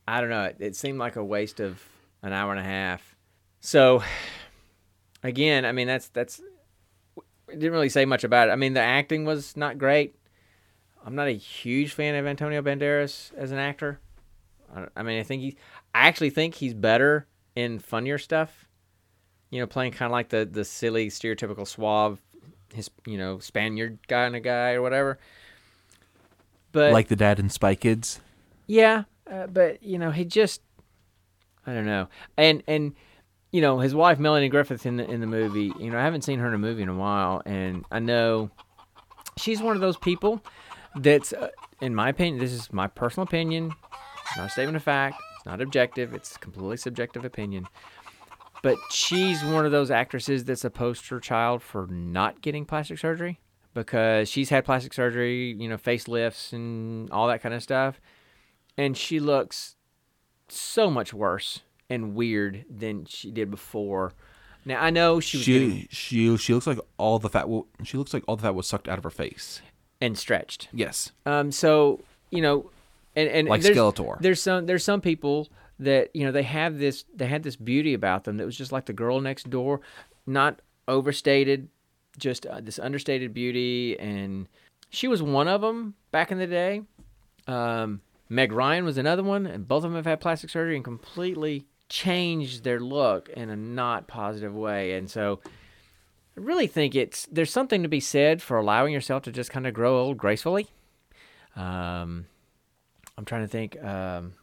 I 0.08 0.22
don't 0.22 0.30
know. 0.32 0.46
It, 0.46 0.58
it 0.60 0.76
seemed 0.76 0.98
like 0.98 1.16
a 1.18 1.24
waste 1.24 1.60
of 1.60 1.84
an 2.24 2.34
hour 2.34 2.52
and 2.52 2.60
a 2.60 2.64
half. 2.64 3.16
So, 3.60 4.02
again, 5.24 5.66
I 5.66 5.72
mean, 5.72 5.88
that's 5.88 6.08
that's. 6.10 6.42
Didn't 7.52 7.72
really 7.72 7.90
say 7.90 8.06
much 8.06 8.24
about 8.24 8.50
it. 8.50 8.52
I 8.52 8.56
mean, 8.56 8.74
the 8.74 8.82
acting 8.82 9.26
was 9.26 9.56
not 9.58 9.78
great. 9.78 10.16
I'm 11.06 11.16
not 11.16 11.28
a 11.28 11.36
huge 11.36 11.94
fan 11.94 12.16
of 12.16 12.26
Antonio 12.26 12.62
Banderas 12.62 13.34
as 13.36 13.52
an 13.52 13.58
actor. 13.58 14.00
I, 14.76 14.86
I 14.96 15.04
mean, 15.04 15.20
I 15.20 15.24
think 15.24 15.42
he. 15.42 15.58
I 15.94 16.08
actually 16.08 16.30
think 16.30 16.56
he's 16.56 16.74
better 16.74 17.28
in 17.56 17.80
funnier 17.80 18.18
stuff. 18.18 18.66
You 19.50 19.60
know, 19.60 19.68
playing 19.68 19.94
kind 19.94 20.08
of 20.08 20.12
like 20.12 20.30
the 20.30 20.46
the 20.46 20.66
silly, 20.66 21.08
stereotypical 21.08 21.68
suave, 21.68 22.22
his 22.74 22.90
you 23.06 23.18
know 23.18 23.40
Spaniard 23.40 24.00
kind 24.08 24.36
of 24.36 24.44
guy 24.44 24.74
or 24.74 24.82
whatever. 24.82 25.20
but 26.72 26.94
like 26.94 27.08
the 27.08 27.16
dad 27.16 27.40
in 27.40 27.50
Spy 27.50 27.76
Kids. 27.76 28.20
yeah, 28.68 29.04
uh, 29.30 29.48
but 29.48 29.82
you 29.82 29.98
know, 29.98 30.12
he 30.12 30.26
just 30.26 30.62
I 31.66 31.74
don't 31.74 31.86
know. 31.86 32.08
And 32.38 32.64
and 32.68 32.94
you 33.52 33.62
know, 33.62 33.80
his 33.80 33.96
wife 33.96 34.20
Melanie 34.20 34.50
Griffith 34.50 34.86
in 34.86 34.98
the 34.98 35.10
in 35.10 35.22
the 35.22 35.28
movie, 35.28 35.72
you 35.80 35.90
know, 35.90 35.98
I 35.98 36.04
haven't 36.04 36.24
seen 36.24 36.40
her 36.40 36.48
in 36.48 36.54
a 36.54 36.58
movie 36.58 36.84
in 36.84 36.90
a 36.90 36.96
while 36.96 37.42
and 37.46 37.86
I 37.92 38.00
know 38.00 38.52
she's 39.38 39.62
one 39.62 39.76
of 39.76 39.82
those 39.82 39.98
people 39.98 40.42
that's 40.96 41.34
uh, 41.34 41.50
in 41.82 41.96
my 41.96 42.10
opinion, 42.10 42.40
this 42.40 42.52
is 42.52 42.72
my 42.74 42.88
personal 42.88 43.28
opinion, 43.28 43.74
not 44.38 44.48
a 44.48 44.50
statement 44.50 44.76
of 44.76 44.84
fact, 44.84 45.22
it's 45.38 45.46
not 45.46 45.62
objective, 45.62 46.14
it's 46.14 46.38
completely 46.38 46.78
subjective 46.78 47.26
opinion. 47.26 47.68
But 48.62 48.78
she's 48.92 49.42
one 49.44 49.66
of 49.66 49.72
those 49.72 49.90
actresses 49.90 50.44
that's 50.44 50.66
a 50.66 50.70
poster 50.70 51.22
child 51.22 51.64
for 51.64 51.88
not 51.88 52.42
getting 52.42 52.66
plastic 52.66 53.00
surgery 53.00 53.40
because 53.74 54.28
she's 54.28 54.50
had 54.50 54.66
plastic 54.66 54.94
surgery, 54.94 55.56
you 55.58 55.70
know, 55.70 55.78
facelifts 55.78 56.52
and 56.52 57.10
all 57.12 57.28
that 57.30 57.42
kind 57.42 57.56
of 57.56 57.64
stuff 57.64 58.02
and 58.80 58.96
she 58.96 59.20
looks 59.20 59.76
so 60.48 60.90
much 60.90 61.14
worse 61.14 61.60
and 61.90 62.14
weird 62.16 62.66
than 62.70 63.06
she 63.06 63.32
did 63.32 63.50
before. 63.52 64.14
Now 64.66 64.82
I 64.82 64.90
know 64.90 65.20
she 65.20 65.38
was 65.38 65.46
getting 65.46 65.72
She 65.72 65.88
she 65.92 66.38
she 66.38 66.54
looks 66.54 66.68
like 66.68 66.80
all 66.98 67.18
the 67.20 67.30
fat. 67.30 67.48
wa- 67.50 67.64
She 67.84 67.98
looks 67.98 68.14
like 68.14 68.24
all 68.28 68.36
the 68.36 68.44
fat 68.44 68.56
was 68.56 68.68
sucked 68.68 68.88
out 68.88 68.98
of 68.98 69.04
her 69.04 69.10
face. 69.10 69.62
and 70.02 70.18
stretched. 70.18 70.68
Yes. 70.72 71.12
Um, 71.26 71.52
so 71.52 72.02
you 72.32 72.42
know, 72.42 72.70
and 73.16 73.30
and 73.30 73.48
Like 73.48 73.62
there's, 73.62 73.76
Skeletor. 73.78 74.20
There's 74.20 74.42
some 74.42 74.66
there's 74.66 74.84
some 74.84 75.02
people 75.02 75.48
that 75.80 76.14
you 76.16 76.26
know 76.26 76.32
they 76.32 76.44
have 76.44 76.78
this 76.78 77.06
they 77.16 77.26
had 77.28 77.44
this 77.44 77.56
beauty 77.56 77.94
about 77.94 78.26
them 78.26 78.38
that 78.38 78.46
was 78.46 78.58
just 78.58 78.72
like 78.72 78.86
the 78.86 78.94
girl 78.94 79.20
next 79.22 79.50
door, 79.50 79.80
not 80.28 80.60
overstated, 80.88 81.70
just 82.18 82.46
uh, 82.46 82.60
this 82.62 82.78
understated 82.80 83.34
beauty, 83.34 83.98
and 84.00 84.48
she 84.90 85.08
was 85.08 85.24
one 85.24 85.48
of 85.48 85.62
them 85.62 85.94
back 86.12 86.32
in 86.32 86.38
the 86.38 86.48
day. 86.48 86.82
Um, 87.48 88.02
Meg 88.28 88.52
Ryan 88.52 88.84
was 88.86 88.98
another 88.98 89.24
one, 89.24 89.46
and 89.46 89.68
both 89.68 89.84
of 89.84 89.92
them 89.92 89.96
have 89.96 90.06
had 90.06 90.20
plastic 90.20 90.50
surgery 90.50 90.76
and 90.76 90.84
completely 90.84 91.66
changed 91.90 92.64
their 92.64 92.80
look 92.80 93.30
in 93.30 93.50
a 93.50 93.56
not 93.56 94.08
positive 94.08 94.54
way, 94.56 94.94
and 94.94 95.10
so. 95.10 95.40
I 96.38 96.42
really 96.42 96.68
think 96.68 96.96
it's 96.96 97.28
there's 97.30 97.52
something 97.52 97.84
to 97.84 97.90
be 97.90 98.00
said 98.00 98.42
for 98.42 98.56
allowing 98.56 98.94
yourself 98.94 99.24
to 99.24 99.32
just 99.32 99.52
kind 99.52 99.68
of 99.68 99.74
grow 99.74 100.00
old 100.00 100.18
gracefully. 100.18 100.68
Um, 101.58 102.28
I'm 103.18 103.26
trying 103.26 103.42
to 103.42 103.48
think. 103.50 103.82
Um, 103.84 104.34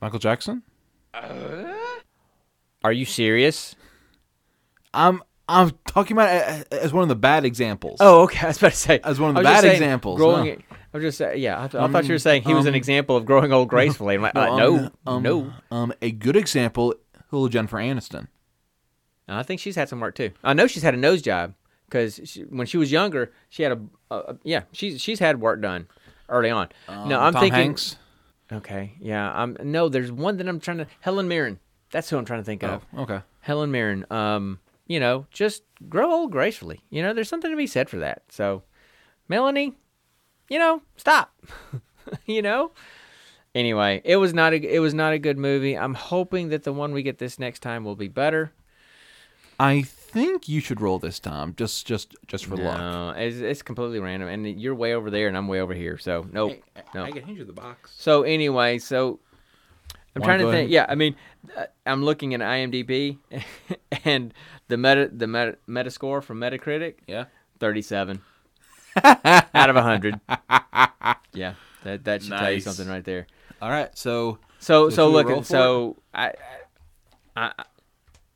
Michael 0.00 0.18
Jackson. 0.18 0.62
are 1.14 2.92
you 2.92 3.04
serious? 3.04 3.76
I'm 4.92 5.22
I'm 5.48 5.72
talking 5.86 6.16
about 6.16 6.28
it 6.34 6.72
as 6.72 6.92
one 6.92 7.02
of 7.02 7.08
the 7.08 7.16
bad 7.16 7.44
examples. 7.44 7.98
Oh, 8.00 8.22
okay. 8.22 8.40
I 8.42 8.48
was 8.48 8.58
about 8.58 8.72
to 8.72 8.76
say 8.76 9.00
As 9.02 9.18
one 9.18 9.30
of 9.30 9.36
the 9.36 9.42
bad 9.42 9.62
saying 9.62 9.74
examples, 9.74 10.18
Growing, 10.18 10.46
no. 10.67 10.67
It- 10.92 10.94
I 10.94 10.96
was 10.98 11.04
just 11.04 11.18
saying, 11.18 11.40
yeah. 11.40 11.62
I, 11.62 11.68
th- 11.68 11.82
I 11.82 11.88
thought 11.88 12.04
you 12.06 12.14
were 12.14 12.18
saying 12.18 12.42
he 12.42 12.54
was 12.54 12.64
an 12.66 12.70
um, 12.72 12.74
example 12.76 13.16
of 13.16 13.24
growing 13.26 13.52
old 13.52 13.68
gracefully. 13.68 14.14
I'm 14.14 14.22
like, 14.22 14.34
uh, 14.34 14.56
no, 14.56 14.90
um, 15.06 15.22
no. 15.22 15.52
Um, 15.70 15.92
a 16.02 16.10
good 16.10 16.36
example. 16.36 16.94
Hello, 17.30 17.48
Jennifer 17.48 17.76
Aniston. 17.78 18.28
I 19.28 19.42
think 19.42 19.60
she's 19.60 19.76
had 19.76 19.88
some 19.88 20.00
work 20.00 20.14
too. 20.14 20.30
I 20.42 20.54
know 20.54 20.66
she's 20.66 20.82
had 20.82 20.94
a 20.94 20.98
nose 20.98 21.20
job 21.20 21.52
because 21.86 22.38
when 22.48 22.66
she 22.66 22.78
was 22.78 22.90
younger, 22.90 23.32
she 23.50 23.62
had 23.62 23.72
a, 24.10 24.36
yeah. 24.42 24.62
She's 24.72 25.00
she's 25.02 25.18
had 25.18 25.40
work 25.40 25.60
done 25.60 25.86
early 26.30 26.48
on. 26.50 26.68
no, 26.88 26.94
Um, 26.94 27.12
I'm 27.12 27.32
Tom 27.34 27.42
thinking. 27.42 27.52
Hanks. 27.60 27.96
Okay, 28.50 28.94
yeah. 29.00 29.30
I'm 29.30 29.56
no. 29.62 29.90
There's 29.90 30.10
one 30.10 30.38
that 30.38 30.48
I'm 30.48 30.58
trying 30.60 30.78
to. 30.78 30.86
Helen 31.00 31.28
Mirren. 31.28 31.58
That's 31.90 32.08
who 32.08 32.16
I'm 32.16 32.24
trying 32.24 32.40
to 32.40 32.44
think 32.44 32.62
of. 32.62 32.86
Oh, 32.96 33.02
okay. 33.02 33.20
Helen 33.40 33.70
Mirren. 33.70 34.06
Um, 34.10 34.58
you 34.86 34.98
know, 35.00 35.26
just 35.30 35.64
grow 35.90 36.10
old 36.10 36.32
gracefully. 36.32 36.80
You 36.88 37.02
know, 37.02 37.12
there's 37.12 37.28
something 37.28 37.50
to 37.50 37.56
be 37.58 37.66
said 37.66 37.90
for 37.90 37.98
that. 37.98 38.22
So, 38.30 38.62
Melanie, 39.28 39.74
you 40.48 40.58
know, 40.58 40.82
stop. 40.96 41.34
you 42.26 42.42
know. 42.42 42.72
Anyway, 43.54 44.00
it 44.04 44.16
was 44.16 44.34
not 44.34 44.52
a 44.52 44.56
it 44.56 44.78
was 44.78 44.94
not 44.94 45.12
a 45.12 45.18
good 45.18 45.38
movie. 45.38 45.76
I'm 45.76 45.94
hoping 45.94 46.50
that 46.50 46.62
the 46.64 46.72
one 46.72 46.92
we 46.92 47.02
get 47.02 47.18
this 47.18 47.38
next 47.38 47.60
time 47.60 47.84
will 47.84 47.96
be 47.96 48.08
better. 48.08 48.52
I 49.60 49.82
think 49.82 50.48
you 50.48 50.60
should 50.60 50.80
roll 50.80 50.98
this 50.98 51.18
time, 51.18 51.54
just 51.56 51.86
just 51.86 52.14
just 52.26 52.46
for 52.46 52.56
luck. 52.56 52.78
No, 52.78 53.10
it's, 53.10 53.38
it's 53.38 53.62
completely 53.62 53.98
random, 53.98 54.28
and 54.28 54.60
you're 54.60 54.74
way 54.74 54.94
over 54.94 55.10
there, 55.10 55.26
and 55.28 55.36
I'm 55.36 55.48
way 55.48 55.60
over 55.60 55.74
here. 55.74 55.98
So 55.98 56.26
nope, 56.30 56.62
no. 56.94 57.02
I 57.04 57.10
can 57.10 57.22
hand 57.24 57.38
you 57.38 57.44
the 57.44 57.52
box. 57.52 57.92
So 57.96 58.22
anyway, 58.22 58.78
so 58.78 59.18
I'm 60.14 60.20
Wanna 60.22 60.24
trying 60.24 60.38
to 60.40 60.44
think. 60.44 60.54
ahead? 60.54 60.70
Yeah, 60.70 60.86
I 60.88 60.94
mean, 60.94 61.16
uh, 61.56 61.64
I'm 61.86 62.04
looking 62.04 62.34
at 62.34 62.40
IMDb, 62.40 63.18
and 64.04 64.32
the 64.68 64.76
meta 64.76 65.10
the 65.12 65.26
meta 65.26 65.58
Metascore 65.68 66.22
from 66.22 66.38
Metacritic, 66.38 66.96
Yeah. 67.08 67.24
37 67.58 68.20
out 69.54 69.70
of 69.70 69.76
a 69.76 69.80
100. 69.80 70.20
Yeah, 71.32 71.54
that 71.84 72.04
that 72.04 72.22
should 72.22 72.30
tell 72.30 72.50
you 72.50 72.60
something 72.60 72.88
right 72.88 73.04
there. 73.04 73.26
All 73.62 73.70
right. 73.70 73.96
So 73.96 74.38
So 74.58 74.88
So 74.90 74.96
so, 74.96 75.10
look, 75.10 75.44
so 75.44 75.96
I, 76.12 76.32
I, 77.36 77.52
I 77.58 77.64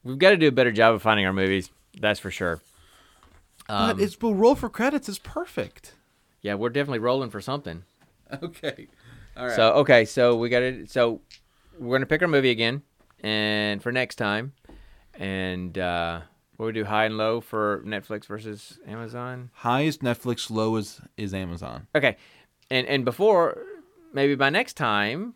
we've 0.04 0.18
got 0.18 0.30
to 0.30 0.36
do 0.36 0.48
a 0.48 0.52
better 0.52 0.70
job 0.72 0.94
of 0.94 1.02
finding 1.02 1.26
our 1.26 1.32
movies. 1.32 1.70
That's 2.00 2.20
for 2.20 2.30
sure. 2.30 2.60
Um, 3.68 3.96
but 3.96 4.02
it's 4.02 4.14
but 4.16 4.34
roll 4.34 4.54
for 4.54 4.68
credits 4.68 5.08
is 5.08 5.18
perfect. 5.18 5.94
yeah, 6.42 6.54
we're 6.54 6.68
definitely 6.70 6.98
rolling 7.00 7.30
for 7.30 7.40
something. 7.40 7.82
Okay. 8.42 8.88
All 9.36 9.46
right. 9.46 9.56
So 9.56 9.72
okay, 9.74 10.04
so 10.06 10.36
we 10.36 10.48
got 10.48 10.60
to 10.60 10.86
so 10.86 11.20
we're 11.78 11.96
gonna 11.98 12.06
pick 12.06 12.22
our 12.22 12.28
movie 12.28 12.50
again, 12.50 12.80
and 13.20 13.82
for 13.82 13.92
next 13.92 14.14
time, 14.16 14.52
and 15.18 15.76
uh, 15.76 16.20
what 16.56 16.66
we 16.66 16.72
do 16.72 16.84
high 16.84 17.06
and 17.06 17.16
low 17.16 17.40
for 17.40 17.82
Netflix 17.86 18.26
versus 18.26 18.78
Amazon. 18.86 19.50
highest 19.54 20.00
Netflix, 20.02 20.50
low 20.50 20.76
is 20.76 21.00
is 21.16 21.32
Amazon. 21.34 21.86
Okay, 21.94 22.16
and 22.70 22.86
and 22.86 23.04
before 23.04 23.58
maybe 24.12 24.34
by 24.34 24.50
next 24.50 24.74
time, 24.74 25.34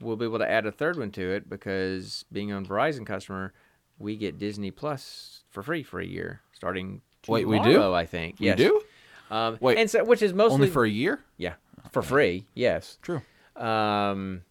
we'll 0.00 0.16
be 0.16 0.24
able 0.24 0.38
to 0.38 0.50
add 0.50 0.66
a 0.66 0.72
third 0.72 0.98
one 0.98 1.10
to 1.12 1.30
it 1.32 1.48
because 1.48 2.24
being 2.32 2.50
a 2.52 2.60
Verizon 2.60 3.06
customer, 3.06 3.52
we 3.98 4.16
get 4.16 4.38
Disney 4.38 4.70
Plus 4.70 5.44
for 5.50 5.62
free 5.62 5.82
for 5.82 6.00
a 6.00 6.06
year 6.06 6.40
starting. 6.52 7.02
Wait, 7.28 7.46
we 7.48 7.58
do? 7.60 7.92
I 7.94 8.04
think. 8.06 8.40
You 8.40 8.48
Yes. 8.48 8.58
do 8.58 8.82
Um, 9.30 9.56
Wait, 9.60 9.78
and 9.78 9.88
so 9.90 10.04
which 10.04 10.20
is 10.22 10.32
mostly 10.34 10.54
only 10.54 10.68
for 10.70 10.84
a 10.84 10.90
year. 10.90 11.20
yeah 11.38 11.54
for 11.90 12.02
free. 12.02 12.46
Yes. 12.54 12.98
True. 13.02 13.22
Um, 13.56 14.42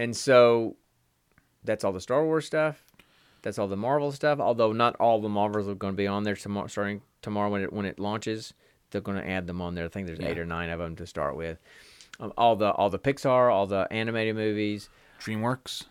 and 0.00 0.16
so 0.16 0.76
that's 1.64 1.84
all 1.84 1.92
the 1.92 2.00
Star 2.00 2.24
Wars 2.24 2.46
stuff. 2.46 2.84
That's 3.46 3.60
all 3.60 3.68
the 3.68 3.76
Marvel 3.76 4.10
stuff. 4.10 4.40
Although 4.40 4.72
not 4.72 4.96
all 4.96 5.20
the 5.20 5.28
Marvels 5.28 5.68
are 5.68 5.76
going 5.76 5.92
to 5.92 5.96
be 5.96 6.08
on 6.08 6.24
there 6.24 6.34
tomorrow, 6.34 6.66
starting 6.66 7.00
tomorrow 7.22 7.48
when 7.48 7.62
it 7.62 7.72
when 7.72 7.86
it 7.86 8.00
launches. 8.00 8.52
They're 8.90 9.00
going 9.00 9.18
to 9.18 9.28
add 9.28 9.46
them 9.46 9.62
on 9.62 9.76
there. 9.76 9.84
I 9.84 9.88
think 9.88 10.08
there's 10.08 10.18
eight 10.18 10.36
or 10.38 10.44
nine 10.46 10.68
of 10.70 10.80
them 10.80 10.96
to 10.96 11.06
start 11.06 11.36
with. 11.36 11.58
Um, 12.18 12.32
all 12.36 12.56
the 12.56 12.72
all 12.72 12.90
the 12.90 12.98
Pixar, 12.98 13.52
all 13.52 13.68
the 13.68 13.86
animated 13.92 14.34
movies. 14.34 14.88
DreamWorks. 15.20 15.84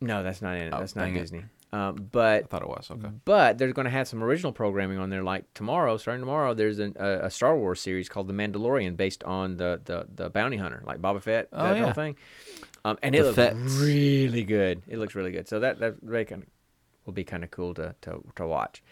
No, 0.00 0.24
that's 0.24 0.42
not 0.42 0.56
in 0.56 0.62
it. 0.62 0.72
Oh, 0.74 0.80
that's 0.80 0.96
not. 0.96 1.12
Disney. 1.14 1.44
Um, 1.72 1.94
I 1.96 2.00
but 2.02 2.50
thought 2.50 2.62
it 2.62 2.68
was 2.68 2.90
okay. 2.90 3.08
but 3.24 3.58
they're 3.58 3.72
going 3.72 3.84
to 3.86 3.90
have 3.90 4.06
some 4.08 4.22
original 4.24 4.52
programming 4.52 4.98
on 4.98 5.08
there. 5.08 5.22
Like 5.22 5.44
tomorrow, 5.54 5.96
starting 5.98 6.20
tomorrow, 6.20 6.52
there's 6.52 6.80
an, 6.80 6.96
a, 6.98 7.26
a 7.26 7.30
Star 7.30 7.56
Wars 7.56 7.80
series 7.80 8.08
called 8.08 8.26
The 8.28 8.34
Mandalorian, 8.34 8.96
based 8.96 9.22
on 9.24 9.56
the 9.56 9.80
the, 9.84 10.06
the 10.14 10.30
bounty 10.30 10.56
hunter, 10.58 10.82
like 10.84 11.00
Boba 11.00 11.22
Fett, 11.22 11.48
Oh, 11.52 11.62
that 11.62 11.76
yeah. 11.76 11.84
whole 11.84 11.92
thing. 11.92 12.16
Um, 12.84 12.98
and 13.02 13.14
The 13.14 13.18
it 13.20 13.22
looks 13.22 13.36
Fetts. 13.36 13.56
really 13.80 14.42
good. 14.44 14.82
It 14.88 14.98
looks 14.98 15.14
really 15.14 15.30
good. 15.30 15.48
So 15.48 15.60
that 15.60 15.78
that 15.78 16.00
kind 16.28 16.42
of 16.42 16.48
will 17.04 17.12
be 17.12 17.24
kind 17.24 17.44
of 17.44 17.50
cool 17.50 17.74
to, 17.74 17.94
to 18.02 18.22
to 18.36 18.46
watch. 18.46 18.82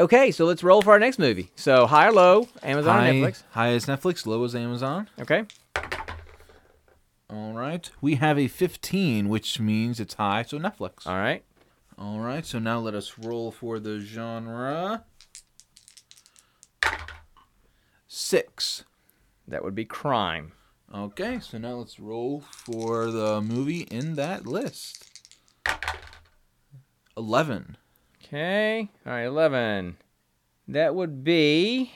Okay, 0.00 0.30
so 0.30 0.46
let's 0.46 0.64
roll 0.64 0.82
for 0.82 0.92
our 0.92 0.98
next 0.98 1.18
movie. 1.18 1.50
So 1.54 1.86
high 1.86 2.08
or 2.08 2.12
low, 2.12 2.48
Amazon 2.62 3.04
or 3.04 3.12
Netflix. 3.12 3.42
high 3.50 3.70
is 3.70 3.86
Netflix, 3.86 4.26
low 4.26 4.42
is 4.44 4.54
Amazon. 4.54 5.08
Okay. 5.20 5.44
All 7.30 7.52
right. 7.54 7.88
We 8.00 8.16
have 8.16 8.38
a 8.38 8.46
15, 8.46 9.28
which 9.28 9.58
means 9.58 10.00
it's 10.00 10.14
high, 10.14 10.42
so 10.42 10.58
Netflix. 10.58 11.06
All 11.06 11.16
right. 11.16 11.42
All 11.98 12.20
right. 12.20 12.44
So 12.44 12.58
now 12.58 12.78
let 12.78 12.94
us 12.94 13.18
roll 13.18 13.50
for 13.50 13.78
the 13.78 14.00
genre. 14.00 15.04
Six. 18.06 18.84
That 19.48 19.64
would 19.64 19.74
be 19.74 19.84
crime. 19.84 20.52
Okay. 20.94 21.38
So 21.40 21.56
now 21.58 21.76
let's 21.76 21.98
roll 21.98 22.42
for 22.50 23.10
the 23.10 23.40
movie 23.40 23.82
in 23.82 24.14
that 24.16 24.46
list. 24.46 25.11
11. 27.16 27.76
Okay. 28.24 28.88
All 29.06 29.12
right, 29.12 29.22
11. 29.24 29.96
That 30.68 30.94
would 30.94 31.24
be. 31.24 31.92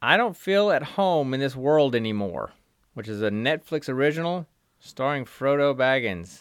I 0.00 0.16
don't 0.16 0.36
feel 0.36 0.70
at 0.72 0.82
home 0.82 1.32
in 1.32 1.40
this 1.40 1.54
world 1.54 1.94
anymore, 1.94 2.52
which 2.94 3.08
is 3.08 3.22
a 3.22 3.30
Netflix 3.30 3.88
original 3.88 4.46
starring 4.80 5.24
Frodo 5.24 5.74
Baggins. 5.76 6.40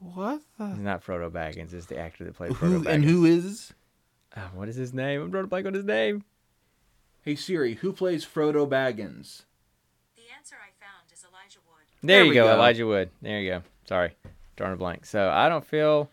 What 0.00 0.40
the? 0.58 0.70
It's 0.70 0.78
not 0.78 1.04
Frodo 1.04 1.30
Baggins, 1.30 1.72
it's 1.74 1.86
the 1.86 1.98
actor 1.98 2.24
that 2.24 2.34
played 2.34 2.52
Frodo 2.52 2.56
Who, 2.56 2.82
Baggins. 2.84 2.94
and 2.94 3.04
who 3.04 3.24
is? 3.26 3.72
Ah, 4.36 4.50
what 4.54 4.68
is 4.68 4.76
his 4.76 4.92
name? 4.92 5.22
I'm 5.22 5.30
drawing 5.30 5.44
a 5.44 5.48
blank 5.48 5.66
on 5.66 5.74
his 5.74 5.84
name. 5.84 6.24
Hey 7.22 7.36
Siri, 7.36 7.74
who 7.74 7.92
plays 7.92 8.24
Frodo 8.24 8.68
Baggins? 8.68 9.42
The 10.16 10.24
answer 10.36 10.56
I 10.56 10.70
found 10.84 11.10
is 11.12 11.24
Elijah 11.24 11.60
Wood. 11.66 11.84
There, 12.02 12.16
There 12.18 12.24
you 12.24 12.30
we 12.30 12.34
go, 12.34 12.44
go. 12.44 12.54
Elijah 12.54 12.86
Wood. 12.86 13.10
There 13.22 13.40
you 13.40 13.50
go. 13.50 13.62
Sorry. 13.88 14.12
drawing 14.56 14.74
a 14.74 14.76
blank. 14.76 15.06
So 15.06 15.30
I 15.30 15.48
don't 15.48 15.64
feel 15.64 16.10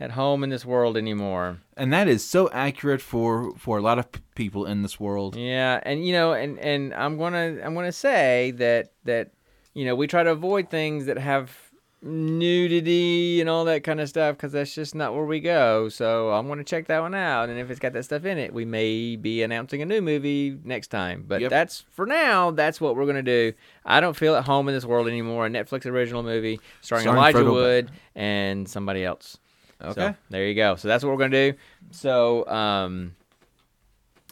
at 0.00 0.10
home 0.12 0.42
in 0.44 0.50
this 0.50 0.64
world 0.64 0.96
anymore. 0.96 1.58
And 1.76 1.92
that 1.92 2.08
is 2.08 2.24
so 2.24 2.50
accurate 2.50 3.00
for 3.00 3.54
for 3.56 3.78
a 3.78 3.80
lot 3.80 3.98
of 3.98 4.10
p- 4.12 4.20
people 4.34 4.66
in 4.66 4.82
this 4.82 4.98
world. 5.00 5.36
Yeah, 5.36 5.80
and 5.84 6.04
you 6.06 6.12
know, 6.12 6.32
and 6.32 6.58
and 6.58 6.92
I'm 6.94 7.16
gonna 7.16 7.58
I'm 7.64 7.74
gonna 7.74 7.92
say 7.92 8.50
that 8.56 8.92
that 9.04 9.30
you 9.74 9.84
know 9.86 9.94
we 9.94 10.06
try 10.06 10.22
to 10.22 10.30
avoid 10.32 10.68
things 10.68 11.06
that 11.06 11.16
have 11.18 11.56
nudity 12.02 13.40
and 13.40 13.48
all 13.48 13.64
that 13.66 13.84
kind 13.84 14.00
of 14.00 14.08
stuff 14.08 14.36
because 14.36 14.52
that's 14.52 14.74
just 14.74 14.94
not 14.94 15.14
where 15.14 15.24
we 15.24 15.40
go. 15.40 15.88
So 15.88 16.30
I'm 16.32 16.48
gonna 16.48 16.64
check 16.64 16.86
that 16.88 17.00
one 17.00 17.14
out, 17.14 17.48
and 17.48 17.58
if 17.58 17.70
it's 17.70 17.80
got 17.80 17.92
that 17.92 18.04
stuff 18.04 18.24
in 18.24 18.38
it, 18.38 18.52
we 18.52 18.64
may 18.64 19.16
be 19.16 19.42
announcing 19.42 19.82
a 19.82 19.86
new 19.86 20.02
movie 20.02 20.58
next 20.64 20.88
time. 20.88 21.24
But 21.26 21.40
Yep. 21.42 21.50
that's 21.50 21.84
for 21.90 22.06
now. 22.06 22.50
That's 22.50 22.80
what 22.80 22.96
we're 22.96 23.06
gonna 23.06 23.22
do. 23.22 23.52
I 23.84 24.00
don't 24.00 24.16
feel 24.16 24.34
at 24.34 24.44
home 24.44 24.68
in 24.68 24.74
this 24.74 24.84
world 24.84 25.08
anymore. 25.08 25.46
A 25.46 25.50
Netflix 25.50 25.86
original 25.86 26.22
movie 26.22 26.60
starring, 26.80 27.02
Starring 27.02 27.18
Elijah 27.18 27.44
Wood 27.50 27.90
and 28.14 28.68
somebody 28.68 29.04
else. 29.04 29.38
Okay. 29.80 29.92
So, 30.08 30.14
there 30.30 30.46
you 30.46 30.54
go. 30.54 30.76
So 30.76 30.88
that's 30.88 31.02
what 31.04 31.10
we're 31.10 31.18
gonna 31.18 31.52
do. 31.52 31.58
So 31.90 32.46
um, 32.48 33.14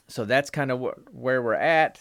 so 0.08 0.24
that's 0.24 0.50
kind 0.50 0.70
of 0.70 0.80
wh- 0.80 1.14
where 1.16 1.40
we're 1.42 1.54
at. 1.54 2.00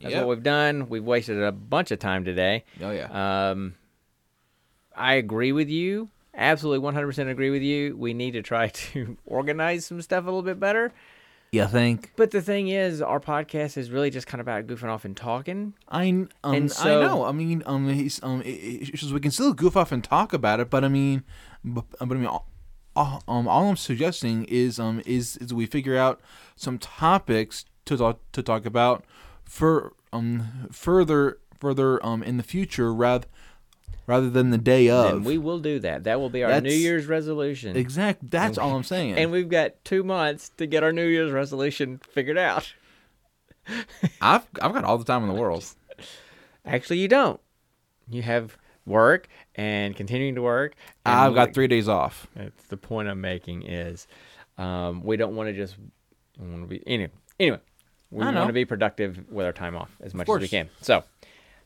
That's 0.00 0.14
Yep. 0.14 0.24
what 0.26 0.36
we've 0.36 0.42
done. 0.42 0.88
We've 0.88 1.04
wasted 1.04 1.42
a 1.42 1.52
bunch 1.52 1.90
of 1.90 1.98
time 1.98 2.24
today. 2.24 2.64
Oh 2.82 2.90
yeah. 2.90 3.50
Um, 3.50 3.74
I 4.96 5.14
agree 5.14 5.52
with 5.52 5.68
you. 5.68 6.08
Absolutely, 6.34 6.86
100% 6.88 7.28
agree 7.30 7.50
with 7.50 7.62
you. 7.62 7.96
We 7.96 8.14
need 8.14 8.32
to 8.32 8.42
try 8.42 8.68
to 8.92 9.16
organize 9.26 9.86
some 9.86 10.00
stuff 10.02 10.24
a 10.24 10.26
little 10.26 10.42
bit 10.42 10.60
better. 10.60 10.92
you 11.52 11.66
think? 11.66 12.12
But 12.16 12.30
the 12.30 12.40
thing 12.40 12.68
is, 12.68 13.02
our 13.02 13.18
podcast 13.20 13.76
is 13.76 13.90
really 13.90 14.10
just 14.10 14.26
kind 14.26 14.40
of 14.40 14.46
about 14.46 14.66
goofing 14.66 14.88
off 14.88 15.04
and 15.04 15.16
talking. 15.16 15.74
I 15.88 16.08
um, 16.08 16.28
And 16.44 16.70
so- 16.72 17.02
I 17.02 17.06
know. 17.06 17.24
I 17.24 17.32
mean, 17.32 17.62
um, 17.66 17.88
he's 17.88 18.22
um, 18.22 18.42
it, 18.42 18.48
it's 18.94 19.02
we 19.10 19.20
can 19.20 19.30
still 19.32 19.52
goof 19.52 19.76
off 19.76 19.90
and 19.92 20.02
talk 20.04 20.32
about 20.32 20.60
it, 20.60 20.70
but 20.70 20.84
I 20.84 20.88
mean, 20.88 21.24
but, 21.64 21.84
but 21.98 22.12
I 22.12 22.14
mean, 22.14 22.26
all, 22.26 22.46
all- 22.94 23.22
um, 23.26 23.48
all 23.48 23.68
I'm 23.68 23.76
suggesting 23.76 24.44
is 24.44 24.78
um, 24.78 25.02
is 25.06 25.36
is 25.38 25.52
we 25.52 25.66
figure 25.66 25.96
out 25.96 26.20
some 26.56 26.78
topics 26.78 27.64
to 27.86 27.96
talk 27.96 28.20
to 28.32 28.42
talk 28.42 28.64
about 28.66 29.04
for 29.44 29.92
um 30.12 30.68
further 30.70 31.38
further 31.58 32.04
um 32.06 32.22
in 32.22 32.36
the 32.36 32.42
future 32.42 32.92
rather 32.94 33.26
rather 34.06 34.30
than 34.30 34.50
the 34.50 34.58
day 34.58 34.88
of. 34.88 35.14
And 35.14 35.24
we 35.24 35.38
will 35.38 35.58
do 35.58 35.78
that. 35.80 36.04
That 36.04 36.20
will 36.20 36.30
be 36.30 36.42
our 36.42 36.60
New 36.60 36.72
Year's 36.72 37.06
resolution. 37.06 37.76
exact. 37.76 38.30
That's 38.30 38.58
all 38.58 38.74
I'm 38.74 38.82
saying. 38.84 39.16
And 39.16 39.30
we've 39.30 39.48
got 39.48 39.84
two 39.84 40.02
months 40.02 40.50
to 40.56 40.66
get 40.66 40.82
our 40.82 40.92
New 40.92 41.06
Year's 41.06 41.32
resolution 41.32 42.00
figured 42.10 42.38
out. 42.38 42.72
I've 44.20 44.46
I've 44.60 44.72
got 44.72 44.84
all 44.84 44.98
the 44.98 45.04
time 45.04 45.22
in 45.22 45.28
the 45.28 45.40
world. 45.40 45.64
Actually, 46.64 46.98
you 46.98 47.08
don't. 47.08 47.40
You 48.08 48.22
have 48.22 48.56
work 48.86 49.28
and 49.54 49.94
continuing 49.94 50.34
to 50.34 50.42
work. 50.42 50.74
I've 51.06 51.34
got 51.34 51.54
three 51.54 51.68
days 51.68 51.88
off. 51.88 52.26
That's 52.34 52.64
the 52.66 52.76
point 52.76 53.08
I'm 53.08 53.20
making 53.20 53.62
is 53.62 54.06
um, 54.58 55.02
we 55.04 55.16
don't 55.16 55.36
want 55.36 55.48
to 55.48 55.52
just 55.54 55.76
want 56.38 56.62
to 56.62 56.66
be 56.66 56.86
anyway. 56.86 57.10
Anyway, 57.38 57.60
we 58.10 58.24
want 58.24 58.46
to 58.46 58.52
be 58.52 58.64
productive 58.64 59.24
with 59.30 59.46
our 59.46 59.52
time 59.52 59.76
off 59.76 59.90
as 60.00 60.14
much 60.14 60.28
as 60.28 60.40
we 60.40 60.48
can. 60.48 60.68
So 60.80 61.04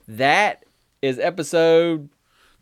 that 0.08 0.64
is 1.02 1.18
episode 1.18 2.08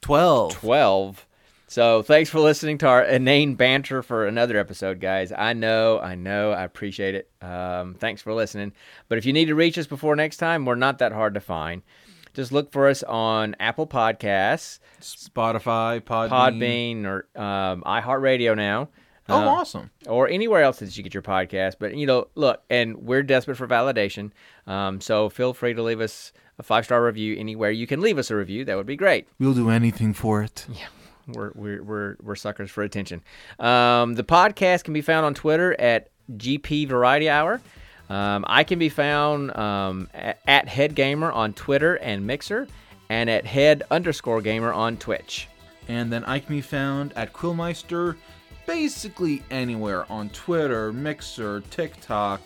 Twelve. 0.02 0.52
12. 0.56 1.26
So 1.68 2.02
thanks 2.02 2.28
for 2.28 2.38
listening 2.40 2.76
to 2.78 2.86
our 2.86 3.02
inane 3.02 3.54
banter 3.54 4.02
for 4.02 4.26
another 4.26 4.58
episode, 4.58 5.00
guys. 5.00 5.32
I 5.32 5.54
know, 5.54 5.98
I 6.00 6.16
know, 6.16 6.50
I 6.50 6.64
appreciate 6.64 7.14
it. 7.14 7.30
Um, 7.40 7.94
thanks 7.94 8.20
for 8.20 8.34
listening. 8.34 8.72
But 9.08 9.16
if 9.16 9.24
you 9.24 9.32
need 9.32 9.46
to 9.46 9.54
reach 9.54 9.78
us 9.78 9.86
before 9.86 10.14
next 10.14 10.36
time, 10.36 10.66
we're 10.66 10.74
not 10.74 10.98
that 10.98 11.12
hard 11.12 11.32
to 11.32 11.40
find. 11.40 11.80
Just 12.34 12.52
look 12.52 12.72
for 12.72 12.88
us 12.88 13.02
on 13.04 13.56
Apple 13.58 13.86
Podcasts, 13.86 14.80
Spotify, 15.00 16.00
Podbean. 16.00 16.28
Podbean, 16.30 17.04
or 17.06 17.26
um, 17.40 17.82
iHeartRadio 17.86 18.54
now. 18.54 18.88
Oh, 19.28 19.36
Uh, 19.38 19.46
awesome. 19.46 19.90
or 20.08 20.28
anywhere 20.28 20.62
else 20.62 20.80
that 20.80 20.94
you 20.96 21.02
get 21.02 21.14
your 21.14 21.22
podcast. 21.22 21.76
But 21.78 21.94
you 21.96 22.06
know, 22.06 22.28
look, 22.34 22.62
and 22.68 22.96
we're 22.98 23.22
desperate 23.22 23.56
for 23.56 23.68
validation. 23.68 24.32
Um, 24.66 25.00
so 25.00 25.28
feel 25.30 25.54
free 25.54 25.72
to 25.74 25.82
leave 25.82 26.00
us 26.02 26.32
a 26.62 26.64
five 26.64 26.84
star 26.84 27.04
review 27.04 27.36
anywhere 27.36 27.70
you 27.70 27.86
can 27.86 28.00
leave 28.00 28.18
us 28.18 28.30
a 28.30 28.36
review. 28.36 28.64
That 28.64 28.76
would 28.76 28.86
be 28.86 28.96
great. 28.96 29.26
We'll 29.38 29.54
do 29.54 29.68
anything 29.68 30.14
for 30.14 30.42
it. 30.42 30.66
Yeah. 30.72 30.86
We're 31.28 31.52
we're 31.54 31.82
we're, 31.82 32.16
we're 32.22 32.34
suckers 32.36 32.70
for 32.70 32.82
attention. 32.82 33.22
Um, 33.58 34.14
the 34.14 34.24
podcast 34.24 34.84
can 34.84 34.94
be 34.94 35.02
found 35.02 35.26
on 35.26 35.34
Twitter 35.34 35.78
at 35.80 36.08
GP 36.32 36.88
Variety 36.88 37.28
Hour. 37.28 37.60
Um, 38.10 38.44
I 38.48 38.64
can 38.64 38.78
be 38.78 38.88
found 38.88 39.56
um, 39.56 40.08
at, 40.12 40.38
at 40.46 40.68
Head 40.68 40.94
Gamer 40.94 41.30
on 41.30 41.52
Twitter 41.52 41.94
and 41.96 42.26
Mixer, 42.26 42.66
and 43.08 43.30
at 43.30 43.46
Head 43.46 43.84
underscore 43.90 44.40
Gamer 44.40 44.72
on 44.72 44.96
Twitch. 44.96 45.48
And 45.88 46.12
then 46.12 46.24
I 46.24 46.38
can 46.40 46.54
be 46.56 46.60
found 46.60 47.12
at 47.16 47.32
Quillmiester 47.32 48.16
basically 48.66 49.42
anywhere 49.50 50.10
on 50.10 50.28
Twitter, 50.30 50.92
Mixer, 50.92 51.62
TikTok, 51.70 52.40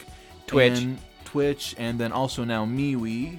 Twitch. 0.46 0.78
and 0.78 0.98
Twitch, 1.24 1.74
and 1.78 1.98
then 1.98 2.12
also 2.12 2.44
now 2.44 2.64
MeWe. 2.64 3.38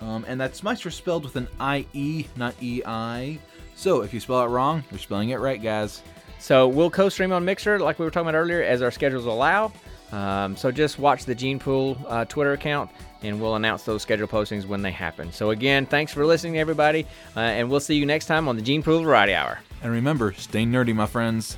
Um, 0.00 0.24
and 0.28 0.40
that's 0.40 0.62
Meister 0.62 0.90
spelled 0.90 1.24
with 1.24 1.36
an 1.36 1.48
I-E, 1.58 2.26
not 2.36 2.54
E-I. 2.62 3.38
So 3.74 4.02
if 4.02 4.12
you 4.12 4.20
spell 4.20 4.42
it 4.42 4.48
wrong, 4.48 4.84
you're 4.90 4.98
spelling 4.98 5.30
it 5.30 5.36
right, 5.36 5.62
guys. 5.62 6.02
So 6.38 6.68
we'll 6.68 6.90
co-stream 6.90 7.32
on 7.32 7.44
Mixer, 7.44 7.78
like 7.78 7.98
we 7.98 8.04
were 8.04 8.10
talking 8.10 8.28
about 8.28 8.38
earlier, 8.38 8.62
as 8.62 8.82
our 8.82 8.90
schedules 8.90 9.26
allow. 9.26 9.72
Um, 10.12 10.56
so 10.56 10.70
just 10.70 10.98
watch 10.98 11.24
the 11.24 11.34
Gene 11.34 11.58
Pool 11.58 11.98
uh, 12.06 12.24
Twitter 12.26 12.52
account, 12.52 12.90
and 13.22 13.40
we'll 13.40 13.56
announce 13.56 13.82
those 13.82 14.02
schedule 14.02 14.28
postings 14.28 14.66
when 14.66 14.82
they 14.82 14.92
happen. 14.92 15.32
So 15.32 15.50
again, 15.50 15.86
thanks 15.86 16.12
for 16.12 16.24
listening, 16.24 16.58
everybody, 16.58 17.06
uh, 17.36 17.40
and 17.40 17.68
we'll 17.68 17.80
see 17.80 17.96
you 17.96 18.06
next 18.06 18.26
time 18.26 18.48
on 18.48 18.56
the 18.56 18.62
Gene 18.62 18.82
Pool 18.82 19.02
Variety 19.02 19.34
Hour. 19.34 19.58
And 19.82 19.92
remember, 19.92 20.32
stay 20.34 20.64
nerdy, 20.64 20.94
my 20.94 21.06
friends. 21.06 21.56